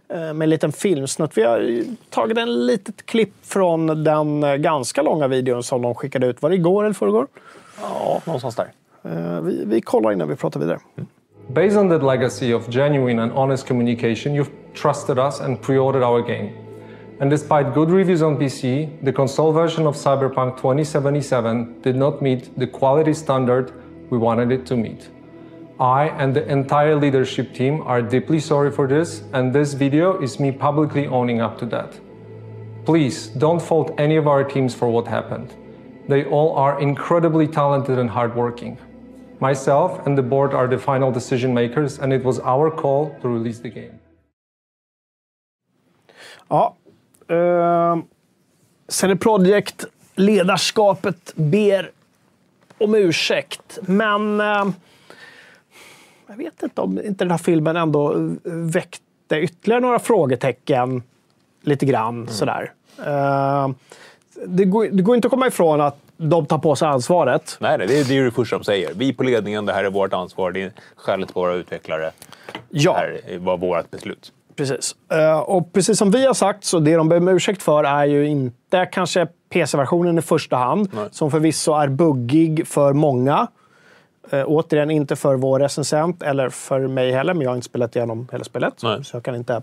Eh, 0.10 0.20
Med 0.20 0.41
en 0.41 0.49
liten 0.49 0.72
filmsnutt. 0.72 1.32
Vi 1.38 1.43
har 1.43 1.84
tagit 2.10 2.38
en 2.38 2.66
litet 2.66 3.06
klipp 3.06 3.34
från 3.43 4.04
den 4.04 4.43
eh, 4.43 4.56
ganska 4.56 5.01
långa 5.01 5.28
videon 5.28 5.64
som 5.64 5.82
de 5.82 5.95
skickade 5.95 6.28
ut. 6.28 6.41
Var 6.41 6.49
det 6.49 6.56
igår 6.56 6.84
eller 6.84 6.93
förrgår? 6.93 7.28
Ja, 7.82 8.22
någonstans 8.26 8.56
där. 8.56 8.68
Eh, 9.04 9.41
Vi, 9.41 9.64
vi 9.66 9.82
kollar 9.82 10.12
innan 10.12 10.28
vi 10.28 10.36
pratar 10.36 10.60
vidare. 10.60 10.80
Based 11.47 11.78
on 11.78 11.89
that 11.89 12.04
legacy 12.04 12.54
of 12.54 12.68
genuine 12.70 13.24
and 13.24 13.32
honest 13.32 13.68
communication, 13.68 14.34
you've 14.34 14.49
trusted 14.74 15.18
us 15.20 15.40
and 15.40 15.62
pre 15.62 15.78
ordered 15.78 16.04
our 16.04 16.22
game. 16.22 16.58
And 17.20 17.30
despite 17.30 17.74
good 17.74 17.90
reviews 17.90 18.22
on 18.22 18.38
PC, 18.38 19.04
the 19.04 19.14
console 19.14 19.54
version 19.54 19.86
of 19.86 19.96
Cyberpunk 19.96 20.58
2077 20.58 21.82
did 21.82 21.96
not 21.96 22.22
meet 22.22 22.58
the 22.58 22.68
quality 22.68 23.14
standard 23.14 23.72
we 24.10 24.18
wanted 24.18 24.52
it 24.52 24.66
to 24.68 24.76
meet. 24.76 25.10
I 25.80 26.10
and 26.10 26.36
the 26.36 26.48
entire 26.48 26.96
leadership 26.96 27.54
team 27.54 27.82
are 27.82 28.02
deeply 28.02 28.40
sorry 28.40 28.72
for 28.72 28.88
this, 28.88 29.24
and 29.34 29.54
this 29.54 29.74
video 29.74 30.22
is 30.22 30.40
me 30.40 30.52
publicly 30.52 31.08
owning 31.08 31.42
up 31.42 31.58
to 31.60 31.66
that. 31.68 32.00
Please 32.86 33.28
don't 33.28 33.62
fault 33.62 33.94
any 33.98 34.18
of 34.18 34.28
our 34.28 34.44
teams 34.44 34.76
for 34.76 34.90
what 34.90 35.08
happened. 35.08 35.56
They 36.08 36.26
all 36.26 36.56
are 36.56 36.80
incredibly 36.80 37.48
talented 37.48 37.98
and 37.98 38.10
hardworking. 38.10 38.78
Myself 39.40 40.06
and 40.06 40.18
the 40.18 40.22
board 40.22 40.54
are 40.54 40.68
the 40.68 40.78
final 40.78 41.12
decision 41.12 41.54
makers, 41.54 42.00
and 42.00 42.12
it 42.12 42.24
was 42.24 42.40
our 42.40 42.70
call 42.70 43.18
to 43.22 43.30
release 43.30 43.60
the 43.60 43.70
game. 43.70 44.00
Ja. 46.48 46.76
Uh, 47.32 47.98
CD 48.88 49.16
Projekt 49.16 49.86
ledarskapet 50.16 51.34
ber 51.36 51.91
om 52.78 52.96
ursäkt. 52.96 53.80
Men 53.82 54.41
eh, 54.41 54.66
jag 56.28 56.38
vet 56.38 56.64
inte 56.64 56.82
om 56.82 57.00
inte 57.00 57.24
den 57.24 57.32
här 57.32 57.38
filmen 57.38 57.76
ändå 57.76 58.14
väckte 58.44 59.36
ytterligare 59.36 59.82
några 59.82 60.00
frågetecken. 60.00 61.04
Lite 61.66 61.86
grann 61.86 62.28
sådär. 62.28 62.72
Eh, 63.06 63.70
det, 64.46 64.66
går, 64.66 64.88
det 64.91 65.04
går 65.04 65.16
inte 65.16 65.28
att 65.28 65.32
komma 65.32 65.48
ifrån 65.48 65.82
att 65.82 65.98
de 66.18 66.46
tar 66.46 66.58
på 66.58 66.76
sig 66.76 66.88
ansvaret. 66.88 67.58
Nej, 67.60 67.78
nej, 67.78 67.88
det 67.88 68.00
är 68.00 68.04
det, 68.06 68.18
är 68.18 68.24
det 68.24 68.32
första 68.32 68.58
de 68.58 68.64
säger. 68.64 68.94
Vi 68.94 69.14
på 69.14 69.24
ledningen, 69.24 69.66
det 69.66 69.74
här 69.74 69.84
är 69.84 69.89
vårt 69.89 70.14
ansvar. 70.14 70.52
Det 70.52 70.62
är 70.62 70.72
skälet 70.96 71.34
på 71.34 71.39
våra 71.39 71.54
utvecklare. 71.54 72.12
Ja. 72.70 72.94
Det 72.94 73.00
här 73.00 73.38
var 73.38 73.58
vårt 73.58 73.91
beslut. 73.91 74.32
Precis. 74.56 74.95
Eh, 75.12 75.39
och 75.39 75.74
precis 75.74 75.97
som 75.97 76.12
vi 76.12 76.26
har 76.26 76.34
sagt, 76.34 76.64
så 76.64 76.80
det 76.80 76.95
de 76.95 77.10
ber 77.10 77.18
om 77.18 77.28
ursäkt 77.28 77.64
för 77.64 77.84
är 77.84 78.06
ju 78.06 78.28
inte 78.28 78.86
kanske 78.86 79.28
PC-versionen 79.49 80.18
i 80.18 80.22
första 80.22 80.56
hand, 80.56 80.89
Nej. 80.93 81.08
som 81.12 81.32
förvisso 81.32 81.74
är 81.74 81.88
buggig 81.88 82.68
för 82.68 82.93
många. 82.93 83.47
Uh, 84.34 84.43
återigen, 84.47 84.91
inte 84.91 85.16
för 85.16 85.36
vår 85.36 85.60
recensent 85.60 86.24
eller 86.24 86.49
för 86.49 86.88
mig 86.88 87.12
heller, 87.12 87.34
men 87.34 87.41
jag 87.41 87.49
har 87.49 87.56
inte 87.56 87.66
spelat 87.66 87.95
igenom 87.95 88.28
hela 88.32 88.43
spelet. 88.43 88.74
Nej. 88.84 89.04
Så 89.04 89.16
jag 89.16 89.24
kan 89.24 89.36
inte 89.36 89.62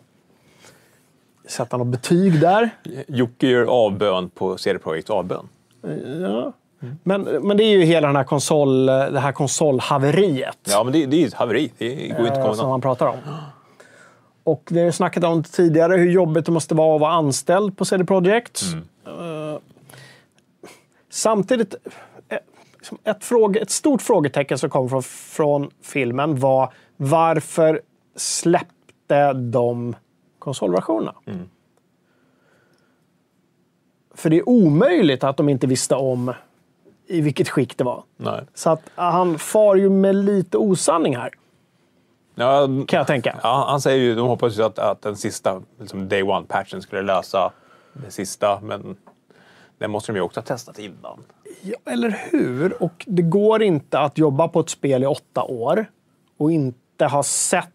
sätta 1.48 1.76
något 1.76 1.86
betyg 1.86 2.40
där. 2.40 2.70
Jocke 3.08 3.46
gör 3.46 3.64
avbön 3.64 4.30
på 4.30 4.56
CD 4.56 4.78
Projekts 4.78 5.10
avbön. 5.10 5.48
Ja. 6.22 6.52
Men, 7.02 7.22
men 7.22 7.56
det 7.56 7.64
är 7.64 7.70
ju 7.70 7.82
hela 7.82 8.06
den 8.06 8.16
här 8.16 8.24
konsol, 8.24 8.86
det 8.86 9.20
här 9.20 9.32
konsolhaveriet. 9.32 10.58
Ja, 10.68 10.84
men 10.84 10.92
det, 10.92 11.06
det 11.06 11.22
är 11.22 11.26
ett 11.26 11.34
haveri. 11.34 11.72
Det 11.78 11.94
går 11.94 12.20
inte 12.20 12.32
att 12.32 12.36
eh, 12.36 12.42
komma 12.42 12.54
som 12.54 12.68
man 12.68 12.80
pratar 12.80 13.06
om. 13.06 13.16
Och 14.44 14.68
vi 14.70 14.78
har 14.78 14.86
ju 14.86 14.92
snackat 14.92 15.24
om 15.24 15.42
tidigare 15.42 15.96
hur 15.96 16.10
jobbigt 16.10 16.46
det 16.46 16.52
måste 16.52 16.74
vara 16.74 16.94
att 16.94 17.00
vara 17.00 17.12
anställd 17.12 17.76
på 17.76 17.84
CD 17.84 18.04
Projekt. 18.04 18.62
Eh, 19.06 19.58
samtidigt, 21.10 21.74
eh, 22.28 22.38
ett, 23.04 23.24
fråge, 23.24 23.60
ett 23.60 23.70
stort 23.70 24.02
frågetecken 24.02 24.58
som 24.58 24.70
kom 24.70 24.88
från, 24.88 25.02
från 25.02 25.70
filmen 25.82 26.40
var 26.40 26.72
varför 26.96 27.80
släppte 28.16 29.32
de 29.32 29.96
konsolversionerna? 30.38 31.14
För 34.14 34.30
det 34.30 34.36
är 34.36 34.48
omöjligt 34.48 35.24
att 35.24 35.36
de 35.36 35.48
inte 35.48 35.66
visste 35.66 35.94
om 35.94 36.32
i 37.06 37.20
vilket 37.20 37.48
skick 37.48 37.76
det 37.76 37.84
var. 37.84 38.02
Nej. 38.16 38.44
Så 38.54 38.70
att 38.70 38.82
han 38.94 39.38
far 39.38 39.76
ju 39.76 39.90
med 39.90 40.14
lite 40.14 40.58
osanning 40.58 41.16
här, 41.16 41.30
Ja, 42.34 42.66
kan 42.88 42.98
jag 42.98 43.06
tänka. 43.06 43.38
ja, 43.42 43.66
han 43.68 43.80
säger 43.80 43.98
ju, 43.98 44.14
de 44.14 44.28
hoppas 44.28 44.58
ju 44.58 44.62
att, 44.62 44.78
att 44.78 45.02
den 45.02 45.16
sista 45.16 45.62
liksom 45.78 46.08
day 46.08 46.22
one-patchen 46.22 46.80
skulle 46.80 47.02
lösa 47.02 47.52
det 47.92 48.10
sista, 48.10 48.60
men 48.60 48.96
den 49.78 49.90
måste 49.90 50.12
de 50.12 50.16
ju 50.16 50.22
också 50.22 50.40
ha 50.40 50.44
testat 50.44 50.78
innan. 50.78 51.20
Ja, 51.62 51.76
eller 51.84 52.20
hur? 52.30 52.82
Och 52.82 53.04
det 53.06 53.22
går 53.22 53.62
inte 53.62 53.98
att 53.98 54.18
jobba 54.18 54.48
på 54.48 54.60
ett 54.60 54.70
spel 54.70 55.02
i 55.02 55.06
åtta 55.06 55.42
år 55.42 55.86
och 56.36 56.52
inte 56.52 57.06
ha 57.06 57.22
sett 57.22 57.68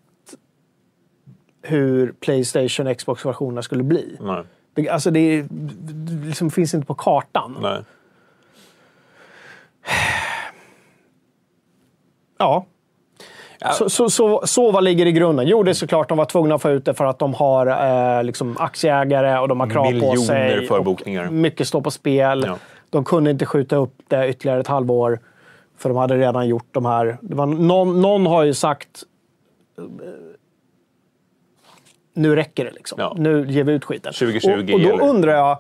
hur 1.62 2.12
Playstation 2.12 2.88
och 2.88 2.98
Xbox-versionerna 2.98 3.62
skulle 3.62 3.84
bli. 3.84 4.18
Nej. 4.20 4.44
Det, 4.74 4.90
alltså 4.90 5.12
det, 5.12 5.42
det 5.50 6.28
liksom 6.28 6.52
finns 6.52 6.74
inte 6.74 6.88
på 6.88 6.94
kartan. 6.96 7.58
Nej. 7.62 7.84
Ja. 12.38 12.66
Så, 13.74 13.90
så, 13.90 14.10
så, 14.10 14.42
så 14.46 14.72
vad 14.72 14.84
ligger 14.84 15.06
i 15.06 15.12
grunden? 15.12 15.48
Jo, 15.48 15.64
det 15.64 15.72
är 15.72 15.74
såklart 15.74 16.10
de 16.10 16.18
var 16.18 16.26
tvungna 16.26 16.56
att 16.56 16.62
få 16.62 16.70
ut 16.70 16.86
det 16.86 16.94
för 16.94 17.06
att 17.06 17.20
de 17.20 17.34
har 17.34 17.68
eh, 18.18 18.24
liksom 18.24 18.58
aktieägare 18.60 19.40
och 19.40 19.48
de 19.48 19.60
har 19.60 19.70
krav 19.70 19.84
på 19.86 19.92
Miljoner 19.92 20.16
sig. 20.18 20.68
förbokningar. 20.68 21.28
Och 21.28 21.34
mycket 21.34 21.68
står 21.68 21.82
på 21.82 21.92
spel. 21.92 22.44
Ja. 22.48 22.58
De 22.90 23.04
kunde 23.06 23.32
inte 23.32 23.46
skjuta 23.46 23.76
upp 23.76 23.94
det 24.08 24.30
ytterligare 24.30 24.60
ett 24.60 24.68
halvår. 24.68 25.20
För 25.78 25.90
de 25.90 25.98
hade 25.98 26.18
redan 26.18 26.48
gjort 26.48 26.68
de 26.72 26.86
här. 26.86 27.18
Det 27.22 27.36
var 27.36 27.46
någon, 27.46 28.02
någon 28.02 28.26
har 28.26 28.44
ju 28.44 28.54
sagt... 28.54 29.04
eh, 29.78 29.84
Nu 32.14 32.36
räcker 32.36 32.66
det 32.66 32.72
liksom. 32.72 32.96
Ja. 33.02 33.14
Nu 33.18 33.46
ger 33.50 33.64
vi 33.64 33.74
ut 33.74 33.86
skiten. 33.86 34.14
2020 34.14 34.50
och, 34.50 34.74
och 34.74 34.80
då 34.82 34.90
eller- 34.94 35.04
undrar 35.10 35.34
jag, 35.36 35.58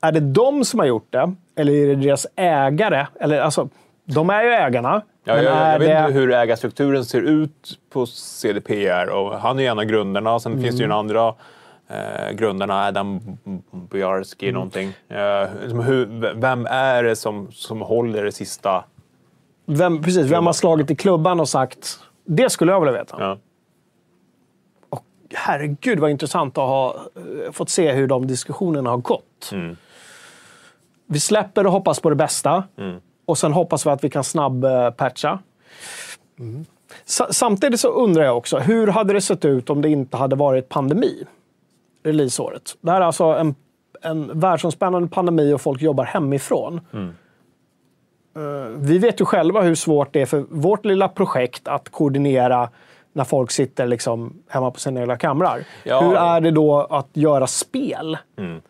är 0.00 0.12
det 0.12 0.20
de 0.20 0.64
som 0.64 0.78
har 0.80 0.86
gjort 0.86 1.06
det? 1.12 1.34
Eller 1.56 1.72
är 1.72 1.86
det 1.86 1.94
deras 1.94 2.26
ägare? 2.36 3.06
Eller 3.20 3.40
alltså, 3.40 3.68
de 4.14 4.30
är 4.30 4.42
ju 4.42 4.50
ägarna. 4.50 5.02
Ja, 5.24 5.36
jag, 5.42 5.44
jag 5.72 5.78
vet 5.78 5.88
det... 5.88 6.00
inte 6.00 6.12
hur 6.12 6.32
ägarstrukturen 6.32 7.04
ser 7.04 7.20
ut 7.20 7.78
på 7.90 8.06
CDPR. 8.06 9.08
Och 9.10 9.40
han 9.40 9.58
är 9.58 9.62
ju 9.62 9.68
en 9.68 9.78
av 9.78 9.84
grundarna. 9.84 10.38
Sen 10.40 10.62
finns 10.62 10.76
det 10.76 10.82
ju 10.82 10.84
Mm. 10.84 10.88
den 10.88 10.98
andra 10.98 11.34
eh, 11.88 12.32
grundarna, 12.32 12.86
Adam 12.86 13.20
Bojarski 13.70 14.46
Mm. 14.46 14.54
någonting. 14.54 14.92
Eh, 15.08 15.48
liksom 15.62 15.80
hur, 15.80 16.06
vem 16.34 16.66
är 16.66 17.02
det 17.02 17.16
som, 17.16 17.52
som 17.52 17.80
håller 17.80 18.24
det 18.24 18.32
sista? 18.32 18.84
Vem, 19.66 20.02
precis, 20.02 20.26
vem 20.26 20.46
har 20.46 20.52
slagit 20.52 20.90
i 20.90 20.96
klubban 20.96 21.40
och 21.40 21.48
sagt 21.48 21.98
det 22.24 22.50
skulle 22.50 22.72
jag 22.72 22.80
vilja 22.80 22.92
veta. 22.92 23.16
Ja. 23.20 23.38
Och 24.90 25.04
herregud 25.34 25.98
vad 25.98 26.10
intressant 26.10 26.58
att 26.58 26.64
ha 26.68 26.94
eh, 27.46 27.52
fått 27.52 27.68
se 27.70 27.92
hur 27.92 28.06
de 28.06 28.26
diskussionerna 28.26 28.90
har 28.90 28.96
gått. 28.96 29.52
Vi 31.06 31.20
släpper 31.20 31.66
och 31.66 31.72
hoppas 31.72 32.00
på 32.00 32.10
det 32.10 32.16
bästa. 32.16 32.64
Och 33.28 33.38
sen 33.38 33.52
hoppas 33.52 33.86
vi 33.86 33.90
att 33.90 34.04
vi 34.04 34.10
kan 34.10 34.24
snabb-patcha. 34.24 35.38
Sa- 37.04 37.32
Samtidigt 37.32 37.80
så 37.80 37.88
undrar 37.88 38.24
jag 38.24 38.36
också, 38.36 38.58
hur 38.58 38.86
hade 38.86 39.12
det 39.12 39.20
sett 39.20 39.44
ut 39.44 39.70
om 39.70 39.82
det 39.82 39.88
inte 39.88 40.16
hade 40.16 40.36
varit 40.36 40.68
pandemi? 40.68 41.24
releaseåret. 42.02 42.76
Det 42.80 42.90
här 42.90 43.00
är 43.00 43.04
alltså 43.04 43.24
en, 43.24 43.54
en 44.02 44.40
världsomspännande 44.40 45.08
pandemi 45.08 45.52
och 45.52 45.60
folk 45.60 45.82
jobbar 45.82 46.04
hemifrån. 46.04 46.80
Eh, 48.36 48.42
vi 48.76 48.98
vet 48.98 49.20
ju 49.20 49.24
själva 49.24 49.60
hur 49.62 49.74
svårt 49.74 50.12
det 50.12 50.20
är 50.22 50.26
för 50.26 50.44
vårt 50.50 50.84
lilla 50.84 51.08
projekt 51.08 51.68
att 51.68 51.88
koordinera 51.88 52.70
när 53.12 53.24
folk 53.24 53.50
sitter 53.50 53.86
liksom 53.86 54.42
hemma 54.48 54.70
på 54.70 54.80
sina 54.80 55.00
egna 55.00 55.16
kamrar. 55.16 55.64
Ja. 55.84 56.00
Hur 56.00 56.14
är 56.16 56.40
det 56.40 56.50
då 56.50 56.80
att 56.80 57.08
göra 57.12 57.46
spel? 57.46 58.18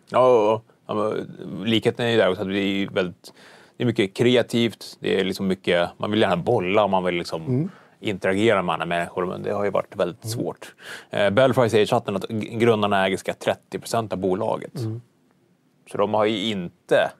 Ja, 0.09 0.53
och, 0.53 0.63
ja, 0.87 0.93
men 0.93 1.27
likheten 1.65 2.05
är 2.05 2.09
ju 2.09 2.17
där 2.17 2.29
också 2.29 2.41
att 2.41 2.47
det 2.47 2.59
är 2.59 2.89
väldigt 2.89 3.33
det 3.79 3.83
är 3.83 3.85
mycket 3.85 4.13
kreativt. 4.13 4.97
Det 4.99 5.19
är 5.19 5.23
liksom 5.23 5.47
mycket, 5.47 5.89
man 5.97 6.11
vill 6.11 6.21
gärna 6.21 6.37
bolla 6.37 6.83
och 6.83 6.89
man 6.89 7.03
vill 7.03 7.15
liksom 7.15 7.71
interagera 7.99 8.61
med 8.61 8.73
andra 8.73 8.85
människor, 8.85 9.25
men 9.25 9.43
det 9.43 9.51
har 9.51 9.63
ju 9.63 9.69
varit 9.71 9.95
väldigt 9.95 10.29
svårt. 10.29 10.73
Eh, 11.09 11.29
Belfry 11.29 11.69
säger 11.69 11.83
i 11.83 11.87
chatten 11.87 12.15
att 12.15 12.27
grundarna 12.29 13.05
äger 13.05 13.17
ska 13.17 13.33
30 13.33 13.79
procent 13.79 14.13
av 14.13 14.19
bolaget. 14.19 14.71
Så 15.91 15.97
de 15.97 16.13
har 16.13 16.25
ju 16.25 16.49
inte 16.49 17.11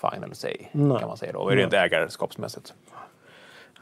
final 0.00 0.34
say, 0.34 0.56
kan 0.72 0.88
man 0.88 1.16
säga 1.16 1.32
då, 1.32 1.46
rent 1.46 1.72
ägarskapsmässigt. 1.72 2.74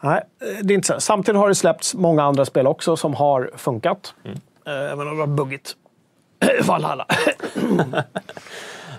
Nej, 0.01 0.23
eh, 0.41 0.65
det 0.65 0.73
är 0.73 0.75
inte 0.75 0.87
så. 0.87 1.01
Samtidigt 1.01 1.39
har 1.39 1.49
det 1.49 1.55
släppts 1.55 1.95
många 1.95 2.23
andra 2.23 2.45
spel 2.45 2.67
också 2.67 2.97
som 2.97 3.15
har 3.15 3.51
funkat. 3.57 4.15
Eh, 4.25 4.33
Även 4.65 5.09
om 5.09 5.15
det 5.15 5.21
var 5.21 5.27
buggigt. 5.27 5.77
Valhalla. 6.67 7.07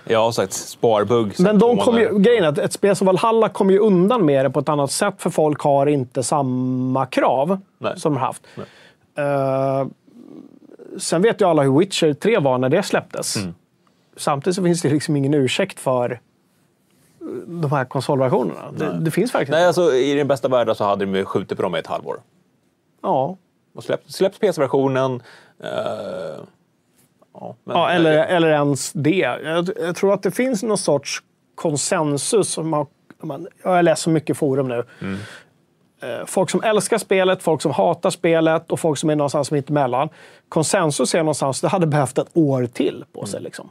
Jag 0.04 0.18
har 0.18 0.32
sagt 0.32 0.52
sparbugg. 0.52 1.34
Men 1.38 1.58
de 1.58 1.78
kom 1.78 1.98
ju, 1.98 2.18
grejen 2.18 2.44
är 2.44 2.48
att 2.48 2.58
ett 2.58 2.72
spel 2.72 2.96
som 2.96 3.06
Valhalla 3.06 3.48
kom 3.48 3.70
ju 3.70 3.78
undan 3.78 4.24
med 4.24 4.44
det 4.44 4.50
på 4.50 4.60
ett 4.60 4.68
annat 4.68 4.90
sätt 4.90 5.14
för 5.18 5.30
folk 5.30 5.60
har 5.60 5.86
inte 5.86 6.22
samma 6.22 7.06
krav 7.06 7.60
Nej. 7.78 8.00
som 8.00 8.14
de 8.14 8.20
har 8.20 8.26
haft. 8.26 8.42
Eh, 9.16 9.86
sen 10.98 11.22
vet 11.22 11.40
ju 11.40 11.44
alla 11.48 11.62
hur 11.62 11.78
Witcher 11.78 12.12
3 12.14 12.38
var 12.38 12.58
när 12.58 12.68
det 12.68 12.82
släpptes. 12.82 13.36
Mm. 13.36 13.54
Samtidigt 14.16 14.56
så 14.56 14.62
finns 14.62 14.82
det 14.82 14.88
liksom 14.88 15.16
ingen 15.16 15.34
ursäkt 15.34 15.80
för 15.80 16.10
eh, 16.12 17.26
de 17.46 17.72
här 17.72 17.84
konsolversionerna. 17.84 18.72
Det, 18.78 18.98
det 19.00 19.10
finns 19.10 19.34
verkligen 19.34 19.58
Nej, 19.58 19.66
alltså, 19.66 19.94
I 19.94 20.14
den 20.14 20.28
bästa 20.28 20.48
världen 20.48 20.74
så 20.74 20.84
hade 20.84 21.04
de 21.04 21.14
ju 21.14 21.24
skjutit 21.24 21.56
på 21.56 21.62
dem 21.62 21.76
i 21.76 21.78
ett 21.78 21.86
halvår. 21.86 22.16
Ja. 23.02 23.36
Och 23.74 23.84
släppt, 23.84 24.12
släppt 24.14 24.40
PC-versionen. 24.40 25.22
eh, 25.62 26.42
ja, 27.34 27.56
men, 27.64 27.76
Ja, 27.76 27.90
eller, 27.90 28.24
eller 28.24 28.48
ens 28.48 28.92
det. 28.92 29.38
Jag, 29.44 29.68
jag 29.80 29.96
tror 29.96 30.14
att 30.14 30.22
det 30.22 30.30
finns 30.30 30.62
någon 30.62 30.78
sorts 30.78 31.22
konsensus. 31.54 32.48
Som 32.48 32.68
man, 32.68 32.86
man, 33.22 33.46
jag 33.62 33.98
så 33.98 34.10
mycket 34.10 34.36
forum 34.36 34.68
nu. 34.68 34.84
Eh, 36.02 36.26
Folk 36.26 36.50
som 36.50 36.62
älskar 36.62 36.98
spelet, 36.98 37.42
folk 37.42 37.62
som 37.62 37.72
hatar 37.72 38.10
spelet 38.10 38.72
och 38.72 38.80
folk 38.80 38.98
som 38.98 39.10
är 39.10 39.16
någonstans 39.16 39.50
mitt 39.50 39.70
emellan. 39.70 40.08
Konsensus 40.48 41.14
är 41.14 41.18
någonstans, 41.18 41.60
det 41.60 41.68
hade 41.68 41.86
behövt 41.86 42.18
ett 42.18 42.30
år 42.32 42.66
till 42.66 43.04
på 43.12 43.26
sig. 43.26 43.40
Liksom. 43.40 43.68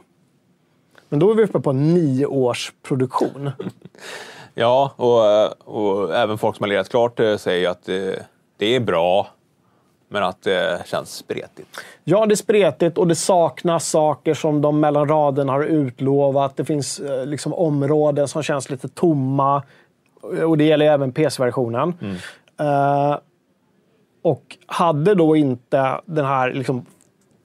Men 1.08 1.18
då 1.18 1.30
är 1.30 1.34
vi 1.34 1.44
uppe 1.44 1.60
på 1.60 1.72
nio 1.72 2.26
års 2.26 2.72
produktion. 2.82 3.50
Ja, 4.56 4.92
och, 4.96 5.78
och 5.78 6.14
även 6.16 6.38
folk 6.38 6.56
som 6.56 6.62
har 6.64 6.68
lirat 6.68 6.88
klart 6.88 7.20
eh, 7.20 7.36
säger 7.36 7.68
att 7.68 7.88
eh, 7.88 7.96
det 8.56 8.66
är 8.76 8.80
bra, 8.80 9.28
men 10.08 10.22
att 10.22 10.42
det 10.42 10.82
känns 10.86 11.14
spretigt. 11.14 11.68
Ja, 12.04 12.26
det 12.26 12.34
är 12.34 12.36
spretigt 12.36 12.98
och 12.98 13.08
det 13.08 13.14
saknas 13.14 13.88
saker 13.88 14.34
som 14.34 14.60
de 14.60 14.80
mellan 14.80 15.08
raderna 15.08 15.52
har 15.52 15.62
utlovat. 15.62 16.56
Det 16.56 16.64
finns 16.64 17.00
eh, 17.00 17.26
liksom 17.26 17.54
områden 17.54 18.28
som 18.28 18.42
känns 18.42 18.70
lite 18.70 18.88
tomma. 18.88 19.62
Och 20.46 20.58
det 20.58 20.64
gäller 20.64 20.86
även 20.86 21.12
PC-versionen. 21.12 21.94
Eh, 22.60 23.18
och 24.22 24.56
hade 24.66 25.14
då 25.14 25.36
inte 25.36 26.00
den 26.06 26.24
här 26.24 26.52
liksom 26.52 26.86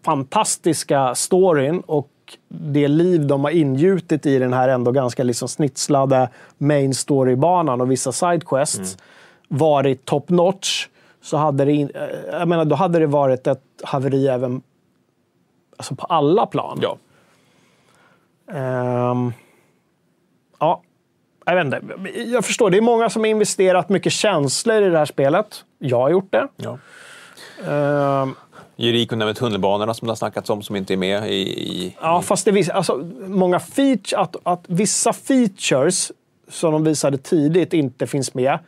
fantastiska 0.06 1.16
storyn 1.16 1.80
och 1.80 2.10
det 2.48 2.88
liv 2.88 3.28
de 3.28 3.44
har 3.44 3.52
ingjutit 3.52 4.26
i 4.26 4.40
den 4.40 4.54
här 4.54 4.70
ändå 4.70 4.92
ganska 4.92 5.24
liksom 5.24 5.48
snitslade 5.48 6.30
main 6.58 6.94
story-banan 6.94 7.82
och 7.82 7.92
vissa 7.92 8.12
sidequests 8.12 8.98
varit 9.48 10.06
top 10.06 10.30
notch 10.30 10.88
så 11.30 11.38
hade 11.38 11.66
det, 11.66 11.72
in, 11.72 11.92
eh, 11.96 12.02
jag 12.32 12.48
menar, 12.48 12.66
då 12.66 12.76
hade 12.76 13.00
det 13.00 13.08
varit 13.08 13.48
ett 13.48 13.64
haveri 13.84 14.28
även 14.28 14.62
alltså 15.78 15.96
på 15.96 16.06
alla 16.06 16.46
plan. 16.46 16.80
Ja. 16.82 16.98
Ehm, 18.54 19.34
ja, 20.60 20.82
jag 21.46 21.56
vet 21.56 21.66
inte. 21.66 21.82
Jag 22.26 22.46
förstår, 22.46 22.70
det 22.70 22.78
är 22.78 22.82
många 22.82 23.10
som 23.10 23.22
har 23.22 23.28
investerat 23.28 23.90
mycket 23.90 24.14
känslor 24.14 24.84
i 24.84 24.90
det 24.90 24.98
här 24.98 25.06
spelet. 25.06 25.66
Jag 25.78 26.00
har 26.00 26.10
gjort 26.10 26.32
det. 26.32 26.48
ja. 26.56 26.78
Ehm, 27.68 28.36
Jericho 28.76 29.16
nämner 29.16 29.34
tunnelbanorna 29.34 29.94
som 29.94 30.06
det 30.08 30.12
har 30.12 30.16
snackats 30.16 30.50
om 30.50 30.62
som 30.62 30.76
inte 30.76 30.94
är 30.94 30.98
med 30.98 31.32
i... 31.32 31.42
i 31.42 31.96
Ja, 32.02 32.22
fast 32.22 32.46
det 32.46 32.52
visar, 32.52 32.74
alltså, 32.74 32.98
många 33.20 33.60
feature, 33.60 34.22
att, 34.22 34.36
att 34.44 34.64
vissa 34.68 35.14
features 35.14 36.12
som 36.50 36.74
de 36.74 36.84
visade 36.84 37.18
tidigt 37.18 37.74
inte 37.74 38.08
finns 38.08 38.34
med. 38.34 38.60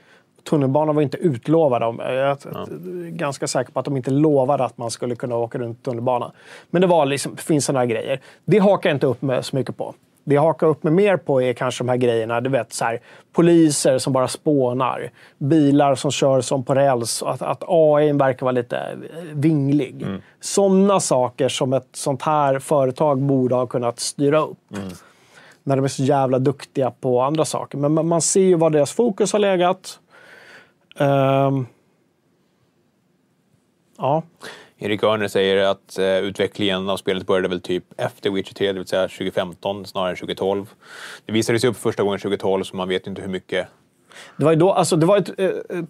Tunnelbanan 0.49 0.95
var 0.95 1.01
inte 1.01 1.17
utlovad. 1.17 1.81
Jag 1.81 2.09
är 2.09 3.09
ganska 3.09 3.47
säker 3.47 3.71
på 3.71 3.79
att 3.79 3.85
de 3.85 3.97
inte 3.97 4.11
lovade 4.11 4.63
att 4.65 4.77
man 4.77 4.91
skulle 4.91 5.15
kunna 5.15 5.35
åka 5.35 5.57
runt 5.57 5.83
tunnelbanan. 5.83 6.31
Men 6.69 6.81
det 6.81 6.87
var 6.87 7.05
liksom, 7.05 7.37
finns 7.37 7.65
sådana 7.65 7.85
grejer. 7.85 8.19
Det 8.45 8.57
hakar 8.59 8.89
jag 8.89 8.95
inte 8.95 9.07
upp 9.07 9.21
mig 9.21 9.43
så 9.43 9.55
mycket 9.55 9.77
på. 9.77 9.93
Det 10.23 10.35
jag 10.35 10.41
hakar 10.41 10.67
upp 10.67 10.83
mig 10.83 10.93
mer 10.93 11.17
på 11.17 11.41
är 11.41 11.53
kanske 11.53 11.83
de 11.83 11.89
här 11.89 11.97
grejerna, 11.97 12.41
du 12.41 12.49
vet 12.49 12.73
så 12.73 12.85
här, 12.85 12.99
poliser 13.33 13.97
som 13.97 14.13
bara 14.13 14.27
spånar, 14.27 15.09
bilar 15.37 15.95
som 15.95 16.11
kör 16.11 16.41
som 16.41 16.63
på 16.63 16.75
räls, 16.75 17.23
att, 17.23 17.41
att 17.41 17.63
AI 17.67 18.11
verkar 18.11 18.45
vara 18.45 18.51
lite 18.51 18.77
eh, 18.77 18.97
vinglig. 19.33 20.05
Sådana 20.39 20.99
saker 20.99 21.49
som 21.49 21.73
ett 21.73 21.87
sånt 21.93 22.21
här 22.21 22.59
företag 22.59 23.21
borde 23.21 23.55
ha 23.55 23.65
kunnat 23.67 23.99
styra 23.99 24.39
upp. 24.41 24.57
När 25.63 25.75
de 25.75 25.85
är 25.85 25.89
så 25.89 26.03
jävla 26.03 26.39
duktiga 26.39 26.91
på 26.91 27.21
andra 27.21 27.45
saker. 27.45 27.77
Men 27.77 27.93
man- 27.93 28.07
man 28.07 28.21
ser 28.21 28.41
ju 28.41 28.55
var 28.55 28.69
deras 28.69 28.91
fokus 28.91 29.33
har 29.33 29.39
legat. 29.39 29.99
Ehm, 31.01 31.65
ja. 33.97 34.23
Erik 34.77 35.03
Örner 35.03 35.27
säger 35.27 35.57
att 35.57 35.97
eh, 35.97 36.05
utvecklingen 36.05 36.89
av 36.89 36.97
spelet 36.97 37.27
började 37.27 37.47
väl 37.47 37.61
typ 37.61 37.83
efter 37.97 38.29
Witcher 38.29 38.53
3, 38.53 38.67
det 38.71 38.79
vill 38.79 38.87
säga 38.87 39.07
2015 39.07 39.85
snarare 39.85 40.09
än 40.09 40.15
2012. 40.15 40.69
Det 41.25 41.31
visade 41.31 41.59
sig 41.59 41.69
upp 41.69 41.77
första 41.77 42.03
gången 42.03 42.19
2012, 42.19 42.63
så 42.63 42.75
man 42.75 42.89
vet 42.89 43.07
inte 43.07 43.21
hur 43.21 43.29
mycket. 43.29 43.67
Det 44.37 44.45
var 44.45 44.51
ju 44.51 44.57
då, 44.57 44.71
alltså 44.71 44.95
det 44.95 45.05
var 45.05 45.17
ett 45.17 45.39
eh, 45.39 45.45
eh, 45.45 45.83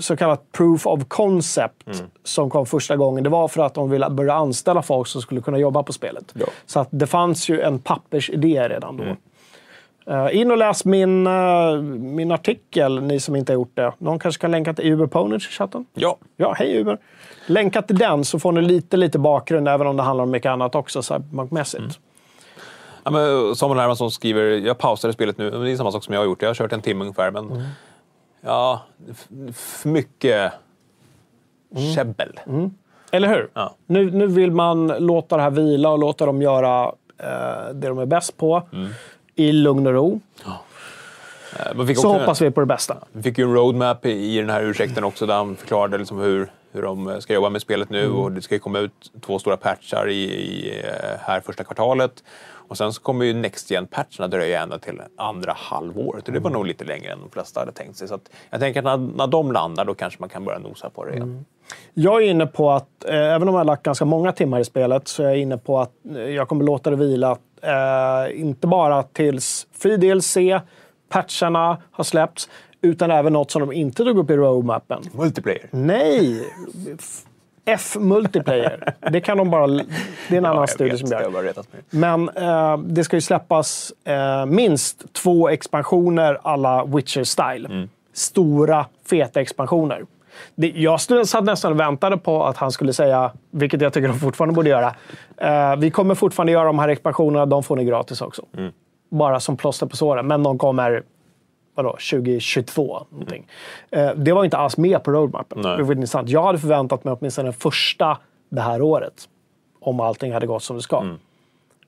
så 0.00 0.16
kallat 0.16 0.52
proof 0.52 0.86
of 0.86 1.00
concept 1.08 1.88
som 2.24 2.50
kom 2.50 2.66
första 2.66 2.96
gången. 2.96 3.24
Det 3.24 3.30
var 3.30 3.48
för 3.48 3.62
att 3.62 3.74
de 3.74 3.90
ville 3.90 4.10
börja 4.10 4.34
anställa 4.34 4.82
folk 4.82 5.08
som 5.08 5.22
skulle 5.22 5.40
kunna 5.40 5.58
jobba 5.58 5.82
på 5.82 5.92
spelet. 5.92 6.32
Ja. 6.34 6.46
Så 6.66 6.80
att 6.80 6.88
det 6.90 7.06
fanns 7.06 7.48
ju 7.48 7.60
en 7.60 7.78
pappersidé 7.78 8.68
redan 8.68 8.96
då. 8.96 9.04
Eh, 9.04 9.16
in 10.32 10.50
och 10.50 10.56
läs 10.58 10.84
min, 10.84 11.26
eh, 11.26 11.72
min 11.98 12.32
artikel, 12.32 13.02
ni 13.02 13.20
som 13.20 13.36
inte 13.36 13.52
har 13.52 13.54
gjort 13.54 13.76
det. 13.76 13.92
Någon 13.98 14.18
kanske 14.18 14.40
kan 14.40 14.50
länka 14.50 14.74
till 14.74 14.92
Uber 14.92 15.06
Ponage 15.06 15.48
i 15.50 15.52
chatten? 15.52 15.86
Ja, 15.94 16.16
Ja, 16.36 16.52
hej 16.58 16.76
Uber. 16.80 16.98
Länka 17.46 17.82
till 17.82 17.98
den 17.98 18.24
så 18.24 18.38
får 18.38 18.52
ni 18.52 18.62
lite, 18.62 18.96
lite 18.96 19.18
bakgrund, 19.18 19.68
även 19.68 19.86
om 19.86 19.96
det 19.96 20.02
handlar 20.02 20.24
om 20.24 20.30
mycket 20.30 20.50
annat 20.50 20.74
också, 20.74 21.02
cyberpunkmässigt. 21.02 21.98
Ja, 23.04 23.10
men 23.10 23.54
Samuel 23.56 23.80
Hermansson 23.80 24.10
skriver, 24.10 24.42
jag 24.42 24.78
pausade 24.78 25.12
spelet 25.12 25.38
nu. 25.38 25.50
Det 25.50 25.70
är 25.70 25.76
samma 25.76 25.92
sak 25.92 26.04
som 26.04 26.14
jag 26.14 26.20
har 26.20 26.26
gjort. 26.26 26.42
Jag 26.42 26.48
har 26.48 26.54
kört 26.54 26.72
en 26.72 26.80
timme 26.82 27.00
ungefär, 27.00 27.30
men 27.30 27.62
ja, 28.40 28.82
f- 29.10 29.28
för 29.56 29.88
mycket 29.88 30.52
käbbel. 31.94 32.40
Eller 33.12 33.28
hur? 33.28 33.50
Ja. 33.54 33.74
Nu, 33.86 34.10
nu 34.10 34.26
vill 34.26 34.50
man 34.50 34.86
låta 34.86 35.36
det 35.36 35.42
här 35.42 35.50
vila 35.50 35.88
och 35.90 35.98
låta 35.98 36.26
dem 36.26 36.42
göra 36.42 36.84
eh, 37.18 37.74
det 37.74 37.88
de 37.88 37.98
är 37.98 38.06
bäst 38.06 38.36
på 38.36 38.62
i 39.34 39.52
lugn 39.52 39.86
och 39.86 39.92
ro. 39.92 40.20
Eh, 41.58 41.74
Man 41.76 41.86
fick 41.86 41.98
Så 41.98 42.12
hoppas 42.20 42.40
vi 42.40 42.50
på 42.50 42.60
det 42.60 42.66
bästa. 42.66 42.96
Vi 43.12 43.22
fick 43.22 43.38
ju 43.38 43.44
en 43.44 43.54
roadmap 43.54 44.06
i- 44.06 44.36
den 44.40 44.50
här 44.50 44.62
ursäkten 44.62 45.04
också 45.04 45.26
där 45.26 45.34
han 45.34 45.56
förklarade 45.56 45.98
liksom 45.98 46.18
hur, 46.18 46.50
hur 46.72 46.82
de 46.82 47.20
ska 47.20 47.34
jobba 47.34 47.48
med 47.50 47.62
spelet 47.62 47.90
nu 47.90 48.08
och 48.10 48.32
det 48.32 48.42
ska 48.42 48.54
ju 48.54 48.58
komma 48.58 48.78
ut 48.78 49.12
två 49.20 49.38
stora 49.38 49.56
patchar 49.56 50.08
i, 50.10 50.14
i 50.24 50.80
eh, 50.84 51.18
här 51.20 51.40
första 51.40 51.64
kvartalet. 51.64 52.24
Och 52.68 52.76
sen 52.78 52.92
så 52.92 53.02
kommer 53.02 53.24
ju 53.24 53.34
Next 53.34 53.70
Gen-patcherna 53.70 54.28
dröja 54.28 54.62
ända 54.62 54.78
till 54.78 55.00
andra 55.16 55.52
halvåret 55.56 56.26
och 56.28 56.32
det 56.34 56.40
var 56.40 56.50
nog 56.50 56.66
lite 56.66 56.84
längre 56.84 57.12
än 57.12 57.20
de 57.20 57.30
flesta 57.30 57.60
hade 57.60 57.72
tänkt 57.72 57.96
sig. 57.96 58.08
Så 58.08 58.18
jag 58.50 58.60
tänker 58.60 58.80
att 58.80 58.84
när, 58.84 58.96
när 59.16 59.26
de 59.26 59.52
landar 59.52 59.84
då 59.84 59.94
kanske 59.94 60.20
man 60.20 60.28
kan 60.28 60.44
börja 60.44 60.58
nosa 60.58 60.90
på 60.90 61.04
det 61.04 61.12
igen. 61.14 61.44
Jag 61.94 62.22
är 62.22 62.26
inne 62.30 62.46
på 62.46 62.70
att, 62.70 63.04
eh, 63.04 63.14
även 63.14 63.48
om 63.48 63.54
jag 63.54 63.60
har 63.60 63.64
lagt 63.64 63.82
ganska 63.82 64.04
många 64.04 64.32
timmar 64.32 64.60
i 64.60 64.64
spelet, 64.64 65.08
så 65.08 65.22
är 65.22 65.26
jag 65.26 65.38
inne 65.38 65.58
på 65.58 65.80
att 65.80 65.90
eh, 66.14 66.20
jag 66.20 66.48
kommer 66.48 66.64
låta 66.64 66.90
det 66.90 66.96
vila. 66.96 67.36
Eh, 67.62 68.40
inte 68.40 68.66
bara 68.66 69.02
tills 69.02 69.66
Free 69.78 69.96
DLC, 69.96 70.36
patcharna 71.08 71.78
har 71.90 72.04
släppts, 72.04 72.48
utan 72.82 73.10
även 73.10 73.32
något 73.32 73.50
som 73.50 73.60
de 73.60 73.72
inte 73.72 74.04
tog 74.04 74.18
upp 74.18 74.30
i 74.30 74.36
roadmappen. 74.36 75.02
Multiplayer. 75.12 75.68
Nej! 75.70 76.48
F-multiplayer. 77.66 78.94
Det 79.10 79.20
kan 79.20 79.38
de 79.38 79.50
bara... 79.50 79.66
Det 79.66 79.82
är 80.28 80.36
en 80.38 80.46
annan 80.46 80.68
studie 80.68 80.90
vet, 80.90 81.00
som 81.00 81.08
jag 81.10 81.44
gör. 81.44 81.54
Men 81.90 82.28
eh, 82.28 82.78
det 82.78 83.04
ska 83.04 83.16
ju 83.16 83.20
släppas 83.20 83.92
eh, 84.04 84.46
minst 84.46 85.12
två 85.12 85.48
expansioner 85.48 86.38
alla 86.42 86.84
Witcher-style. 86.84 87.88
Stora, 88.12 88.86
feta 89.10 89.40
expansioner. 89.40 90.04
Jag 90.54 91.00
satt 91.00 91.44
nästan 91.44 91.72
och 91.72 91.80
väntade 91.80 92.16
på 92.16 92.44
att 92.44 92.56
han 92.56 92.72
skulle 92.72 92.92
säga, 92.92 93.32
vilket 93.50 93.80
jag 93.80 93.92
tycker 93.92 94.08
de 94.08 94.18
fortfarande 94.18 94.54
borde 94.54 94.70
göra. 94.70 94.94
Eh, 95.36 95.76
vi 95.76 95.90
kommer 95.90 96.14
fortfarande 96.14 96.52
göra 96.52 96.64
de 96.64 96.78
här 96.78 96.88
expansionerna, 96.88 97.46
de 97.46 97.62
får 97.62 97.76
ni 97.76 97.84
gratis 97.84 98.20
också. 98.20 98.42
Mm. 98.56 98.72
Bara 99.10 99.40
som 99.40 99.56
plåster 99.56 99.86
på 99.86 99.96
såren. 99.96 100.26
Men 100.26 100.42
de 100.42 100.58
kommer 100.58 101.02
vadå, 101.74 101.90
2022. 101.90 103.06
Någonting. 103.10 103.46
Eh, 103.90 104.10
det 104.10 104.32
var 104.32 104.44
inte 104.44 104.56
alls 104.56 104.76
med 104.76 105.02
på 105.02 105.10
roadmappen. 105.10 105.60
Nej. 105.60 105.76
Det 105.76 105.82
var 105.82 105.94
intressant. 105.94 106.28
Jag 106.28 106.42
hade 106.42 106.58
förväntat 106.58 107.04
mig 107.04 107.16
åtminstone 107.20 107.46
den 107.46 107.52
första 107.52 108.18
det 108.48 108.60
här 108.60 108.82
året. 108.82 109.28
Om 109.80 110.00
allting 110.00 110.32
hade 110.32 110.46
gått 110.46 110.62
som 110.62 110.76
det 110.76 110.82
ska. 110.82 111.04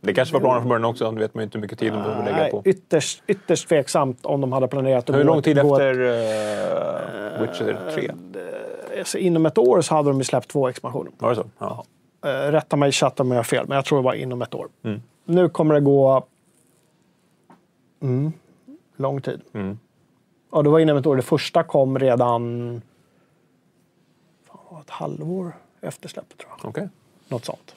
Det 0.01 0.15
kanske 0.15 0.33
var 0.33 0.41
planen 0.41 0.61
från 0.61 0.69
början 0.69 0.85
också. 0.85 1.11
Det 1.11 1.21
vet 1.21 1.35
man 1.35 1.43
ju 1.43 1.45
inte 1.45 1.59
hur 1.59 1.63
mycket 1.63 1.79
tid 1.79 1.93
de 1.93 2.03
behöver 2.03 2.25
lägga 2.25 2.51
på. 2.51 2.63
ytterst, 2.65 3.23
ytterst 3.27 3.69
tveksamt 3.69 4.27
om 4.27 4.41
de 4.41 4.53
hade 4.53 4.69
planerat 4.69 5.11
att 5.11 5.17
Hur 5.17 5.25
lång 5.25 5.43
tid 5.43 5.59
efter 5.59 6.01
uh, 6.01 7.41
Witcher 7.41 7.93
3? 7.95 8.11
alltså, 8.99 9.19
Inom 9.19 9.47
ett 9.47 9.59
år 9.59 9.81
så 9.81 9.95
hade 9.95 10.11
de 10.11 10.19
ju 10.19 10.25
släppt 10.25 10.49
två 10.49 10.69
expansioner. 10.69 11.13
Var 11.19 11.31
det 11.31 11.37
så? 11.37 11.45
Ja. 11.59 11.85
Uh, 12.27 12.31
rätta 12.31 12.77
mig 12.77 12.89
i 12.89 12.93
chatten 12.93 13.27
om 13.27 13.31
jag 13.31 13.39
har 13.39 13.45
fel, 13.45 13.65
men 13.69 13.77
jag 13.77 13.85
tror 13.85 13.99
det 13.99 14.05
var 14.05 14.15
inom 14.15 14.43
ett 14.43 14.55
år. 14.55 14.69
Mm. 14.83 15.03
Nu 15.25 15.49
kommer 15.49 15.75
det 15.75 15.81
gå... 15.81 16.27
Mm, 18.03 18.33
lång 18.97 19.21
tid. 19.21 19.41
Mm. 19.53 19.79
Ja, 20.53 20.63
det 20.63 20.69
var 20.71 20.79
inom 20.79 20.97
ett 20.97 21.07
år. 21.07 21.17
Det 21.17 21.23
första 21.23 21.63
kom 21.63 21.99
redan... 21.99 22.83
Fan, 24.49 24.81
ett 24.81 24.91
halvår 24.91 25.53
efter 25.81 26.09
släppet, 26.09 26.39
tror 26.39 26.51
jag. 26.63 26.69
Okej. 26.69 26.89
Något 27.29 27.45
sånt. 27.45 27.76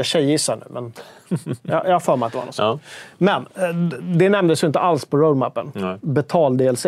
Jag 0.00 0.06
tjejgissar 0.06 0.56
nu, 0.56 0.64
men 0.70 0.92
jag, 1.62 1.86
jag 1.86 1.92
har 1.92 2.00
för 2.00 2.16
mig 2.16 2.26
att 2.26 2.32
det 2.32 2.38
var 2.38 2.44
något 2.46 2.54
sånt. 2.54 2.82
Ja. 2.82 2.88
Men 3.18 3.46
eh, 3.68 3.74
det 4.16 4.28
nämndes 4.28 4.62
ju 4.62 4.66
inte 4.66 4.78
alls 4.80 5.04
på 5.04 5.16
roadmappen. 5.16 5.72
Nej. 5.74 5.96
Betal-DLC. 6.00 6.86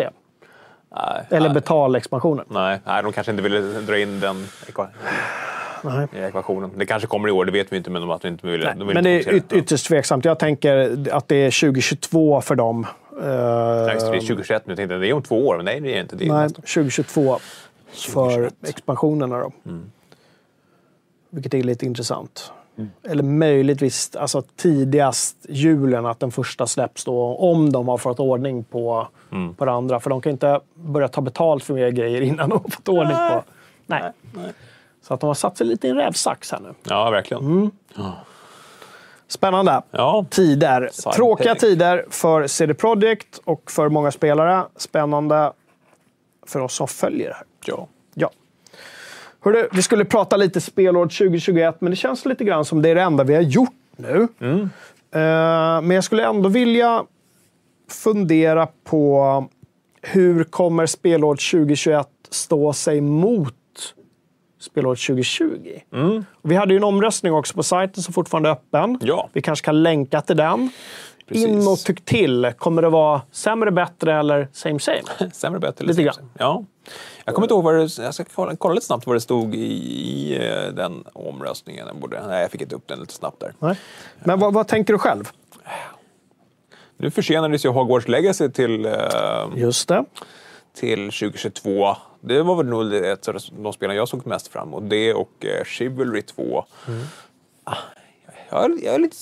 Nej, 0.95 1.25
Eller 1.29 1.49
nej, 1.49 1.53
betal-expansionen. 1.61 2.45
nej, 2.49 2.79
nej, 2.85 3.03
de 3.03 3.11
kanske 3.11 3.31
inte 3.31 3.43
ville 3.43 3.59
dra 3.61 3.99
in 3.99 4.19
den 4.19 4.47
Nej. 5.83 6.07
i 6.13 6.17
ekvationen. 6.23 6.71
Det 6.75 6.85
kanske 6.85 7.07
kommer 7.07 7.27
i 7.27 7.31
år, 7.31 7.45
det 7.45 7.51
vet 7.51 7.73
vi 7.73 7.77
inte, 7.77 7.89
men 7.89 8.01
de 8.01 8.11
att 8.11 8.21
de 8.21 8.27
inte 8.27 8.47
ville. 8.47 8.65
Nej, 8.65 8.73
de 8.77 8.87
ville 8.87 8.93
men 8.93 9.03
det 9.03 9.17
inte 9.17 9.29
är 9.29 9.33
yt- 9.33 9.53
ytterst 9.57 9.87
tveksamt. 9.87 10.25
Jag 10.25 10.39
tänker 10.39 10.97
att 11.11 11.27
det 11.27 11.35
är 11.35 11.61
2022 11.61 12.41
för 12.41 12.55
dem. 12.55 12.87
Eh, 13.11 13.17
Nej, 13.17 13.25
det, 13.25 13.93
det 14.11 14.17
är 14.17 14.19
2021 14.19 14.67
nu. 14.67 14.75
Tänkte, 14.75 14.97
det 14.97 15.07
är 15.07 15.13
om 15.13 15.21
två 15.21 15.47
år, 15.47 15.55
men 15.55 15.65
nej, 15.65 15.79
det 15.79 15.97
är 15.97 16.01
inte. 16.01 16.15
Det 16.15 16.31
nej, 16.31 16.43
nästa 16.43 16.57
år. 16.61 16.61
2022 16.61 17.39
för 17.93 18.13
2021. 18.13 18.53
expansionerna. 18.67 19.37
Då. 19.39 19.51
Mm. 19.65 19.91
Vilket 21.29 21.53
är 21.53 21.63
lite 21.63 21.85
intressant. 21.85 22.51
Mm. 22.77 22.89
Eller 23.03 23.23
möjligtvis 23.23 24.15
alltså, 24.15 24.41
tidigast 24.55 25.37
julen 25.49 26.05
att 26.05 26.19
den 26.19 26.31
första 26.31 26.67
släpps 26.67 27.05
då, 27.05 27.35
om 27.35 27.71
de 27.71 27.87
har 27.87 27.97
fått 27.97 28.19
ordning 28.19 28.63
på, 28.63 29.07
Mm. 29.31 29.55
på 29.55 29.65
det 29.65 29.71
andra. 29.71 29.99
För 29.99 30.09
de 30.09 30.21
kan 30.21 30.31
inte 30.31 30.59
börja 30.75 31.07
ta 31.07 31.21
betalt 31.21 31.63
för 31.63 31.73
mer 31.73 31.89
grejer 31.89 32.21
innan 32.21 32.49
de 32.49 32.61
har 32.63 32.69
fått 32.69 32.87
ordning 32.89 33.17
på... 33.17 33.43
Nej. 33.85 34.11
Så 35.01 35.13
att 35.13 35.19
de 35.19 35.27
har 35.27 35.33
satt 35.33 35.57
sig 35.57 35.67
lite 35.67 35.87
i 35.87 35.89
en 35.89 35.95
rävsax 35.97 36.51
här 36.51 36.59
nu. 36.59 36.73
Ja, 36.83 37.09
verkligen. 37.09 37.43
Mm. 37.43 37.71
Spännande. 39.27 39.81
Ja, 39.91 40.25
Tider. 40.29 40.89
Cyberpunk. 40.91 41.15
Tråkiga 41.15 41.55
tider 41.55 42.05
för 42.09 42.47
CD 42.47 42.73
Projekt 42.73 43.39
och 43.45 43.71
för 43.71 43.89
många 43.89 44.11
spelare. 44.11 44.63
Spännande 44.75 45.51
för 46.47 46.59
oss 46.59 46.73
som 46.73 46.87
följer 46.87 47.27
det 47.29 47.35
här. 47.35 47.45
ja. 47.65 47.87
Ja. 48.13 48.29
Hörru, 49.43 49.67
vi 49.71 49.81
skulle 49.81 50.05
prata 50.05 50.37
lite 50.37 50.61
spelår 50.61 51.05
2021, 51.05 51.81
men 51.81 51.89
det 51.89 51.95
känns 51.95 52.25
lite 52.25 52.43
grann 52.43 52.65
som 52.65 52.81
det 52.81 52.89
är 52.89 52.95
det 52.95 53.01
enda 53.01 53.23
vi 53.23 53.35
har 53.35 53.41
gjort 53.41 53.69
nu. 53.95 54.27
Mm. 54.39 54.61
Eh, 55.11 55.81
men 55.81 55.91
jag 55.91 56.03
skulle 56.03 56.25
ändå 56.25 56.49
vilja 56.49 57.03
fundera 57.89 58.67
på 58.83 59.45
hur 60.01 60.43
kommer 60.43 60.85
spelår 60.85 61.35
2021 61.35 62.07
stå 62.29 62.73
sig 62.73 63.01
mot 63.01 63.53
spelåret 64.61 64.99
2020? 64.99 65.79
Mm. 65.93 66.25
Vi 66.41 66.55
hade 66.55 66.73
ju 66.73 66.77
en 66.77 66.83
omröstning 66.83 67.33
också 67.33 67.53
på 67.53 67.63
sajten 67.63 68.03
som 68.03 68.13
fortfarande 68.13 68.49
är 68.49 68.53
öppen. 68.53 68.99
Ja. 69.01 69.29
Vi 69.33 69.41
kanske 69.41 69.65
kan 69.65 69.83
länka 69.83 70.21
till 70.21 70.37
den. 70.37 70.69
Precis. 71.27 71.47
In 71.47 71.67
och 71.67 71.79
tyck 71.79 72.05
till. 72.05 72.53
Kommer 72.57 72.81
det 72.81 72.89
vara 72.89 73.21
sämre, 73.31 73.71
bättre 73.71 74.19
eller 74.19 74.47
same 74.53 74.79
same? 74.79 75.01
Sämre, 75.33 75.59
bättre. 75.59 75.85
Lite 75.85 76.01
eller 76.01 76.13
grann. 76.13 76.29
Ja. 76.37 76.63
Jag 77.25 77.35
kommer 77.35 77.45
inte 77.45 77.53
ihåg 77.53 77.63
vad 77.63 77.75
det... 77.75 77.97
Jag 77.97 78.13
ska 78.13 78.23
kolla, 78.35 78.55
kolla 78.55 78.73
lite 78.73 78.85
snabbt 78.85 79.07
vad 79.07 79.15
det 79.15 79.21
stod 79.21 79.55
i, 79.55 79.59
i 79.59 80.35
eh, 80.35 80.73
den 80.73 81.03
omröstningen. 81.13 81.87
Jag, 81.87 81.95
borde, 81.95 82.27
nej, 82.27 82.41
jag 82.41 82.51
fick 82.51 82.61
inte 82.61 82.75
upp 82.75 82.87
den 82.87 82.99
lite 82.99 83.13
snabbt 83.13 83.39
där. 83.39 83.53
Nej. 83.59 83.79
Men 84.23 84.39
vad, 84.39 84.53
vad 84.53 84.67
tänker 84.67 84.93
du 84.93 84.99
själv? 84.99 85.31
Nu 86.97 87.11
försenades 87.11 87.65
ju 87.65 87.69
Hogwarts 87.69 88.07
Legacy 88.07 88.49
till, 88.49 88.85
eh, 88.85 88.93
Just 89.55 89.87
det. 89.87 90.05
till 90.73 91.11
2022. 91.11 91.95
Det 92.21 92.41
var 92.41 92.55
väl 92.55 92.65
nog 92.65 92.93
ett 92.93 93.27
av 93.27 93.37
de 93.63 93.73
spelen 93.73 93.95
jag 93.95 94.07
såg 94.07 94.27
mest 94.27 94.47
fram 94.47 94.67
emot. 94.67 94.89
Det 94.89 95.13
och 95.13 95.45
eh, 95.45 95.63
Chivalry 95.65 96.21
2. 96.21 96.65
Ah, 97.63 97.75
jag, 98.49 98.83
jag, 98.83 98.91
har 98.91 98.99
lite, 98.99 99.15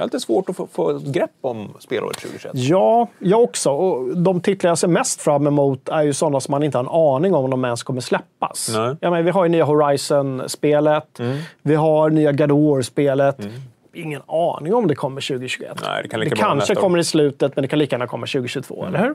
jag 0.00 0.04
har 0.04 0.08
lite 0.08 0.20
svårt 0.20 0.48
att 0.48 0.56
få, 0.56 0.66
få 0.66 0.90
ett 0.90 1.02
grepp 1.02 1.30
om 1.40 1.68
spelåret 1.78 2.16
2021. 2.16 2.52
Ja, 2.54 3.08
jag 3.18 3.42
också. 3.42 3.70
Och 3.70 4.16
de 4.16 4.40
titlar 4.40 4.70
jag 4.70 4.78
ser 4.78 4.88
mest 4.88 5.22
fram 5.22 5.46
emot 5.46 5.88
är 5.88 6.02
ju 6.02 6.12
sådana 6.12 6.40
som 6.40 6.52
man 6.52 6.62
inte 6.62 6.78
har 6.78 6.84
en 6.84 7.16
aning 7.16 7.34
om 7.34 7.50
de 7.50 7.64
ens 7.64 7.82
kommer 7.82 8.00
släppas. 8.00 8.70
Nej. 8.74 8.96
Ja, 9.00 9.10
men 9.10 9.24
vi 9.24 9.30
har 9.30 9.44
ju 9.44 9.48
nya 9.48 9.64
Horizon-spelet. 9.64 11.20
Vi 11.62 11.74
har 11.74 12.10
nya 12.10 12.32
God 12.32 12.52
of 12.52 12.58
War-spelet. 12.58 13.48
Ingen 13.92 14.22
aning 14.26 14.74
om 14.74 14.86
det 14.86 14.94
kommer 14.94 15.20
2021. 15.20 15.78
Nej, 15.82 16.02
det 16.02 16.08
kan 16.08 16.20
det 16.20 16.30
kanske 16.30 16.74
kommer 16.74 16.98
i 16.98 17.04
slutet, 17.04 17.56
men 17.56 17.62
det 17.62 17.68
kan 17.68 17.78
lika 17.78 17.96
gärna 17.96 18.06
komma 18.06 18.26
2022, 18.26 18.86
eller 18.86 18.98
hur? 18.98 19.14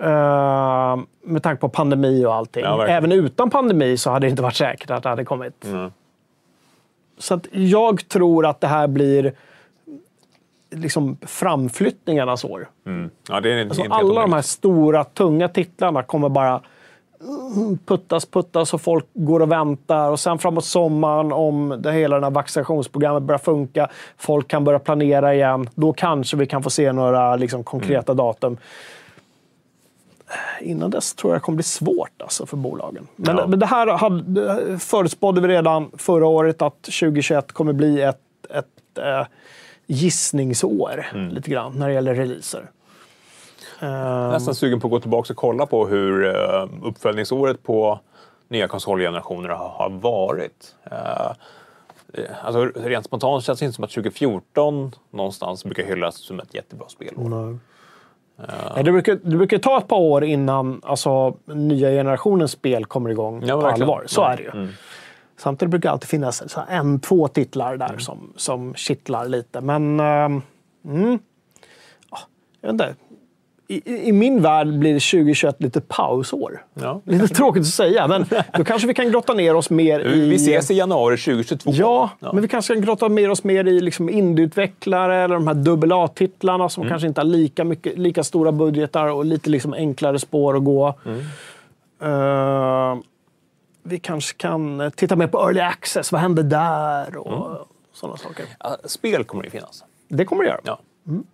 Eh, 0.00 0.98
med 1.24 1.42
tanke 1.42 1.60
på 1.60 1.68
pandemi 1.68 2.24
och 2.24 2.34
allting. 2.34 2.64
Ja. 2.64 2.86
Även 2.86 3.12
utan 3.12 3.50
pandemi 3.50 3.96
så 3.96 4.10
hade 4.10 4.26
det 4.26 4.30
inte 4.30 4.42
varit 4.42 4.56
säkert 4.56 4.90
att 4.90 5.02
det 5.02 5.08
hade 5.08 5.24
kommit. 5.24 5.66
Så 7.18 7.34
att 7.34 7.46
jag 7.52 8.08
tror 8.08 8.46
att 8.46 8.60
det 8.60 8.66
här 8.66 8.86
blir 8.86 9.32
liksom 10.70 11.16
framflyttningarnas 11.22 12.44
år. 12.44 12.68
Ja, 13.28 13.40
det 13.40 13.52
är 13.52 13.56
en, 13.56 13.68
Alltså 13.68 13.82
inte 13.82 13.94
helt 13.94 14.04
alla 14.10 14.20
de 14.20 14.32
här 14.32 14.42
stora, 14.42 15.04
tunga 15.04 15.48
titlarna 15.48 16.02
kommer 16.02 16.28
bara 16.28 16.62
mm, 17.56 17.78
puttas, 17.86 18.26
puttas 18.26 18.74
och 18.74 18.80
folk 18.80 19.06
går 19.14 19.40
och 19.40 19.52
väntar. 19.52 20.10
Och 20.10 20.20
sen 20.20 20.38
framåt 20.38 20.64
sommaren, 20.64 21.32
om 21.32 21.76
det 21.78 21.92
hela 21.92 22.20
det 22.20 22.26
här 22.26 22.30
vaccinationsprogrammet 22.30 23.22
börjar 23.22 23.38
funka, 23.38 23.88
folk 24.16 24.48
kan 24.48 24.64
börja 24.64 24.78
planera 24.78 25.34
igen, 25.34 25.68
då 25.74 25.92
kanske 25.92 26.36
vi 26.36 26.46
kan 26.46 26.62
få 26.62 26.70
se 26.70 26.92
några 26.92 27.36
liksom, 27.36 27.64
konkreta 27.64 28.14
datum. 28.14 28.56
Innan 30.60 30.90
dess 30.90 31.14
tror 31.14 31.32
jag 31.32 31.40
det 31.40 31.44
kommer 31.44 31.56
bli 31.56 31.62
svårt 31.62 32.22
alltså, 32.22 32.46
för 32.46 32.56
bolagen. 32.56 33.06
Men, 33.16 33.36
Ja. 33.36 33.46
men 33.46 33.58
det 33.58 33.66
här 33.66 33.86
hade, 33.86 34.78
förutspådde 34.78 35.40
vi 35.40 35.48
redan 35.48 35.90
förra 35.96 36.26
året 36.26 36.62
att 36.62 36.82
2021 36.82 37.52
kommer 37.52 37.72
bli 37.72 38.02
ett, 38.02 38.20
ett 38.50 38.98
eh, 38.98 39.26
gissningsår, 39.88 41.06
lite 41.30 41.50
grann, 41.50 41.72
när 41.78 41.88
det 41.88 41.94
gäller 41.94 42.14
releaser. 42.14 42.70
Nästan 44.32 44.54
sugen 44.54 44.80
på 44.80 44.86
att 44.86 44.90
gå 44.90 45.00
tillbaka 45.00 45.32
och 45.32 45.36
kolla 45.36 45.66
på 45.66 45.86
hur 45.86 46.26
eh, 46.26 46.68
uppföljningsåret 46.82 47.62
på 47.62 48.00
nya 48.48 48.68
konsolgenerationer 48.68 49.48
har, 49.48 49.90
varit. 49.90 50.74
Eh, 50.90 50.98
eh, 52.14 52.24
alltså, 52.44 52.64
rent 52.64 53.04
spontant 53.06 53.44
känns 53.44 53.58
det 53.58 53.64
inte 53.64 53.74
som 53.76 53.84
att 53.84 53.90
2014 53.90 54.92
någonstans 55.10 55.64
brukar 55.64 55.82
hyllas 55.84 56.16
som 56.16 56.40
ett 56.40 56.54
jättebra 56.54 56.88
spelår. 56.88 57.58
Nej, 58.74 58.84
det, 58.84 58.92
brukar, 58.92 59.14
det 59.22 59.36
brukar 59.36 59.58
ta 59.58 59.78
ett 59.78 59.88
par 59.88 59.96
år 59.98 60.24
innan 60.24 60.80
alltså, 60.84 61.36
nya 61.46 61.88
generationens 61.90 62.50
spel 62.52 62.84
kommer 62.84 63.10
igång 63.10 63.42
Ja, 63.46 63.54
på 63.54 63.60
verkligen. 63.60 63.82
allvar. 63.90 64.04
Så 64.06 64.20
Ja. 64.20 64.32
är 64.32 64.36
det 64.36 64.42
ju. 64.42 64.68
Samtidigt 65.38 65.70
brukar 65.70 65.88
det 65.88 65.92
alltid 65.92 66.08
finnas 66.08 66.42
en, 66.68 67.00
två 67.00 67.28
titlar 67.28 67.76
där 67.76 67.98
som, 67.98 68.32
som 68.36 68.74
kittlar 68.74 69.28
lite. 69.28 69.60
Men... 69.60 70.00
ehm, 70.00 70.42
mm, 70.84 71.18
ja, 72.10 72.18
jag 72.60 72.68
vet 72.68 72.72
inte. 72.72 72.94
I, 73.70 74.08
i- 74.08 74.12
min 74.12 74.42
värld 74.42 74.78
blir 74.78 74.94
det 74.94 75.00
2021 75.00 75.62
lite 75.62 75.80
pausår. 75.80 76.64
Ja. 76.74 77.00
Lite 77.04 77.28
tråkigt 77.28 77.60
att 77.60 77.66
säga, 77.66 78.08
men 78.08 78.24
då 78.54 78.64
kanske 78.64 78.88
vi 78.88 78.94
kan 78.94 79.10
grotta 79.10 79.34
ner 79.34 79.54
oss 79.54 79.70
mer 79.70 80.00
i... 80.00 80.28
Vi 80.28 80.34
ses 80.34 80.70
i 80.70 80.74
januari 80.74 81.16
2022. 81.16 81.70
Ja, 81.74 82.10
men 82.20 82.40
vi 82.42 82.48
kanske 82.48 82.74
kan 82.74 82.82
grotta 82.82 83.08
ner 83.08 83.30
oss 83.30 83.44
mer 83.44 83.64
i 83.68 83.80
liksom 83.80 84.08
indieutvecklare 84.08 85.16
eller 85.16 85.34
de 85.34 85.46
här 85.46 85.54
dubbel 85.54 85.92
A-titlarna 85.92 86.68
som 86.68 86.88
kanske 86.88 87.08
inte 87.08 87.20
har 87.20 87.26
lika, 87.26 87.64
mycket, 87.64 87.98
lika 87.98 88.24
stora 88.24 88.52
budgetar 88.52 89.06
och 89.08 89.24
lite 89.24 89.50
liksom 89.50 89.72
enklare 89.72 90.18
spår 90.18 90.56
att 90.56 90.64
gå. 90.64 90.94
Eh, 92.02 92.96
vi 93.88 93.98
kanske 93.98 94.36
kan 94.36 94.80
eh, 94.80 94.90
titta 94.90 95.16
mer 95.16 95.26
på 95.26 95.38
early 95.38 95.60
access. 95.60 96.12
Vad 96.12 96.20
händer 96.20 96.42
där? 96.42 97.16
Och 97.16 97.68
sådana 97.92 98.16
saker. 98.16 98.46
Ja, 98.60 98.76
spel 98.84 99.24
kommer 99.24 99.42
det 99.42 99.46
ju 99.46 99.50
finnas. 99.50 99.84
Det 100.08 100.24
kommer 100.24 100.42
det 100.42 100.48
göra. 100.48 100.60
Ja. 100.64 100.80
Men 101.04 101.24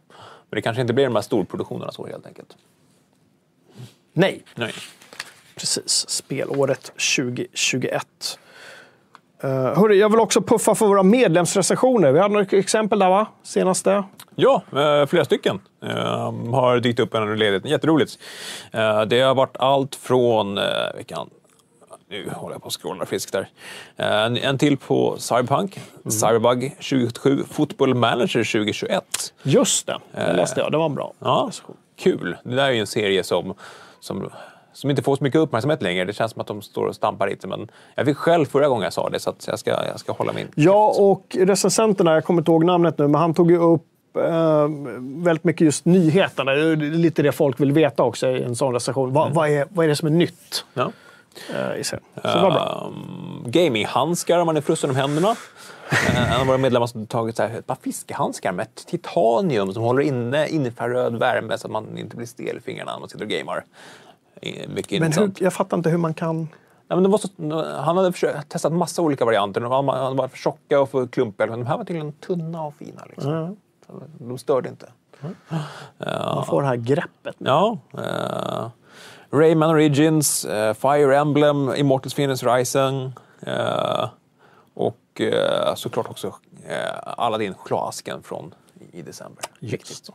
det 0.51 0.63
kanske 0.63 0.81
inte 0.81 0.93
blir 0.93 1.05
de 1.05 1.15
här 1.15 1.23
storproduktionerna 1.23 1.93
så 1.93 2.07
helt 2.07 2.27
enkelt. 2.27 2.57
Nej, 4.13 4.45
Nej. 4.55 4.73
precis. 5.55 6.09
Spelåret 6.09 6.93
2021. 7.17 8.39
Uh, 9.45 9.51
hörru, 9.51 9.95
jag 9.95 10.09
vill 10.09 10.21
också 10.21 10.43
puffa 10.43 10.75
för 10.75 10.87
våra 10.87 11.03
medlemsrecensioner. 11.03 12.13
Vi 12.13 12.19
hade 12.19 12.35
några 12.35 12.59
exempel 12.59 12.99
där, 12.99 13.09
va? 13.09 13.27
Senaste. 13.43 14.05
Ja, 14.35 14.63
eh, 14.73 15.07
flera 15.07 15.25
stycken 15.25 15.61
eh, 15.83 16.33
har 16.53 16.81
dykt 16.81 17.01
upp 17.01 17.15
under 17.15 17.37
ledigheten. 17.37 17.71
Jätteroligt. 17.71 18.19
Eh, 18.73 19.03
det 19.03 19.21
har 19.21 19.35
varit 19.35 19.57
allt 19.57 19.95
från... 19.95 20.59
Eh, 20.59 20.65
vilkan, 20.97 21.31
nu 22.15 22.31
håller 22.35 22.55
jag 22.55 22.63
på 22.63 22.69
att 22.69 22.73
scrolla 22.73 23.07
friskt 23.07 23.33
där. 23.33 23.49
Eh, 23.97 24.23
en, 24.25 24.37
en 24.37 24.59
till 24.59 24.77
på 24.77 25.17
Cyberpunk, 25.19 25.81
Cyberbug 26.05 26.71
2077, 26.71 27.45
Football 27.51 27.95
Manager 27.95 28.53
2021. 28.53 29.05
Just 29.43 29.87
det, 29.87 29.99
det 30.13 30.33
läste 30.33 30.61
jag. 30.61 30.73
Det 30.73 30.79
var 30.79 30.87
en 30.87 30.95
bra. 30.95 31.13
Ja, 31.19 31.51
kul. 31.99 32.37
Det 32.45 32.55
där 32.55 32.65
är 32.65 32.71
ju 32.71 32.81
en 32.81 32.87
serie 32.87 33.25
som, 33.25 33.55
som, 34.01 34.31
som 34.73 34.91
inte 34.91 35.03
får 35.03 35.17
så 35.17 35.25
mycket 35.25 35.41
uppmärksamhet 35.41 35.83
längre. 35.83 36.05
Det 36.05 36.13
känns 36.13 36.33
som 36.33 36.41
att 36.41 36.47
de 36.47 36.63
står 36.63 36.87
och 36.87 36.95
stampar 36.95 37.29
lite. 37.29 37.47
Men 37.47 37.69
jag 37.95 38.07
fick 38.07 38.17
själv 38.17 38.47
förra 38.47 38.69
gången 38.69 38.85
jag 38.85 38.93
sa 38.93 39.11
det, 39.11 39.21
så 39.21 39.35
jag, 39.47 39.59
ska, 39.59 39.71
jag 39.71 40.01
ska 40.01 40.13
hålla 40.13 40.33
min 40.33 40.49
Ja, 40.55 40.95
och 40.99 41.37
recensenterna, 41.41 42.15
jag 42.15 42.25
kommer 42.25 42.41
inte 42.41 42.51
ihåg 42.51 42.65
namnet 42.65 42.99
nu, 42.99 43.09
men 43.09 43.21
han 43.21 43.35
tog 43.35 43.51
ju 43.51 43.59
upp 43.59 43.87
eh, 44.17 44.69
väldigt 45.01 45.45
mycket 45.45 45.65
just 45.65 45.85
nyheterna. 45.85 46.53
Det 46.53 46.73
är 46.73 46.77
lite 46.77 47.23
det 47.23 47.33
folk 47.33 47.61
vill 47.61 47.73
veta 47.73 48.03
också 48.03 48.27
i 48.27 48.43
en 48.43 48.57
sån 48.57 48.75
recension. 48.75 49.13
Vad, 49.13 49.35
vad, 49.35 49.49
är, 49.49 49.67
vad 49.71 49.85
är 49.85 49.89
det 49.89 49.97
som 49.97 50.09
är 50.09 50.13
nytt 50.13 50.65
Ja. 50.75 50.93
Eh, 51.55 51.81
i? 51.81 51.85
Så 51.85 51.97
det 52.15 52.23
var 52.23 52.51
bra. 52.51 52.87
Um, 52.87 53.45
gaminghandskar 53.47 54.39
om 54.39 54.47
man 54.47 54.57
är 54.57 54.61
frusen 54.61 54.91
om 54.91 54.97
händerna. 54.97 55.37
Eh, 55.91 56.35
en 56.35 56.41
av 56.41 56.47
våra 56.47 56.59
medlemmar 56.59 56.87
som 56.87 57.07
tagit 57.07 57.37
så 57.37 57.43
här, 57.43 57.59
ett 57.59 57.67
par 57.67 57.77
fiskehandskar 57.83 58.53
med 58.53 58.75
titanium 58.75 59.73
som 59.73 59.83
håller 59.83 60.03
inne 60.03 60.49
infraröd 60.49 61.19
värme 61.19 61.59
så 61.59 61.67
att 61.67 61.73
man 61.73 61.99
inte 61.99 62.17
blir 62.17 62.27
stel 62.27 62.57
i 62.57 62.61
fingrarna 62.61 62.93
när 62.93 63.01
man 63.01 63.09
sitter 63.09 63.25
och 63.25 63.31
gamer. 63.31 63.65
Mycket 64.69 65.01
Men 65.01 65.13
hur, 65.13 65.33
jag 65.39 65.53
fattar 65.53 65.77
inte 65.77 65.91
hur 65.91 65.99
man 65.99 66.15
kan... 66.15 66.49
Nej, 66.89 67.01
men 67.01 67.19
så, 67.19 67.29
han 67.81 67.97
hade 67.97 68.13
försökt, 68.13 68.49
testat 68.49 68.73
massa 68.73 69.03
olika 69.03 69.25
varianter. 69.25 69.61
De 69.61 69.87
var, 70.17 70.29
för 70.29 70.37
tjocka 70.37 70.81
och 70.81 70.91
för 70.91 71.07
klumpiga. 71.07 71.47
Men 71.47 71.59
de 71.59 71.67
här 71.67 71.77
var 71.77 71.85
tydligen 71.85 72.13
tunna 72.13 72.63
och 72.63 72.75
fina. 72.75 73.03
Liksom. 73.09 73.57
Så 73.87 74.03
De 74.19 74.39
störde 74.39 74.69
inte. 74.69 74.87
Man 75.99 76.47
får 76.47 76.63
det 76.63 76.69
här 76.69 76.77
greppet. 76.77 77.37
Ja. 77.39 77.79
Uh, 77.99 78.69
Rayman 79.35 79.71
Origins, 79.71 80.45
eh, 80.45 80.75
Fire 80.75 81.17
Emblem, 81.17 81.75
Immortals 81.77 82.15
Phoenix 82.15 82.43
Rising 82.43 83.13
eh, 83.47 84.09
och 84.75 85.21
eh, 85.21 85.75
såklart 85.75 86.11
också 86.11 86.27
uh, 86.27 86.33
Aladdin 87.17 87.55
chokladasken 87.55 88.23
från 88.23 88.55
i 88.93 89.03
december. 89.03 89.45
Viktigt. 89.61 90.11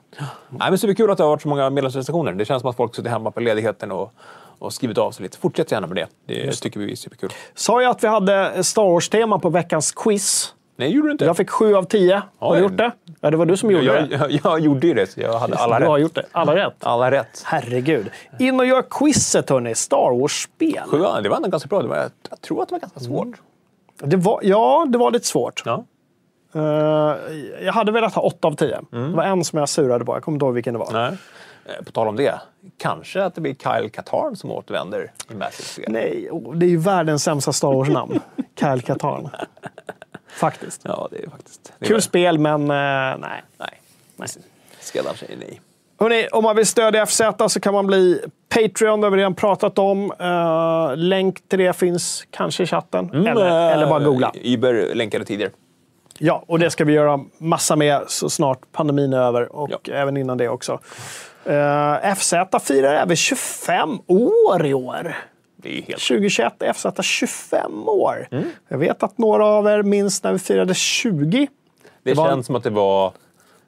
Nej, 0.50 0.70
men 0.70 0.78
superkul 0.78 1.12
att 1.12 1.18
det 1.18 1.24
har 1.24 1.30
varit 1.30 1.42
så 1.42 1.48
många 1.48 1.70
medlemsrecensioner. 1.70 2.34
Det 2.34 2.46
känns 2.46 2.62
som 2.62 2.70
att 2.70 2.76
folk 2.76 2.96
sitter 2.96 3.10
hemma 3.10 3.32
på 3.32 3.40
ledigheten 3.40 3.92
och, 3.92 4.14
och 4.60 4.74
skrivit 4.74 4.98
av 4.98 5.12
sig 5.12 5.24
lite. 5.24 5.38
Fortsätt 5.38 5.72
gärna 5.72 5.88
med 5.88 5.96
det. 5.96 6.08
Det 6.26 6.52
tycker 6.52 6.80
vi 6.80 6.92
är 6.92 6.96
superkul. 6.96 7.30
Sa 7.56 7.82
jag 7.82 7.92
att 7.92 8.04
vi 8.04 8.08
hade 8.08 8.64
Star 8.64 8.84
Wars-tema 8.84 9.40
på 9.40 9.50
veckans 9.50 9.92
quiz? 9.92 10.54
Nej, 10.80 10.90
gjorde 10.92 11.08
du 11.08 11.12
inte? 11.12 11.26
Jag 11.26 11.38
fick 11.38 11.50
sju 11.50 11.76
av 11.76 11.84
tio. 11.84 12.22
Har 12.40 12.56
du 12.56 12.62
gjort 12.62 12.78
det? 12.78 12.92
Ja, 13.22 13.32
det 13.32 13.38
var 13.38 13.46
du 13.46 13.58
som 13.58 13.72
gjorde 13.72 13.84
jag, 13.86 14.10
det. 14.10 14.16
jag, 14.16 14.32
jag 14.44 14.60
gjorde 14.60 14.88
ju 14.88 14.94
det, 14.94 15.08
så 15.12 15.22
jag 15.22 15.40
hade 15.40 15.58
alla 15.58 15.80
du 15.80 15.86
har 15.86 15.94
rätt. 15.94 16.02
gjort 16.02 16.16
det. 16.16 16.26
Alla 16.32 16.56
rätt. 16.56 16.74
Alla 16.80 17.12
rätt. 17.12 17.44
Herregud. 17.46 18.10
In 18.40 18.60
och 18.60 18.66
gör 18.66 18.84
quizet 18.90 19.50
hörni. 19.50 19.76
Star 19.76 20.20
Wars-spel. 20.20 20.84
Sju, 20.88 20.98
det 20.98 21.30
var 21.30 21.36
ändå 21.38 21.50
ganska 21.50 21.68
bra. 21.68 21.82
Det 21.82 21.88
var, 21.88 21.98
jag 22.30 22.42
tror 22.42 22.62
att 22.62 22.70
det 22.70 22.74
var 22.76 22.80
ganska 22.80 23.00
svårt. 23.00 23.28
Det 24.04 24.16
var, 24.18 24.40
ja, 24.44 24.86
det 24.90 24.98
var 24.98 25.12
lite 25.12 25.26
svårt. 25.28 25.64
Ja. 25.66 25.84
Eh, 26.56 26.62
jag 27.66 27.74
hade 27.74 27.92
velat 27.92 28.14
ha 28.14 28.22
åtta 28.22 28.48
av 28.48 28.56
tio. 28.56 28.80
Det 28.92 28.98
var 29.16 29.24
en 29.24 29.44
som 29.44 29.60
jag 29.60 29.70
surade 29.70 30.06
på. 30.06 30.16
Jag 30.16 30.24
kommer 30.24 30.36
inte 30.36 30.46
ihåg 30.46 30.54
vilken 30.54 30.74
det 30.74 30.80
var. 30.80 30.90
Nej. 30.94 31.18
Eh, 31.66 31.86
På 31.86 31.92
tal 31.92 32.08
om 32.08 32.16
det, 32.16 32.42
kanske 32.78 33.24
att 33.24 33.36
det 33.36 33.42
blir 33.42 33.56
Kyle 33.56 33.90
Katarn 33.90 34.36
som 34.36 34.52
återvänder 34.52 35.12
i 35.32 35.34
Massive. 35.34 35.88
Nej, 35.90 36.30
det 36.56 36.66
är 36.66 36.70
ju 36.70 36.78
världens 36.78 37.24
sämsta 37.24 37.54
Star 37.54 37.74
Wars-namn. 37.74 38.20
Kyle 38.60 38.82
Katarn. 38.82 39.30
Faktiskt. 40.30 40.82
Ja, 40.84 41.08
det 41.12 41.18
är 41.24 41.30
faktiskt... 41.30 41.74
Det 41.80 41.86
är 41.86 41.88
Kul 41.88 41.96
väl- 41.96 42.02
spel, 42.02 42.40
men 42.40 42.62
eh, 42.62 42.68
nej. 42.68 43.18
Nej. 43.58 43.82
nej. 44.18 44.28
Skräddaren 44.80 45.18
säger 45.18 45.38
nej. 45.38 45.62
Hörrni, 46.00 46.28
om 46.32 46.44
man 46.44 46.56
vill 46.56 46.66
stödja 46.66 47.06
FZ 47.06 47.22
så 47.50 47.60
kan 47.60 47.74
man 47.74 47.88
bli 47.88 48.22
Patreon, 48.50 49.02
det 49.02 49.08
har 49.08 49.12
vi 49.12 49.18
redan 49.18 49.36
pratat 49.36 49.80
om. 49.80 50.12
Eh, 50.20 50.96
länk 50.98 51.50
till 51.50 51.60
det 51.60 51.74
finns 51.74 52.24
kanske 52.32 52.64
i 52.64 52.66
chatten. 52.66 53.10
eller, 53.28 53.48
Eh, 53.68 53.74
eller 53.78 53.88
bara 53.88 54.04
googla. 54.04 54.32
Uber 54.44 54.96
länkade 54.96 55.26
tidigare. 55.26 55.52
Ja, 56.18 56.44
och 56.48 56.60
det 56.60 56.70
ska 56.72 56.86
vi 56.86 56.94
göra 56.94 57.20
massa 57.38 57.76
med 57.76 58.02
så 58.08 58.30
snart 58.30 58.60
pandemin 58.72 59.14
är 59.14 59.18
över 59.18 59.56
och 59.56 59.70
Ja. 59.72 59.94
även 59.94 60.18
innan 60.18 60.38
det 60.38 60.50
också. 60.50 60.80
Uh, 61.50 62.16
FZ 62.16 62.34
firar 62.62 62.94
även 62.94 63.16
25 63.16 64.00
år 64.08 64.66
i 64.66 64.74
år. 64.74 65.16
Det 65.62 65.78
är 65.78 65.82
helt... 65.82 66.02
2021 66.08 66.62
är 66.62 66.74
FZ 66.74 66.86
25 67.02 67.90
år. 67.90 68.28
Mm. 68.32 68.50
Jag 68.68 68.78
vet 68.78 69.04
att 69.04 69.18
några 69.18 69.46
av 69.46 69.68
er 69.68 69.84
minns 69.84 70.24
när 70.24 70.34
vi 70.34 70.40
firade 70.40 70.74
20. 70.74 71.48
Det, 72.04 72.14
var- 72.14 72.28
känns 72.30 72.46
som 72.46 72.56
att 72.56 72.64
det 72.64 72.70
var, 72.70 73.14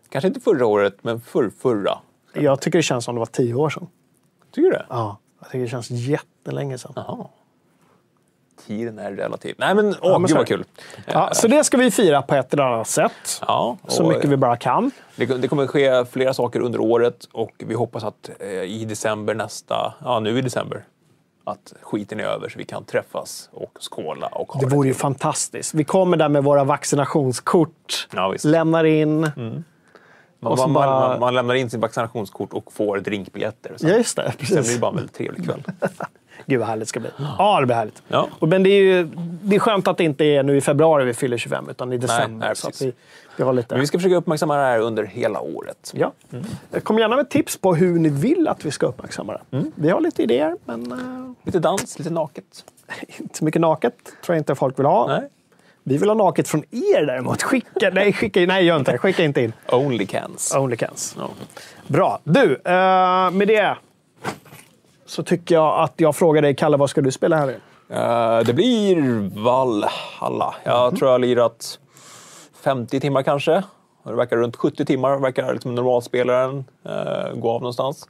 kanske 0.10 0.28
inte 0.28 0.40
förra 0.40 0.66
året, 0.66 0.98
men 1.02 1.22
för, 1.22 1.52
förra. 1.62 1.98
Jag 2.34 2.62
tycker 2.62 2.80
det 2.80 2.84
känns 2.84 3.06
som 3.06 3.16
det 3.16 3.20
var 3.20 3.26
10 3.26 3.54
år 3.54 3.70
sedan. 3.70 3.88
Tycker 4.52 4.70
du 4.70 4.70
det? 4.72 4.86
Ja, 4.90 5.18
jag 5.40 5.48
tycker 5.50 5.60
det 5.60 5.68
känns 5.68 5.90
jättelänge 5.90 6.78
sedan. 6.78 6.94
Jaha. 6.96 7.26
Tiden 8.68 9.00
är 9.00 9.12
relativ. 9.12 9.56
Nej, 9.58 9.76
men 9.76 9.88
åh, 9.88 9.96
Ja, 10.02 10.18
men 10.20 10.28
gud 10.28 10.38
vad 10.38 10.46
det. 10.46 10.50
kul. 10.50 10.66
Ja, 11.06 11.30
så 11.34 11.48
det 11.48 11.64
ska 11.64 11.78
vi 11.78 11.92
fira 11.92 12.22
på 12.22 12.36
ett 12.36 12.54
eller 12.54 12.64
annat 12.64 12.88
sätt. 12.88 13.42
Ja, 13.48 13.78
Så 13.88 14.08
mycket 14.08 14.26
vi 14.26 14.38
bara 14.38 14.58
kan. 14.58 14.92
Det, 15.16 15.26
det 15.26 15.48
kommer 15.48 15.68
ske 15.68 16.06
flera 16.06 16.34
saker 16.34 16.60
under 16.60 16.80
året 16.82 17.26
och 17.32 17.52
vi 17.58 17.74
hoppas 17.74 18.04
att 18.04 18.30
eh, 18.40 18.48
i 18.50 18.86
december 18.86 19.34
nästa, 19.34 19.94
ja 20.04 20.20
nu 20.20 20.38
i 20.40 20.42
december, 20.42 20.84
att 21.44 21.74
skiten 21.82 22.20
är 22.20 22.24
över 22.24 22.50
så 22.50 22.58
vi 22.58 22.66
kan 22.66 22.84
träffas 22.84 23.50
och 23.52 23.78
skåla 23.92 24.28
och 24.28 24.52
ha 24.54 24.60
Det 24.62 24.66
det 24.70 24.76
vore 24.76 24.88
ju 24.88 24.94
fantastiskt. 24.94 25.74
Vi 25.74 25.84
kommer 25.84 26.18
där 26.18 26.30
med 26.30 26.44
våra 26.44 26.64
vaccinationskort. 26.64 28.08
Ja, 28.16 28.36
lämnar 28.44 28.84
in. 28.84 29.20
man, 29.20 29.32
och 30.52 30.60
så 30.60 30.68
man, 30.68 30.74
bara- 30.74 31.10
man, 31.10 31.20
man 31.20 31.34
lämnar 31.34 31.56
in 31.56 31.70
sin 31.70 31.80
vaccinationskort 31.80 32.54
och 32.54 32.74
får 32.74 32.98
drinkbiljetter. 33.00 33.74
Sen, 33.78 33.90
Ja, 33.90 33.96
just 33.96 34.16
det. 34.16 34.24
sen 34.24 34.34
blir 34.38 34.48
Precis. 34.58 34.74
det 34.76 34.80
bara 34.82 34.90
en 34.92 34.96
väldigt 34.96 35.16
trevlig 35.16 35.46
kväll. 35.46 35.64
Gud 36.46 36.60
vad 36.60 36.68
härligt 36.68 36.82
det 36.82 36.90
ska 36.90 37.00
bli. 37.00 37.10
Ja, 37.38 37.60
det 37.60 37.66
blir 37.66 37.76
härligt. 37.76 38.04
Ja. 38.08 38.28
Och, 38.40 38.48
men 38.48 38.64
det 38.64 38.70
är 38.70 38.82
ju 38.82 39.04
det 39.44 39.56
är 39.56 39.60
skönt 39.60 39.88
att 39.88 39.98
det 39.98 40.04
inte 40.04 40.26
är 40.26 40.44
nu 40.44 40.58
i 40.58 40.62
februari 40.62 41.06
vi 41.06 41.14
fyller 41.14 41.38
25, 41.38 41.70
utan 41.70 41.94
i 41.94 41.98
december. 41.98 42.48
nej, 42.48 42.56
så 42.56 42.68
att 42.68 42.74
precis. 42.74 42.88
vi, 42.88 42.94
vi 43.38 43.44
har 43.44 43.54
lite... 43.54 43.74
Men 43.76 43.80
vi 43.82 43.88
ska 43.88 43.98
försöka 43.98 44.16
uppmärksamma 44.16 44.56
det 44.56 44.62
här 44.62 44.80
under 44.80 45.04
hela 45.04 45.42
året. 45.42 45.94
Ja. 45.96 46.12
Kom 46.84 47.00
gärna 47.00 47.16
med 47.16 47.30
tips 47.30 47.58
på 47.58 47.76
hur 47.76 48.00
ni 48.00 48.10
vill 48.10 48.48
att 48.48 48.66
vi 48.66 48.72
ska 48.72 48.86
uppmärksamma 48.86 49.34
det. 49.34 49.58
Mm. 49.58 49.72
Vi 49.76 49.90
har 49.90 50.02
lite 50.02 50.24
idéer, 50.24 50.58
men 50.66 50.92
eh, 50.92 50.98
Lite 51.46 51.60
dans, 51.60 52.00
lite 52.00 52.12
naket. 52.12 52.66
inte 53.18 53.38
så 53.38 53.46
mycket 53.46 53.62
naket. 53.62 53.96
tror 54.26 54.36
jag 54.36 54.38
inte 54.38 54.56
folk 54.56 54.80
vill 54.80 54.86
ha. 54.86 55.08
Nej. 55.08 55.30
Vi 55.84 55.98
vill 55.98 56.10
ha 56.10 56.16
naket 56.16 56.48
från 56.48 56.64
er 56.72 57.06
däremot. 57.06 57.44
Skicka, 57.44 57.90
nej, 57.94 58.14
skicka, 58.14 58.40
nej, 58.40 58.66
gör 58.66 58.78
inte. 58.78 58.98
Skicka 58.98 59.24
inte 59.24 59.42
in. 59.42 59.54
Only 59.72 60.06
cans. 60.06 60.56
Only 60.56 60.78
cans. 60.78 61.18
Bra. 61.88 62.20
Du, 62.24 62.62
eh, 62.66 63.32
med 63.32 63.48
det 63.48 63.78
så 65.06 65.24
tycker 65.24 65.56
jag 65.56 65.80
att 65.80 65.94
jag 65.98 66.16
frågar 66.16 66.42
dig, 66.42 66.56
Kalle, 66.56 66.78
vad 66.78 66.90
ska 66.90 67.02
du 67.02 67.12
spela 67.12 67.38
här 67.38 67.50
i? 67.52 67.56
Eh, 67.90 68.40
det 68.46 68.54
blir 68.54 69.30
Valhalla. 69.44 70.56
Jag 70.64 70.96
tror 70.96 71.08
jag 71.10 71.14
har 71.14 71.20
lirat 71.20 71.80
50 72.64 73.00
timmar 73.00 73.24
kanske. 73.24 73.64
Det 74.04 74.14
verkar 74.14 74.38
runt 74.38 74.56
70 74.56 74.86
timmar 74.86 75.18
verkar 75.18 75.54
liksom 75.54 75.76
normalspelaren 75.76 76.58
uh, 76.86 77.40
gå 77.40 77.50
av 77.50 77.62
någonstans. 77.62 78.08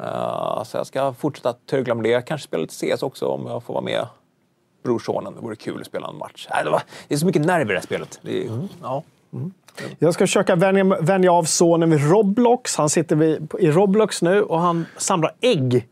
Eh, 0.00 0.62
så 0.64 0.76
jag 0.76 0.86
ska 0.86 1.12
fortsätta 1.12 1.52
tögla 1.52 1.94
med 1.94 2.04
det. 2.04 2.22
Kanske 2.26 2.44
spela 2.48 2.60
lite 2.60 2.74
CS 2.74 3.02
också 3.02 3.26
om 3.26 3.46
jag 3.46 3.62
får 3.62 3.74
vara 3.74 3.84
med 3.84 4.06
brorsonen. 4.82 5.34
Det 5.34 5.40
vore 5.40 5.56
kul 5.56 5.80
att 5.80 5.86
spela 5.86 6.08
en 6.08 6.18
match. 6.18 6.48
Nej, 6.50 6.64
det, 6.64 6.70
var, 6.70 6.82
det 7.08 7.14
är 7.14 7.18
så 7.18 7.26
mycket 7.26 7.42
nerver 7.42 7.64
i 7.64 7.68
det 7.68 7.74
här 7.74 7.80
spelet. 7.80 8.18
Det 8.22 8.46
är, 8.46 8.68
ja. 8.82 9.02
Jag 9.98 10.14
ska 10.14 10.22
försöka 10.26 10.56
vänja, 10.56 10.84
vänja 10.84 11.32
av 11.32 11.44
sonen 11.44 11.90
vid 11.90 12.10
Roblox. 12.10 12.76
Han 12.76 12.90
sitter 12.90 13.16
vid, 13.16 13.54
i 13.58 13.70
Roblox 13.70 14.22
nu 14.22 14.42
och 14.42 14.60
han 14.60 14.86
samlar 14.96 15.34
ägg. 15.40 15.88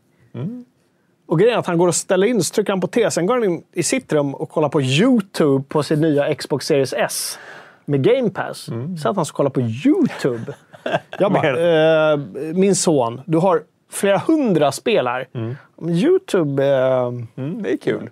Och 1.25 1.39
grejen 1.39 1.55
är 1.55 1.59
att 1.59 1.67
han 1.67 1.77
går 1.77 1.87
och 1.87 1.95
ställer 1.95 2.27
in, 2.27 2.43
så 2.43 2.53
trycker 2.53 2.71
han 2.71 2.81
på 2.81 2.87
T. 2.87 3.11
Sen 3.11 3.25
går 3.25 3.33
han 3.33 3.43
in 3.43 3.63
i 3.73 3.83
sitt 3.83 4.13
rum 4.13 4.35
och 4.35 4.49
kollar 4.49 4.69
på 4.69 4.81
YouTube 4.81 5.63
på 5.67 5.83
sin 5.83 6.01
nya 6.01 6.35
Xbox 6.35 6.65
Series 6.65 6.93
S. 6.93 7.39
Med 7.85 8.03
Game 8.03 8.29
Pass. 8.29 8.69
Så 9.03 9.09
att 9.09 9.15
han 9.15 9.25
ska 9.25 9.35
kolla 9.35 9.49
på 9.49 9.61
YouTube. 9.61 10.53
Jag 11.19 11.31
bara, 11.33 12.11
eh, 12.13 12.17
min 12.53 12.75
son, 12.75 13.21
du 13.25 13.37
har 13.37 13.61
flera 13.91 14.17
hundra 14.17 14.71
spel 14.71 15.07
här. 15.07 15.27
Men 15.75 15.89
YouTube... 15.95 16.65
Eh, 16.65 17.11
Mm, 17.37 17.63
det 17.63 17.71
är 17.73 17.77
kul. 17.77 18.09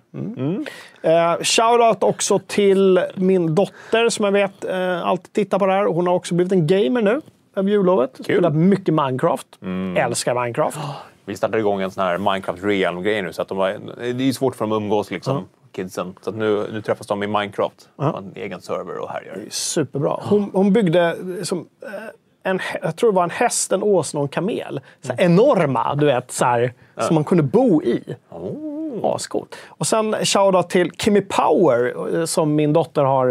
Eh, 1.02 1.36
shoutout 1.42 2.02
också 2.02 2.38
till 2.46 3.00
min 3.14 3.54
dotter 3.54 4.08
som 4.08 4.24
jag 4.24 4.32
vet 4.32 4.64
eh, 4.64 5.06
alltid 5.06 5.32
tittar 5.32 5.58
på 5.58 5.66
det 5.66 5.72
här. 5.72 5.84
Hon 5.84 6.06
har 6.06 6.14
också 6.14 6.34
blivit 6.34 6.52
en 6.52 6.66
gamer 6.66 7.02
nu 7.02 7.20
över 7.56 7.70
jullovet. 7.70 8.10
Spelat 8.24 8.54
mycket 8.54 8.94
Minecraft. 8.94 9.46
Älskar 9.96 10.34
Minecraft. 10.42 10.78
Vi 11.24 11.36
startade 11.36 11.58
igång 11.58 11.80
en 11.82 11.90
sån 11.90 12.04
här 12.04 12.18
Minecraft 12.18 12.64
Realm-grej 12.64 13.22
nu. 13.22 13.32
Så 13.32 13.42
att 13.42 13.48
de 13.48 13.58
var, 13.58 13.76
det 14.12 14.28
är 14.28 14.32
svårt 14.32 14.56
för 14.56 14.64
dem 14.64 14.72
att 14.72 14.76
umgås, 14.76 15.10
liksom, 15.10 15.44
kidsen. 15.72 16.14
Så 16.20 16.30
att 16.30 16.36
nu, 16.36 16.66
nu 16.72 16.82
träffas 16.82 17.06
de 17.06 17.22
i 17.22 17.26
Minecraft 17.26 17.88
på 17.96 18.02
en 18.02 18.32
egen 18.34 18.60
server 18.60 18.98
och 18.98 19.10
härjar. 19.10 19.38
Superbra. 19.50 20.20
Hon, 20.22 20.50
hon 20.52 20.72
byggde 20.72 21.16
som, 21.42 21.58
eh, 21.58 22.50
en, 22.50 22.60
jag 22.82 22.96
tror 22.96 23.12
det 23.12 23.16
var 23.16 23.24
en 23.24 23.30
häst, 23.30 23.72
en 23.72 23.82
åsna 23.82 24.20
och 24.20 24.24
en 24.24 24.28
kamel. 24.28 24.80
Så 25.02 25.12
här 25.12 25.20
Enorma, 25.24 25.94
du 25.94 26.06
vet, 26.06 26.32
så 26.32 26.44
här, 26.44 26.72
som 26.98 27.14
man 27.14 27.24
kunde 27.24 27.42
bo 27.42 27.82
i. 27.82 28.16
Ascoolt. 29.02 29.56
Och 29.68 29.86
sen 29.86 30.14
shoutout 30.24 30.70
till 30.70 30.90
Kimmy 30.90 31.20
Power 31.20 31.94
eh, 32.18 32.24
som 32.24 32.54
min 32.54 32.72
dotter 32.72 33.04
har 33.04 33.28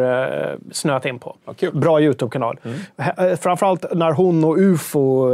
eh, 0.51 0.57
snöat 0.71 1.05
in 1.05 1.19
på. 1.19 1.35
Kul. 1.57 1.75
Bra 1.75 2.01
YouTube-kanal. 2.01 2.59
Eh, 3.17 3.35
Framförallt 3.35 3.85
när 3.93 4.11
hon 4.11 4.43
och 4.43 4.57
UFO 4.57 5.29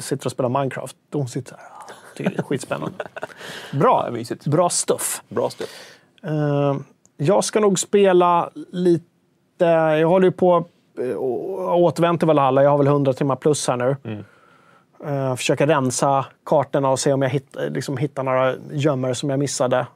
sitter 0.00 0.26
och 0.26 0.32
spelar 0.32 0.48
Minecraft. 0.48 0.96
De 1.10 1.28
sitter 1.28 1.50
så 1.50 1.56
här. 1.56 1.75
Tycker 2.16 2.30
det 2.30 2.38
är 2.38 2.42
skitspännande. 2.42 3.04
Bra. 3.72 4.08
Ja. 4.28 4.36
Bra 4.44 4.68
stuff. 4.68 5.22
Bra 5.28 5.50
stöd. 5.50 5.68
Eh, 6.22 6.76
jag 7.16 7.44
ska 7.44 7.60
nog 7.60 7.78
spela 7.78 8.50
lite... 8.72 9.04
Jag 10.00 10.08
håller 10.08 10.26
ju 10.26 10.32
på 10.32 10.64
eh, 11.00 11.10
och 11.10 11.80
återvänt 11.80 12.20
till 12.20 12.26
Valhalla. 12.26 12.62
Jag 12.62 12.70
har 12.70 12.78
väl 12.78 12.86
100 12.86 13.12
timmar 13.12 13.36
plus 13.36 13.68
här 13.68 13.76
nu. 13.76 13.96
Eh, 15.04 15.36
försöka 15.36 15.66
rensa 15.66 16.26
kartorna 16.44 16.90
och 16.90 16.98
se 16.98 17.12
om 17.12 17.22
jag 17.22 17.28
hitt, 17.28 17.56
liksom, 17.68 17.96
hittar 17.96 18.22
några 18.22 18.54
gömmor 18.70 19.12
som 19.12 19.30
jag 19.30 19.38
missade 19.38 19.86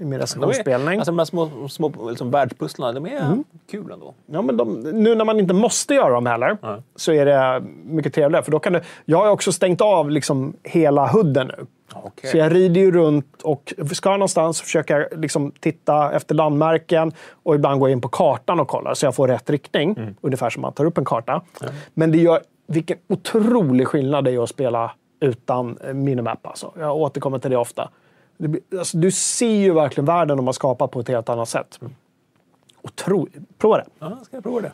i 0.00 0.04
min 0.04 0.18
recensionsspelning. 0.18 0.98
Alltså 0.98 1.12
de 1.12 1.18
här 1.18 1.24
små, 1.24 1.68
små 1.68 2.10
liksom, 2.10 2.30
världspusslarna, 2.30 2.92
de 2.92 3.06
är 3.06 3.44
kul 3.70 3.92
ändå. 3.92 4.14
Ja, 4.26 4.42
men 4.42 4.56
de, 4.56 4.80
nu 4.80 5.14
när 5.14 5.24
man 5.24 5.38
inte 5.38 5.54
måste 5.54 5.94
göra 5.94 6.10
dem 6.10 6.26
heller 6.26 6.58
så 6.96 7.12
är 7.12 7.26
det 7.26 7.62
mycket 7.84 8.14
trevligare. 8.14 8.44
För 8.44 8.52
då 8.52 8.58
kan 8.58 8.72
du, 8.72 8.80
jag 9.04 9.18
har 9.18 9.30
också 9.30 9.52
stängt 9.52 9.80
av 9.80 10.10
liksom 10.10 10.56
hela 10.62 11.06
hudden 11.06 11.46
nu. 11.46 11.66
Okej. 11.92 12.30
Så 12.30 12.36
jag 12.36 12.54
rider 12.54 12.80
ju 12.80 12.90
runt 12.90 13.42
och 13.42 13.74
ska 13.92 14.10
någonstans 14.10 14.74
jag 14.74 15.04
liksom 15.12 15.52
titta 15.60 16.12
efter 16.12 16.34
landmärken 16.34 17.12
och 17.42 17.54
ibland 17.54 17.80
gå 17.80 17.88
in 17.88 18.00
på 18.00 18.08
kartan 18.08 18.60
och 18.60 18.68
kolla 18.68 18.94
så 18.94 19.06
jag 19.06 19.14
får 19.14 19.28
rätt 19.28 19.50
riktning. 19.50 19.94
Mm. 19.98 20.14
Ungefär 20.20 20.50
som 20.50 20.62
man 20.62 20.72
tar 20.72 20.84
upp 20.84 20.98
en 20.98 21.04
karta. 21.04 21.42
Men 21.94 22.12
det 22.12 22.18
gör 22.18 22.40
vilken 22.68 22.98
otrolig 23.08 23.88
skillnad 23.88 24.24
det 24.24 24.30
är 24.30 24.42
att 24.42 24.48
spela 24.48 24.92
utan 25.20 25.78
minimap. 25.94 26.46
Alltså. 26.46 26.72
Jag 26.78 26.96
återkommer 26.96 27.38
till 27.38 27.50
det 27.50 27.56
ofta. 27.56 27.90
Alltså, 28.78 28.98
du 28.98 29.10
ser 29.10 29.54
ju 29.54 29.72
verkligen 29.72 30.04
världen 30.04 30.36
de 30.36 30.46
har 30.46 30.52
skapat 30.52 30.90
på 30.90 31.00
ett 31.00 31.08
helt 31.08 31.28
annat 31.28 31.48
sätt. 31.48 31.78
Mm. 31.80 31.94
Otro, 32.82 33.28
prova 33.58 33.76
det. 33.76 33.84
Ja, 33.98 34.18
ska 34.24 34.36
jag 34.36 34.42
prova 34.42 34.60
det? 34.60 34.72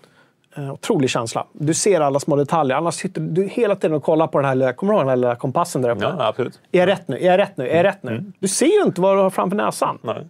Eh, 0.56 0.72
otrolig 0.72 1.10
känsla. 1.10 1.46
Du 1.52 1.74
ser 1.74 2.00
alla 2.00 2.20
små 2.20 2.36
detaljer. 2.36 2.76
Annars 2.76 2.94
sitter 2.94 3.20
du 3.20 3.46
hela 3.46 3.76
tiden 3.76 3.96
och 3.96 4.02
kollar 4.02 4.26
på 4.26 4.38
den 4.38 4.48
här 4.48 4.54
lilla, 4.54 4.72
kommer 4.72 4.92
du 4.92 4.96
ihåg 4.96 5.02
den 5.02 5.08
här 5.08 5.16
lilla 5.16 5.36
kompassen 5.36 5.82
där 5.82 5.90
uppe? 5.90 6.04
Ja, 6.04 6.26
absolut. 6.26 6.60
Är 6.72 6.78
jag 6.78 6.86
rätt 6.86 7.08
nu? 7.08 7.18
Är 7.18 7.26
jag 7.26 7.38
rätt 7.38 7.56
nu? 7.56 7.68
Är 7.68 7.76
jag 7.76 7.84
rätt 7.84 8.02
nu? 8.02 8.32
Du 8.38 8.48
ser 8.48 8.66
ju 8.66 8.82
inte 8.82 9.00
vad 9.00 9.16
du 9.16 9.22
har 9.22 9.30
framför 9.30 9.56
näsan. 9.56 9.98
Nej. 10.02 10.26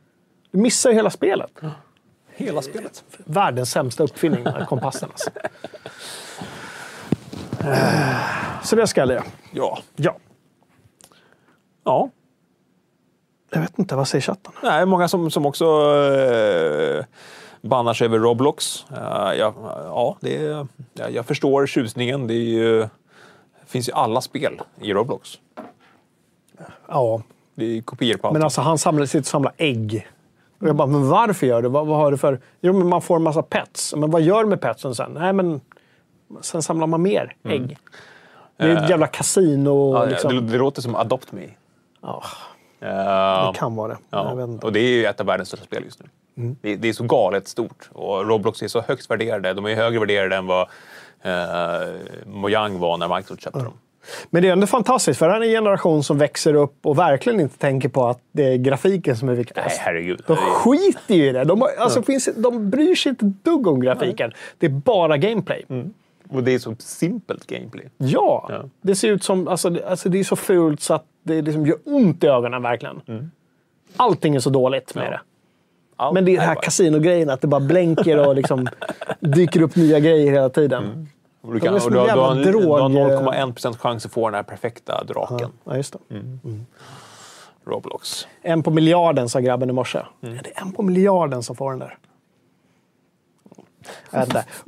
Du 0.50 0.58
missar 0.58 0.90
ju 0.90 0.96
hela 0.96 1.10
spelet. 1.10 1.50
Hela 2.36 2.62
spelet. 2.62 3.04
Världens 3.24 3.70
sämsta 3.70 4.02
uppfinning, 4.02 4.44
den 4.44 4.54
här 4.54 4.64
kompassen. 4.64 5.08
Alltså. 5.12 5.30
Så 8.62 8.76
det 8.76 8.86
ska 8.86 9.04
jag. 9.12 9.22
Ja. 9.52 9.78
Ja. 9.96 10.16
Ja. 11.84 12.10
Jag 13.52 13.60
vet 13.60 13.78
inte, 13.78 13.96
vad 13.96 14.08
säger 14.08 14.22
chatten? 14.22 14.52
Nej, 14.62 14.86
många 14.86 15.08
som, 15.08 15.30
som 15.30 15.46
också 15.46 15.64
eh, 15.64 17.04
bannar 17.62 17.94
sig 17.94 18.04
över 18.04 18.18
Roblox. 18.18 18.86
Eh, 18.90 18.98
ja, 19.38 19.54
ja, 19.84 20.16
det 20.20 20.36
är, 20.46 20.66
ja, 20.94 21.08
jag 21.08 21.26
förstår 21.26 21.66
tjusningen. 21.66 22.26
Det, 22.26 22.34
är 22.34 22.38
ju, 22.38 22.88
finns 23.66 23.88
ju 23.88 23.92
alla 23.92 24.20
spel 24.20 24.60
i 24.80 24.92
Roblox. 24.92 25.38
Ja, 26.88 27.22
Det 27.54 27.64
är 27.64 27.82
kopior 27.82 28.16
på 28.16 28.26
allt. 28.28 28.32
men 28.32 28.42
alltså 28.42 28.60
han 28.60 28.78
samlar, 28.78 29.06
sitter 29.06 29.18
och 29.20 29.26
samlar 29.26 29.52
ägg. 29.56 30.08
Och 30.60 30.68
jag 30.68 30.76
bara, 30.76 30.88
men 30.88 31.08
varför 31.08 31.46
gör 31.46 31.62
du? 31.62 31.68
Vad, 31.68 31.86
vad 31.86 31.96
har 31.98 32.10
du 32.10 32.16
för... 32.16 32.40
Jo, 32.60 32.72
men 32.72 32.86
man 32.88 33.02
får 33.02 33.16
en 33.16 33.22
massa 33.22 33.42
pets. 33.42 33.94
Men 33.96 34.10
vad 34.10 34.22
gör 34.22 34.44
du 34.44 34.50
med 34.50 34.60
petsen 34.60 34.94
sen? 34.94 35.12
Nej, 35.12 35.32
men 35.32 35.60
sen 36.40 36.62
samlar 36.62 36.86
man 36.86 37.02
mer 37.02 37.36
ägg. 37.48 37.78
Det 38.56 38.64
är 38.64 38.84
ett 38.84 38.90
jävla 38.90 39.06
kasino. 39.06 39.94
ja, 39.94 40.04
liksom. 40.04 40.34
det, 40.34 40.52
det 40.52 40.58
låter 40.58 40.82
som 40.82 40.94
Adopt 40.94 41.32
Me. 41.32 41.46
Ja, 42.02 42.22
Eh, 42.84 43.52
det 43.52 43.58
kan 43.58 43.76
vara 43.76 43.88
det. 43.88 43.98
Ja, 44.10 44.48
och 44.62 44.72
det 44.72 44.80
är 44.80 44.88
ju 44.88 45.04
ett 45.06 45.20
av 45.20 45.26
världens 45.26 45.48
största 45.48 45.66
spel 45.66 45.84
just 45.84 46.00
nu. 46.02 46.08
Det, 46.62 46.76
det 46.76 46.88
är 46.88 46.92
så 46.92 47.04
galet 47.04 47.48
stort 47.48 47.90
och 47.92 48.28
Roblox 48.28 48.62
är 48.62 48.68
så 48.68 48.80
högst 48.80 49.10
värderade. 49.10 49.52
De 49.52 49.64
är 49.66 49.74
högre 49.74 49.98
värderade 49.98 50.36
än 50.36 50.46
vad 50.46 50.68
eh, 51.22 51.94
Mojang 52.26 52.78
var 52.78 52.96
när 52.96 53.16
Microsoft 53.16 53.42
köpte 53.42 53.58
dem. 53.58 53.72
Men 54.30 54.42
det 54.42 54.48
är 54.48 54.52
ändå 54.52 54.66
fantastiskt, 54.66 55.18
för 55.18 55.26
det 55.26 55.32
här 55.32 55.40
är 55.40 55.44
en 55.44 55.50
generation 55.50 56.04
som 56.04 56.18
växer 56.18 56.54
upp 56.54 56.86
och 56.86 56.98
verkligen 56.98 57.40
inte 57.40 57.58
tänker 57.58 57.88
på 57.88 58.06
att 58.08 58.20
det 58.32 58.52
är 58.52 58.56
grafiken 58.56 59.16
som 59.16 59.28
är 59.28 59.34
viktigast. 59.34 59.76
Nej, 59.76 59.78
herregud. 59.80 60.22
De 60.26 60.36
skiter 60.36 61.14
ju 61.14 61.28
i 61.28 61.32
det. 61.32 61.44
De, 61.44 61.60
har, 61.60 61.68
alltså, 61.78 62.02
finns, 62.02 62.28
de 62.36 62.70
bryr 62.70 62.94
sig 62.94 63.10
inte 63.10 63.26
ett 63.26 63.44
dugg 63.44 63.66
om 63.66 63.80
grafiken. 63.80 64.32
Det 64.58 64.66
är 64.66 64.70
bara 64.70 65.16
gameplay. 65.16 65.64
Och 66.28 66.42
det 66.44 66.54
är 66.54 66.58
så 66.58 66.74
simpelt 66.78 67.46
gameplay. 67.46 67.88
Ja, 67.96 68.46
Ja. 68.50 68.64
det 68.80 68.94
ser 68.94 69.08
ut 69.08 69.24
som... 69.24 69.48
Alltså, 69.48 69.70
det- 69.70 69.86
alltså, 69.88 70.08
det 70.08 70.20
är 70.20 70.24
så 70.24 70.36
fult 70.36 70.80
så 70.80 70.94
att 70.94 71.04
det 71.22 71.42
liksom 71.42 71.66
gör 71.66 71.78
ont 71.84 72.24
i 72.24 72.26
ögonen 72.26 72.62
verkligen. 72.62 73.30
Allting 73.96 74.34
är 74.36 74.40
så 74.40 74.50
dåligt 74.50 74.94
med 74.94 75.12
det. 75.12 75.20
Allt 75.96 76.14
Men 76.14 76.24
det 76.24 76.30
är 76.32 76.36
den 76.36 76.46
här 76.48 76.54
kasinogrejen, 76.54 77.30
att 77.30 77.40
det 77.40 77.46
bara 77.46 77.60
blänker 77.60 78.28
och 78.28 78.34
liksom 78.34 78.66
dyker 79.20 79.62
upp 79.62 79.76
nya 79.76 80.00
grejer 80.00 80.32
hela 80.32 80.48
tiden. 80.48 81.08
Och 81.40 81.54
du, 81.54 81.60
kan, 81.60 81.74
är 81.74 81.84
och 81.84 81.92
du, 81.92 81.98
har, 81.98 82.06
du, 82.06 82.12
har, 82.12 82.30
en- 82.32 82.42
du 82.42 82.68
har 82.68 82.88
drog- 82.88 83.34
0,1% 83.34 83.76
chans 83.78 84.06
att 84.06 84.12
få 84.12 84.28
den 84.28 84.34
här 84.34 84.42
perfekta 84.42 85.04
draken. 85.04 85.50
Ja, 85.64 85.76
just 85.76 85.92
det. 85.92 85.98
Roblox. 87.66 88.26
En 88.42 88.62
på 88.62 88.70
miljarden, 88.70 89.28
sa 89.28 89.40
grabben 89.40 89.70
i 89.70 89.72
morse. 89.72 89.98
Mm. 90.22 90.34
Ja, 90.34 90.40
det 90.44 90.50
är 90.56 90.62
en 90.62 90.72
på 90.72 90.82
miljarden 90.82 91.42
som 91.42 91.56
får 91.56 91.70
den 91.70 91.78
där. 91.78 91.98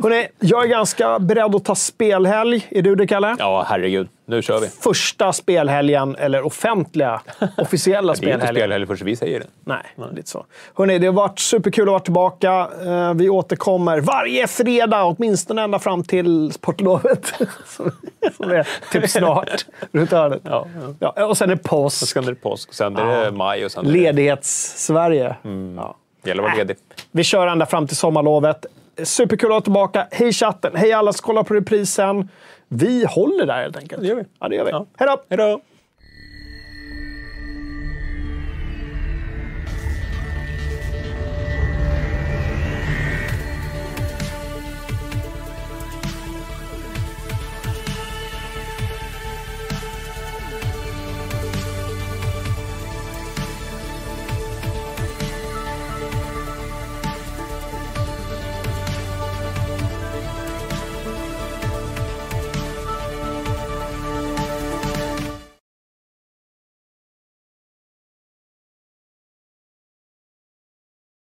Hörrni, 0.02 0.28
jag 0.40 0.64
är 0.64 0.68
ganska 0.68 1.18
beredd 1.18 1.55
att 1.55 1.64
ta 1.64 1.74
spelhelg. 1.74 2.66
Är 2.70 2.82
du 2.82 2.94
det, 2.94 3.06
Kalle? 3.06 3.36
Ja, 3.38 3.66
herregud. 3.68 4.09
Nu 4.28 4.43
kör 4.43 4.60
vi. 4.60 4.68
Första 4.68 5.32
spelhelgen, 5.32 6.16
eller 6.16 6.47
offentliga, 6.47 7.20
officiella 7.59 8.12
Det 8.12 8.18
är 8.18 8.32
inte 8.34 8.47
spelhelgen. 8.47 8.55
spelhelg 8.62 8.86
förrän 8.86 9.06
vi 9.06 9.16
säger 9.16 9.40
det. 9.40 9.47
Nej, 9.64 9.82
lite 10.16 10.30
så. 10.30 10.44
Hörrni, 10.74 10.98
det 10.98 11.06
har 11.06 11.14
varit 11.14 11.38
superkul 11.38 11.82
att 11.82 11.88
vara 11.88 12.01
tillbaka. 12.01 12.68
Eh, 12.86 13.14
Vi 13.14 13.28
återkommer 13.28 14.01
varje 14.01 14.47
fredag, 14.47 15.05
åtminstone 15.05 15.62
ända 15.62 15.78
fram 15.78 16.05
till 16.05 16.52
sportlovet. 16.52 17.32
Som 18.36 18.51
är 18.51 18.68
typ 18.93 19.10
snart. 19.10 19.66
Runt 19.93 20.10
hörnet. 20.10 20.40
Ja, 20.44 20.66
Ja, 20.98 21.24
och 21.26 21.38
sen 21.38 21.51
är 21.51 21.55
det 21.56 21.62
påsk. 21.62 22.09
Sen 22.12 22.24
är 22.24 22.28
det 22.28 22.34
påsk, 22.34 22.74
sen 22.74 22.97
är 22.97 23.24
det 23.24 23.30
maj 23.30 23.64
och 23.64 23.72
sen. 23.72 23.84
Ledighets-Sverige. 23.86 25.36
Ja. 25.76 25.97
Det 26.22 26.28
gäller 26.30 26.43
att 26.43 26.48
vara 26.48 26.59
ledig. 26.59 26.76
Vi 27.10 27.24
kör 27.24 27.47
ända 27.47 27.66
fram 27.66 27.86
till 27.86 27.97
sommarlovet. 27.97 28.66
Superkul 29.05 29.47
att 29.47 29.51
vara 29.51 29.60
tillbaka. 29.60 30.06
Hej 30.10 30.32
chatten! 30.32 30.73
Hej 30.74 30.93
alla 30.93 31.12
som 31.12 31.24
kollar 31.24 31.43
på 31.43 31.55
reprisen. 31.55 32.28
Vi 32.68 33.06
håller 33.09 33.47
där 33.47 33.62
helt 33.62 33.77
enkelt. 33.77 34.02
Det 34.02 34.09
gör 34.09 34.16
vi. 34.16 34.24
Ja, 34.40 34.48
det 34.48 34.56
gör 34.56 34.64
vi. 34.64 34.70
Ja. 34.70 34.86
Hej 34.97 35.09
då! 35.09 35.23
Hej 35.28 35.39
då! 35.39 35.60